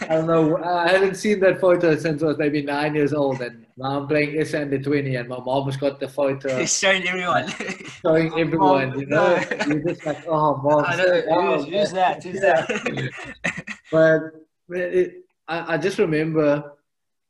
I 0.08 0.14
don't 0.14 0.26
know 0.26 0.56
I 0.62 0.88
haven't 0.88 1.16
seen 1.16 1.40
that 1.40 1.60
photo 1.60 1.96
since 1.96 2.22
I 2.22 2.26
was 2.26 2.38
maybe 2.38 2.62
nine 2.62 2.94
years 2.94 3.12
old 3.12 3.40
and 3.42 3.66
now 3.76 4.00
I'm 4.00 4.08
playing 4.08 4.38
S 4.38 4.54
under 4.54 4.78
twenty 4.78 5.16
and 5.16 5.28
my 5.28 5.38
mom's 5.38 5.76
got 5.76 6.00
the 6.00 6.08
photo 6.08 6.64
showing 6.64 7.06
everyone. 7.06 7.48
showing 8.02 8.32
everyone 8.38 8.90
mom, 8.90 9.00
you 9.00 9.06
know? 9.06 9.36
No. 9.36 9.66
you're 9.66 9.80
just 9.80 10.06
like 10.06 10.26
oh 10.26 10.56
mom 10.56 10.84
I 10.86 10.96
know, 10.96 11.22
oh, 11.30 11.56
use, 11.56 11.66
use 11.66 11.92
that 11.92 12.24
use 12.24 12.40
that. 12.40 13.10
But 13.90 14.20
it, 14.68 15.24
I, 15.46 15.74
I 15.74 15.78
just 15.78 15.98
remember 15.98 16.72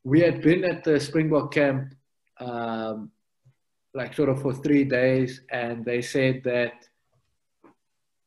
we 0.03 0.19
had 0.21 0.41
been 0.41 0.65
at 0.65 0.83
the 0.83 0.99
Springbok 0.99 1.53
camp 1.53 1.93
um, 2.39 3.11
like 3.93 4.13
sort 4.13 4.29
of 4.29 4.41
for 4.41 4.53
three 4.53 4.83
days 4.83 5.41
and 5.51 5.83
they 5.83 6.01
said 6.01 6.41
that 6.43 6.73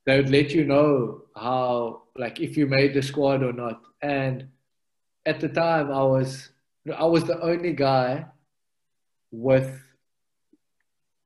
they 0.05 0.16
would 0.16 0.30
let 0.30 0.50
you 0.50 0.64
know 0.64 1.22
how 1.36 2.03
like 2.16 2.40
if 2.40 2.57
you 2.57 2.66
made 2.66 2.94
the 2.94 3.03
squad 3.03 3.42
or 3.42 3.53
not. 3.53 3.80
And 4.03 4.48
at 5.24 5.40
the 5.40 5.48
time, 5.48 5.90
I 5.90 6.03
was 6.03 6.50
I 6.96 7.05
was 7.05 7.24
the 7.24 7.40
only 7.40 7.72
guy 7.72 8.26
with 9.30 9.80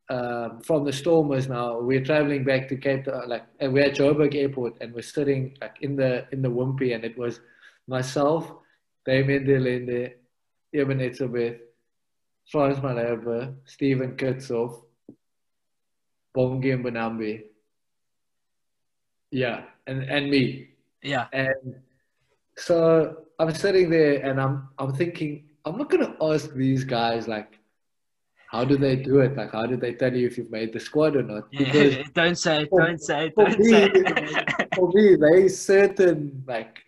um, 0.08 0.60
from 0.60 0.84
the 0.84 0.92
Stormers. 0.92 1.48
Now 1.48 1.80
we're 1.80 2.04
traveling 2.04 2.44
back 2.44 2.68
to 2.68 2.76
Cape 2.76 3.06
Town, 3.06 3.28
like 3.28 3.44
and 3.58 3.72
we're 3.72 3.86
at 3.86 3.96
Joburg 3.96 4.34
Airport, 4.34 4.76
and 4.80 4.94
we're 4.94 5.02
sitting 5.02 5.56
like 5.60 5.76
in 5.80 5.96
the 5.96 6.26
in 6.32 6.42
the 6.42 6.50
Wimpy, 6.50 6.94
and 6.94 7.04
it 7.04 7.16
was 7.16 7.40
myself, 7.88 8.52
Damian 9.06 9.44
de 9.44 9.56
Allende, 9.56 10.14
Eben 10.74 10.98
Etzebeth, 10.98 11.58
Frans 12.50 12.78
Malherbe, 12.80 13.54
Steven 13.64 14.16
Kitshoff, 14.16 14.82
Bongi 16.36 16.76
Mbonambi 16.76 17.44
yeah, 19.30 19.64
and 19.86 20.02
and 20.04 20.30
me. 20.30 20.68
Yeah. 21.02 21.26
And 21.32 21.76
so 22.59 23.16
I'm 23.38 23.54
sitting 23.54 23.90
there 23.90 24.24
and 24.24 24.40
I'm 24.40 24.68
I'm 24.78 24.92
thinking 24.94 25.48
I'm 25.64 25.76
not 25.76 25.90
gonna 25.90 26.14
ask 26.20 26.52
these 26.52 26.84
guys 26.84 27.28
like 27.28 27.59
how 28.48 28.64
do 28.64 28.76
they 28.76 28.96
do 28.96 29.20
it? 29.20 29.36
Like 29.36 29.52
how 29.52 29.66
did 29.66 29.80
they 29.80 29.94
tell 29.94 30.14
you 30.14 30.26
if 30.26 30.38
you've 30.38 30.50
made 30.50 30.72
the 30.72 30.80
squad 30.80 31.16
or 31.16 31.22
not? 31.22 31.50
Because 31.50 31.96
don't 32.14 32.38
say 32.38 32.62
it, 32.62 32.70
don't 32.70 33.02
say 33.02 33.26
it, 33.26 33.34
don't 33.36 33.59
me, 33.59 33.70
say 33.70 33.90
it. 33.92 34.68
for 34.74 34.88
me, 34.94 35.16
they 35.16 35.48
certain 35.48 36.44
like 36.46 36.78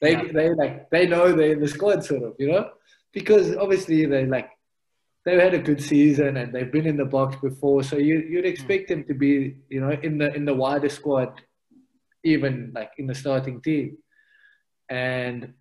they 0.00 0.12
yeah. 0.12 0.32
they 0.32 0.50
like 0.50 0.90
they 0.90 1.06
know 1.06 1.32
they're 1.32 1.52
in 1.52 1.60
the 1.60 1.68
squad 1.68 2.04
sort 2.04 2.22
of, 2.22 2.34
you 2.38 2.50
know? 2.50 2.70
Because 3.12 3.56
obviously 3.56 4.06
they 4.06 4.26
like 4.26 4.50
they've 5.24 5.40
had 5.40 5.54
a 5.54 5.58
good 5.58 5.82
season 5.82 6.36
and 6.36 6.52
they've 6.52 6.72
been 6.72 6.86
in 6.86 6.96
the 6.96 7.04
box 7.04 7.36
before, 7.40 7.82
so 7.82 7.96
you 7.96 8.18
you'd 8.28 8.44
mm. 8.44 8.48
expect 8.48 8.88
them 8.88 9.04
to 9.04 9.14
be, 9.14 9.56
you 9.70 9.80
know, 9.80 9.92
in 10.02 10.18
the 10.18 10.34
in 10.34 10.44
the 10.44 10.54
wider 10.54 10.88
squad 10.88 11.40
even 12.24 12.72
like 12.74 12.90
in 12.98 13.06
the 13.06 13.14
starting 13.14 13.60
team. 13.60 13.96
And 14.94 15.52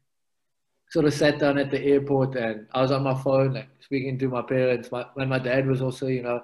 sort 0.93 1.05
of 1.09 1.13
sat 1.13 1.39
down 1.39 1.57
at 1.57 1.71
the 1.71 1.81
airport 1.91 2.35
and 2.35 2.67
I 2.71 2.81
was 2.83 2.91
on 2.91 3.01
my 3.01 3.17
phone, 3.25 3.53
like 3.53 3.69
speaking 3.79 4.19
to 4.19 4.27
my 4.37 4.43
parents. 4.43 4.91
My, 4.91 5.03
when 5.15 5.27
my 5.27 5.39
dad 5.39 5.65
was 5.65 5.81
also, 5.81 6.05
you 6.17 6.21
know, 6.27 6.39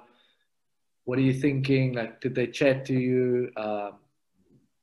what 1.04 1.18
are 1.18 1.22
you 1.30 1.36
thinking? 1.46 1.94
Like, 1.94 2.20
did 2.20 2.34
they 2.34 2.48
chat 2.48 2.84
to 2.86 2.94
you? 2.94 3.50
Um, 3.56 3.92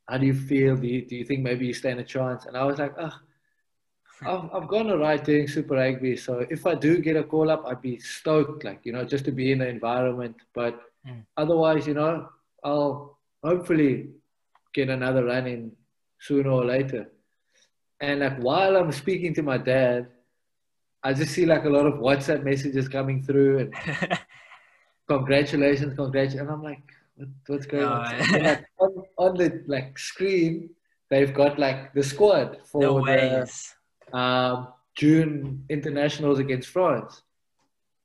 how 0.08 0.18
do 0.22 0.26
you 0.26 0.34
feel? 0.34 0.78
Do 0.78 0.88
you, 0.88 1.02
do 1.10 1.16
you 1.18 1.26
think 1.26 1.42
maybe 1.42 1.68
you 1.68 1.74
stand 1.74 2.00
a 2.00 2.04
chance? 2.04 2.46
And 2.46 2.56
I 2.56 2.64
was 2.64 2.80
like, 2.80 2.94
oh, 2.98 3.16
I've, 4.26 4.46
I've 4.56 4.70
gone 4.70 4.90
alright 4.90 5.24
doing 5.24 5.48
Super 5.48 5.76
Rugby. 5.76 6.16
So 6.16 6.46
if 6.50 6.66
I 6.66 6.74
do 6.74 7.00
get 7.08 7.18
a 7.18 7.24
call 7.24 7.52
up, 7.52 7.64
I'd 7.68 7.82
be 7.82 8.00
stoked, 8.00 8.64
like, 8.64 8.82
you 8.86 8.94
know, 8.94 9.04
just 9.04 9.26
to 9.26 9.34
be 9.34 9.52
in 9.52 9.60
the 9.60 9.68
environment. 9.68 10.38
But 10.54 10.80
mm. 11.06 11.24
otherwise, 11.36 11.86
you 11.86 11.94
know, 11.94 12.30
I'll 12.64 13.20
hopefully 13.44 14.12
get 14.74 14.90
another 14.90 15.26
run 15.26 15.46
in 15.46 15.72
sooner 16.20 16.52
or 16.52 16.64
later. 16.64 17.04
And 18.00 18.20
like 18.20 18.38
while 18.38 18.76
I'm 18.76 18.92
speaking 18.92 19.34
to 19.36 19.44
my 19.44 19.58
dad, 19.58 20.08
I 21.04 21.14
just 21.14 21.34
see 21.34 21.46
like 21.46 21.66
a 21.66 21.70
lot 21.70 21.86
of 21.86 21.96
WhatsApp 21.96 22.44
messages 22.44 22.88
coming 22.88 23.24
through 23.24 23.60
and 23.60 23.74
congratulations, 25.08 25.96
congratulations. 25.96 26.42
And 26.42 26.50
I'm 26.50 26.64
like, 26.64 26.84
what, 27.16 27.30
what's 27.48 27.66
going 27.66 27.86
on? 27.86 28.20
like, 28.32 28.66
on? 28.80 29.04
on? 29.18 29.38
the 29.38 29.64
like 29.68 29.98
screen, 29.98 30.70
they've 31.10 31.34
got 31.34 31.58
like 31.58 31.94
the 31.94 32.04
squad 32.04 32.58
for 32.66 32.82
no 32.82 33.06
the 33.06 33.50
um, 34.14 34.68
June 34.96 35.64
internationals 35.70 36.40
against 36.40 36.70
France. 36.70 37.22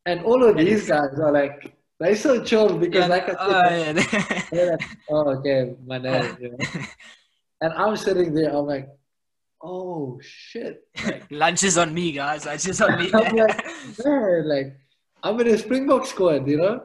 And 0.06 0.24
all 0.24 0.42
of 0.42 0.56
these 0.56 0.88
guys 0.88 1.18
are 1.18 1.32
like 1.32 1.74
they're 2.02 2.16
so 2.16 2.42
chill 2.42 2.78
because, 2.78 3.02
yeah, 3.02 3.06
like 3.06 3.28
I 3.28 3.94
said, 3.94 3.98
oh, 3.98 4.46
yeah. 4.52 4.64
like, 4.70 4.82
oh 5.08 5.28
okay, 5.36 5.76
my 5.86 5.98
name. 6.06 6.36
You 6.40 6.50
know? 6.50 6.82
and 7.60 7.72
I'm 7.74 7.96
sitting 7.96 8.34
there, 8.34 8.50
I'm 8.50 8.66
like, 8.66 8.88
oh 9.62 10.18
shit. 10.20 10.84
Like, 11.04 11.24
Lunch 11.30 11.62
is 11.62 11.78
on 11.78 11.94
me, 11.94 12.12
guys. 12.12 12.46
Lunch 12.46 12.66
is 12.66 12.80
on 12.80 12.98
me. 12.98 13.10
I'm 13.14 13.36
like, 13.36 13.64
man, 14.04 14.48
like, 14.48 14.76
I'm 15.22 15.40
in 15.40 15.48
a 15.48 15.58
Springbok 15.58 16.06
squad, 16.06 16.48
you 16.48 16.58
know? 16.58 16.82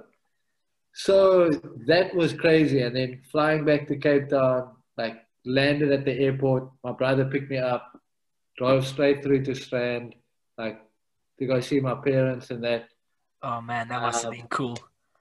So 0.93 1.49
that 1.87 2.15
was 2.15 2.33
crazy. 2.33 2.81
And 2.81 2.95
then 2.95 3.21
flying 3.31 3.65
back 3.65 3.87
to 3.87 3.97
Cape 3.97 4.29
Town, 4.29 4.71
like, 4.97 5.17
landed 5.45 5.91
at 5.91 6.05
the 6.05 6.13
airport. 6.13 6.69
My 6.83 6.91
brother 6.91 7.25
picked 7.25 7.49
me 7.49 7.57
up, 7.57 7.99
drove 8.57 8.85
straight 8.85 9.23
through 9.23 9.43
to 9.45 9.55
Strand, 9.55 10.15
like, 10.57 10.79
to 11.39 11.45
go 11.45 11.59
see 11.59 11.79
my 11.79 11.95
parents 11.95 12.51
and 12.51 12.63
that. 12.63 12.87
Oh 13.43 13.61
man, 13.61 13.87
that 13.89 14.01
must 14.01 14.23
have 14.23 14.33
um, 14.33 14.37
been 14.39 14.47
cool. 14.47 14.77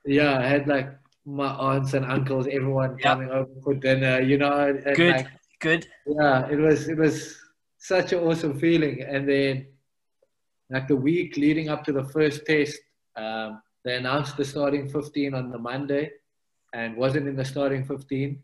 Yeah, 0.07 0.39
I 0.39 0.47
had 0.47 0.67
like 0.67 0.89
my 1.27 1.49
aunts 1.49 1.93
and 1.93 2.07
uncles, 2.07 2.47
everyone 2.47 2.93
yep. 2.93 3.01
coming 3.01 3.29
over 3.29 3.51
for 3.63 3.75
dinner. 3.75 4.21
You 4.23 4.39
know, 4.39 4.69
and, 4.69 4.97
good, 4.97 5.17
like, 5.17 5.29
good. 5.61 5.87
Yeah, 6.07 6.49
it 6.49 6.57
was 6.57 6.89
it 6.89 6.97
was 6.97 7.37
such 7.87 8.12
an 8.12 8.20
awesome 8.20 8.59
feeling. 8.59 9.03
And 9.03 9.28
then, 9.28 9.66
like 10.70 10.89
the 10.89 10.97
week 10.97 11.37
leading 11.37 11.68
up 11.68 11.84
to 11.84 11.93
the 11.93 12.05
first 12.05 12.45
test, 12.45 12.78
um, 13.16 13.62
they 13.84 13.97
announced 13.97 14.37
the 14.37 14.45
starting 14.45 14.89
15 14.89 15.34
on 15.34 15.51
the 15.51 15.59
Monday, 15.59 16.11
and 16.74 16.97
wasn't 16.97 17.28
in 17.28 17.37
the 17.37 17.45
starting 17.45 17.84
15. 17.84 18.43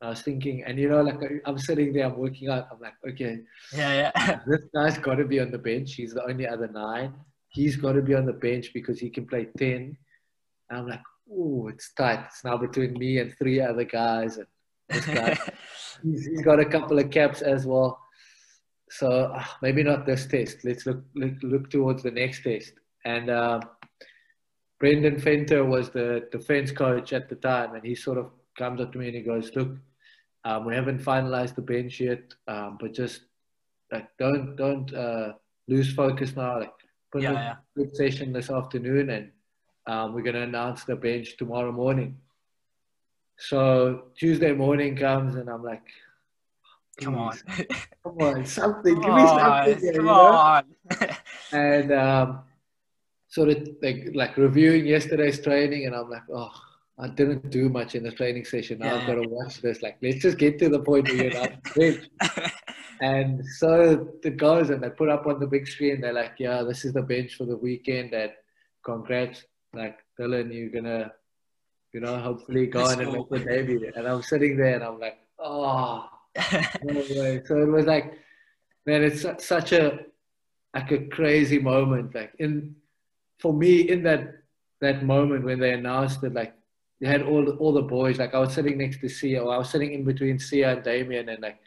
I 0.00 0.08
was 0.10 0.22
thinking, 0.22 0.62
and 0.64 0.78
you 0.78 0.88
know, 0.88 1.02
like 1.02 1.20
I'm 1.44 1.58
sitting 1.58 1.92
there, 1.92 2.06
I'm 2.06 2.16
working 2.16 2.48
out. 2.48 2.68
I'm 2.72 2.80
like, 2.80 2.94
okay, 3.10 3.40
yeah, 3.74 4.10
yeah. 4.16 4.40
this 4.46 4.62
guy's 4.74 4.96
got 4.96 5.16
to 5.16 5.24
be 5.24 5.40
on 5.40 5.50
the 5.50 5.58
bench. 5.58 5.94
He's 5.94 6.14
the 6.14 6.24
only 6.24 6.46
other 6.46 6.68
nine. 6.68 7.14
He's 7.48 7.76
got 7.76 7.92
to 7.92 8.02
be 8.02 8.14
on 8.14 8.24
the 8.24 8.32
bench 8.32 8.70
because 8.72 8.98
he 9.00 9.10
can 9.10 9.26
play 9.26 9.48
ten. 9.58 9.96
And 10.70 10.78
I'm 10.78 10.86
like, 10.86 11.02
oh, 11.30 11.68
it's 11.68 11.92
tight. 11.94 12.24
It's 12.26 12.44
now 12.44 12.56
between 12.56 12.92
me 12.94 13.18
and 13.18 13.36
three 13.36 13.60
other 13.60 13.84
guys. 13.84 14.36
And 14.36 14.46
this 14.88 15.06
guy, 15.06 15.36
he's, 16.04 16.26
he's 16.26 16.42
got 16.42 16.60
a 16.60 16.64
couple 16.64 16.98
of 16.98 17.10
caps 17.10 17.42
as 17.42 17.66
well. 17.66 18.00
So 18.90 19.10
uh, 19.10 19.44
maybe 19.62 19.82
not 19.82 20.06
this 20.06 20.26
test. 20.26 20.64
Let's 20.64 20.86
look, 20.86 21.02
look, 21.14 21.34
look 21.42 21.70
towards 21.70 22.02
the 22.02 22.10
next 22.10 22.42
test. 22.42 22.72
And 23.04 23.30
uh, 23.30 23.60
Brendan 24.80 25.18
Venter 25.18 25.64
was 25.64 25.90
the 25.90 26.28
defense 26.32 26.72
coach 26.72 27.12
at 27.12 27.28
the 27.28 27.36
time. 27.36 27.74
And 27.74 27.84
he 27.84 27.94
sort 27.94 28.18
of 28.18 28.30
comes 28.56 28.80
up 28.80 28.92
to 28.92 28.98
me 28.98 29.06
and 29.06 29.16
he 29.16 29.22
goes, 29.22 29.54
look, 29.54 29.76
um, 30.44 30.64
we 30.64 30.74
haven't 30.74 31.02
finalized 31.02 31.54
the 31.54 31.62
bench 31.62 32.00
yet, 32.00 32.22
um, 32.46 32.78
but 32.80 32.94
just 32.94 33.22
like 33.92 34.08
don't 34.18 34.56
don't 34.56 34.94
uh, 34.94 35.32
lose 35.66 35.92
focus 35.92 36.36
now. 36.36 36.60
Like 36.60 36.72
put 37.12 37.22
yeah, 37.22 37.30
a 37.30 37.34
yeah. 37.34 37.54
good 37.76 37.96
session 37.96 38.32
this 38.32 38.50
afternoon 38.50 39.10
and 39.10 39.30
um, 39.86 40.14
we're 40.14 40.22
going 40.22 40.36
to 40.36 40.42
announce 40.42 40.84
the 40.84 40.96
bench 40.96 41.36
tomorrow 41.36 41.72
morning. 41.72 42.16
So 43.38 44.04
Tuesday 44.16 44.52
morning 44.52 44.96
comes 44.96 45.34
and 45.36 45.48
I'm 45.48 45.62
like, 45.62 45.82
Come 47.00 47.16
on. 47.16 47.38
come 48.02 48.18
on, 48.20 48.46
something. 48.46 49.00
Give 49.00 49.14
me 49.14 49.26
something. 49.26 49.74
Come 49.74 49.94
you 49.94 50.02
know? 50.02 50.10
on. 50.10 50.64
and 51.52 51.92
um, 51.92 52.40
sort 53.28 53.50
of 53.50 53.68
like, 53.82 54.10
like 54.14 54.36
reviewing 54.36 54.86
yesterday's 54.86 55.40
training, 55.40 55.86
and 55.86 55.94
I'm 55.94 56.10
like, 56.10 56.28
oh, 56.32 56.50
I 56.98 57.08
didn't 57.08 57.50
do 57.50 57.68
much 57.68 57.94
in 57.94 58.02
the 58.02 58.10
training 58.10 58.44
session. 58.44 58.80
Now 58.80 58.94
yeah. 58.94 59.00
I've 59.00 59.06
got 59.06 59.14
to 59.14 59.28
watch 59.28 59.60
this. 59.62 59.82
Like, 59.82 59.98
let's 60.02 60.18
just 60.18 60.38
get 60.38 60.58
to 60.58 60.68
the 60.68 60.80
point 60.80 61.08
where 61.08 61.24
you're 61.24 61.34
not 61.34 61.62
bench. 61.74 62.08
and 63.00 63.44
so 63.58 64.08
it 64.24 64.36
goes, 64.36 64.70
and 64.70 64.82
they 64.82 64.90
put 64.90 65.08
up 65.08 65.26
on 65.26 65.38
the 65.38 65.46
big 65.46 65.68
screen. 65.68 66.00
They're 66.00 66.12
like, 66.12 66.34
yeah, 66.38 66.62
this 66.62 66.84
is 66.84 66.92
the 66.92 67.02
bench 67.02 67.34
for 67.34 67.44
the 67.44 67.56
weekend. 67.56 68.12
And 68.14 68.32
congrats, 68.84 69.44
like 69.72 69.98
Dillyn, 70.18 70.52
you're 70.52 70.70
gonna, 70.70 71.12
you 71.92 72.00
know, 72.00 72.18
hopefully 72.18 72.66
go 72.66 72.84
on 72.84 73.00
and 73.00 73.12
make 73.12 73.28
the 73.28 73.38
debut. 73.38 73.92
And 73.94 74.08
I'm 74.08 74.22
sitting 74.22 74.56
there, 74.56 74.74
and 74.74 74.82
I'm 74.82 74.98
like, 74.98 75.18
oh, 75.38 76.08
no. 76.82 77.42
So 77.44 77.60
it 77.60 77.68
was 77.68 77.86
like, 77.86 78.18
man, 78.86 79.02
it's 79.02 79.24
such 79.44 79.72
a 79.72 80.00
like 80.74 80.90
a 80.92 81.06
crazy 81.06 81.58
moment. 81.58 82.14
Like 82.14 82.32
in 82.38 82.76
for 83.38 83.52
me, 83.52 83.88
in 83.88 84.02
that 84.04 84.42
that 84.80 85.04
moment 85.04 85.44
when 85.44 85.60
they 85.60 85.72
announced 85.72 86.22
it, 86.22 86.34
like 86.34 86.54
they 87.00 87.08
had 87.08 87.22
all 87.22 87.44
the, 87.44 87.52
all 87.52 87.72
the 87.72 87.82
boys. 87.82 88.18
Like 88.18 88.34
I 88.34 88.38
was 88.38 88.54
sitting 88.54 88.78
next 88.78 89.00
to 89.00 89.06
Siya, 89.06 89.44
or 89.44 89.54
I 89.54 89.58
was 89.58 89.70
sitting 89.70 89.92
in 89.92 90.04
between 90.04 90.38
Siya 90.38 90.76
and 90.76 90.82
Damian, 90.82 91.28
and 91.28 91.42
like 91.42 91.58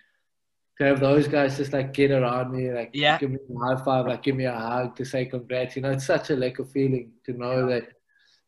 to 0.77 0.85
have 0.85 0.99
those 0.99 1.27
guys 1.27 1.57
just 1.57 1.73
like 1.73 1.93
get 1.93 2.11
around 2.11 2.51
me, 2.51 2.71
like 2.71 2.91
yeah. 2.93 3.17
give 3.17 3.31
me 3.31 3.37
a 3.37 3.59
high 3.59 3.83
five, 3.83 4.07
like 4.07 4.23
give 4.23 4.35
me 4.35 4.45
a 4.45 4.53
hug 4.53 4.95
to 4.95 5.05
say 5.05 5.25
congrats. 5.25 5.75
You 5.75 5.83
know, 5.83 5.91
it's 5.91 6.05
such 6.05 6.29
a 6.29 6.35
like 6.35 6.59
a 6.59 6.65
feeling 6.65 7.11
to 7.25 7.33
know 7.33 7.67
yeah. 7.67 7.79
that 7.79 7.89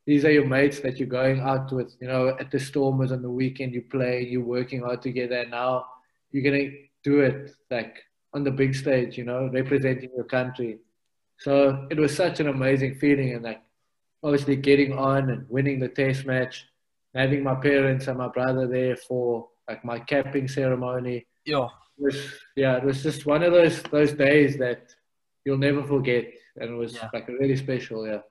these 0.06 0.26
are 0.26 0.32
your 0.32 0.46
mates 0.46 0.80
that 0.82 0.98
you're 0.98 1.08
going 1.08 1.40
out 1.40 1.72
with. 1.72 1.96
You 2.02 2.08
know, 2.08 2.30
at 2.40 2.52
the 2.52 2.60
Stormers 2.60 3.12
on 3.12 3.22
the 3.22 3.30
weekend, 3.30 3.74
you 3.74 3.84
play, 3.84 4.28
you're 4.30 4.44
working 4.44 4.82
hard 4.82 5.02
together, 5.02 5.36
and 5.42 5.52
now 5.52 5.86
you're 6.34 6.44
gonna 6.44 6.72
do 7.04 7.22
it 7.22 7.52
like 7.72 7.96
on 8.34 8.44
the 8.44 8.52
big 8.52 8.76
stage. 8.76 9.18
You 9.18 9.24
know, 9.24 9.50
representing 9.54 10.10
your 10.14 10.26
country. 10.26 10.80
So 11.40 11.88
it 11.90 11.98
was 11.98 12.14
such 12.14 12.42
an 12.42 12.50
amazing 12.50 12.96
feeling, 12.96 13.34
and 13.36 13.44
like 13.44 13.62
obviously 14.22 14.58
getting 14.58 14.98
on 14.98 15.30
and 15.30 15.46
winning 15.50 15.80
the 15.80 15.88
test 15.88 16.26
match 16.26 16.66
having 17.16 17.44
my 17.44 17.56
parents 17.56 18.08
and 18.08 18.18
my 18.18 18.28
brother 18.28 18.68
there 18.68 18.96
for 18.96 19.48
like 19.68 19.84
my 19.86 20.00
capping 20.00 20.48
ceremony. 20.48 21.26
Yeah. 21.46 21.68
was 21.98 22.16
yeah, 22.56 22.78
it 22.78 22.84
was 22.84 23.04
just 23.04 23.26
one 23.26 23.44
of 23.44 23.54
those 23.54 23.82
those 23.84 24.14
days 24.14 24.58
that 24.58 24.96
you'll 25.46 25.58
never 25.58 25.84
forget, 25.84 26.26
and 26.58 26.70
it 26.72 26.76
was 26.76 26.96
yeah. 26.96 27.10
like 27.14 27.28
really 27.28 27.56
special. 27.56 28.08
Yeah. 28.08 28.22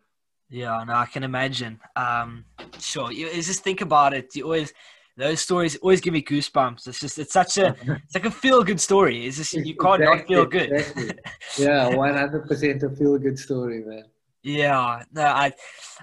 Yeah, 0.50 0.84
no, 0.86 0.92
I 0.94 1.06
can 1.06 1.22
imagine. 1.22 1.80
Um, 1.96 2.44
sure, 2.78 3.10
you 3.10 3.32
just 3.32 3.64
think 3.64 3.80
about 3.80 4.12
it. 4.12 4.36
You 4.36 4.44
always 4.44 4.74
those 5.16 5.40
stories 5.40 5.76
always 5.76 6.00
give 6.00 6.12
me 6.12 6.22
goosebumps. 6.22 6.86
It's 6.86 7.00
just 7.00 7.18
it's 7.18 7.32
such 7.32 7.58
a 7.58 7.76
it's 8.04 8.14
like 8.14 8.24
a 8.24 8.30
feel 8.30 8.62
good 8.64 8.80
story. 8.80 9.26
It's 9.26 9.36
just 9.36 9.52
you 9.52 9.76
can't 9.76 10.02
exactly, 10.02 10.18
not 10.18 10.26
feel 10.26 10.46
good. 10.46 10.72
Exactly. 10.72 11.10
yeah, 11.58 11.88
one 11.94 12.14
hundred 12.14 12.46
percent 12.46 12.82
a 12.82 12.90
feel 12.90 13.18
good 13.18 13.38
story, 13.38 13.84
man. 13.84 14.04
Yeah, 14.42 15.04
no, 15.12 15.22
I, 15.22 15.52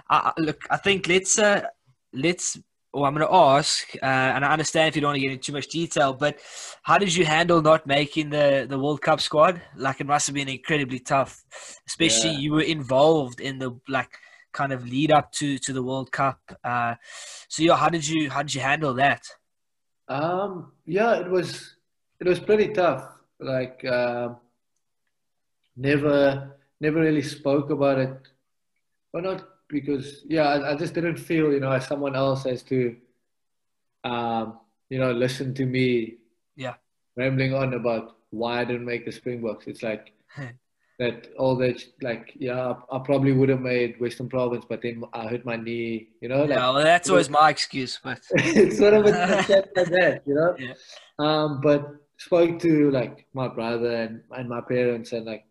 I 0.08 0.32
look. 0.38 0.62
I 0.70 0.76
think 0.76 1.08
let's 1.08 1.38
uh, 1.38 1.66
let's 2.12 2.58
well, 2.92 3.04
I'm 3.04 3.14
going 3.14 3.26
to 3.26 3.32
ask, 3.32 3.88
uh, 4.02 4.06
and 4.06 4.44
I 4.44 4.52
understand 4.52 4.88
if 4.88 4.96
you 4.96 5.02
don't 5.02 5.10
want 5.10 5.16
to 5.16 5.20
get 5.20 5.32
into 5.32 5.44
too 5.44 5.52
much 5.52 5.68
detail, 5.68 6.12
but 6.12 6.38
how 6.82 6.98
did 6.98 7.14
you 7.14 7.24
handle 7.24 7.62
not 7.62 7.86
making 7.86 8.30
the, 8.30 8.66
the 8.68 8.78
World 8.78 9.00
Cup 9.00 9.20
squad? 9.20 9.62
Like, 9.76 10.00
it 10.00 10.08
must 10.08 10.26
have 10.26 10.34
been 10.34 10.48
incredibly 10.48 10.98
tough, 10.98 11.44
especially 11.86 12.30
yeah. 12.30 12.38
you 12.38 12.52
were 12.52 12.62
involved 12.62 13.40
in 13.40 13.60
the 13.60 13.78
like 13.88 14.10
kind 14.52 14.72
of 14.72 14.86
lead 14.86 15.10
up 15.12 15.32
to, 15.32 15.58
to 15.58 15.72
the 15.72 15.82
World 15.82 16.10
Cup. 16.12 16.40
Uh, 16.62 16.94
so, 17.48 17.62
yeah, 17.62 17.76
how 17.76 17.88
did 17.88 18.06
you 18.06 18.30
how 18.30 18.42
did 18.42 18.54
you 18.54 18.60
handle 18.60 18.94
that? 18.94 19.24
Um, 20.08 20.72
yeah, 20.86 21.20
it 21.20 21.30
was 21.30 21.76
it 22.20 22.26
was 22.26 22.38
pretty 22.38 22.68
tough. 22.72 23.06
Like, 23.38 23.84
uh, 23.84 24.30
never 25.76 26.56
never 26.80 27.00
really 27.00 27.22
spoke 27.22 27.70
about 27.70 27.98
it. 27.98 28.16
Well, 29.12 29.22
not 29.22 29.48
because 29.68 30.22
yeah, 30.26 30.42
I, 30.42 30.72
I, 30.72 30.76
just 30.76 30.94
didn't 30.94 31.16
feel 31.16 31.52
you 31.52 31.60
know 31.60 31.70
as 31.72 31.86
someone 31.86 32.16
else 32.16 32.44
has 32.44 32.62
to, 32.64 32.96
um, 34.04 34.58
you 34.88 34.98
know, 34.98 35.12
listen 35.12 35.54
to 35.54 35.66
me, 35.66 36.16
yeah, 36.56 36.74
rambling 37.16 37.54
on 37.54 37.74
about 37.74 38.16
why 38.30 38.60
I 38.60 38.64
didn't 38.64 38.84
make 38.84 39.04
the 39.04 39.12
Springboks. 39.12 39.66
It's 39.66 39.82
like 39.82 40.12
that 41.00 41.28
all 41.38 41.56
that 41.56 41.82
like 42.02 42.32
yeah, 42.38 42.74
I, 42.92 42.98
probably 42.98 43.32
would 43.32 43.48
have 43.48 43.62
made 43.62 43.98
Western 43.98 44.28
Province, 44.28 44.66
but 44.68 44.82
then 44.82 45.02
I 45.14 45.28
hurt 45.28 45.46
my 45.46 45.56
knee. 45.56 46.10
You 46.20 46.28
know, 46.28 46.42
like, 46.42 46.50
yeah, 46.50 46.70
well, 46.70 46.84
that's 46.84 47.08
always 47.08 47.30
my 47.30 47.48
excuse, 47.48 47.98
but 48.04 48.20
it's 48.32 48.76
sort 48.76 48.92
of 48.92 49.06
a 49.06 49.10
like 49.10 49.74
that, 49.74 50.22
you 50.26 50.34
know. 50.34 50.54
Yeah. 50.58 50.74
Um, 51.18 51.62
but 51.62 51.88
spoke 52.18 52.58
to 52.60 52.90
like 52.90 53.26
my 53.32 53.48
brother 53.48 53.94
and, 53.94 54.20
and 54.36 54.46
my 54.46 54.60
parents 54.60 55.12
and 55.12 55.24
like 55.24 55.46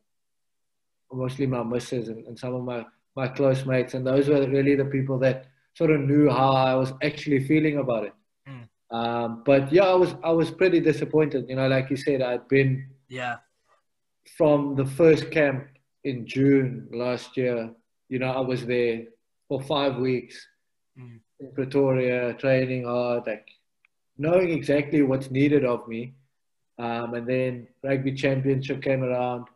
mostly 1.11 1.47
my 1.47 1.63
missus 1.63 2.09
and, 2.09 2.23
and 2.27 2.37
some 2.37 2.53
of 2.53 2.63
my 2.63 2.85
my 3.15 3.27
close 3.27 3.65
mates, 3.65 3.95
and 3.95 4.05
those 4.05 4.29
were 4.29 4.47
really 4.47 4.75
the 4.75 4.85
people 4.85 5.17
that 5.17 5.47
sort 5.73 5.89
of 5.89 6.01
knew 6.01 6.29
how 6.29 6.51
I 6.51 6.75
was 6.75 6.93
actually 7.01 7.43
feeling 7.43 7.77
about 7.79 8.03
it. 8.03 8.13
Mm. 8.47 8.95
Um, 8.95 9.41
but 9.47 9.73
yeah, 9.73 9.85
I 9.85 9.95
was 9.95 10.13
I 10.23 10.29
was 10.29 10.51
pretty 10.51 10.79
disappointed. 10.79 11.49
You 11.49 11.55
know, 11.55 11.67
like 11.67 11.89
you 11.89 11.97
said, 11.97 12.21
I'd 12.21 12.47
been 12.47 12.87
yeah 13.07 13.37
from 14.37 14.75
the 14.75 14.85
first 14.85 15.31
camp 15.31 15.67
in 16.03 16.25
June 16.25 16.87
last 16.91 17.37
year. 17.37 17.71
You 18.09 18.19
know, 18.19 18.31
I 18.31 18.39
was 18.39 18.65
there 18.65 19.03
for 19.47 19.61
five 19.61 19.97
weeks 19.97 20.47
mm. 20.99 21.19
in 21.39 21.51
Pretoria, 21.53 22.33
training 22.33 22.85
hard, 22.85 23.27
like 23.27 23.47
knowing 24.17 24.49
exactly 24.49 25.01
what's 25.01 25.31
needed 25.31 25.65
of 25.65 25.87
me. 25.87 26.13
Um, 26.77 27.13
and 27.13 27.27
then 27.27 27.67
rugby 27.83 28.13
championship 28.13 28.81
came 28.81 29.03
around 29.03 29.47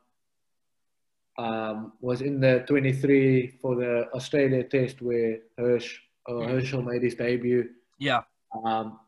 um, 1.38 1.94
was 2.02 2.22
in 2.22 2.40
the 2.40 2.64
23 2.68 3.58
for 3.62 3.76
the 3.76 4.08
Australia 4.14 4.64
test 4.64 5.02
where 5.02 5.40
Hirsch 5.58 6.00
or 6.26 6.42
mm. 6.42 6.50
Herschel 6.50 6.82
made 6.82 7.04
his 7.04 7.16
debut. 7.16 7.70
Yeah. 8.00 8.22
Um, 8.64 9.00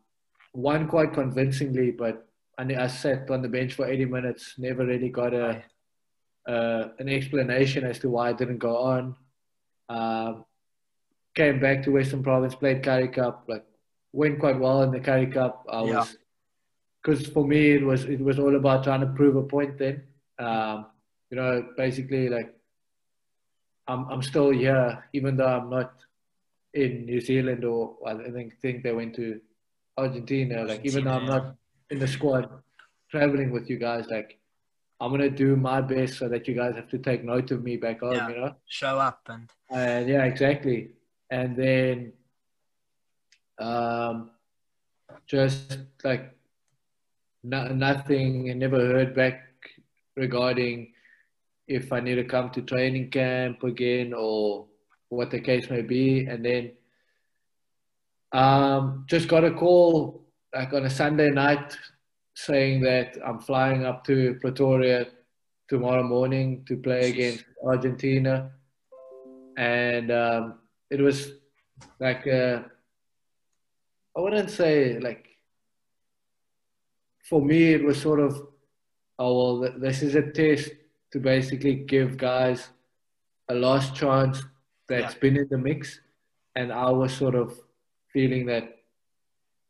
won 0.53 0.87
quite 0.87 1.13
convincingly, 1.13 1.91
but 1.91 2.27
I, 2.57 2.63
I 2.63 2.87
sat 2.87 3.29
on 3.29 3.41
the 3.41 3.49
bench 3.49 3.73
for 3.73 3.87
80 3.87 4.05
minutes, 4.05 4.55
never 4.57 4.85
really 4.85 5.09
got 5.09 5.33
a 5.33 5.63
uh, 6.47 6.89
an 6.99 7.09
explanation 7.09 7.83
as 7.83 7.99
to 7.99 8.09
why 8.09 8.29
I 8.29 8.33
didn't 8.33 8.59
go 8.59 8.77
on. 8.77 9.15
Um, 9.89 10.45
came 11.33 11.59
back 11.59 11.83
to 11.83 11.91
Western 11.91 12.23
Province, 12.23 12.55
played 12.55 12.83
Currie 12.83 13.07
Cup, 13.07 13.45
like 13.47 13.65
went 14.13 14.39
quite 14.39 14.59
well 14.59 14.83
in 14.83 14.91
the 14.91 14.99
Currie 14.99 15.27
Cup. 15.27 15.65
I 15.69 15.83
yeah. 15.83 15.99
was 15.99 16.17
because 17.01 17.27
for 17.27 17.45
me 17.45 17.71
it 17.71 17.83
was 17.83 18.05
it 18.05 18.19
was 18.19 18.39
all 18.39 18.55
about 18.55 18.83
trying 18.83 19.01
to 19.01 19.07
prove 19.07 19.35
a 19.35 19.43
point 19.43 19.77
then. 19.77 20.03
Um, 20.39 20.87
you 21.29 21.37
know, 21.37 21.67
basically 21.77 22.29
like 22.29 22.55
I'm 23.87 24.07
I'm 24.09 24.21
still 24.21 24.51
here, 24.51 25.03
even 25.13 25.37
though 25.37 25.47
I'm 25.47 25.69
not 25.69 25.93
in 26.73 27.05
New 27.05 27.21
Zealand 27.21 27.63
or 27.65 27.97
I 28.05 28.29
think 28.31 28.59
think 28.61 28.83
they 28.83 28.93
went 28.93 29.15
to 29.15 29.39
Argentina. 29.97 30.61
Like 30.61 30.79
Argentina, 30.79 30.91
even 30.91 31.03
though 31.05 31.17
I'm 31.17 31.25
not 31.25 31.55
in 31.89 31.99
the 31.99 32.07
squad 32.07 32.49
traveling 33.09 33.51
with 33.51 33.69
you 33.69 33.77
guys, 33.77 34.05
like 34.09 34.39
I'm 34.99 35.11
gonna 35.11 35.29
do 35.29 35.55
my 35.55 35.81
best 35.81 36.17
so 36.17 36.27
that 36.29 36.47
you 36.47 36.55
guys 36.55 36.75
have 36.75 36.89
to 36.89 36.97
take 36.97 37.23
note 37.23 37.51
of 37.51 37.63
me 37.63 37.77
back 37.77 37.99
home. 37.99 38.13
Yeah, 38.13 38.29
you 38.29 38.35
know, 38.35 38.55
show 38.67 38.97
up 38.99 39.21
and 39.27 39.49
and 39.69 40.07
yeah, 40.07 40.23
exactly. 40.23 40.91
And 41.29 41.55
then 41.55 42.13
um, 43.59 44.31
just 45.27 45.79
like 46.03 46.35
no, 47.43 47.67
nothing, 47.67 48.49
and 48.49 48.59
never 48.59 48.79
heard 48.79 49.15
back 49.15 49.41
regarding 50.15 50.93
if 51.67 51.91
I 51.91 51.99
need 51.99 52.15
to 52.15 52.23
come 52.23 52.49
to 52.51 52.61
training 52.61 53.09
camp 53.11 53.63
again 53.63 54.13
or 54.13 54.65
what 55.09 55.31
the 55.31 55.39
case 55.39 55.69
may 55.69 55.81
be. 55.81 56.25
And 56.25 56.43
then 56.43 56.71
um, 58.31 59.05
just 59.07 59.27
got 59.27 59.43
a 59.43 59.51
call 59.51 60.24
like 60.55 60.71
on 60.71 60.85
a 60.85 60.89
Sunday 60.89 61.29
night 61.29 61.77
saying 62.33 62.81
that 62.81 63.17
I'm 63.25 63.39
flying 63.39 63.85
up 63.85 64.05
to 64.05 64.37
Pretoria 64.39 65.07
tomorrow 65.67 66.03
morning 66.03 66.63
to 66.67 66.77
play 66.77 67.09
against 67.09 67.43
Argentina. 67.63 68.51
And 69.57 70.11
um, 70.11 70.59
it 70.89 71.01
was 71.01 71.33
like, 71.99 72.25
I 72.25 72.63
wouldn't 74.15 74.49
say 74.49 74.97
like, 74.99 75.27
for 77.29 77.41
me, 77.41 77.73
it 77.73 77.83
was 77.83 78.01
sort 78.01 78.21
of, 78.21 78.47
oh, 79.19 79.59
well, 79.59 79.73
this 79.77 80.01
is 80.01 80.15
a 80.15 80.31
test 80.31 80.69
to 81.11 81.19
basically 81.19 81.75
give 81.75 82.17
guys 82.17 82.69
a 83.49 83.55
last 83.55 83.93
chance 83.93 84.43
that's 84.87 85.15
yeah. 85.15 85.19
been 85.19 85.37
in 85.37 85.47
the 85.49 85.57
mix. 85.57 85.99
And 86.55 86.71
I 86.71 86.89
was 86.91 87.13
sort 87.13 87.35
of 87.35 87.59
feeling 88.13 88.45
that 88.45 88.74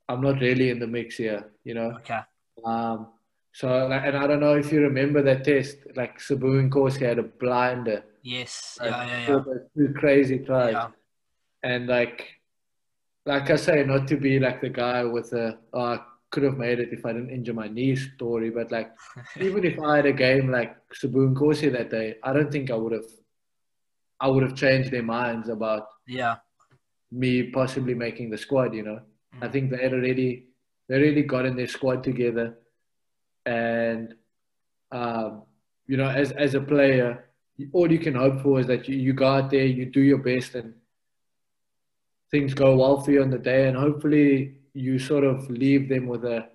I'm 0.08 0.22
not 0.22 0.40
really 0.40 0.70
in 0.70 0.80
the 0.80 0.88
mix 0.88 1.18
here, 1.18 1.52
you 1.64 1.74
know? 1.74 1.98
Okay. 1.98 2.20
Um, 2.64 3.08
so, 3.54 3.90
and 3.90 4.18
I 4.18 4.28
don't 4.28 4.40
know 4.40 4.56
if 4.56 4.72
you 4.72 4.82
remember 4.82 5.22
that 5.24 5.46
test, 5.46 5.78
like 5.96 6.20
Sbu 6.20 6.70
Nkosi 6.70 7.02
had 7.02 7.20
a 7.20 7.24
blinder. 7.24 8.04
Yes. 8.22 8.78
Yeah, 8.82 9.06
yeah, 9.06 9.20
yeah. 9.30 9.44
Two 9.78 9.94
crazy 9.94 10.40
tries. 10.40 10.74
Yeah. 10.74 10.88
And 11.64 11.88
like, 11.88 12.28
like 13.26 13.50
I 13.50 13.56
say, 13.56 13.84
not 13.84 14.08
to 14.10 14.18
be 14.18 14.40
like 14.40 14.62
the 14.62 14.70
guy 14.70 15.04
with 15.04 15.32
a, 15.34 15.58
oh, 15.74 16.04
could 16.32 16.44
have 16.44 16.58
made 16.58 16.80
it 16.80 16.90
if 16.92 17.06
I 17.06 17.14
didn't 17.14 17.30
injure 17.30 17.54
my 17.54 17.70
knee 17.70 17.96
story. 17.96 18.50
But 18.50 18.72
like, 18.72 18.92
even 19.40 19.64
if 19.64 19.80
I 19.80 19.98
had 19.98 20.06
a 20.06 20.12
game 20.12 20.52
like 20.52 20.76
Sbu 20.94 21.34
Nkosi 21.34 21.72
that 21.72 21.90
day, 21.90 22.18
I 22.24 22.34
don't 22.34 22.52
think 22.52 22.70
I 22.70 22.76
would 22.76 22.92
have. 22.92 23.10
I 24.20 24.28
would 24.28 24.44
have 24.44 24.56
changed 24.56 24.92
their 24.92 25.04
minds 25.04 25.50
about 25.50 25.88
yeah 26.08 26.38
me 27.12 27.52
possibly 27.52 27.94
making 27.94 28.30
the 28.32 28.38
squad. 28.38 28.74
You 28.74 28.84
know. 28.84 29.00
I 29.42 29.48
think 29.48 29.70
they 29.72 29.78
had 29.78 29.94
already 29.94 30.46
they 30.88 30.96
already 30.96 31.24
gotten 31.24 31.56
their 31.56 31.68
squad 31.68 32.04
together, 32.04 32.58
and 33.46 34.16
um, 34.92 35.44
you 35.88 35.98
know, 35.98 36.08
as 36.10 36.32
as 36.32 36.54
a 36.56 36.62
player, 36.62 37.26
all 37.74 37.92
you 37.92 38.00
can 38.00 38.16
hope 38.16 38.42
for 38.42 38.60
is 38.60 38.68
that 38.68 38.88
you, 38.88 38.96
you 38.98 39.14
go 39.14 39.28
out 39.28 39.50
there, 39.50 39.66
you 39.66 39.86
do 39.86 40.02
your 40.02 40.20
best, 40.20 40.56
and 40.56 40.74
things 42.32 42.54
go 42.54 42.76
well 42.78 43.02
for 43.02 43.12
you 43.12 43.22
on 43.22 43.30
the 43.30 43.38
day, 43.38 43.68
and 43.68 43.78
hopefully 43.78 44.56
you 44.74 45.00
sort 45.00 45.24
of 45.24 45.50
leave 45.50 45.88
them 45.90 46.08
with 46.08 46.26
a, 46.26 46.48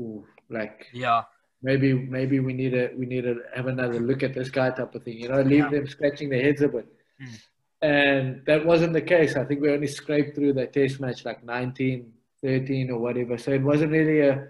ooh, 0.00 0.24
like 0.50 0.86
yeah 0.92 1.22
maybe 1.62 1.92
maybe 1.94 2.38
we 2.40 2.52
need 2.52 2.70
to 2.70 2.90
we 2.96 3.06
need 3.06 3.22
to 3.22 3.40
have 3.54 3.66
another 3.66 3.98
look 3.98 4.22
at 4.22 4.34
this 4.34 4.50
guy 4.50 4.70
type 4.70 4.94
of 4.94 5.02
thing. 5.02 5.18
You 5.18 5.28
know, 5.28 5.40
leave 5.42 5.64
Yeah. 5.64 5.70
them 5.70 5.86
scratching 5.86 6.28
their 6.28 6.42
heads 6.42 6.60
a 6.62 6.68
bit. 6.68 6.86
Mm. 7.20 7.42
And 7.82 8.42
that 8.46 8.64
wasn't 8.64 8.94
the 8.94 9.02
case. 9.02 9.36
I 9.36 9.44
think 9.44 9.60
we 9.60 9.70
only 9.70 9.86
scraped 9.86 10.34
through 10.34 10.54
that 10.54 10.72
test 10.72 10.98
match 11.00 11.24
like 11.24 11.44
19, 11.44 12.12
13 12.42 12.90
or 12.90 12.98
whatever. 12.98 13.36
So 13.38 13.52
it 13.52 13.62
wasn't 13.62 13.92
really 13.92 14.20
a 14.20 14.48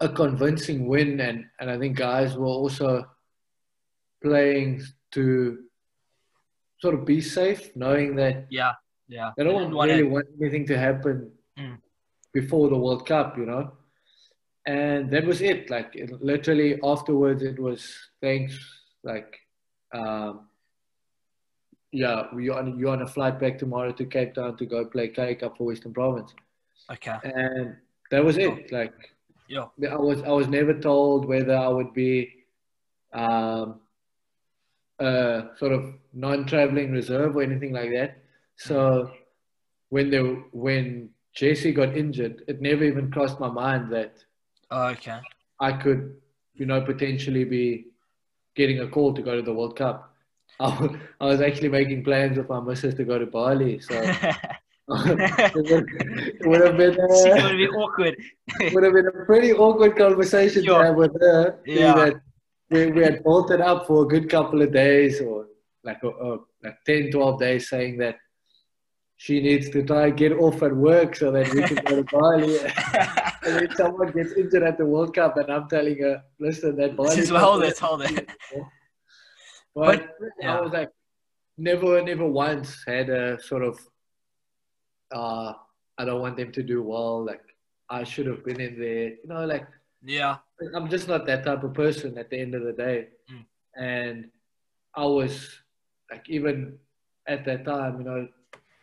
a 0.00 0.08
convincing 0.08 0.86
win 0.86 1.18
and, 1.20 1.44
and 1.58 1.68
I 1.68 1.76
think 1.76 1.96
guys 1.96 2.36
were 2.36 2.46
also 2.46 3.04
playing 4.22 4.82
to 5.10 5.58
sort 6.80 6.94
of 6.94 7.04
be 7.04 7.20
safe, 7.20 7.74
knowing 7.74 8.14
that 8.16 8.46
yeah 8.48 8.74
yeah 9.08 9.32
they 9.36 9.42
don't 9.42 9.74
want, 9.74 9.90
really 9.90 10.04
want 10.04 10.26
anything 10.40 10.66
to 10.66 10.78
happen 10.78 11.32
Mm. 11.58 11.78
before 12.32 12.68
the 12.68 12.78
World 12.78 13.04
Cup, 13.06 13.36
you 13.36 13.44
know. 13.44 13.72
And 14.64 15.10
that 15.10 15.24
was 15.24 15.40
it. 15.40 15.70
Like 15.70 15.90
it, 15.96 16.22
literally 16.22 16.78
afterwards, 16.84 17.42
it 17.42 17.58
was 17.58 17.92
thanks. 18.20 18.56
Like, 19.02 19.36
um, 19.92 20.47
yeah, 21.92 22.26
we 22.34 22.50
on 22.50 22.78
you're 22.78 22.90
on 22.90 23.02
a 23.02 23.06
flight 23.06 23.40
back 23.40 23.58
tomorrow 23.58 23.92
to 23.92 24.04
Cape 24.04 24.34
Town 24.34 24.56
to 24.56 24.66
go 24.66 24.84
play 24.84 25.08
K 25.08 25.34
Cup 25.34 25.56
for 25.56 25.64
Western 25.64 25.92
Province, 25.92 26.34
okay 26.90 27.16
and 27.24 27.76
that 28.10 28.24
was 28.24 28.38
it. 28.38 28.70
Like 28.72 28.94
yeah 29.48 29.66
I 29.90 29.96
was 29.96 30.22
I 30.22 30.30
was 30.30 30.48
never 30.48 30.74
told 30.74 31.26
whether 31.26 31.56
I 31.56 31.68
would 31.68 31.94
be 31.94 32.44
um, 33.12 33.80
a 34.98 35.48
sort 35.58 35.72
of 35.72 35.94
non-traveling 36.12 36.92
reserve 36.92 37.36
or 37.36 37.42
anything 37.42 37.72
like 37.72 37.90
that. 37.90 38.18
So 38.56 39.10
when 39.88 40.10
they 40.10 40.20
when 40.52 41.10
Jesse 41.34 41.72
got 41.72 41.96
injured, 41.96 42.42
it 42.48 42.60
never 42.60 42.84
even 42.84 43.10
crossed 43.10 43.40
my 43.40 43.48
mind 43.48 43.90
that 43.92 44.16
oh, 44.70 44.88
okay 44.88 45.20
I 45.60 45.72
could, 45.72 46.16
you 46.54 46.66
know, 46.66 46.80
potentially 46.80 47.44
be 47.44 47.86
getting 48.54 48.80
a 48.80 48.88
call 48.88 49.12
to 49.14 49.22
go 49.22 49.36
to 49.36 49.42
the 49.42 49.52
World 49.52 49.76
Cup. 49.76 50.07
I 50.60 50.98
I 51.20 51.26
was 51.26 51.40
actually 51.40 51.68
making 51.68 52.04
plans 52.04 52.36
with 52.36 52.48
my 52.48 52.60
missus 52.60 52.94
to 52.94 53.04
go 53.04 53.18
to 53.18 53.26
Bali, 53.26 53.78
so 53.80 53.94
it 54.90 55.54
would, 55.54 55.86
it 55.88 56.46
would 56.46 56.60
have 56.62 56.76
been. 56.76 56.98
Uh, 56.98 57.40
gonna 57.40 57.56
be 57.56 57.68
awkward 57.68 58.16
would 58.72 58.84
have 58.84 58.92
been 58.92 59.06
a 59.06 59.24
pretty 59.26 59.52
awkward 59.52 59.96
conversation 59.96 60.64
Sure. 60.64 60.78
to 60.80 60.86
have 60.86 60.96
with 60.96 61.12
her. 61.20 61.58
Yeah. 61.66 61.94
That 61.94 62.20
we, 62.70 62.86
we 62.90 63.02
had 63.02 63.22
bolted 63.22 63.60
up 63.60 63.86
for 63.86 64.04
a 64.04 64.06
good 64.06 64.28
couple 64.28 64.62
of 64.62 64.72
days 64.72 65.20
or 65.20 65.46
like, 65.84 66.02
a, 66.02 66.08
a, 66.08 66.38
like 66.62 66.76
10, 66.86 67.10
12 67.12 67.40
days 67.40 67.68
saying 67.68 67.98
that 67.98 68.16
she 69.16 69.40
needs 69.40 69.68
to 69.70 69.82
try 69.82 70.06
and 70.06 70.16
get 70.16 70.32
off 70.32 70.62
at 70.62 70.74
work 70.74 71.16
so 71.16 71.30
that 71.32 71.52
we 71.52 71.62
can 71.62 71.76
go 71.84 72.02
to 72.02 72.04
Bali. 72.04 72.58
and 73.46 73.56
then 73.56 73.68
someone 73.76 74.10
gets 74.12 74.32
injured 74.32 74.62
at 74.62 74.78
the 74.78 74.86
World 74.86 75.14
Cup 75.14 75.36
and 75.38 75.50
I'm 75.50 75.68
telling 75.68 75.98
her, 75.98 76.22
listen, 76.38 76.76
that 76.76 76.96
Bali. 76.96 77.16
Trip 77.16 77.28
hold 77.28 77.64
it, 77.64 77.78
hold 77.78 78.02
it. 78.02 78.28
But, 79.86 80.16
yeah. 80.40 80.56
I 80.56 80.60
was 80.60 80.72
like, 80.72 80.90
never, 81.56 82.02
never 82.02 82.26
once 82.26 82.82
had 82.86 83.08
a 83.10 83.40
sort 83.40 83.62
of, 83.62 83.78
uh, 85.12 85.52
I 85.96 86.04
don't 86.04 86.20
want 86.20 86.36
them 86.36 86.52
to 86.52 86.62
do 86.62 86.82
well. 86.82 87.24
Like, 87.24 87.42
I 87.88 88.04
should 88.04 88.26
have 88.26 88.44
been 88.44 88.60
in 88.60 88.78
there. 88.78 89.08
You 89.10 89.26
know, 89.26 89.44
like, 89.44 89.66
yeah 90.04 90.36
I'm 90.74 90.88
just 90.88 91.08
not 91.08 91.26
that 91.26 91.44
type 91.44 91.64
of 91.64 91.74
person 91.74 92.18
at 92.18 92.30
the 92.30 92.38
end 92.38 92.54
of 92.54 92.62
the 92.62 92.72
day. 92.72 93.08
Mm. 93.32 93.44
And 93.76 94.30
I 94.94 95.04
was 95.04 95.58
like, 96.10 96.28
even 96.28 96.78
at 97.26 97.44
that 97.46 97.64
time, 97.64 97.98
you 97.98 98.04
know, 98.04 98.28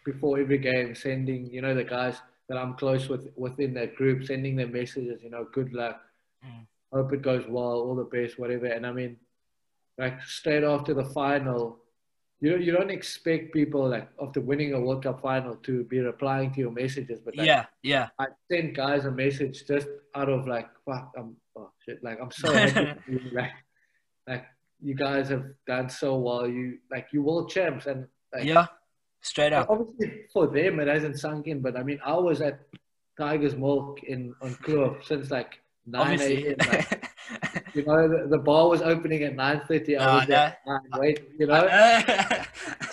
before 0.06 0.40
every 0.40 0.58
game, 0.58 0.96
sending, 0.96 1.48
you 1.48 1.62
know, 1.62 1.74
the 1.74 1.84
guys 1.84 2.18
that 2.48 2.58
I'm 2.58 2.76
close 2.76 3.10
with 3.10 3.28
within 3.36 3.74
that 3.74 3.96
group, 3.96 4.26
sending 4.26 4.56
them 4.56 4.72
messages, 4.72 5.22
you 5.24 5.30
know, 5.30 5.48
good 5.54 5.74
luck, 5.74 6.02
Mm. 6.46 6.68
hope 6.94 7.12
it 7.14 7.22
goes 7.24 7.46
well, 7.48 7.80
all 7.86 7.96
the 7.96 8.04
best, 8.04 8.38
whatever. 8.38 8.68
And 8.68 8.86
I 8.86 8.92
mean, 8.92 9.18
like 9.98 10.22
straight 10.24 10.64
after 10.64 10.94
the 10.94 11.06
final, 11.06 11.80
you 12.40 12.52
don't, 12.52 12.62
you 12.62 12.72
don't 12.72 12.92
expect 12.92 13.54
people 13.54 13.88
like 13.88 14.10
after 14.22 14.42
winning 14.42 14.74
a 14.74 14.80
World 14.80 15.04
Cup 15.04 15.22
final 15.22 15.56
to 15.56 15.84
be 15.86 16.00
replying 16.00 16.52
to 16.54 16.60
your 16.60 16.72
messages, 16.72 17.20
but 17.24 17.36
like, 17.36 17.48
yeah 17.48 17.66
yeah 17.82 18.10
I 18.20 18.28
sent 18.52 18.76
guys 18.76 19.06
a 19.06 19.12
message 19.12 19.66
just 19.66 19.88
out 20.16 20.30
of 20.30 20.48
like, 20.48 20.68
fuck, 20.86 21.12
I'm 21.18 21.36
oh 21.58 21.72
shit, 21.84 22.04
like 22.04 22.20
I'm 22.22 22.32
so 22.32 22.54
happy, 22.54 23.22
like, 23.32 23.52
like 24.28 24.46
you 24.82 24.96
guys 24.96 25.30
have 25.30 25.46
done 25.66 25.90
so 25.90 26.18
well. 26.18 26.48
You 26.48 26.80
like 26.92 27.08
you 27.12 27.24
world 27.24 27.50
champs, 27.50 27.86
and 27.86 28.08
like, 28.34 28.44
yeah 28.44 28.68
straight 29.22 29.54
up 29.54 29.68
obviously 29.72 30.22
for 30.32 30.46
them 30.48 30.80
it 30.80 30.88
hasn't 30.88 31.20
sunk 31.20 31.48
in. 31.48 31.62
But 31.62 31.76
I 31.76 31.84
mean, 31.84 32.00
I 32.06 32.16
was 32.16 32.42
at 32.42 32.60
Tigers 33.18 33.56
Milk 33.56 34.04
in 34.04 34.34
on 34.42 34.54
Kloof 34.56 35.04
since 35.04 35.32
like 35.32 35.60
nine 35.86 36.22
a.m. 36.22 36.56
Like, 36.60 37.12
you 37.76 37.84
know, 37.86 38.08
the, 38.08 38.28
the 38.30 38.38
bar 38.38 38.70
was 38.70 38.82
opening 38.82 39.24
at 39.24 39.36
nine 39.36 39.62
thirty. 39.68 39.98
I 39.98 40.16
was 40.16 40.28
there, 40.28 40.58
no. 40.66 40.74
at 40.76 40.82
nine, 40.84 41.00
wait, 41.02 41.20
you 41.38 41.48
know. 41.48 41.68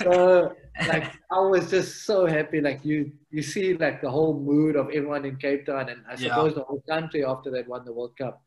so 0.03 0.55
like 0.87 1.13
I 1.31 1.39
was 1.41 1.71
just 1.71 2.05
so 2.05 2.27
happy. 2.27 2.61
Like 2.61 2.85
you, 2.85 3.13
you 3.31 3.43
see 3.43 3.75
like 3.75 4.01
the 4.03 4.11
whole 4.11 4.39
mood 4.39 4.77
of 4.77 4.87
everyone 4.89 5.25
in 5.25 5.37
Cape 5.37 5.67
Town, 5.67 5.89
and 5.89 6.03
I 6.09 6.13
Yeah. 6.17 6.29
suppose 6.35 6.55
the 6.55 6.65
whole 6.65 6.83
country 6.89 7.25
after 7.25 7.51
they 7.51 7.63
won 7.63 7.85
the 7.85 7.93
World 7.93 8.17
Cup. 8.17 8.43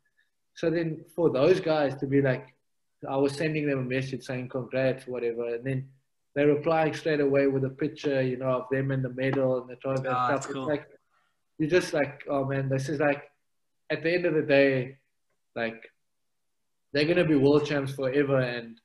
So 0.56 0.70
then 0.70 1.04
for 1.16 1.30
those 1.30 1.60
guys 1.60 1.96
to 1.98 2.08
be 2.08 2.22
like, 2.22 2.48
I 3.10 3.18
was 3.18 3.34
sending 3.34 3.68
them 3.68 3.80
a 3.80 3.84
message 3.84 4.24
saying 4.24 4.50
congrats, 4.50 5.06
whatever, 5.08 5.56
and 5.56 5.64
then 5.66 5.90
they're 6.34 6.48
replying 6.48 6.94
straight 6.94 7.20
away 7.22 7.48
with 7.48 7.64
a 7.64 7.70
picture, 7.70 8.22
you 8.22 8.38
know, 8.38 8.50
of 8.60 8.66
them 8.72 8.92
in 8.92 9.02
the 9.02 9.10
medal 9.10 9.62
and 9.62 9.70
the 9.70 9.76
trophy 9.78 10.08
and 10.08 10.16
Ah, 10.16 10.26
stuff. 10.28 10.36
that's 10.36 10.46
It's 10.48 10.54
cool. 10.54 10.68
like 10.68 10.88
you're 11.58 11.70
just 11.70 11.94
like, 11.94 12.24
oh 12.30 12.44
man, 12.46 12.68
this 12.70 12.90
is 12.90 13.00
like 13.00 13.24
at 13.90 14.04
the 14.04 14.14
end 14.14 14.26
of 14.26 14.34
the 14.34 14.42
day, 14.42 14.98
like 15.56 15.82
they're 16.96 17.06
gonna 17.06 17.26
be 17.26 17.36
world 17.36 17.66
champs 17.68 17.92
forever 17.94 18.40
and 18.40 18.80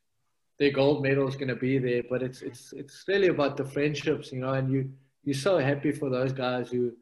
their 0.58 0.72
gold 0.72 1.02
medal 1.02 1.28
is 1.28 1.36
gonna 1.36 1.54
be 1.54 1.78
there. 1.78 2.02
But 2.10 2.22
it's 2.22 2.42
it's 2.42 2.72
it's 2.72 3.04
really 3.06 3.28
about 3.28 3.56
the 3.56 3.64
friendships, 3.64 4.32
you 4.32 4.40
know, 4.40 4.52
and 4.52 4.70
you 4.70 4.90
you're 5.24 5.34
so 5.48 5.58
happy 5.58 5.92
for 5.92 6.10
those 6.10 6.32
guys 6.32 6.70
who 6.72 6.92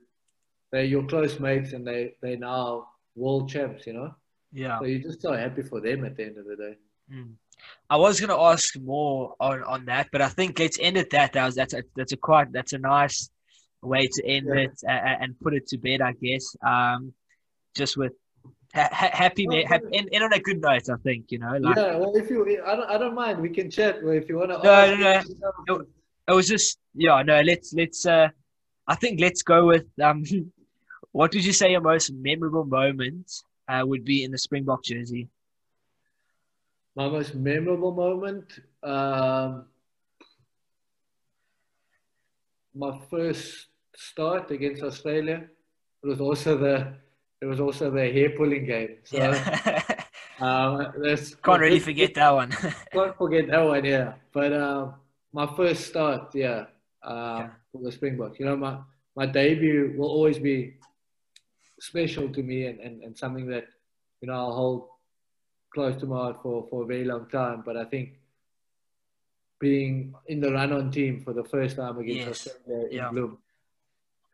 they're 0.70 0.84
your 0.84 1.04
close 1.06 1.40
mates 1.40 1.72
and 1.72 1.86
they 1.86 2.14
they 2.20 2.36
now 2.36 2.88
world 3.16 3.48
champs, 3.48 3.86
you 3.86 3.94
know. 3.94 4.14
yeah 4.52 4.78
So 4.78 4.84
you're 4.84 5.00
just 5.08 5.22
so 5.22 5.32
happy 5.32 5.62
for 5.62 5.80
them 5.80 6.04
at 6.04 6.16
the 6.16 6.24
end 6.26 6.36
of 6.38 6.44
the 6.44 6.56
day. 6.56 6.74
Mm. 7.10 7.32
I 7.90 7.96
was 7.96 8.20
going 8.20 8.30
to 8.30 8.40
ask 8.52 8.78
more 8.78 9.34
on, 9.40 9.64
on 9.64 9.86
that, 9.86 10.06
but 10.12 10.20
I 10.22 10.28
think 10.28 10.58
let's 10.58 10.78
end 10.78 10.96
at 10.96 11.10
that. 11.10 11.32
That 11.32 11.46
was 11.46 11.54
that's 11.60 11.74
a, 11.74 11.82
that's 11.96 12.12
a 12.12 12.16
quite 12.16 12.52
that's 12.52 12.74
a 12.74 12.78
nice 12.78 13.30
way 13.82 14.04
to 14.16 14.20
end 14.36 14.46
Yeah. 14.48 14.62
it 14.64 14.74
uh, 14.86 15.22
and 15.22 15.40
put 15.40 15.54
it 15.54 15.66
to 15.68 15.78
bed, 15.78 16.00
I 16.10 16.12
guess. 16.22 16.44
Um, 16.64 17.12
just 17.80 17.96
with 17.96 18.12
ha- 18.74 18.88
ha- 18.92 19.10
happy, 19.12 19.46
Well, 19.46 19.56
ma- 19.56 19.68
happy 19.68 19.86
end, 19.92 20.08
end 20.12 20.24
on 20.24 20.32
a 20.32 20.40
good 20.40 20.60
note. 20.60 20.88
I 20.88 20.96
think 21.02 21.30
you 21.30 21.38
know, 21.38 21.56
like 21.60 21.76
yeah, 21.76 21.96
well, 21.96 22.16
if 22.16 22.30
you, 22.30 22.62
I 22.64 22.76
don't, 22.76 22.90
I 22.90 22.98
don't 22.98 23.14
mind. 23.14 23.40
We 23.40 23.50
can 23.50 23.70
chat. 23.70 23.98
If 24.02 24.28
you 24.28 24.38
want 24.38 24.50
to. 24.50 24.58
No, 24.62 24.94
no, 24.94 25.22
no. 25.68 25.84
it 26.28 26.32
was 26.32 26.48
just 26.48 26.78
yeah. 26.94 27.22
No, 27.22 27.40
let's 27.40 27.72
let's. 27.72 28.06
Uh, 28.06 28.28
I 28.86 28.94
think 28.94 29.20
let's 29.20 29.42
go 29.42 29.66
with 29.66 29.86
um. 30.02 30.24
what 31.12 31.32
would 31.34 31.44
you 31.44 31.52
say 31.52 31.70
your 31.70 31.80
most 31.80 32.12
memorable 32.12 32.64
moment 32.64 33.30
uh, 33.68 33.82
would 33.84 34.04
be 34.04 34.24
in 34.24 34.30
the 34.30 34.38
Springbok 34.38 34.84
jersey? 34.84 35.28
My 36.94 37.08
most 37.08 37.34
memorable 37.34 37.92
moment, 37.92 38.60
um, 38.82 39.66
my 42.74 42.98
first 43.08 43.66
start 43.94 44.50
against 44.50 44.82
Australia. 44.82 45.44
It 46.02 46.06
was 46.06 46.20
also 46.20 46.56
the 46.56 46.94
it 47.40 47.46
was 47.46 47.60
also 47.60 47.90
the 47.90 48.10
hair 48.10 48.30
pulling 48.30 48.64
game. 48.66 48.96
So 49.04 49.16
Yeah, 49.18 49.82
um, 50.40 50.92
that's 51.02 51.34
can't 51.44 51.60
really 51.60 51.80
forget 51.80 52.14
that 52.14 52.30
one. 52.30 52.50
Can't 52.92 53.16
forget 53.16 53.46
that 53.48 53.60
one, 53.64 53.84
yeah. 53.84 54.14
But 54.32 54.52
um, 54.52 54.94
my 55.32 55.46
first 55.56 55.86
start, 55.86 56.34
yeah, 56.34 56.66
um, 57.02 57.16
Okay. 57.16 57.48
for 57.72 57.82
the 57.82 57.92
Springboks. 57.92 58.38
You 58.40 58.46
know, 58.46 58.56
my 58.56 58.78
my 59.14 59.26
debut 59.26 59.94
will 59.96 60.08
always 60.08 60.38
be 60.38 60.74
special 61.80 62.28
to 62.30 62.42
me 62.42 62.66
and, 62.66 62.80
and, 62.80 63.02
and 63.02 63.16
something 63.16 63.46
that 63.48 63.66
you 64.20 64.26
know 64.28 64.34
I'll 64.34 64.52
hold 64.52 64.88
close 65.74 65.96
to 66.00 66.06
my 66.06 66.16
heart 66.16 66.42
for, 66.42 66.66
for 66.70 66.82
a 66.82 66.86
very 66.86 67.04
long 67.04 67.28
time. 67.28 67.62
But 67.64 67.76
I 67.76 67.84
think 67.84 68.18
being 69.60 70.14
in 70.26 70.40
the 70.40 70.52
run 70.52 70.72
on 70.72 70.90
team 70.90 71.20
for 71.20 71.32
the 71.32 71.44
first 71.44 71.76
time 71.76 71.98
against 71.98 72.26
Yes. 72.26 72.46
Australia 72.48 72.86
in 72.88 72.96
Yeah. 72.96 73.10
Bloem. 73.10 73.36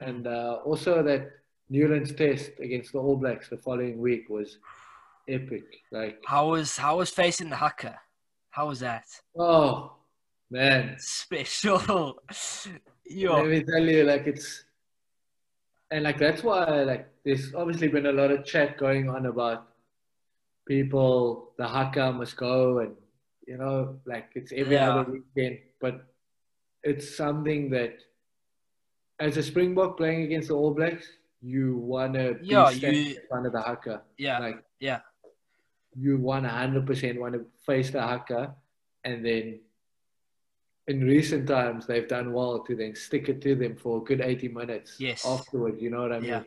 And 0.01 0.27
uh, 0.27 0.59
also 0.65 1.03
that 1.03 1.31
Newlands 1.75 2.15
test 2.15 2.53
against 2.61 2.93
the 2.93 2.99
All 2.99 3.17
Blacks 3.17 3.49
the 3.49 3.57
following 3.57 3.99
week 3.99 4.29
was 4.29 4.59
epic. 5.29 5.65
Like 5.91 6.23
how 6.25 6.51
was 6.51 6.77
how 6.77 6.99
was 6.99 7.11
facing 7.11 7.51
the 7.51 7.57
haka? 7.57 7.99
How 8.51 8.69
was 8.69 8.79
that? 8.81 9.07
Oh 9.37 9.97
man, 10.51 10.95
special. 10.99 12.23
Yo. 13.05 13.35
Let 13.35 13.47
me 13.49 13.65
tell 13.65 13.83
you, 13.83 14.05
like 14.05 14.29
it's 14.29 14.65
and 15.91 16.05
like 16.05 16.19
that's 16.19 16.45
why 16.45 16.65
like 16.85 17.09
there's 17.25 17.55
obviously 17.55 17.89
been 17.89 18.07
a 18.07 18.13
lot 18.13 18.31
of 18.31 18.45
chat 18.45 18.79
going 18.79 19.09
on 19.09 19.27
about 19.27 19.67
people 20.67 21.51
the 21.59 21.67
haka 21.67 22.13
must 22.13 22.37
go 22.37 22.79
and 22.79 22.95
you 23.47 23.59
know 23.59 23.97
like 24.07 24.31
it's 24.35 24.53
every 24.53 24.77
yeah. 24.77 24.91
other 24.91 25.13
weekend 25.13 25.59
but 25.81 26.07
it's 26.83 27.17
something 27.17 27.69
that 27.69 27.99
as 29.21 29.37
a 29.37 29.43
springbok 29.43 29.99
playing 29.99 30.23
against 30.23 30.49
the 30.49 30.55
all 30.55 30.73
blacks 30.73 31.07
you 31.45 31.77
want 31.77 32.15
to 32.15 32.35
be 32.35 32.47
yeah, 32.47 32.71
you, 32.71 32.89
in 32.89 33.17
front 33.29 33.47
of 33.47 33.53
the 33.53 33.61
haka 33.61 34.01
yeah 34.17 34.39
like 34.39 34.65
yeah 34.81 35.01
you 35.97 36.17
want 36.17 36.45
100% 36.47 37.19
want 37.19 37.35
to 37.35 37.45
face 37.67 37.91
the 37.91 38.01
haka 38.01 38.55
and 39.05 39.25
then 39.25 39.61
in 40.89 41.01
recent 41.03 41.47
times 41.47 41.87
they've 41.87 42.09
done 42.09 42.33
well 42.33 42.61
to 42.61 42.75
then 42.75 42.95
stick 42.95 43.29
it 43.29 43.43
to 43.43 43.55
them 43.55 43.77
for 43.77 43.99
a 43.99 44.01
good 44.01 44.23
80 44.23 44.49
minutes 44.49 44.97
yes. 44.99 45.27
afterwards 45.27 45.81
you 45.83 45.91
know 45.91 46.01
what 46.03 46.13
i 46.13 46.19
mean 46.19 46.31
yeah. 46.31 46.43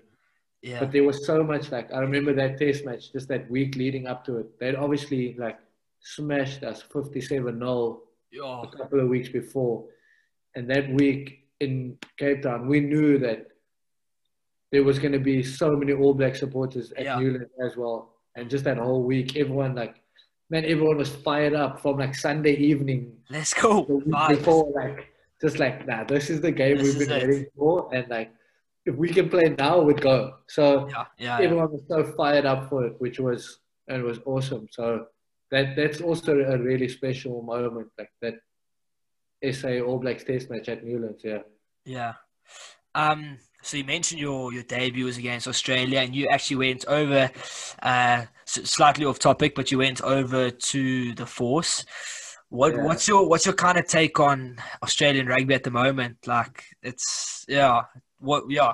yeah 0.62 0.80
but 0.80 0.92
there 0.92 1.04
was 1.04 1.26
so 1.26 1.44
much 1.44 1.72
like 1.72 1.94
i 1.94 2.00
remember 2.00 2.34
that 2.34 2.58
test 2.58 2.84
match 2.84 3.12
just 3.14 3.28
that 3.28 3.50
week 3.52 3.76
leading 3.76 4.08
up 4.08 4.26
to 4.26 4.38
it 4.38 4.60
they'd 4.60 4.76
obviously 4.76 5.36
like 5.38 5.60
smashed 6.00 6.64
us 6.64 6.82
57 6.82 7.60
0 7.60 7.66
oh. 7.68 8.02
a 8.42 8.78
couple 8.78 9.00
of 9.00 9.08
weeks 9.08 9.30
before 9.30 9.86
and 10.56 10.68
that 10.70 10.90
week 10.94 11.46
in 11.60 11.98
cape 12.18 12.42
town 12.42 12.68
we 12.68 12.80
knew 12.80 13.20
that 13.20 13.48
there 14.72 14.84
was 14.84 15.00
going 15.00 15.14
to 15.14 15.20
be 15.20 15.42
so 15.44 15.76
many 15.76 15.94
all 15.94 16.14
black 16.14 16.36
supporters 16.36 16.92
at 16.94 17.06
yeah. 17.06 17.20
newland 17.20 17.48
as 17.64 17.76
well 17.78 18.14
and 18.36 18.50
just 18.50 18.64
that 18.64 18.78
whole 18.78 19.04
week 19.04 19.36
everyone 19.38 19.76
like 19.76 20.02
man, 20.50 20.66
everyone 20.66 20.98
was 20.98 21.10
fired 21.10 21.54
up 21.54 21.82
from 21.82 21.98
like 21.98 22.16
Sunday 22.16 22.56
evening. 22.56 23.14
Let's 23.30 23.54
go. 23.54 23.84
Before, 24.30 24.72
like, 24.74 25.08
just 25.42 25.60
like, 25.60 25.86
nah, 25.88 26.04
this 26.04 26.30
is 26.30 26.42
the 26.42 26.52
game 26.52 26.78
this 26.78 26.98
we've 26.98 27.08
been 27.08 27.28
waiting 27.28 27.46
for. 27.56 27.90
And 27.94 28.08
like, 28.10 28.32
if 28.86 28.96
we 28.96 29.10
can 29.10 29.30
play 29.30 29.56
now, 29.58 29.82
we'd 29.82 30.02
go. 30.02 30.36
So 30.48 30.88
yeah, 30.90 31.06
yeah, 31.18 31.40
everyone 31.40 31.72
was 31.72 31.84
so 31.88 32.04
fired 32.16 32.46
up 32.46 32.70
for 32.70 32.86
it, 32.86 32.96
which 33.00 33.20
was, 33.20 33.60
it 33.88 34.04
was 34.04 34.20
awesome. 34.26 34.68
So 34.72 35.08
that 35.52 35.76
that's 35.76 36.02
also 36.02 36.40
a 36.40 36.58
really 36.58 36.88
special 36.88 37.42
moment, 37.42 37.90
like 37.98 38.12
that 38.22 38.36
SA 39.54 39.80
All 39.80 40.00
Blacks 40.00 40.24
test 40.24 40.50
match 40.50 40.70
at 40.70 40.86
Newlands. 40.86 41.22
Yeah. 41.24 41.40
Yeah. 41.86 42.14
Um, 42.96 43.38
so 43.62 43.78
you 43.78 43.84
mentioned 43.84 44.20
your 44.20 44.54
your 44.54 44.64
debut 44.64 45.06
was 45.06 45.18
against 45.18 45.48
Australia, 45.48 46.00
and 46.00 46.16
you 46.16 46.28
actually 46.32 46.58
went 46.58 46.86
over, 46.86 47.30
uh, 47.82 48.26
slightly 48.46 49.06
off 49.06 49.20
topic, 49.20 49.56
but 49.56 49.72
you 49.72 49.80
went 49.80 50.02
over 50.02 50.50
to 50.50 51.14
the 51.16 51.26
Force. 51.26 51.86
What 52.50 52.74
yeah. 52.74 52.84
what's 52.84 53.08
your 53.08 53.28
what's 53.28 53.46
your 53.46 53.56
kind 53.56 53.78
of 53.78 53.88
take 53.88 54.20
on 54.20 54.58
Australian 54.84 55.28
rugby 55.28 55.54
at 55.54 55.64
the 55.64 55.72
moment? 55.72 56.26
Like 56.26 56.64
it's 56.82 57.46
yeah, 57.48 57.82
what 58.20 58.44
yeah. 58.50 58.74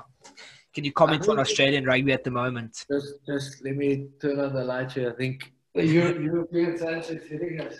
Can 0.74 0.84
you 0.84 0.92
comment 0.92 1.28
on 1.28 1.38
Australian 1.38 1.84
rugby 1.84 2.12
at 2.12 2.24
the 2.24 2.30
moment? 2.30 2.84
Just 2.90 3.14
just 3.26 3.64
let 3.64 3.76
me 3.76 4.08
turn 4.20 4.38
on 4.40 4.54
the 4.54 4.64
light 4.64 4.92
here. 4.92 5.10
I 5.10 5.16
think 5.16 5.52
the 5.74 5.86
European 5.86 6.78
sunset 6.78 7.22
hitting 7.24 7.60
us. 7.60 7.74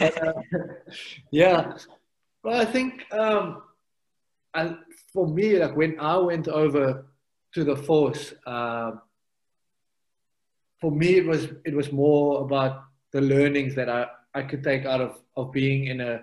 uh, 0.00 0.32
yeah, 1.30 1.76
well, 2.44 2.60
I 2.60 2.64
think 2.64 3.04
um, 3.12 3.62
I, 4.56 4.76
for 5.12 5.28
me, 5.28 5.58
like 5.58 5.76
when 5.76 6.00
I 6.00 6.16
went 6.16 6.48
over 6.48 7.06
to 7.54 7.64
the 7.64 7.76
force, 7.76 8.32
uh, 8.46 8.92
for 10.80 10.90
me 10.90 11.16
it 11.16 11.26
was 11.26 11.48
it 11.64 11.74
was 11.74 11.92
more 11.92 12.42
about 12.42 12.84
the 13.12 13.20
learnings 13.20 13.74
that 13.74 13.88
I, 13.88 14.06
I 14.34 14.42
could 14.42 14.62
take 14.62 14.84
out 14.84 15.00
of, 15.00 15.18
of 15.36 15.52
being 15.52 15.86
in 15.86 16.00
a 16.00 16.22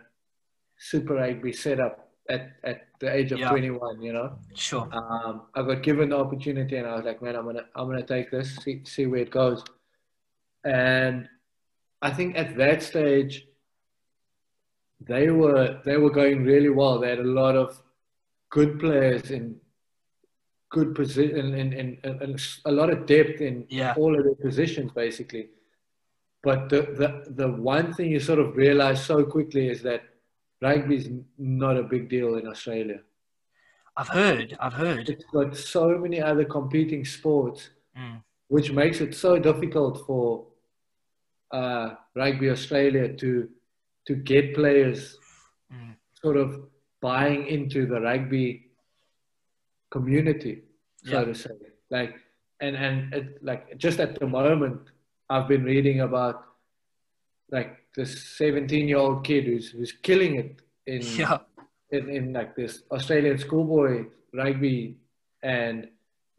super 0.78 1.16
rugby 1.16 1.54
setup 1.54 2.10
at, 2.30 2.52
at 2.64 2.88
the 3.00 3.14
age 3.14 3.32
of 3.32 3.40
yeah. 3.40 3.50
21 3.50 4.02
you 4.02 4.14
know? 4.14 4.38
Sure. 4.54 4.88
Um, 4.92 5.44
i 5.56 5.62
got 5.62 5.82
given 5.82 6.10
the 6.10 6.18
opportunity 6.18 6.78
and 6.78 6.88
i 6.88 6.96
was 6.96 7.06
like 7.06 7.22
man 7.22 7.36
i'm 7.36 7.46
gonna 7.46 7.66
i'm 7.76 7.88
gonna 7.88 8.06
take 8.06 8.32
this 8.32 8.56
see, 8.58 8.82
see 8.86 9.06
where 9.06 9.22
it 9.22 9.32
goes. 9.32 9.64
And 10.64 11.28
i 12.02 12.12
think 12.12 12.38
at 12.38 12.56
that 12.58 12.84
stage 12.84 13.48
they 15.08 15.30
were 15.30 15.82
they 15.86 15.98
were 15.98 16.10
going 16.10 16.44
really 16.44 16.70
well. 16.70 17.00
They 17.00 17.10
had 17.10 17.20
a 17.20 17.24
lot 17.24 17.56
of 17.56 17.82
good 18.54 18.80
players 18.80 19.32
in 19.32 19.56
good 20.70 20.94
position 20.94 21.56
and, 21.62 21.74
and, 21.74 22.22
and, 22.22 22.42
a 22.66 22.72
lot 22.72 22.90
of 22.92 23.06
depth 23.08 23.42
in 23.42 23.66
yeah. 23.70 23.94
all 23.98 24.18
of 24.18 24.24
their 24.24 24.36
positions 24.48 24.92
basically. 24.92 25.50
But 26.44 26.70
the, 26.70 26.82
the, 27.00 27.10
the 27.42 27.50
one 27.52 27.94
thing 27.94 28.12
you 28.12 28.20
sort 28.20 28.40
of 28.40 28.56
realize 28.56 29.04
so 29.04 29.24
quickly 29.24 29.70
is 29.70 29.82
that 29.84 30.04
rugby 30.62 30.98
is 30.98 31.10
not 31.38 31.78
a 31.78 31.84
big 31.84 32.10
deal 32.10 32.36
in 32.36 32.48
Australia. 32.48 33.00
I've 33.98 34.10
heard, 34.10 34.56
I've 34.60 34.74
heard. 34.74 35.10
It's 35.10 35.26
got 35.34 35.56
so 35.56 35.98
many 35.98 36.22
other 36.22 36.46
competing 36.46 37.06
sports, 37.06 37.70
mm. 37.98 38.22
which 38.50 38.72
makes 38.72 39.02
it 39.02 39.16
so 39.16 39.40
difficult 39.40 40.06
for 40.06 40.46
uh, 41.52 41.96
Rugby 42.16 42.50
Australia 42.50 43.14
to 43.22 43.50
to 44.08 44.16
get 44.16 44.56
players 44.56 45.18
mm. 45.72 45.96
sort 46.22 46.38
of 46.38 46.50
buying 47.04 47.46
into 47.48 47.86
the 47.86 48.00
rugby 48.00 48.72
community, 49.92 50.64
so 51.04 51.20
yeah. 51.20 51.26
to 51.26 51.36
say. 51.36 51.52
Like, 51.92 52.16
and 52.62 52.76
and 52.78 53.14
it, 53.14 53.44
like 53.44 53.78
just 53.78 54.00
at 54.00 54.18
the 54.20 54.26
moment, 54.26 54.80
I've 55.30 55.48
been 55.50 55.66
reading 55.66 56.00
about 56.00 56.46
like 57.52 57.72
this 57.96 58.12
17 58.38 58.88
year 58.88 58.98
old 58.98 59.26
kid 59.26 59.44
who's 59.44 59.70
who's 59.70 59.92
killing 59.92 60.36
it 60.36 60.62
in 60.88 61.02
yeah. 61.22 61.40
in, 61.92 62.10
in 62.10 62.34
like 62.34 62.56
this 62.56 62.84
Australian 62.90 63.38
schoolboy 63.38 64.06
rugby, 64.34 64.98
and 65.44 65.90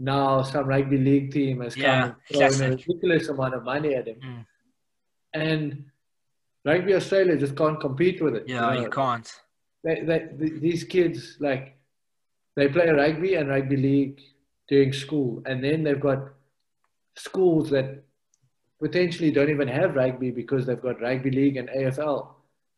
now 0.01 0.43
some 0.43 0.67
rugby 0.67 0.97
league 0.97 1.31
team 1.31 1.61
has 1.61 1.77
yeah, 1.77 1.85
come 1.85 2.17
and 2.41 2.55
thrown 2.57 2.73
a 2.73 2.77
ridiculous 2.77 3.29
amount 3.29 3.55
of 3.55 3.65
money 3.65 3.95
at 3.95 4.09
him, 4.09 4.21
mm. 4.25 4.47
and 5.35 5.85
rugby 6.65 6.95
Australia 6.95 7.37
just 7.37 7.55
can't 7.55 7.79
compete 7.79 8.23
with 8.23 8.35
it. 8.35 8.45
Yeah, 8.49 8.55
you, 8.55 8.77
know? 8.77 8.85
you 8.85 8.91
can't 8.91 9.31
they, 9.85 10.01
they, 10.01 10.49
these 10.59 10.85
kids 10.85 11.37
like 11.41 11.77
they 12.57 12.69
play 12.69 12.89
rugby 12.89 13.35
and 13.35 13.49
rugby 13.49 13.77
league 13.77 14.21
during 14.69 14.93
school, 14.93 15.43
and 15.47 15.63
then 15.63 15.83
they've 15.83 16.01
got 16.01 16.31
schools 17.17 17.71
that 17.71 18.03
potentially 18.81 19.31
don't 19.31 19.51
even 19.51 19.69
have 19.69 19.95
rugby 19.95 20.31
because 20.31 20.67
they've 20.67 20.83
got 20.83 21.01
rugby 21.01 21.31
league 21.31 21.57
and 21.57 21.69
AFL. 21.69 22.29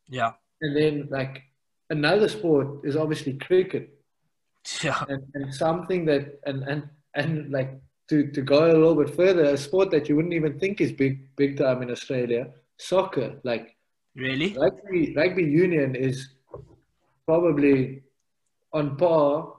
Yeah. 0.07 0.33
And 0.61 0.75
then 0.75 1.07
like 1.09 1.43
another 1.89 2.27
sport 2.29 2.81
is 2.83 2.95
obviously 2.95 3.33
cricket. 3.33 3.93
Yeah. 4.83 5.01
And, 5.07 5.23
and 5.33 5.53
something 5.53 6.03
that 6.07 6.41
and 6.45 6.61
and 6.63 6.89
and 7.13 7.49
like 7.53 7.79
to, 8.09 8.29
to 8.31 8.41
go 8.41 8.65
a 8.65 8.73
little 8.73 8.95
bit 8.95 9.15
further, 9.15 9.45
a 9.45 9.57
sport 9.57 9.91
that 9.91 10.09
you 10.09 10.17
wouldn't 10.17 10.33
even 10.33 10.59
think 10.59 10.81
is 10.81 10.91
big 10.91 11.33
big 11.37 11.57
time 11.57 11.81
in 11.81 11.89
Australia, 11.89 12.49
soccer. 12.75 13.39
Like 13.45 13.77
really, 14.13 14.57
rugby 14.57 15.13
rugby 15.15 15.43
union 15.43 15.95
is 15.95 16.35
probably 17.27 18.01
on 18.73 18.95
par 18.97 19.53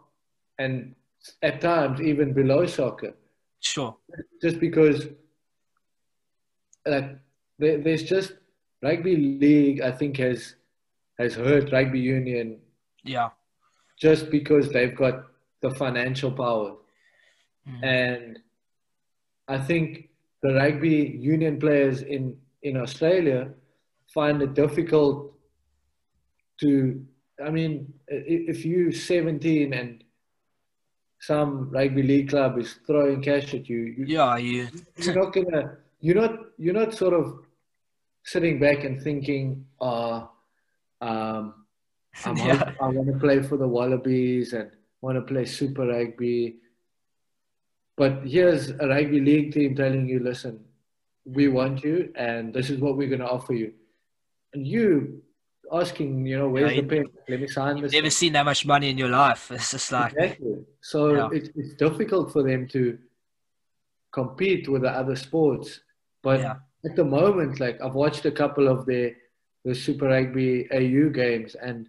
and 0.58 0.94
at 1.42 1.60
times 1.60 2.00
even 2.00 2.32
below 2.32 2.66
soccer. 2.66 3.14
Sure. 3.60 3.96
Just 4.42 4.58
because 4.58 5.06
like 6.86 7.18
there, 7.58 7.78
there's 7.78 8.02
just 8.04 8.32
rugby 8.82 9.16
league 9.16 9.80
I 9.80 9.92
think 9.92 10.16
has 10.16 10.54
has 11.18 11.34
hurt 11.34 11.72
rugby 11.72 12.00
union. 12.00 12.58
Yeah. 13.04 13.30
Just 14.00 14.30
because 14.30 14.70
they've 14.70 14.96
got 14.96 15.24
the 15.60 15.70
financial 15.70 16.30
power. 16.30 16.76
Mm. 17.68 17.84
And 17.84 18.38
I 19.48 19.58
think 19.58 20.10
the 20.42 20.54
rugby 20.54 21.18
union 21.20 21.58
players 21.58 22.02
in, 22.02 22.36
in 22.62 22.76
Australia 22.76 23.50
find 24.14 24.40
it 24.40 24.54
difficult 24.54 25.34
to 26.60 27.04
I 27.44 27.50
mean, 27.50 27.92
if 28.08 28.64
you 28.64 28.90
17 28.92 29.72
and 29.72 30.04
some 31.20 31.70
rugby 31.70 32.02
league 32.02 32.30
club 32.30 32.58
is 32.58 32.78
throwing 32.86 33.22
cash 33.22 33.54
at 33.54 33.68
you, 33.68 33.94
you 33.96 34.04
yeah, 34.06 34.36
you 34.36 34.68
you're 34.96 35.14
not 35.14 35.32
gonna 35.32 35.76
you're 36.00 36.14
not 36.14 36.38
you're 36.58 36.74
not 36.74 36.94
sort 36.94 37.14
of 37.14 37.40
sitting 38.24 38.58
back 38.58 38.84
and 38.84 39.00
thinking, 39.00 39.64
oh, 39.80 40.30
um, 41.00 41.54
yeah. 42.36 42.72
I 42.80 42.88
want 42.88 43.08
to 43.08 43.18
play 43.18 43.42
for 43.42 43.56
the 43.56 43.66
Wallabies 43.66 44.52
and 44.52 44.70
want 45.00 45.16
to 45.16 45.22
play 45.22 45.44
Super 45.44 45.86
Rugby. 45.86 46.56
But 47.96 48.26
here's 48.26 48.70
a 48.70 48.86
rugby 48.86 49.20
league 49.20 49.52
team 49.52 49.74
telling 49.74 50.08
you, 50.08 50.20
listen, 50.20 50.60
we 51.24 51.48
want 51.48 51.82
you, 51.82 52.12
and 52.14 52.54
this 52.54 52.70
is 52.70 52.78
what 52.78 52.96
we're 52.96 53.08
going 53.08 53.20
to 53.20 53.28
offer 53.28 53.54
you. 53.54 53.72
And 54.54 54.66
you 54.66 55.22
asking, 55.72 56.26
you 56.26 56.38
know, 56.38 56.48
where's 56.48 56.74
yeah, 56.74 56.80
the 56.82 56.86
pen? 56.88 57.04
Let 57.28 57.40
me 57.40 57.46
sign 57.48 57.76
You've 57.76 57.84
this. 57.84 57.92
never 57.92 58.10
seen 58.10 58.32
that 58.34 58.44
much 58.44 58.64
money 58.66 58.90
in 58.90 58.98
your 58.98 59.08
life. 59.08 59.50
It's 59.56 59.70
just 59.70 59.92
like 59.92 60.12
exactly. 60.14 60.56
So 60.80 61.14
Yeah. 61.14 61.28
it's, 61.32 61.50
it's 61.54 61.74
difficult 61.74 62.32
for 62.32 62.42
them 62.42 62.66
to 62.68 62.98
compete 64.12 64.68
with 64.68 64.82
the 64.82 64.90
other 64.90 65.16
sports. 65.16 65.80
But 66.22 66.40
Yeah. 66.40 66.56
at 66.84 66.96
the 66.96 67.04
moment, 67.04 67.60
like 67.60 67.80
I've 67.80 67.94
watched 67.94 68.24
a 68.24 68.30
couple 68.32 68.68
of 68.68 68.86
the 68.86 69.14
the 69.64 69.74
Super 69.74 70.06
Rugby 70.06 70.66
AU 70.72 71.10
games, 71.10 71.54
and 71.56 71.88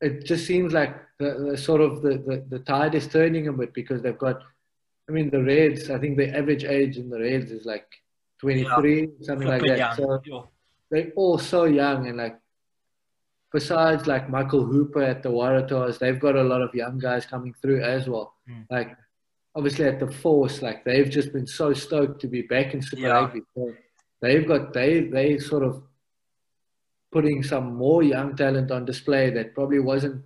it 0.00 0.26
just 0.26 0.44
seems 0.46 0.72
like 0.72 0.94
the, 1.18 1.30
the 1.50 1.56
sort 1.56 1.80
of 1.80 2.02
the, 2.02 2.18
the, 2.18 2.44
the 2.48 2.58
tide 2.58 2.94
is 2.94 3.06
turning 3.06 3.46
a 3.48 3.52
bit 3.52 3.72
because 3.72 4.02
they've 4.02 4.18
got. 4.18 4.42
I 5.08 5.12
mean, 5.12 5.30
the 5.30 5.42
Reds. 5.42 5.88
I 5.90 5.98
think 5.98 6.16
the 6.16 6.28
average 6.36 6.64
age 6.64 6.96
in 6.98 7.08
the 7.08 7.18
Reds 7.20 7.50
is 7.52 7.64
like 7.64 7.86
23, 8.40 9.08
something 9.22 9.48
like 9.48 9.62
that. 9.62 9.78
young. 9.78 9.96
So 9.96 10.48
they're 10.90 11.12
all 11.16 11.38
so 11.38 11.64
young 11.64 12.06
and 12.08 12.16
like 12.18 12.38
besides 13.52 14.06
like 14.06 14.28
Michael 14.30 14.64
Hooper 14.64 15.02
at 15.02 15.22
the 15.22 15.28
Waratahs, 15.30 15.98
they've 15.98 16.20
got 16.20 16.36
a 16.36 16.42
lot 16.42 16.62
of 16.62 16.74
young 16.74 16.98
guys 16.98 17.26
coming 17.26 17.54
through 17.60 17.82
as 17.82 18.08
well. 18.08 18.34
Mm. 18.48 18.66
Like 18.70 18.96
obviously 19.54 19.86
at 19.86 19.98
the 20.00 20.10
force, 20.10 20.62
like 20.62 20.84
they've 20.84 21.10
just 21.10 21.32
been 21.32 21.46
so 21.46 21.72
stoked 21.72 22.20
to 22.20 22.28
be 22.28 22.42
back 22.42 22.74
in 22.74 22.80
Super 22.82 23.02
Yeah. 23.02 23.08
Rugby. 23.12 23.40
They've 24.22 24.46
got 24.46 24.72
they 24.72 25.00
they 25.00 25.38
sort 25.38 25.64
of 25.64 25.82
putting 27.10 27.42
some 27.42 27.74
more 27.74 28.02
young 28.02 28.36
talent 28.36 28.70
on 28.70 28.84
display 28.84 29.30
that 29.30 29.54
probably 29.54 29.80
wasn't 29.80 30.22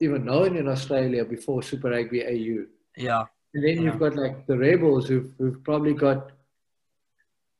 even 0.00 0.24
known 0.24 0.56
in 0.56 0.66
Australia 0.66 1.24
before 1.24 1.62
Super 1.62 1.90
Rugby 1.90 2.24
AU. 2.24 2.66
Yeah. 2.96 3.24
And 3.54 3.62
then 3.64 3.76
Yeah. 3.76 3.82
you've 3.82 4.00
got 4.00 4.16
like 4.16 4.46
the 4.46 4.58
Rebels 4.58 5.06
who've, 5.08 5.32
who've 5.38 5.62
probably 5.62 5.94
got 5.94 6.32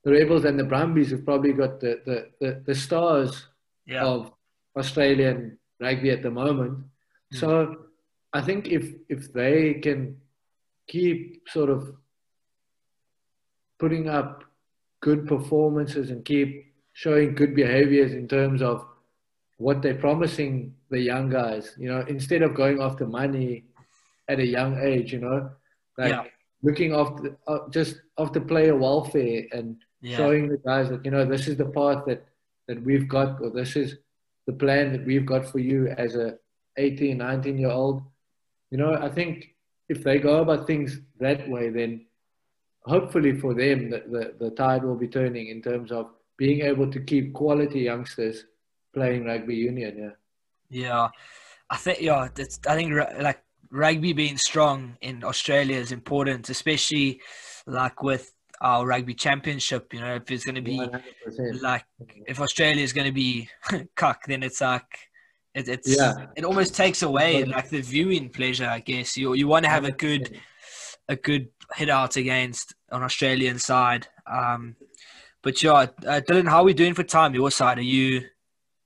the 0.03 0.11
Rebels 0.11 0.45
and 0.45 0.59
the 0.59 0.65
Brumbies 0.65 1.11
who've 1.11 1.25
probably 1.25 1.53
got 1.53 1.79
the, 1.81 2.01
the, 2.05 2.29
the, 2.41 2.62
the 2.67 2.75
stars 2.75 3.47
Yeah. 3.87 4.05
of 4.05 4.33
Australian 4.77 5.59
rugby 5.81 6.11
at 6.11 6.22
the 6.22 6.31
moment. 6.31 6.79
Mm. 7.33 7.39
So 7.41 7.77
I 8.33 8.41
think 8.41 8.68
if 8.68 8.95
if 9.09 9.33
they 9.33 9.75
can 9.75 10.16
keep 10.89 11.49
sort 11.49 11.70
of 11.70 11.95
putting 13.79 14.09
up 14.09 14.45
good 15.01 15.27
performances 15.27 16.11
and 16.11 16.25
keep 16.25 16.72
showing 16.93 17.35
good 17.35 17.55
behaviors 17.55 18.12
in 18.12 18.29
terms 18.29 18.62
of 18.62 18.87
what 19.59 19.83
they're 19.83 19.95
promising 19.95 20.75
the 20.91 20.99
young 21.01 21.29
guys, 21.31 21.75
you 21.79 21.89
know, 21.89 22.05
instead 22.09 22.43
of 22.43 22.55
going 22.55 22.81
after 22.81 23.07
money 23.07 23.64
at 24.29 24.39
a 24.39 24.47
young 24.47 24.79
age, 24.81 25.12
you 25.12 25.20
know, 25.20 25.51
like 25.99 26.11
Yeah. 26.11 26.25
looking 26.62 26.93
after 26.95 27.37
uh, 27.47 27.68
just 27.70 28.01
after 28.18 28.41
player 28.41 28.75
welfare 28.77 29.43
and 29.53 29.77
Yeah. 30.01 30.16
showing 30.16 30.49
the 30.49 30.59
guys 30.59 30.89
that 30.91 31.05
you 31.05 31.11
know 31.11 31.25
this 31.25 31.47
is 31.49 31.57
the 31.57 31.66
path 31.79 32.05
that 32.07 32.22
that 32.68 32.83
we've 32.83 33.09
got 33.09 33.41
or 33.43 33.51
this 33.51 33.77
is 33.77 33.99
the 34.47 34.53
plan 34.53 34.93
that 34.93 35.05
we've 35.05 35.27
got 35.27 35.47
for 35.47 35.59
you 35.59 35.89
as 35.89 36.15
a 36.17 36.37
18 36.77 37.19
19 37.19 37.59
year 37.59 37.71
old. 37.71 38.03
You 38.71 38.79
know 38.79 38.95
i 38.95 39.09
think 39.09 39.55
if 39.89 40.03
they 40.03 40.19
go 40.19 40.41
about 40.41 40.67
things 40.67 40.99
that 41.21 41.49
way 41.49 41.71
then 41.71 42.07
hopefully 42.85 43.39
for 43.39 43.55
them 43.55 43.91
the, 43.91 44.03
the, 44.11 44.35
the 44.41 44.51
tide 44.51 44.83
will 44.83 44.97
be 44.97 45.09
turning 45.09 45.49
in 45.49 45.63
terms 45.63 45.93
of 45.93 46.11
being 46.37 46.63
able 46.63 46.91
to 46.91 47.01
keep 47.01 47.33
quality 47.33 47.81
youngsters 47.81 48.47
playing 48.93 49.25
rugby 49.25 49.55
union 49.55 49.97
yeah. 49.97 50.11
Yeah, 50.71 51.11
I 51.71 51.77
think 51.77 52.01
yeah, 52.01 52.29
I 52.67 52.75
think 52.75 52.93
like 53.21 53.43
rugby 53.71 54.13
being 54.13 54.37
strong 54.37 54.97
in 55.01 55.25
Australia 55.25 55.77
is 55.77 55.93
important, 55.93 56.49
especially 56.49 57.21
like 57.67 58.03
with 58.03 58.33
our 58.61 58.87
rugby 58.87 59.15
championship. 59.15 59.93
You 59.93 60.01
know, 60.01 60.15
if 60.17 60.31
it's 60.31 60.45
going 60.45 60.55
to 60.57 60.63
be 60.63 60.79
100%. 60.79 61.63
like 61.63 61.85
if 62.27 62.41
Australia 62.41 62.83
is 62.83 62.93
going 62.93 63.07
to 63.07 63.13
be 63.13 63.49
cuck, 63.97 64.27
then 64.27 64.43
it's 64.43 64.61
like 64.61 65.11
it, 65.55 65.69
it's 65.69 65.97
Yeah. 65.97 66.27
it 66.37 66.45
almost 66.45 66.75
takes 66.75 67.03
away 67.03 67.45
like 67.45 67.69
the 67.69 67.81
viewing 67.81 68.29
pleasure. 68.29 68.67
I 68.67 68.81
guess 68.81 69.17
you 69.17 69.35
you 69.35 69.49
want 69.49 69.65
to 69.65 69.71
have 69.71 69.85
a 69.85 69.93
good 69.93 70.41
a 71.09 71.17
good 71.17 71.49
hit 71.75 71.91
out 71.91 72.17
against 72.17 72.75
an 72.91 73.03
Australian 73.03 73.59
side. 73.59 74.09
Um, 74.27 74.77
but 75.43 75.63
yeah, 75.63 75.73
uh, 75.73 75.87
Dillyn, 76.27 76.49
how 76.49 76.61
are 76.61 76.65
we 76.65 76.75
doing 76.75 76.95
for 76.95 77.03
time? 77.03 77.35
Your 77.35 77.51
side? 77.51 77.79
Are 77.79 77.83
you 77.83 78.23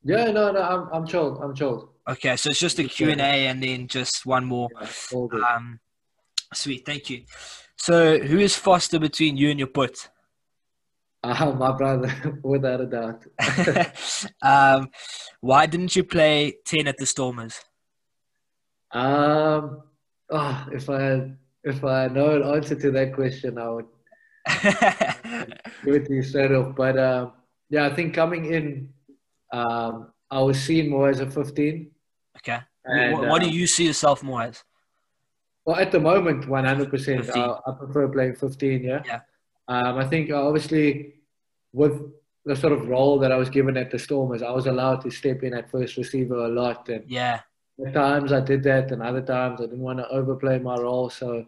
yeah 0.04 0.30
no 0.30 0.52
no 0.52 0.62
i'm, 0.62 0.88
I'm 0.92 1.06
chilled 1.06 1.42
i'm 1.42 1.52
chilled 1.56 1.88
okay? 2.08 2.36
So 2.36 2.50
it's 2.50 2.58
just 2.58 2.78
a 2.78 2.84
Q 2.84 3.10
and 3.10 3.20
A, 3.20 3.46
and 3.46 3.62
then 3.62 3.86
just 3.86 4.24
one 4.26 4.44
more. 4.44 4.68
Yeah, 4.80 4.88
all 5.12 5.28
good. 5.28 5.42
Um, 5.42 5.80
sweet, 6.54 6.84
thank 6.86 7.10
you. 7.10 7.22
So, 7.78 8.18
who 8.18 8.38
is 8.38 8.56
faster 8.56 8.98
between 8.98 9.36
you 9.36 9.50
and 9.50 9.58
your 9.58 9.68
put? 9.68 10.08
Ah, 11.24 11.52
my 11.58 11.72
brother 11.76 12.12
without 12.42 12.80
a 12.80 12.86
doubt 12.86 13.24
um, 14.42 14.88
why 15.40 15.66
didn't 15.66 15.96
you 15.96 16.04
play 16.04 16.54
ten 16.64 16.86
at 16.86 16.96
the 16.96 17.06
Stormers? 17.06 17.60
Um, 18.92 19.82
oh, 20.30 20.66
if 20.72 20.88
I 20.88 21.32
if 21.64 21.84
I 21.84 22.08
know 22.08 22.40
an 22.40 22.56
answer 22.56 22.74
to 22.76 22.90
that 22.92 23.14
question, 23.14 23.58
I 23.58 23.68
would 23.68 23.86
give 25.84 25.94
it 25.94 26.06
to 26.06 26.14
you 26.14 26.22
straight 26.22 26.52
off. 26.52 26.74
But 26.76 26.98
um, 26.98 27.32
yeah, 27.68 27.86
I 27.86 27.94
think 27.94 28.14
coming 28.14 28.46
in, 28.46 28.88
um, 29.52 30.12
I 30.30 30.40
was 30.40 30.60
seen 30.60 30.88
more 30.88 31.08
as 31.08 31.20
a 31.20 31.30
15. 31.30 31.90
okay. 32.38 32.60
And, 32.84 33.12
what, 33.12 33.28
what 33.28 33.42
do 33.42 33.48
uh, 33.48 33.50
you 33.50 33.66
see 33.66 33.86
yourself 33.86 34.22
more 34.22 34.42
as? 34.42 34.64
Well, 35.68 35.76
at 35.76 35.92
the 35.92 36.00
moment, 36.00 36.46
100%. 36.46 36.90
15. 36.90 37.42
I, 37.42 37.58
I 37.66 37.72
prefer 37.72 38.08
playing 38.08 38.36
15. 38.36 38.82
Yeah. 38.82 39.02
Yeah. 39.04 39.20
Um, 39.68 39.98
I 39.98 40.06
think 40.06 40.30
uh, 40.30 40.42
obviously 40.48 41.16
with 41.74 42.10
the 42.46 42.56
sort 42.56 42.72
of 42.72 42.88
role 42.88 43.18
that 43.18 43.30
I 43.32 43.36
was 43.36 43.50
given 43.50 43.76
at 43.76 43.90
the 43.90 43.98
Stormers, 43.98 44.40
I 44.40 44.50
was 44.50 44.66
allowed 44.66 45.02
to 45.02 45.10
step 45.10 45.42
in 45.42 45.52
at 45.52 45.70
first 45.70 45.98
receiver 45.98 46.36
a 46.36 46.48
lot, 46.48 46.88
and 46.88 47.04
Yeah, 47.06 47.40
At 47.86 47.92
times 47.92 48.32
I 48.32 48.40
did 48.40 48.62
that, 48.62 48.92
and 48.92 49.02
other 49.02 49.20
times 49.20 49.60
I 49.60 49.64
didn't 49.64 49.80
want 49.80 49.98
to 49.98 50.08
overplay 50.08 50.58
my 50.58 50.74
role. 50.78 51.10
So 51.10 51.44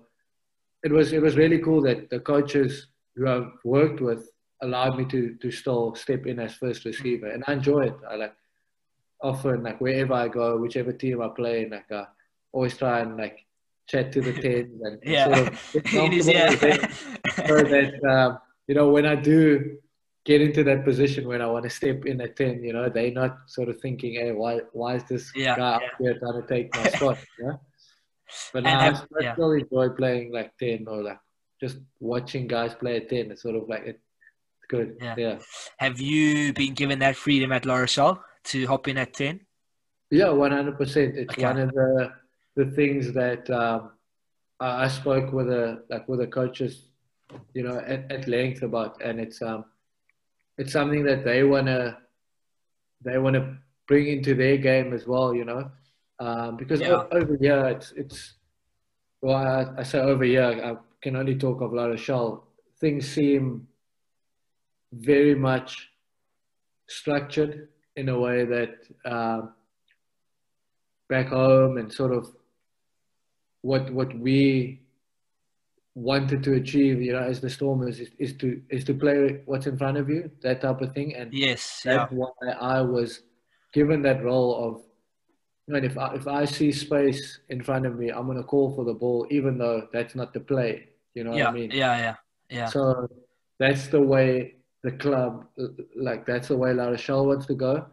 it 0.85 0.93
was 0.93 1.15
it 1.15 1.23
was 1.23 1.39
really 1.39 1.59
cool 1.59 1.81
that 1.89 2.11
the 2.11 2.21
coaches 2.21 2.89
who 3.17 3.27
I've 3.27 3.53
worked 3.65 4.03
with 4.03 4.31
allowed 4.61 4.99
me 4.99 5.07
to 5.07 5.35
to 5.37 5.51
still 5.51 5.95
step 5.95 6.27
in 6.27 6.39
as 6.41 6.53
first 6.57 6.85
receiver, 6.85 7.29
and 7.31 7.43
I 7.47 7.55
enjoy 7.55 7.87
it. 7.87 7.97
I 8.07 8.17
like 8.17 8.37
often 9.23 9.63
like 9.63 9.81
wherever 9.81 10.13
I 10.13 10.29
go, 10.29 10.59
whichever 10.59 10.93
team 10.93 11.23
I 11.23 11.29
play, 11.29 11.67
like 11.71 11.91
I 11.91 12.05
always 12.53 12.77
try 12.77 13.01
and 13.01 13.17
like 13.17 13.47
chat 13.91 14.07
to 14.15 14.21
the 14.27 14.33
tens 14.45 14.81
and 14.87 14.97
yeah. 15.15 15.25
sort 15.27 15.39
of 15.49 15.75
it 15.75 16.13
is. 16.15 16.27
comfortable 16.27 16.51
with 16.51 16.61
them 16.61 16.81
Yeah. 17.39 17.47
so 17.51 17.57
that 17.75 17.91
um, 18.15 18.31
you 18.69 18.75
know 18.79 18.89
when 18.97 19.07
I 19.15 19.17
do 19.31 19.39
get 20.31 20.41
into 20.47 20.63
that 20.69 20.81
position 20.85 21.23
when 21.33 21.41
I 21.43 21.47
want 21.55 21.65
to 21.69 21.71
step 21.81 22.05
in 22.11 22.21
at 22.21 22.37
ten, 22.37 22.63
you 22.63 22.73
know, 22.75 22.89
they're 22.95 23.11
not 23.23 23.33
sort 23.57 23.69
of 23.73 23.77
thinking, 23.85 24.13
"Hey, 24.21 24.33
why 24.33 24.53
why 24.81 24.91
is 24.99 25.05
this 25.13 25.25
Yeah, 25.35 25.57
guy 25.57 25.73
up 25.79 25.83
here 26.01 26.15
trying 26.21 26.39
to 26.43 26.47
take 26.55 26.67
my 26.77 26.87
spot?" 26.97 27.19
Yeah. 27.45 27.57
But 28.53 28.59
And 28.59 28.65
now 28.73 28.81
I, 28.81 28.85
have- 28.85 29.09
I 29.19 29.23
yeah. 29.25 29.33
still 29.35 29.53
enjoy 29.63 29.87
playing 30.01 30.27
like 30.39 30.51
ten 30.63 30.85
or 30.87 30.99
like 31.09 31.19
just 31.63 31.79
watching 32.13 32.47
guys 32.47 32.73
play 32.83 32.95
at 33.01 33.09
ten. 33.13 33.25
It's 33.33 33.43
sort 33.43 33.57
of 33.57 33.65
like 33.73 33.85
it, 33.93 33.99
it's 34.59 34.67
good. 34.69 34.89
Yeah. 35.01 35.15
Yeah. 35.25 35.37
Have 35.79 35.99
you 36.01 36.53
been 36.53 36.75
given 36.75 36.99
that 37.01 37.17
freedom 37.17 37.51
at 37.57 37.65
La 37.67 37.77
Rochelle 37.83 38.23
to 38.51 38.67
hop 38.71 38.87
in 38.89 38.99
at 38.99 39.15
ten? 39.15 39.41
Yeah, 40.11 40.31
one 40.45 40.53
hundred 40.53 40.77
percent. 40.77 41.17
It's 41.17 41.33
Okay. 41.33 41.43
one 41.51 41.59
of 41.59 41.71
the 41.73 42.13
the 42.57 42.67
things 42.67 43.13
that 43.13 43.49
um, 43.51 43.93
I 44.59 44.89
spoke 44.89 45.33
with 45.33 45.47
the 45.49 45.85
like 45.89 46.09
with 46.09 46.21
the 46.21 46.27
coaches, 46.27 46.87
you 47.55 47.63
know, 47.63 47.79
at, 47.79 48.11
at 48.11 48.29
length 48.29 48.63
about, 48.63 49.01
and 49.03 49.21
it's 49.21 49.41
um, 49.41 49.65
it's 50.59 50.73
something 50.73 51.05
that 51.05 51.25
they 51.25 51.43
wanna 51.45 51.99
they 53.03 53.19
wanna 53.19 53.59
bring 53.89 54.09
into 54.09 54.35
their 54.35 54.57
game 54.57 54.93
as 54.93 55.07
well, 55.07 55.35
you 55.35 55.45
know, 55.45 55.71
um, 56.19 56.57
because 56.57 56.81
Yeah. 56.81 57.05
over 57.13 57.37
here 57.41 57.67
it's 57.69 57.93
it's 57.93 58.35
well, 59.23 59.37
I, 59.37 59.81
I 59.81 59.83
say 59.83 60.01
over 60.01 60.25
here, 60.25 60.45
I 60.45 60.77
can 61.03 61.17
only 61.17 61.37
talk 61.37 61.61
of 61.61 61.73
La 61.73 61.87
Rochelle. 61.87 62.47
Things 62.81 63.07
seem 63.07 63.69
very 64.93 65.35
much 65.35 65.91
structured 66.89 67.69
in 67.97 68.09
a 68.09 68.19
way 68.19 68.45
that. 68.45 68.75
Um, 69.05 69.55
back 71.11 71.27
home 71.27 71.77
and 71.77 71.93
sort 71.93 72.13
of 72.13 72.29
what 73.63 73.91
what 73.93 74.17
we 74.19 74.81
wanted 75.95 76.43
to 76.45 76.55
achieve, 76.55 77.03
you 77.03 77.13
know, 77.13 77.23
as 77.23 77.41
the 77.41 77.51
Stormers 77.51 78.01
is, 78.01 78.11
is 78.19 78.37
to 78.39 78.61
is 78.71 78.85
to 78.85 78.95
play 78.95 79.43
what's 79.47 79.67
in 79.67 79.77
front 79.77 79.97
of 79.99 80.09
you, 80.09 80.31
that 80.43 80.61
type 80.61 80.81
of 80.81 80.95
thing. 80.95 81.15
And 81.15 81.33
Yes. 81.33 81.83
Yeah. 81.85 81.97
that's 81.97 82.13
why 82.13 82.29
I 82.61 82.81
was 82.81 83.23
given 83.73 84.03
that 84.03 84.23
role 84.25 84.65
of 84.69 84.83
you 85.67 85.75
know, 85.75 85.87
if 85.87 85.97
I, 85.97 86.15
if 86.15 86.27
I 86.27 86.45
see 86.47 86.73
space 86.73 87.41
in 87.49 87.63
front 87.63 87.87
of 87.87 87.97
me, 87.99 88.09
I'm 88.11 88.27
gonna 88.27 88.43
call 88.43 88.75
for 88.75 88.85
the 88.85 88.95
ball, 88.95 89.27
even 89.31 89.59
though 89.59 89.89
that's 89.93 90.15
not 90.15 90.33
the 90.33 90.41
play. 90.41 90.89
You 91.15 91.25
know 91.25 91.35
Yeah. 91.37 91.45
what 91.47 91.51
I 91.51 91.59
mean? 91.59 91.71
Yeah. 91.73 91.97
Yeah. 91.99 92.17
Yeah. 92.51 92.67
So 92.67 93.09
that's 93.59 93.89
the 93.89 94.01
way 94.01 94.57
the 94.83 94.93
club, 94.93 95.47
like 95.97 96.25
that's 96.25 96.49
the 96.49 96.57
way 96.57 96.73
La 96.73 96.87
Rochelle 96.89 97.27
wants 97.27 97.47
to 97.47 97.55
go. 97.55 97.87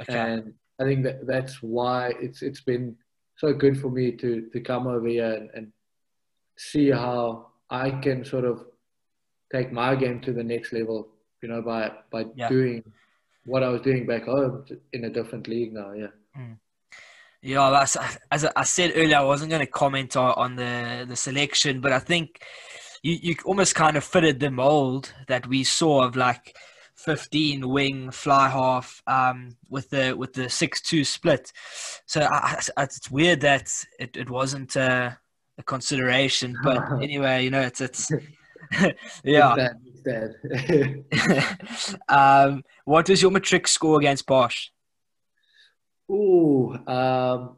Okay. 0.00 0.16
And 0.16 0.54
I 0.78 0.84
think 0.84 1.02
that 1.04 1.26
that's 1.26 1.62
why 1.62 2.14
it's 2.20 2.42
it's 2.42 2.60
been 2.60 2.96
so 3.40 3.46
good 3.62 3.76
for 3.82 3.90
me 3.98 4.06
to 4.22 4.30
to 4.52 4.58
come 4.70 4.84
over 4.94 5.08
here 5.16 5.32
and, 5.38 5.50
and 5.56 5.66
see 6.56 6.90
how 6.90 7.18
I 7.70 7.90
can 8.04 8.24
sort 8.32 8.44
of 8.44 8.56
take 9.54 9.72
my 9.72 9.90
game 9.96 10.20
to 10.26 10.32
the 10.32 10.44
next 10.52 10.72
level, 10.78 10.98
you 11.42 11.48
know, 11.50 11.62
by 11.62 11.82
by 12.14 12.22
Yeah. 12.34 12.48
doing 12.56 12.82
what 13.44 13.62
I 13.62 13.68
was 13.74 13.80
doing 13.80 14.06
back 14.06 14.24
home 14.24 14.64
in 14.92 15.04
a 15.04 15.10
different 15.18 15.48
league 15.48 15.72
now. 15.72 15.92
Yeah. 16.02 16.12
Mm. 16.38 16.56
Yeah, 17.42 17.80
as, 17.80 17.96
as 18.30 18.44
I 18.54 18.64
said 18.64 18.92
earlier, 18.94 19.16
I 19.16 19.24
wasn't 19.32 19.50
going 19.50 19.64
to 19.66 19.72
comment 19.82 20.14
on, 20.16 20.32
on 20.44 20.56
the 20.56 21.06
the 21.08 21.16
selection, 21.16 21.80
but 21.80 21.92
I 21.92 21.98
think 22.10 22.26
you 23.02 23.14
you 23.26 23.34
almost 23.46 23.74
kind 23.74 23.96
of 23.96 24.04
fitted 24.04 24.36
the 24.40 24.50
mold 24.50 25.04
that 25.28 25.46
we 25.46 25.64
saw 25.64 25.94
of 26.06 26.16
like 26.16 26.54
15 27.04 27.68
wing 27.68 28.10
fly 28.10 28.48
half 28.48 29.02
um, 29.06 29.56
with 29.68 29.90
the 29.90 30.12
with 30.16 30.34
the 30.34 30.48
six 30.48 30.80
two 30.80 31.04
split. 31.04 31.52
So 32.06 32.22
I, 32.22 32.60
I, 32.76 32.82
it's 32.84 33.10
weird 33.10 33.40
that 33.40 33.72
it, 33.98 34.16
it 34.16 34.28
wasn't 34.28 34.76
a, 34.76 35.18
a 35.58 35.62
consideration, 35.62 36.56
but 36.62 36.92
anyway, 37.02 37.44
you 37.44 37.50
know, 37.50 37.62
it's 37.62 37.80
it's 37.80 38.10
yeah. 39.24 39.72
It's 39.84 40.00
dead. 40.02 40.34
It's 40.42 41.94
dead. 41.94 42.00
um, 42.08 42.62
what 42.84 43.08
was 43.08 43.22
your 43.22 43.30
matric 43.30 43.66
score 43.66 43.98
against 43.98 44.26
Bosch? 44.26 44.68
Ooh, 46.10 46.76
um, 46.86 47.56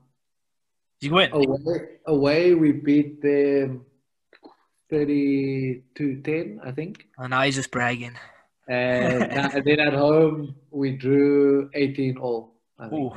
you 1.01 1.11
win. 1.11 1.31
Away, 1.33 1.89
away, 2.07 2.55
we 2.55 2.73
beat 2.73 3.23
them 3.23 3.87
30 4.91 5.83
to 5.95 6.21
10, 6.21 6.61
I 6.65 6.71
think. 6.73 7.07
Oh, 7.19 7.27
now 7.27 7.43
he's 7.43 7.55
just 7.55 7.71
bragging. 7.71 8.17
And, 8.69 9.23
and 9.55 9.65
then 9.65 9.81
at 9.81 9.95
home, 9.95 10.55
we 10.71 10.93
drew 10.93 11.71
18 11.75 12.19
all. 12.19 12.55
Ooh. 12.93 13.13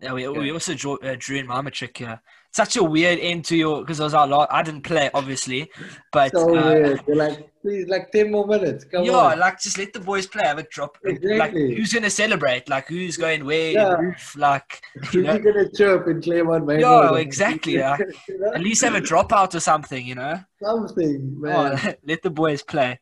Yeah, 0.00 0.12
we, 0.12 0.28
we 0.28 0.52
also 0.52 0.74
drew, 0.74 0.98
uh, 0.98 1.16
drew 1.18 1.38
in 1.38 1.46
my 1.46 1.60
matric. 1.62 2.00
Yeah 2.00 2.18
such 2.56 2.76
a 2.76 2.82
weird 2.82 3.18
end 3.18 3.44
to 3.44 3.54
your 3.54 3.82
because 3.82 4.00
I 4.00 4.04
was 4.04 4.14
a 4.14 4.24
lot. 4.24 4.48
I 4.50 4.62
didn't 4.62 4.80
play 4.80 5.10
obviously, 5.12 5.70
but 6.10 6.32
so 6.32 6.56
uh, 6.56 6.96
like, 7.06 7.50
please, 7.60 7.86
like 7.86 8.10
ten 8.10 8.30
more 8.30 8.46
minutes. 8.46 8.84
Come 8.84 9.04
yeah, 9.04 9.12
on. 9.12 9.38
like 9.38 9.60
just 9.60 9.76
let 9.76 9.92
the 9.92 10.00
boys 10.00 10.26
play. 10.26 10.44
Have 10.44 10.58
a 10.58 10.62
drop. 10.62 10.96
Exactly. 11.04 11.36
Like, 11.36 11.52
who's 11.52 11.92
gonna 11.92 12.08
celebrate? 12.08 12.68
Like 12.68 12.88
who's 12.88 13.18
going 13.18 13.44
where? 13.44 13.72
Yeah. 13.72 13.92
Roof, 13.92 14.34
like 14.36 14.80
who's 15.12 15.26
gonna 15.26 15.70
chirp 15.70 16.22
Claremont 16.22 16.66
Main 16.66 16.80
Yeah, 16.80 17.14
exactly. 17.16 17.74
Yeah. 17.74 17.98
you 18.26 18.40
know? 18.40 18.52
At 18.54 18.62
least 18.62 18.82
have 18.84 18.94
a 18.94 19.02
dropout 19.02 19.54
or 19.54 19.60
something. 19.60 20.04
You 20.04 20.14
know. 20.14 20.40
Something, 20.62 21.38
man. 21.38 21.78
Oh, 21.78 21.92
let 22.06 22.22
the 22.22 22.30
boys 22.30 22.62
play. 22.62 22.98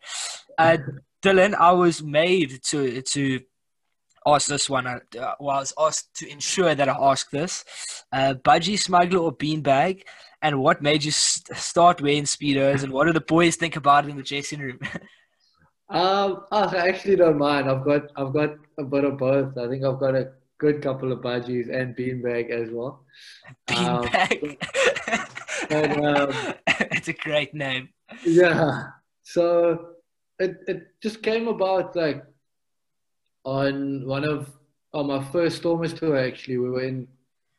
Uh, 0.59 0.79
Dillyn, 1.25 1.55
I 1.55 1.73
was 1.73 2.03
made 2.03 2.63
to 2.65 3.01
to 3.01 3.41
ask 4.27 4.47
this 4.47 4.69
one. 4.69 4.87
Uh, 4.87 5.01
well, 5.41 5.57
I 5.57 5.61
was 5.61 5.73
asked 5.79 6.15
to 6.17 6.31
ensure 6.31 6.75
that 6.75 6.89
I 6.89 6.97
ask 7.01 7.31
this. 7.31 7.65
Uh, 8.13 8.35
budgie 8.35 8.79
smuggler 8.79 9.21
or 9.21 9.33
beanbag? 9.33 10.03
And 10.43 10.61
what 10.61 10.83
made 10.83 11.03
you 11.03 11.11
st- 11.11 11.57
start 11.57 12.03
wearing 12.03 12.25
speedos? 12.25 12.83
And 12.83 12.93
what 12.93 13.07
do 13.07 13.15
the 13.15 13.23
boys 13.23 13.57
think 13.57 13.77
about 13.77 14.05
it 14.05 14.11
in 14.11 14.19
the 14.19 14.23
dressing 14.23 14.61
room? 14.61 14.79
um, 15.89 16.45
I 16.53 16.89
actually 16.89 17.17
don't 17.17 17.39
mind. 17.39 17.71
I've 17.71 17.85
got 17.85 18.03
I've 18.17 18.35
got 18.35 18.51
a 18.79 18.85
bit 18.85 19.05
of 19.05 19.17
both. 19.17 19.57
I 19.57 19.67
think 19.69 19.83
I've 19.83 20.01
got 20.01 20.15
a 20.15 20.33
good 20.59 20.83
couple 20.83 21.11
of 21.11 21.21
budgies 21.21 21.75
and 21.75 21.97
beanbag 21.97 22.51
as 22.51 22.69
well. 22.71 23.05
Beanbag. 23.67 24.59
Um, 25.71 26.05
um, 26.05 26.55
it's 26.93 27.09
a 27.09 27.15
great 27.15 27.55
name. 27.55 27.89
Yeah. 28.27 28.89
So 29.23 29.94
it 30.39 30.57
it 30.67 30.87
just 31.01 31.23
came 31.23 31.49
about 31.49 31.95
like 31.97 32.25
on 33.45 34.07
one 34.07 34.25
of 34.25 34.51
on 34.93 35.07
my 35.07 35.23
first 35.33 35.59
Stormers 35.59 35.95
tour. 35.95 36.17
Actually, 36.17 36.59
we 36.59 36.71
were 36.71 36.83
in 36.83 37.09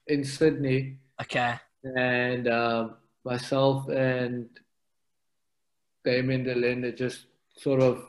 in 0.07 0.23
Sydney. 0.23 0.97
Okay. 1.21 1.55
And 1.95 2.47
um, 2.47 2.95
myself 3.23 3.87
and 3.89 4.49
Damian 6.03 6.43
de 6.43 6.53
Allende 6.53 6.91
just 6.91 7.27
sort 7.57 7.81
of 7.81 8.03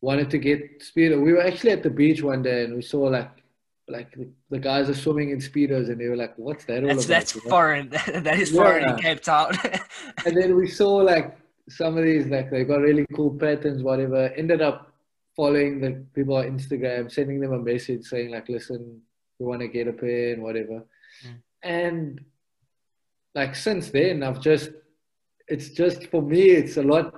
wanted 0.00 0.30
to 0.30 0.38
get 0.38 0.80
speedo. 0.80 1.22
We 1.22 1.32
were 1.32 1.42
actually 1.42 1.72
at 1.72 1.82
the 1.82 1.90
beach 1.90 2.22
one 2.22 2.42
day 2.42 2.64
and 2.64 2.74
we 2.74 2.82
saw 2.82 3.02
like 3.02 3.30
like 3.88 4.12
the, 4.16 4.28
the 4.50 4.58
guys 4.58 4.88
are 4.90 4.94
swimming 4.94 5.30
in 5.30 5.38
speedos 5.38 5.88
and 5.90 6.00
they 6.00 6.08
were 6.08 6.16
like, 6.16 6.36
"What's 6.36 6.64
that 6.64 6.82
all 6.82 6.88
that's, 6.88 7.04
about?" 7.04 7.14
That's 7.14 7.32
foreign. 7.32 7.88
that 8.06 8.38
is 8.38 8.50
foreign 8.50 8.82
yeah. 8.82 8.94
in 8.94 8.98
Cape 8.98 9.22
Town. 9.22 9.52
and 10.26 10.36
then 10.36 10.56
we 10.56 10.66
saw 10.68 10.96
like 10.96 11.36
some 11.68 11.98
of 11.98 12.04
these 12.04 12.26
like 12.26 12.50
they 12.50 12.64
got 12.64 12.80
really 12.80 13.06
cool 13.14 13.34
patterns, 13.34 13.82
whatever. 13.82 14.28
Ended 14.36 14.62
up 14.62 14.92
following 15.36 15.80
the 15.80 16.04
people 16.14 16.36
on 16.36 16.44
Instagram, 16.44 17.10
sending 17.12 17.40
them 17.40 17.52
a 17.52 17.58
message 17.58 18.04
saying 18.04 18.30
like, 18.30 18.48
listen, 18.48 19.00
we 19.38 19.46
want 19.46 19.60
to 19.60 19.68
get 19.68 19.88
a 19.88 19.92
pair 19.92 20.32
and 20.32 20.42
whatever. 20.42 20.84
Mm. 21.26 21.38
And 21.62 22.24
like 23.34 23.54
since 23.54 23.90
then, 23.90 24.22
I've 24.22 24.40
just, 24.40 24.70
it's 25.48 25.70
just 25.70 26.06
for 26.06 26.22
me, 26.22 26.42
it's 26.42 26.76
a 26.76 26.82
lot. 26.82 27.14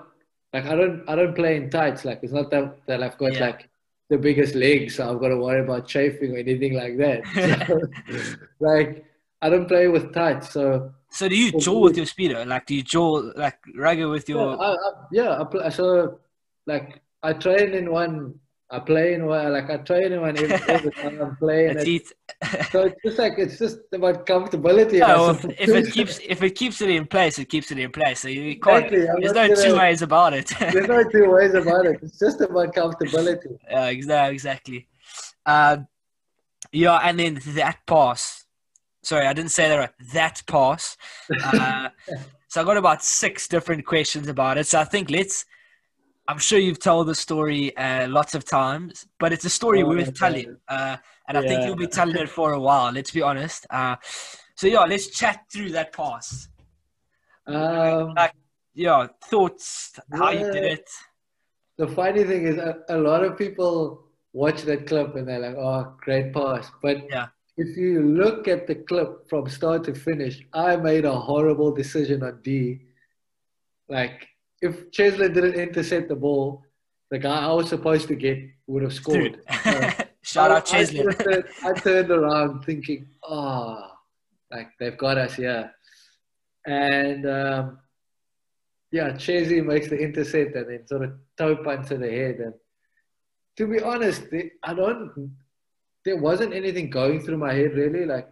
Like 0.53 0.64
I 0.64 0.74
don't, 0.74 1.05
I 1.09 1.14
don't 1.14 1.34
play 1.34 1.57
in 1.57 1.70
tights. 1.70 2.05
Like 2.05 2.20
it's 2.22 2.32
not 2.32 2.51
that 2.51 2.86
that 2.86 3.03
I've 3.03 3.18
got 3.18 3.34
yeah. 3.34 3.46
like 3.46 3.68
the 4.09 4.16
biggest 4.16 4.55
legs, 4.55 4.96
so 4.96 5.11
I've 5.11 5.20
got 5.20 5.28
to 5.28 5.36
worry 5.36 5.61
about 5.61 5.86
chafing 5.86 6.34
or 6.34 6.38
anything 6.38 6.74
like 6.74 6.96
that. 6.96 7.22
So, 7.68 8.36
like 8.61 9.05
I 9.42 9.51
don't 9.51 9.68
play 9.68 9.88
with 9.88 10.14
tights, 10.14 10.51
so. 10.51 10.92
So 11.11 11.28
do 11.28 11.36
you 11.36 11.52
jaw 11.59 11.78
with 11.80 11.96
your 11.96 12.06
speedo? 12.06 12.46
Like 12.46 12.66
do 12.66 12.74
you 12.74 12.82
jaw 12.82 13.22
like 13.36 13.59
regular 13.74 14.12
with 14.12 14.28
your? 14.28 14.50
Yeah, 14.50 14.56
I, 14.56 14.72
I, 14.72 14.76
yeah. 15.12 15.40
I 15.40 15.44
play, 15.44 15.70
so 15.70 16.20
like 16.66 17.00
I 17.22 17.32
train 17.32 17.74
in 17.74 17.90
one. 17.90 18.34
I 18.70 18.80
play 18.80 19.14
in 19.14 19.24
one. 19.24 19.50
Like 19.50 19.70
I 19.70 19.78
train 19.78 20.12
in 20.12 20.20
one 20.20 20.36
every, 20.36 20.52
every 20.68 20.90
time 20.90 21.22
I'm 21.22 21.36
playing. 21.36 21.76
it. 21.78 22.06
so 22.70 22.82
it's 22.82 23.00
just 23.02 23.18
like 23.18 23.34
it's 23.38 23.59
just 23.59 23.78
about 23.92 24.26
comfortability. 24.26 25.00
Oh, 25.09 25.32
well, 25.32 25.54
if 25.59 25.70
it 25.70 25.90
keeps 25.90 26.20
if 26.22 26.42
it 26.42 26.50
keeps 26.50 26.82
it 26.82 26.90
in 26.90 27.06
place, 27.06 27.38
it 27.38 27.46
keeps 27.46 27.70
it 27.70 27.78
in 27.78 27.90
place. 27.90 28.20
So 28.20 28.28
you 28.28 28.61
can't. 28.61 28.84
Exactly. 28.84 29.22
There's 29.22 29.34
no 29.34 29.48
gonna, 29.48 29.64
two 29.64 29.78
ways 29.78 30.02
about 30.02 30.34
it. 30.34 30.52
there's 30.59 30.88
no 30.88 31.02
two 31.11 31.30
ways 31.30 31.54
about 31.54 31.86
it. 31.86 32.00
It's 32.02 32.18
just 32.18 32.42
about 32.42 32.74
comfortability. 32.74 33.59
Yeah, 33.70 33.86
exactly. 33.86 34.34
Exactly. 34.34 34.88
Uh, 35.46 35.78
yeah, 36.72 36.96
and 37.02 37.18
then 37.18 37.40
that 37.54 37.78
pass. 37.86 38.44
Sorry, 39.09 39.26
I 39.26 39.32
didn't 39.32 39.52
say 39.52 39.70
that 39.70 39.76
right. 39.76 39.90
That 40.12 40.42
pass. 40.46 40.98
Uh, 41.42 41.88
so 42.48 42.61
I 42.61 42.64
got 42.64 42.76
about 42.76 43.02
six 43.02 43.48
different 43.48 43.86
questions 43.86 44.28
about 44.28 44.59
it. 44.59 44.66
So 44.66 44.78
I 44.78 44.84
think 44.84 45.09
let's 45.09 45.46
I'm 46.28 46.36
sure 46.36 46.59
you've 46.59 46.78
told 46.78 47.06
the 47.06 47.14
story 47.14 47.74
uh, 47.78 48.06
lots 48.09 48.34
of 48.34 48.44
times, 48.44 49.06
but 49.18 49.32
it's 49.32 49.46
a 49.46 49.50
story 49.50 49.82
oh, 49.82 49.88
worth 49.88 50.12
telling. 50.12 50.59
Uh, 50.68 50.98
and 51.26 51.38
I 51.38 51.40
think 51.40 51.64
you'll 51.64 51.74
be 51.74 51.86
telling 51.86 52.16
it 52.16 52.28
for 52.28 52.52
a 52.52 52.61
while, 52.61 52.92
let's 52.92 53.11
be 53.11 53.22
honest. 53.22 53.64
Uh, 53.70 53.96
so, 54.54 54.66
yeah, 54.66 54.80
let's 54.80 55.06
chat 55.06 55.46
through 55.50 55.70
that 55.70 55.94
pass. 55.94 56.48
Um, 57.46 58.12
like, 58.14 58.34
yeah, 58.74 59.06
thoughts, 59.24 59.98
how 60.12 60.32
you 60.32 60.52
did 60.52 60.64
it. 60.64 60.90
The 61.78 61.88
funny 61.88 62.24
thing 62.24 62.46
is, 62.46 62.59
a, 62.59 62.76
a, 62.90 62.98
lot 62.98 63.24
of 63.24 63.38
people 63.38 64.04
watch 64.34 64.64
that 64.64 64.86
clip 64.86 65.16
and 65.16 65.26
they're 65.26 65.38
like, 65.38 65.56
oh, 65.56 65.94
great 65.98 66.34
pass. 66.34 66.70
But 66.82 67.09
yeah. 67.09 67.28
If 67.59 67.76
you 67.76 68.02
look 68.02 68.46
at 68.46 68.68
the 68.68 68.76
clip 68.76 69.28
from 69.28 69.48
start 69.48 69.82
to 69.84 69.94
finish, 69.94 70.40
I 70.52 70.76
made 70.76 71.04
a 71.04 71.12
horrible 71.12 71.72
decision 71.72 72.22
on 72.22 72.40
D. 72.40 72.82
Like, 73.88 74.28
if 74.62 74.92
Cheslin 74.92 75.34
didn't 75.34 75.54
intercept 75.54 76.09
the 76.09 76.14
ball, 76.14 76.62
the 77.11 77.18
guy 77.18 77.40
I 77.40 77.52
was 77.52 77.68
supposed 77.68 78.06
to 78.09 78.14
get 78.14 78.38
would 78.68 78.84
have 78.84 78.92
scored. 78.92 79.40
Shout 80.22 80.52
I, 80.52 80.56
out 80.56 80.66
Cheslin. 80.66 81.09
I, 81.09 81.24
turned, 81.24 81.44
I 81.64 81.72
turned 81.72 82.10
around 82.12 82.64
thinking, 82.64 83.09
oh, 83.24 83.90
like 84.52 84.68
they've 84.78 84.97
got 84.97 85.18
us 85.18 85.35
here. 85.35 85.74
And 86.64 87.26
um, 87.26 87.78
yeah, 88.93 89.10
Cheslin 89.12 89.66
makes 89.66 89.89
the 89.89 89.98
intercept 89.98 90.55
and 90.55 90.70
then 90.70 90.86
sort 90.86 91.02
of 91.02 91.12
toe 91.36 91.56
punch 91.56 91.89
to 91.89 91.98
the 91.98 92.09
head. 92.09 92.36
And 92.36 92.55
to 93.56 93.66
be 93.66 93.80
honest, 93.80 94.22
I 94.62 94.74
don't. 94.74 95.32
There 96.09 96.16
wasn't 96.16 96.55
anything 96.55 96.89
going 96.89 97.20
through 97.20 97.36
my 97.36 97.52
head 97.52 97.74
really. 97.74 98.06
Like 98.06 98.30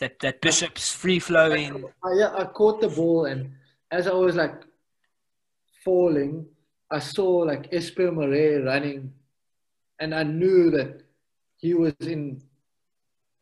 that, 0.00 0.18
that 0.20 0.40
Bishop's 0.40 0.90
free 0.90 1.18
flowing. 1.18 1.84
I, 2.02 2.12
yeah, 2.14 2.32
I 2.34 2.44
caught 2.44 2.80
the 2.80 2.88
ball 2.88 3.26
and 3.26 3.52
as 3.90 4.06
I 4.06 4.14
was 4.14 4.34
like 4.34 4.54
falling, 5.84 6.46
I 6.90 7.00
saw 7.00 7.28
like 7.50 7.68
Esper 7.70 8.10
Murray 8.10 8.62
running, 8.62 9.12
and 10.00 10.14
I 10.14 10.22
knew 10.22 10.70
that 10.70 11.02
he 11.58 11.74
was 11.74 11.92
in 12.00 12.42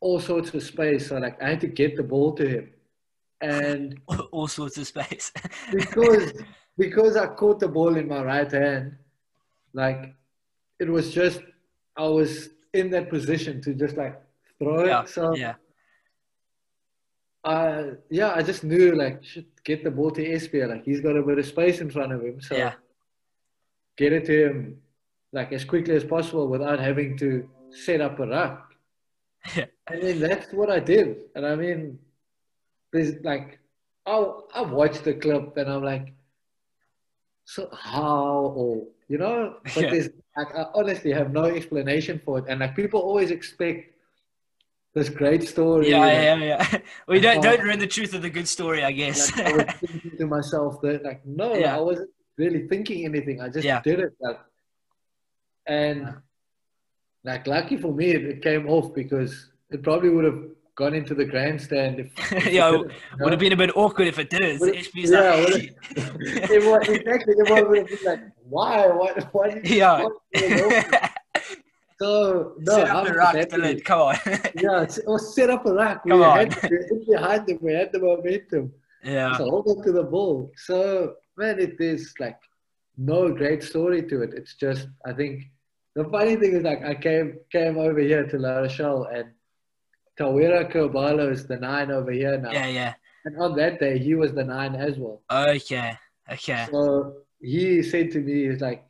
all 0.01 0.19
sorts 0.19 0.53
of 0.53 0.63
space. 0.63 1.07
So 1.07 1.17
like 1.17 1.41
I 1.41 1.51
had 1.51 1.61
to 1.61 1.67
get 1.67 1.95
the 1.95 2.03
ball 2.03 2.33
to 2.33 2.45
him, 2.45 2.69
and 3.39 3.99
all 4.33 4.47
sorts 4.47 4.77
of 4.77 4.87
space 4.87 5.31
because 5.71 6.33
because 6.77 7.15
I 7.15 7.27
caught 7.27 7.61
the 7.61 7.69
ball 7.69 7.95
in 7.95 8.07
my 8.09 8.21
right 8.21 8.51
hand, 8.51 8.97
like 9.71 10.13
it 10.77 10.89
was 10.89 11.13
just 11.13 11.39
I 11.95 12.07
was 12.07 12.49
in 12.77 12.89
that 12.91 13.09
position 13.09 13.61
to 13.61 13.73
just 13.73 13.97
like 13.97 14.19
throw 14.59 14.85
yeah, 14.85 15.01
it. 15.01 15.09
So 15.09 15.35
yeah. 15.35 15.55
Uh, 17.43 17.95
yeah, 18.09 18.33
I 18.35 18.41
just 18.43 18.63
knew 18.63 18.95
like 18.95 19.23
should 19.23 19.45
get 19.63 19.83
the 19.83 19.91
ball 19.91 20.11
to 20.11 20.33
Esper. 20.33 20.67
Like 20.67 20.83
he's 20.83 21.01
got 21.01 21.15
a 21.15 21.23
bit 21.23 21.39
of 21.39 21.45
space 21.45 21.79
in 21.79 21.89
front 21.89 22.11
of 22.11 22.21
him, 22.21 22.41
so 22.41 22.55
yeah. 22.55 22.73
get 23.95 24.11
it 24.13 24.25
to 24.25 24.45
him 24.45 24.81
like 25.31 25.51
as 25.53 25.63
quickly 25.63 25.95
as 25.95 26.03
possible 26.03 26.47
without 26.47 26.79
having 26.79 27.17
to 27.19 27.47
set 27.71 28.01
up 28.01 28.19
a 28.19 28.27
ruck. 28.27 28.73
Yeah. 29.55 29.65
I 29.87 29.95
mean 29.95 30.19
that's 30.19 30.51
what 30.51 30.69
I 30.69 30.79
did, 30.79 31.17
and 31.35 31.45
I 31.45 31.55
mean 31.55 31.99
there's 32.91 33.15
like 33.23 33.59
I'll, 34.05 34.47
I've 34.55 34.71
watched 34.71 35.03
the 35.03 35.13
clip 35.13 35.57
and 35.57 35.69
I'm 35.69 35.83
like, 35.83 36.13
so 37.45 37.69
how 37.73 38.53
or 38.55 38.87
you 39.07 39.17
know, 39.17 39.57
but 39.63 39.77
yeah. 39.83 39.91
there's 39.91 40.09
like 40.37 40.55
I 40.55 40.65
honestly 40.75 41.11
have 41.11 41.31
no 41.31 41.45
explanation 41.45 42.21
for 42.23 42.39
it, 42.39 42.45
and 42.47 42.59
like 42.59 42.75
people 42.75 42.99
always 43.01 43.31
expect 43.31 43.93
this 44.93 45.09
great 45.09 45.43
story. 45.47 45.89
Yeah, 45.89 46.35
yeah, 46.35 46.35
yeah. 46.51 46.79
Well, 47.07 47.15
you 47.17 47.21
don't 47.21 47.41
don't 47.41 47.61
ruin 47.61 47.79
the 47.79 47.87
truth 47.87 48.13
of 48.13 48.21
the 48.21 48.29
good 48.29 48.47
story, 48.47 48.83
I 48.83 48.91
guess. 48.91 49.35
Like, 49.35 49.47
I 49.47 49.51
was 49.57 49.65
thinking 49.85 50.17
to 50.17 50.25
myself 50.27 50.81
that 50.81 51.03
like 51.03 51.25
no, 51.25 51.55
Yeah. 51.55 51.77
I 51.77 51.81
wasn't 51.81 52.09
really 52.37 52.67
thinking 52.67 53.05
anything. 53.05 53.41
I 53.41 53.49
just 53.49 53.65
Yeah. 53.65 53.81
did 53.81 53.99
it. 53.99 54.13
Like, 54.19 54.39
and 55.67 56.15
like 57.23 57.45
lucky 57.47 57.77
for 57.77 57.91
me, 57.93 58.11
it, 58.11 58.23
it 58.25 58.41
came 58.41 58.67
off 58.69 58.93
because 58.93 59.51
it 59.69 59.83
probably 59.83 60.09
would 60.09 60.23
have 60.25 60.41
gone 60.75 60.93
into 60.93 61.13
the 61.15 61.25
grandstand 61.25 61.99
if. 61.99 62.07
if 62.31 62.47
it 62.47 62.53
Yeah, 62.59 62.71
didn't, 62.71 62.87
Would 62.87 63.19
know? 63.19 63.29
have 63.29 63.39
been 63.39 63.53
a 63.53 63.57
bit 63.57 63.75
awkward 63.75 64.07
if 64.07 64.19
it 64.19 64.29
did. 64.29 64.61
HB's 64.61 65.11
yeah, 65.11 65.33
like, 65.35 65.49
would 65.49 66.51
Everyone, 66.51 66.81
exactly. 66.83 67.35
Everyone 67.41 67.69
would 67.69 67.77
have 67.79 67.87
been 67.89 68.05
like, 68.05 68.19
"Why? 68.49 68.87
What? 68.87 69.23
What? 69.33 69.65
yeah. 69.65 70.07
So 71.99 72.53
no, 72.59 72.73
Set 72.75 72.89
up 72.89 72.95
I'm 72.97 73.03
the 73.05 73.09
just 73.09 73.17
rock. 73.17 73.35
Dillyn. 73.35 73.83
Come 73.83 74.01
on. 74.01 74.15
Yeah, 74.61 74.85
or 75.07 75.15
oh, 75.15 75.17
set 75.17 75.49
up 75.49 75.65
a 75.65 75.73
rack. 75.73 76.05
We 76.05 76.11
Come 76.11 76.21
on. 76.21 76.37
had 76.51 76.69
we 76.69 76.69
were 76.77 76.83
in 76.91 77.05
behind 77.09 77.47
them. 77.47 77.57
We 77.61 77.73
had 77.73 77.91
the 77.91 77.99
momentum. 77.99 78.71
yeah. 79.03 79.35
So 79.37 79.49
hold 79.49 79.67
on 79.67 79.83
to 79.83 79.91
the 79.91 80.03
ball. 80.03 80.51
So 80.57 81.15
man, 81.37 81.59
it 81.59 81.75
is 81.79 82.13
like 82.19 82.37
no 82.97 83.31
great 83.33 83.63
story 83.63 84.03
to 84.09 84.21
it. 84.21 84.31
It's 84.35 84.53
just 84.55 84.87
I 85.05 85.13
think 85.13 85.45
the 85.95 86.03
funny 86.05 86.35
thing 86.35 86.53
is 86.57 86.63
like 86.63 86.83
I 86.85 86.93
came 86.93 87.39
came 87.51 87.77
over 87.79 87.99
here 87.99 88.27
to 88.27 88.37
La 88.37 88.57
Rochelle 88.59 89.05
and 89.05 89.31
Tawera 90.19 90.69
Kerr-Barlow 90.71 91.31
is 91.31 91.47
the 91.47 91.57
nine 91.57 91.89
over 91.91 92.11
here 92.11 92.37
now. 92.39 92.51
Yeah, 92.51 92.67
yeah. 92.67 92.93
And 93.25 93.39
on 93.41 93.55
that 93.57 93.79
day 93.79 93.97
he 93.97 94.13
was 94.13 94.33
the 94.33 94.43
nine 94.43 94.75
as 94.75 94.97
well. 94.99 95.21
Okay. 95.31 95.97
Okay. 96.31 96.67
So 96.71 97.15
he 97.41 97.83
said 97.83 98.11
to 98.11 98.19
me, 98.19 98.49
he's 98.49 98.61
like, 98.61 98.83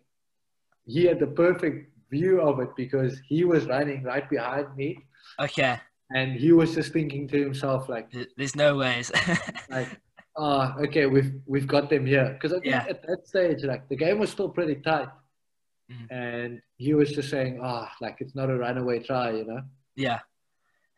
he 0.85 1.05
had 1.05 1.19
the 1.19 1.27
perfect 1.27 1.91
view 2.09 2.41
of 2.41 2.59
it 2.59 2.69
because 2.77 3.19
he 3.27 3.43
was 3.43 3.65
running 3.65 4.03
right 4.03 4.29
behind 4.29 4.73
me 4.77 4.97
Okay. 5.39 5.77
and 6.15 6.31
he 6.39 6.53
was 6.53 6.73
just 6.73 6.93
thinking 6.93 7.27
to 7.27 7.37
himself 7.41 7.89
like, 7.89 8.07
There's 8.37 8.55
no 8.55 8.75
ways. 8.77 9.11
like, 9.69 9.89
ah, 10.37 10.75
okay, 10.79 11.05
we've 11.05 11.33
we've 11.45 11.67
got 11.67 11.89
them 11.89 12.05
here. 12.05 12.29
Because 12.33 12.53
I 12.53 12.59
think 12.61 12.67
Yeah. 12.67 12.85
at 12.89 13.01
that 13.07 13.27
stage, 13.27 13.63
like 13.63 13.89
the 13.89 13.95
game 13.97 14.19
was 14.19 14.29
still 14.31 14.49
pretty 14.49 14.75
tight, 14.75 15.09
Mm. 15.89 16.07
and 16.11 16.61
he 16.75 16.93
was 16.93 17.11
just 17.13 17.29
saying, 17.29 17.59
ah, 17.63 17.89
like 18.01 18.17
it's 18.19 18.35
not 18.35 18.49
a 18.49 18.57
runaway 18.57 18.99
try, 18.99 19.31
you 19.31 19.45
know. 19.45 19.61
yeah. 19.95 20.19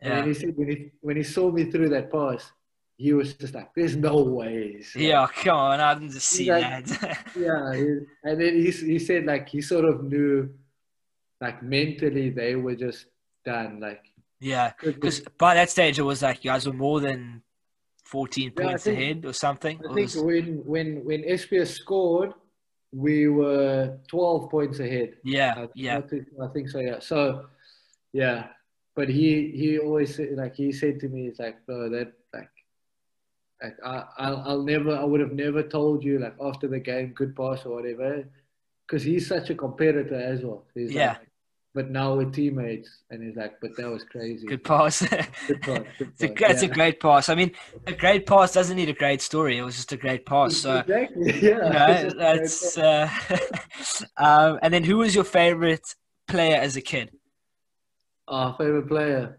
And 0.01 0.25
he 0.27 0.33
said 0.33 0.53
when 0.55 0.67
he 0.69 0.91
when 1.01 1.15
he 1.17 1.23
saw 1.23 1.51
me 1.51 1.65
through 1.71 1.89
that 1.89 2.11
pass, 2.11 2.51
he 3.03 3.13
was 3.19 3.33
just 3.41 3.53
like, 3.57 3.69
"There's 3.75 3.95
no 3.95 4.15
ways." 4.39 4.91
Like, 4.95 5.05
Yeah, 5.09 5.25
come 5.43 5.57
on. 5.57 5.79
I 5.79 5.93
didn't 5.95 6.19
see 6.33 6.47
like- 6.51 6.85
that. 6.85 7.25
yeah. 7.47 7.73
he- 7.79 8.05
And 8.27 8.35
then 8.41 8.53
he 8.63 8.69
he 8.91 8.97
said 9.07 9.21
like 9.31 9.45
he 9.53 9.61
sort 9.71 9.85
of 9.91 9.95
knew, 10.11 10.49
like 11.45 11.57
mentally 11.63 12.27
they 12.39 12.53
were 12.55 12.75
just 12.75 13.05
done. 13.45 13.79
Like 13.87 14.03
yeah, 14.41 14.67
Because 14.83 15.17
by 15.37 15.51
that 15.59 15.69
stage, 15.69 15.95
it 15.99 16.07
was 16.13 16.21
like 16.27 16.43
you 16.43 16.51
guys 16.51 16.65
were 16.67 16.73
more 16.87 16.99
than 17.07 17.41
14 18.05 18.51
Yeah, 18.57 18.63
points 18.63 18.83
think- 18.83 18.97
ahead 18.99 19.25
or 19.25 19.33
something. 19.33 19.75
I 19.79 19.91
It 19.91 19.93
think 19.95 20.07
was- 20.15 20.23
when 20.29 20.45
when 20.73 20.87
when 21.07 21.21
SPS 21.23 21.69
scored, 21.81 22.31
we 22.91 23.27
were 23.39 23.97
12 24.09 24.49
points 24.49 24.79
ahead. 24.79 25.09
yeah. 25.23 25.53
I, 25.57 25.67
Yeah. 25.75 25.97
I 25.99 26.01
think, 26.09 26.23
I 26.41 26.47
think 26.53 26.65
so. 26.69 26.79
Yeah. 26.79 26.99
So, 26.99 27.45
yeah. 28.11 28.47
But 28.97 29.07
he 29.09 29.29
he 29.61 29.67
always 29.79 30.19
like 30.41 30.55
he 30.55 30.71
said 30.81 30.99
to 31.01 31.07
me, 31.07 31.27
it's 31.29 31.39
like, 31.39 31.57
bro, 31.65 31.87
that 31.95 32.11
like, 32.33 32.49
like 33.61 33.77
I 33.83 34.03
I'll, 34.17 34.43
I'll 34.45 34.63
never 34.63 34.95
I 34.95 35.03
would 35.03 35.19
have 35.19 35.33
never 35.33 35.63
told 35.63 36.03
you 36.03 36.19
like 36.19 36.35
after 36.41 36.67
the 36.67 36.79
game 36.79 37.13
good 37.13 37.35
pass 37.35 37.65
or 37.65 37.75
whatever, 37.75 38.23
because 38.87 39.03
he's 39.03 39.27
such 39.27 39.49
a 39.49 39.55
competitor 39.55 40.15
as 40.15 40.41
well. 40.43 40.65
He's 40.73 40.91
Yeah. 40.91 41.09
Like, 41.19 41.27
but 41.75 41.91
now 41.91 42.15
we're 42.15 42.25
teammates, 42.31 42.89
and 43.11 43.21
he's 43.23 43.35
like, 43.35 43.61
but 43.61 43.77
that 43.77 43.87
was 43.87 44.03
crazy. 44.03 44.47
Good 44.47 44.63
pass. 44.63 45.01
Good 45.47 45.61
pass. 45.61 45.83
Good 45.99 46.17
It's 46.19 46.23
a, 46.23 46.27
pass. 46.27 46.51
it's 46.51 46.63
a 46.63 46.67
Yeah. 46.67 46.73
great 46.73 46.99
pass. 46.99 47.29
I 47.29 47.35
mean, 47.35 47.51
a 47.85 47.93
great 47.93 48.25
pass 48.25 48.53
doesn't 48.53 48.75
need 48.75 48.89
a 48.89 48.93
great 48.93 49.21
story. 49.21 49.57
It 49.59 49.61
was 49.61 49.75
just 49.75 49.91
a 49.91 49.97
great 49.97 50.25
pass. 50.25 50.55
So, 50.55 50.79
exactly. 50.79 51.39
you 51.41 51.49
Yeah. 51.49 51.69
know, 51.69 52.09
that's. 52.17 52.75
Uh, 52.77 53.07
um, 54.17 54.57
and 54.63 54.73
then, 54.73 54.83
who 54.83 54.97
was 54.97 55.13
your 55.13 55.23
favorite 55.23 55.95
player 56.27 56.55
as 56.57 56.75
a 56.75 56.81
kid? 56.81 57.11
Our 58.27 58.55
favorite 58.57 58.87
player. 58.87 59.37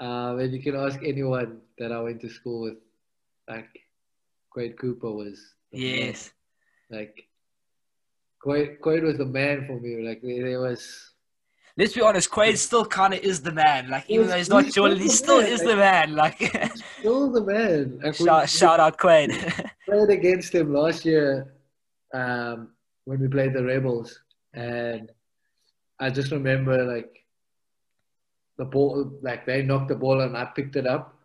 Um, 0.00 0.38
and 0.38 0.52
you 0.52 0.62
can 0.62 0.76
ask 0.76 0.98
anyone 1.04 1.60
that 1.78 1.92
I 1.92 2.00
went 2.00 2.20
to 2.22 2.28
school 2.28 2.62
with. 2.62 2.74
Like, 3.48 3.68
Quade 4.50 4.76
Cooper 4.78 5.10
was. 5.10 5.54
the 5.72 5.78
man. 5.78 6.06
Yes. 6.06 6.32
Like, 6.90 7.28
Quade, 8.40 8.80
Quade 8.80 9.02
was 9.02 9.18
the 9.18 9.26
man 9.26 9.66
for 9.66 9.80
me. 9.80 10.06
Like, 10.06 10.20
there 10.22 10.60
was. 10.60 11.10
Let's 11.76 11.94
be 11.94 12.02
honest, 12.02 12.30
Quade 12.30 12.58
still 12.58 12.84
kind 12.84 13.14
of 13.14 13.20
is 13.20 13.40
the 13.40 13.52
man. 13.52 13.88
Like, 13.88 14.04
even 14.08 14.26
though 14.26 14.36
he's 14.36 14.50
not 14.50 14.66
Jordan, 14.66 14.98
he 14.98 15.08
still 15.08 15.40
man, 15.40 15.52
is 15.52 15.60
the 15.62 15.76
man. 15.76 16.14
Like, 16.14 16.38
Still 16.98 17.30
the 17.32 17.40
man. 17.40 18.00
Like, 18.04 18.14
shout, 18.14 18.42
we 18.42 18.48
shout 18.48 18.80
out 18.80 18.98
Quade. 18.98 19.30
played 19.86 20.10
against 20.10 20.54
him 20.54 20.74
last 20.74 21.04
year 21.06 21.54
um, 22.12 22.68
when 23.04 23.20
we 23.20 23.28
played 23.28 23.54
the 23.54 23.64
Rebels. 23.64 24.20
And 24.52 25.10
I 25.98 26.10
just 26.10 26.30
remember, 26.30 26.84
like, 26.84 27.24
the 28.58 28.66
ball, 28.66 29.10
like, 29.22 29.46
they 29.46 29.62
knocked 29.62 29.88
the 29.88 29.94
ball 29.94 30.20
and 30.20 30.36
I 30.36 30.44
picked 30.44 30.76
it 30.76 30.86
up 30.86 31.18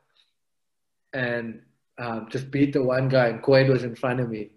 and 1.14 1.61
um, 1.99 2.27
just 2.29 2.51
beat 2.51 2.73
the 2.73 2.83
one 2.83 3.09
guy, 3.09 3.27
and 3.27 3.41
Quade 3.41 3.69
was 3.69 3.83
in 3.83 3.95
front 3.95 4.19
of 4.19 4.29
me. 4.29 4.49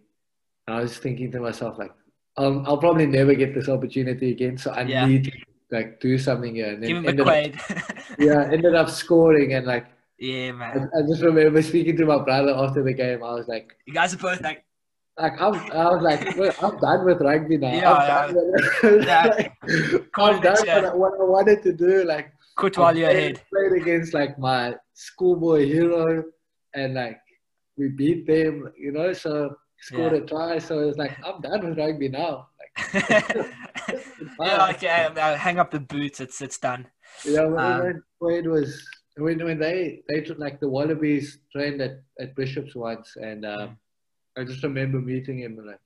And 0.67 0.77
I 0.77 0.81
was 0.83 0.99
thinking 0.99 1.31
to 1.33 1.41
myself, 1.41 1.79
like, 1.79 1.93
I'll, 2.37 2.63
I'll 2.67 2.79
probably 2.79 3.07
never 3.07 3.35
get 3.35 3.55
this 3.55 3.69
opportunity 3.69 4.31
again, 4.33 4.57
so 4.59 4.71
I 4.73 4.83
Yeah. 4.83 5.07
need 5.07 5.25
to 5.25 5.33
like 5.71 6.01
do 6.01 6.19
something 6.19 6.55
here. 6.55 6.73
And 6.73 6.83
Give 6.83 6.97
him 6.97 7.07
ended 7.07 7.29
up, 7.29 7.37
yeah, 8.19 8.49
ended 8.53 8.75
up 8.75 8.89
scoring, 8.91 9.55
and 9.55 9.67
like 9.67 9.87
yeah, 10.19 10.53
man. 10.53 10.91
I 10.97 11.03
just 11.09 11.23
remember 11.23 11.63
speaking 11.63 11.97
to 11.97 12.05
my 12.07 12.19
brother 12.23 12.53
after 12.55 12.83
the 12.83 12.93
game. 12.93 13.23
I 13.23 13.33
was 13.33 13.49
like, 13.49 13.75
You 13.87 13.95
guys 13.95 14.13
are 14.15 14.19
both 14.19 14.41
like, 14.43 14.65
like 15.19 15.41
I'm, 15.41 15.55
I 15.73 15.91
was 15.91 16.03
like, 16.03 16.21
I'm 16.63 16.79
done 16.81 17.05
with 17.07 17.21
rugby 17.21 17.57
now. 17.57 17.73
Yeah, 17.73 17.93
I'm 17.93 18.35
done 18.35 18.53
with 18.83 19.07
Yeah. 19.07 19.25
like, 19.27 19.53
I'm 20.19 20.37
it, 20.37 20.43
done 20.43 20.83
with 20.83 20.95
what 20.95 21.13
I 21.21 21.25
wanted 21.25 21.63
to 21.65 21.73
do. 21.73 22.05
Like, 22.05 22.33
quit 22.57 22.77
I 22.79 22.81
while 22.83 22.97
you're 22.97 23.11
ahead. 23.11 23.41
played 23.53 23.81
against 23.83 24.13
like 24.15 24.39
my 24.39 24.75
schoolboy 24.95 25.67
hero, 25.67 26.25
and 26.75 26.95
like 26.95 27.19
we 27.81 27.89
beat 27.89 28.27
them, 28.27 28.55
you 28.85 28.93
know. 28.93 29.13
So 29.25 29.33
scored 29.81 30.13
Yeah. 30.13 30.19
a 30.19 30.27
try. 30.33 30.59
So 30.69 30.73
it's 30.89 30.99
like 30.99 31.15
I'm 31.27 31.41
done 31.41 31.61
with 31.67 31.79
rugby 31.79 32.09
now. 32.23 32.33
Like, 32.61 32.73
yeah, 34.41 34.71
okay. 34.75 35.09
Now 35.17 35.35
hang 35.35 35.59
up 35.59 35.71
the 35.71 35.81
boots. 35.81 36.21
It's 36.21 36.41
it's 36.47 36.59
done. 36.59 36.87
you 37.25 37.33
know, 37.37 37.49
when, 37.51 37.65
Um, 37.65 37.81
when 37.85 38.03
Quade 38.21 38.47
was 38.47 38.69
when 39.17 39.39
when 39.49 39.59
they 39.59 40.03
they 40.09 40.21
took 40.27 40.39
like 40.39 40.61
the 40.61 40.69
Wallabies 40.77 41.27
trained 41.53 41.81
at 41.87 41.95
at 42.23 42.35
Bishops 42.37 42.75
once, 42.89 43.17
and 43.17 43.45
um, 43.55 43.69
I 44.39 44.45
just 44.45 44.63
remember 44.63 45.01
meeting 45.01 45.39
him 45.45 45.59
and 45.59 45.67
like 45.73 45.85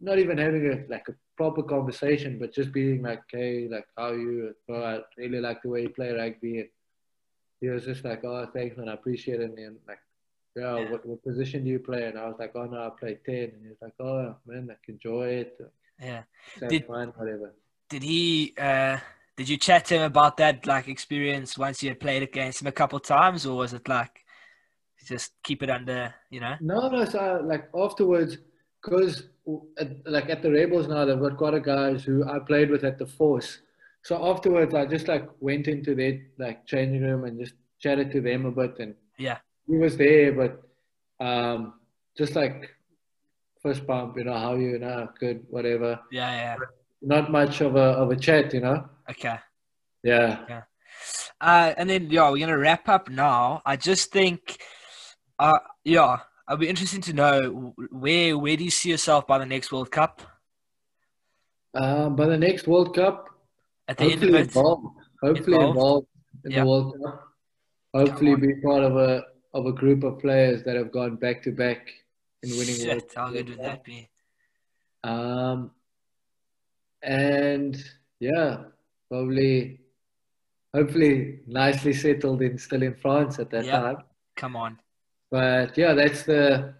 not 0.00 0.18
even 0.18 0.38
having 0.38 0.64
a 0.74 0.76
like 0.94 1.06
a 1.08 1.14
proper 1.36 1.62
conversation, 1.62 2.38
but 2.40 2.52
just 2.58 2.72
being 2.72 3.02
like, 3.02 3.22
hey, 3.30 3.68
like 3.70 3.86
how 3.96 4.10
are 4.10 4.18
you? 4.26 4.54
Bro, 4.66 4.78
I 4.84 4.94
really 5.16 5.40
like 5.40 5.62
the 5.62 5.68
way 5.72 5.82
you 5.82 5.88
play 5.98 6.10
rugby. 6.12 6.54
And 6.60 6.68
he 7.60 7.68
was 7.68 7.84
just 7.84 8.04
like, 8.04 8.24
oh, 8.24 8.46
thanks, 8.54 8.76
man, 8.76 8.88
I 8.88 8.94
appreciate 8.94 9.40
it. 9.40 9.52
And 9.56 9.76
like, 9.86 10.02
yeah, 10.56 10.78
Yeah. 10.78 10.90
What, 10.90 11.06
what 11.06 11.22
position 11.22 11.64
do 11.64 11.70
you 11.70 11.78
play? 11.78 12.04
And 12.08 12.18
I 12.18 12.26
was 12.26 12.36
like, 12.38 12.52
oh 12.54 12.64
no, 12.64 12.78
I 12.86 12.90
play 12.98 13.18
ten. 13.24 13.52
And 13.54 13.62
he 13.62 13.68
was 13.68 13.78
like, 13.80 13.94
oh 14.00 14.36
man, 14.46 14.66
like 14.68 14.84
enjoy 14.88 15.26
it, 15.28 15.58
Yeah. 16.00 16.22
Did- 16.68 16.86
fun, 16.86 17.12
whatever. 17.16 17.54
Did 17.88 18.02
he? 18.02 18.54
uh 18.58 18.98
Did 19.36 19.48
you 19.48 19.56
chat 19.56 19.84
to 19.86 19.94
him 19.96 20.02
about 20.02 20.36
that 20.38 20.66
like 20.66 20.88
experience 20.88 21.58
once 21.58 21.82
you 21.82 21.88
had 21.90 22.00
played 22.00 22.22
against 22.22 22.60
him 22.62 22.68
a 22.68 22.72
couple 22.72 22.98
times, 23.00 23.44
or 23.46 23.56
was 23.56 23.72
it 23.74 23.86
like 23.88 24.14
just 25.06 25.32
keep 25.42 25.62
it 25.62 25.70
under? 25.70 26.14
You 26.30 26.40
know. 26.40 26.54
No, 26.60 26.88
no. 26.88 27.04
So 27.04 27.42
like 27.44 27.68
afterwards, 27.74 28.38
because 28.82 29.24
like 30.06 30.30
at 30.30 30.42
the 30.42 30.50
Rebels 30.50 30.88
now, 30.88 31.04
they've 31.04 31.18
got 31.20 31.36
quite 31.36 31.54
a 31.54 31.60
guys 31.60 32.04
who 32.04 32.24
I 32.24 32.38
played 32.38 32.70
with 32.70 32.84
at 32.84 32.98
the 32.98 33.06
Force. 33.06 33.58
So 34.04 34.12
afterwards, 34.32 34.74
I 34.74 34.86
just 34.86 35.08
like 35.08 35.28
went 35.40 35.68
into 35.68 35.94
their 35.94 36.20
like 36.38 36.66
changing 36.66 37.02
room 37.02 37.24
and 37.24 37.38
just 37.38 37.54
chatted 37.78 38.10
to 38.12 38.20
them 38.20 38.46
a 38.46 38.50
bit, 38.50 38.78
and 38.78 38.94
Yeah. 39.18 39.38
He 39.72 39.78
was 39.78 39.96
there, 39.96 40.32
but 40.32 40.62
um, 41.24 41.74
just 42.16 42.36
like 42.36 42.68
first 43.62 43.86
bump, 43.86 44.18
you 44.18 44.24
know, 44.24 44.34
how 44.34 44.54
you, 44.54 44.72
you 44.72 44.78
know, 44.78 45.08
good, 45.18 45.44
whatever. 45.48 45.98
Yeah. 46.10 46.30
Yeah. 46.30 46.56
Not 47.00 47.32
much 47.32 47.60
of 47.62 47.74
a 47.76 47.88
of 48.02 48.10
a 48.10 48.16
chat, 48.16 48.52
you 48.54 48.60
know. 48.60 48.84
Okay. 49.10 49.36
Yeah. 50.04 50.62
Uh, 51.40 51.72
and 51.76 51.88
then 51.88 52.10
yeah, 52.10 52.30
we're 52.30 52.38
gonna 52.38 52.58
wrap 52.58 52.88
up 52.88 53.08
now. 53.08 53.62
I 53.64 53.76
just 53.76 54.12
think, 54.12 54.58
uh, 55.38 55.58
yeah, 55.84 56.18
I'd 56.46 56.60
be 56.60 56.68
interested 56.68 57.02
to 57.04 57.12
know 57.12 57.74
where 57.90 58.36
where 58.38 58.56
do 58.56 58.62
you 58.64 58.70
see 58.70 58.90
yourself 58.90 59.26
by 59.26 59.38
the 59.38 59.46
next 59.46 59.72
World 59.72 59.90
Cup? 59.90 60.20
Um, 61.74 62.14
by 62.14 62.26
the 62.26 62.36
next 62.38 62.68
World 62.68 62.94
Cup, 62.94 63.28
At 63.88 63.96
the 63.96 64.04
end 64.04 64.12
hopefully 64.12 64.28
of 64.34 64.40
it, 64.40 64.42
involved. 64.42 64.86
Hopefully 65.22 65.54
Involved. 65.56 65.76
involved, 65.76 66.06
in 66.44 66.50
Yeah. 66.50 66.60
the 66.60 66.66
World 66.66 66.96
Cup. 67.02 67.28
Hopefully 67.94 68.36
be 68.36 68.54
part 68.60 68.82
of 68.84 68.96
a 68.96 69.24
of 69.54 69.66
a 69.66 69.72
group 69.72 70.02
of 70.04 70.18
players 70.18 70.62
that 70.64 70.76
have 70.76 70.92
gone 70.92 71.16
back 71.16 71.42
to 71.42 71.52
back 71.52 71.88
in 72.42 72.50
winning 72.56 72.88
World 72.88 73.04
how 73.14 73.30
good 73.30 73.48
would 73.48 73.58
that 73.60 73.84
be? 73.84 74.08
Um, 75.04 75.70
and 77.02 77.82
yeah, 78.20 78.64
probably 79.08 79.80
hopefully 80.74 81.40
nicely 81.46 81.92
settled 81.92 82.42
in 82.42 82.56
still 82.58 82.82
in 82.82 82.94
France 82.94 83.38
at 83.38 83.50
that 83.50 83.64
Yep. 83.64 83.80
time. 83.82 83.96
Come 84.36 84.56
on. 84.56 84.78
But 85.30 85.76
yeah, 85.76 85.94
that's 85.94 86.24
the 86.24 86.74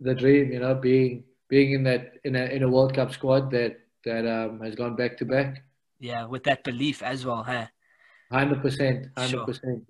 the 0.00 0.14
dream, 0.14 0.52
you 0.52 0.60
know, 0.60 0.74
being 0.74 1.24
being 1.48 1.72
in 1.72 1.82
that 1.84 2.14
in 2.24 2.36
a 2.36 2.44
in 2.46 2.62
a 2.62 2.68
World 2.68 2.94
Cup 2.94 3.12
squad 3.12 3.50
that 3.50 3.80
that 4.04 4.26
um, 4.26 4.60
has 4.60 4.74
gone 4.74 4.96
back 4.96 5.16
to 5.18 5.24
back. 5.24 5.64
Yeah, 5.98 6.26
with 6.26 6.44
that 6.44 6.62
belief 6.62 7.02
as 7.02 7.26
well, 7.26 7.42
huh? 7.42 7.66
Hundred 8.30 8.62
percent, 8.62 9.08
hundred 9.16 9.44
percent. 9.46 9.84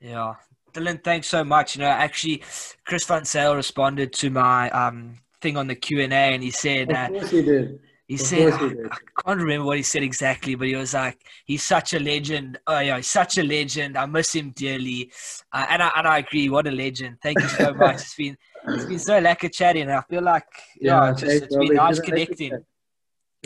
Yeah. 0.00 0.34
Dillyn, 0.76 1.02
thanks 1.02 1.26
so 1.26 1.42
much. 1.44 1.76
You 1.76 1.82
know, 1.82 1.88
actually, 1.88 2.42
Chris 2.84 3.04
van 3.04 3.22
Zyl 3.24 3.54
responded 3.56 4.12
to 4.14 4.30
my 4.30 4.70
um 4.70 5.14
thing 5.40 5.56
on 5.56 5.66
the 5.66 5.74
Q 5.74 6.00
and 6.00 6.12
A, 6.12 6.34
and 6.34 6.42
he 6.42 6.50
said, 6.50 6.92
uh, 6.92 7.06
Of 7.06 7.08
course 7.12 7.30
he 7.30 7.42
did. 7.42 7.78
he 8.06 8.14
Of 8.14 8.20
said, 8.20 8.38
he 8.38 8.66
I, 8.66 8.68
did. 8.68 8.78
I 8.90 8.96
can't 9.24 9.40
remember 9.40 9.66
what 9.66 9.76
he 9.76 9.82
said 9.82 10.02
exactly, 10.02 10.54
but 10.54 10.66
he 10.68 10.74
was 10.76 10.94
like, 10.94 11.18
he's 11.44 11.62
such 11.62 11.94
a 11.94 11.98
legend. 11.98 12.58
Oh 12.66 12.78
yeah, 12.80 12.96
he's 12.96 13.08
such 13.08 13.38
a 13.38 13.42
legend. 13.42 13.96
I 13.96 14.06
miss 14.06 14.34
him 14.34 14.50
dearly, 14.50 15.10
uh, 15.52 15.66
and 15.70 15.82
I 15.82 15.90
and 15.96 16.06
I 16.06 16.18
agree. 16.18 16.48
What 16.48 16.66
a 16.66 16.70
legend. 16.70 17.18
Thank 17.22 17.40
you 17.40 17.48
so 17.48 17.74
much. 17.74 17.96
It's 17.96 18.14
been 18.14 18.36
it's 18.68 18.86
been 18.86 18.98
so 18.98 19.20
lekker 19.20 19.52
chatting. 19.52 19.90
I 19.90 20.02
feel 20.02 20.22
like 20.22 20.46
yeah, 20.80 21.10
just, 21.12 21.24
thanks, 21.24 21.46
it's 21.46 21.56
been 21.56 21.74
nice 21.74 22.00
connecting. 22.00 22.64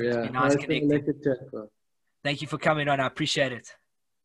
Yeah, 0.01 0.29
nice 0.31 0.55
it's 0.55 0.65
been 0.65 0.77
a 0.77 0.81
connecting. 0.81 1.15
lekker 1.15 1.25
chat, 1.25 1.51
bro. 1.51 1.69
Thank 2.23 2.43
you 2.43 2.49
for 2.49 2.59
coming 2.59 2.89
on. 2.89 3.01
I 3.01 3.07
appreciate 3.07 3.53
it. 3.53 3.69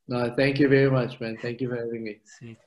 No, 0.08 0.32
thank 0.36 0.60
you 0.60 0.68
very 0.70 0.92
much, 0.92 1.20
man. 1.20 1.36
Thank 1.42 1.62
you 1.62 1.70
for 1.70 1.78
having 1.78 2.04
me. 2.04 2.20
Sweet. 2.38 2.58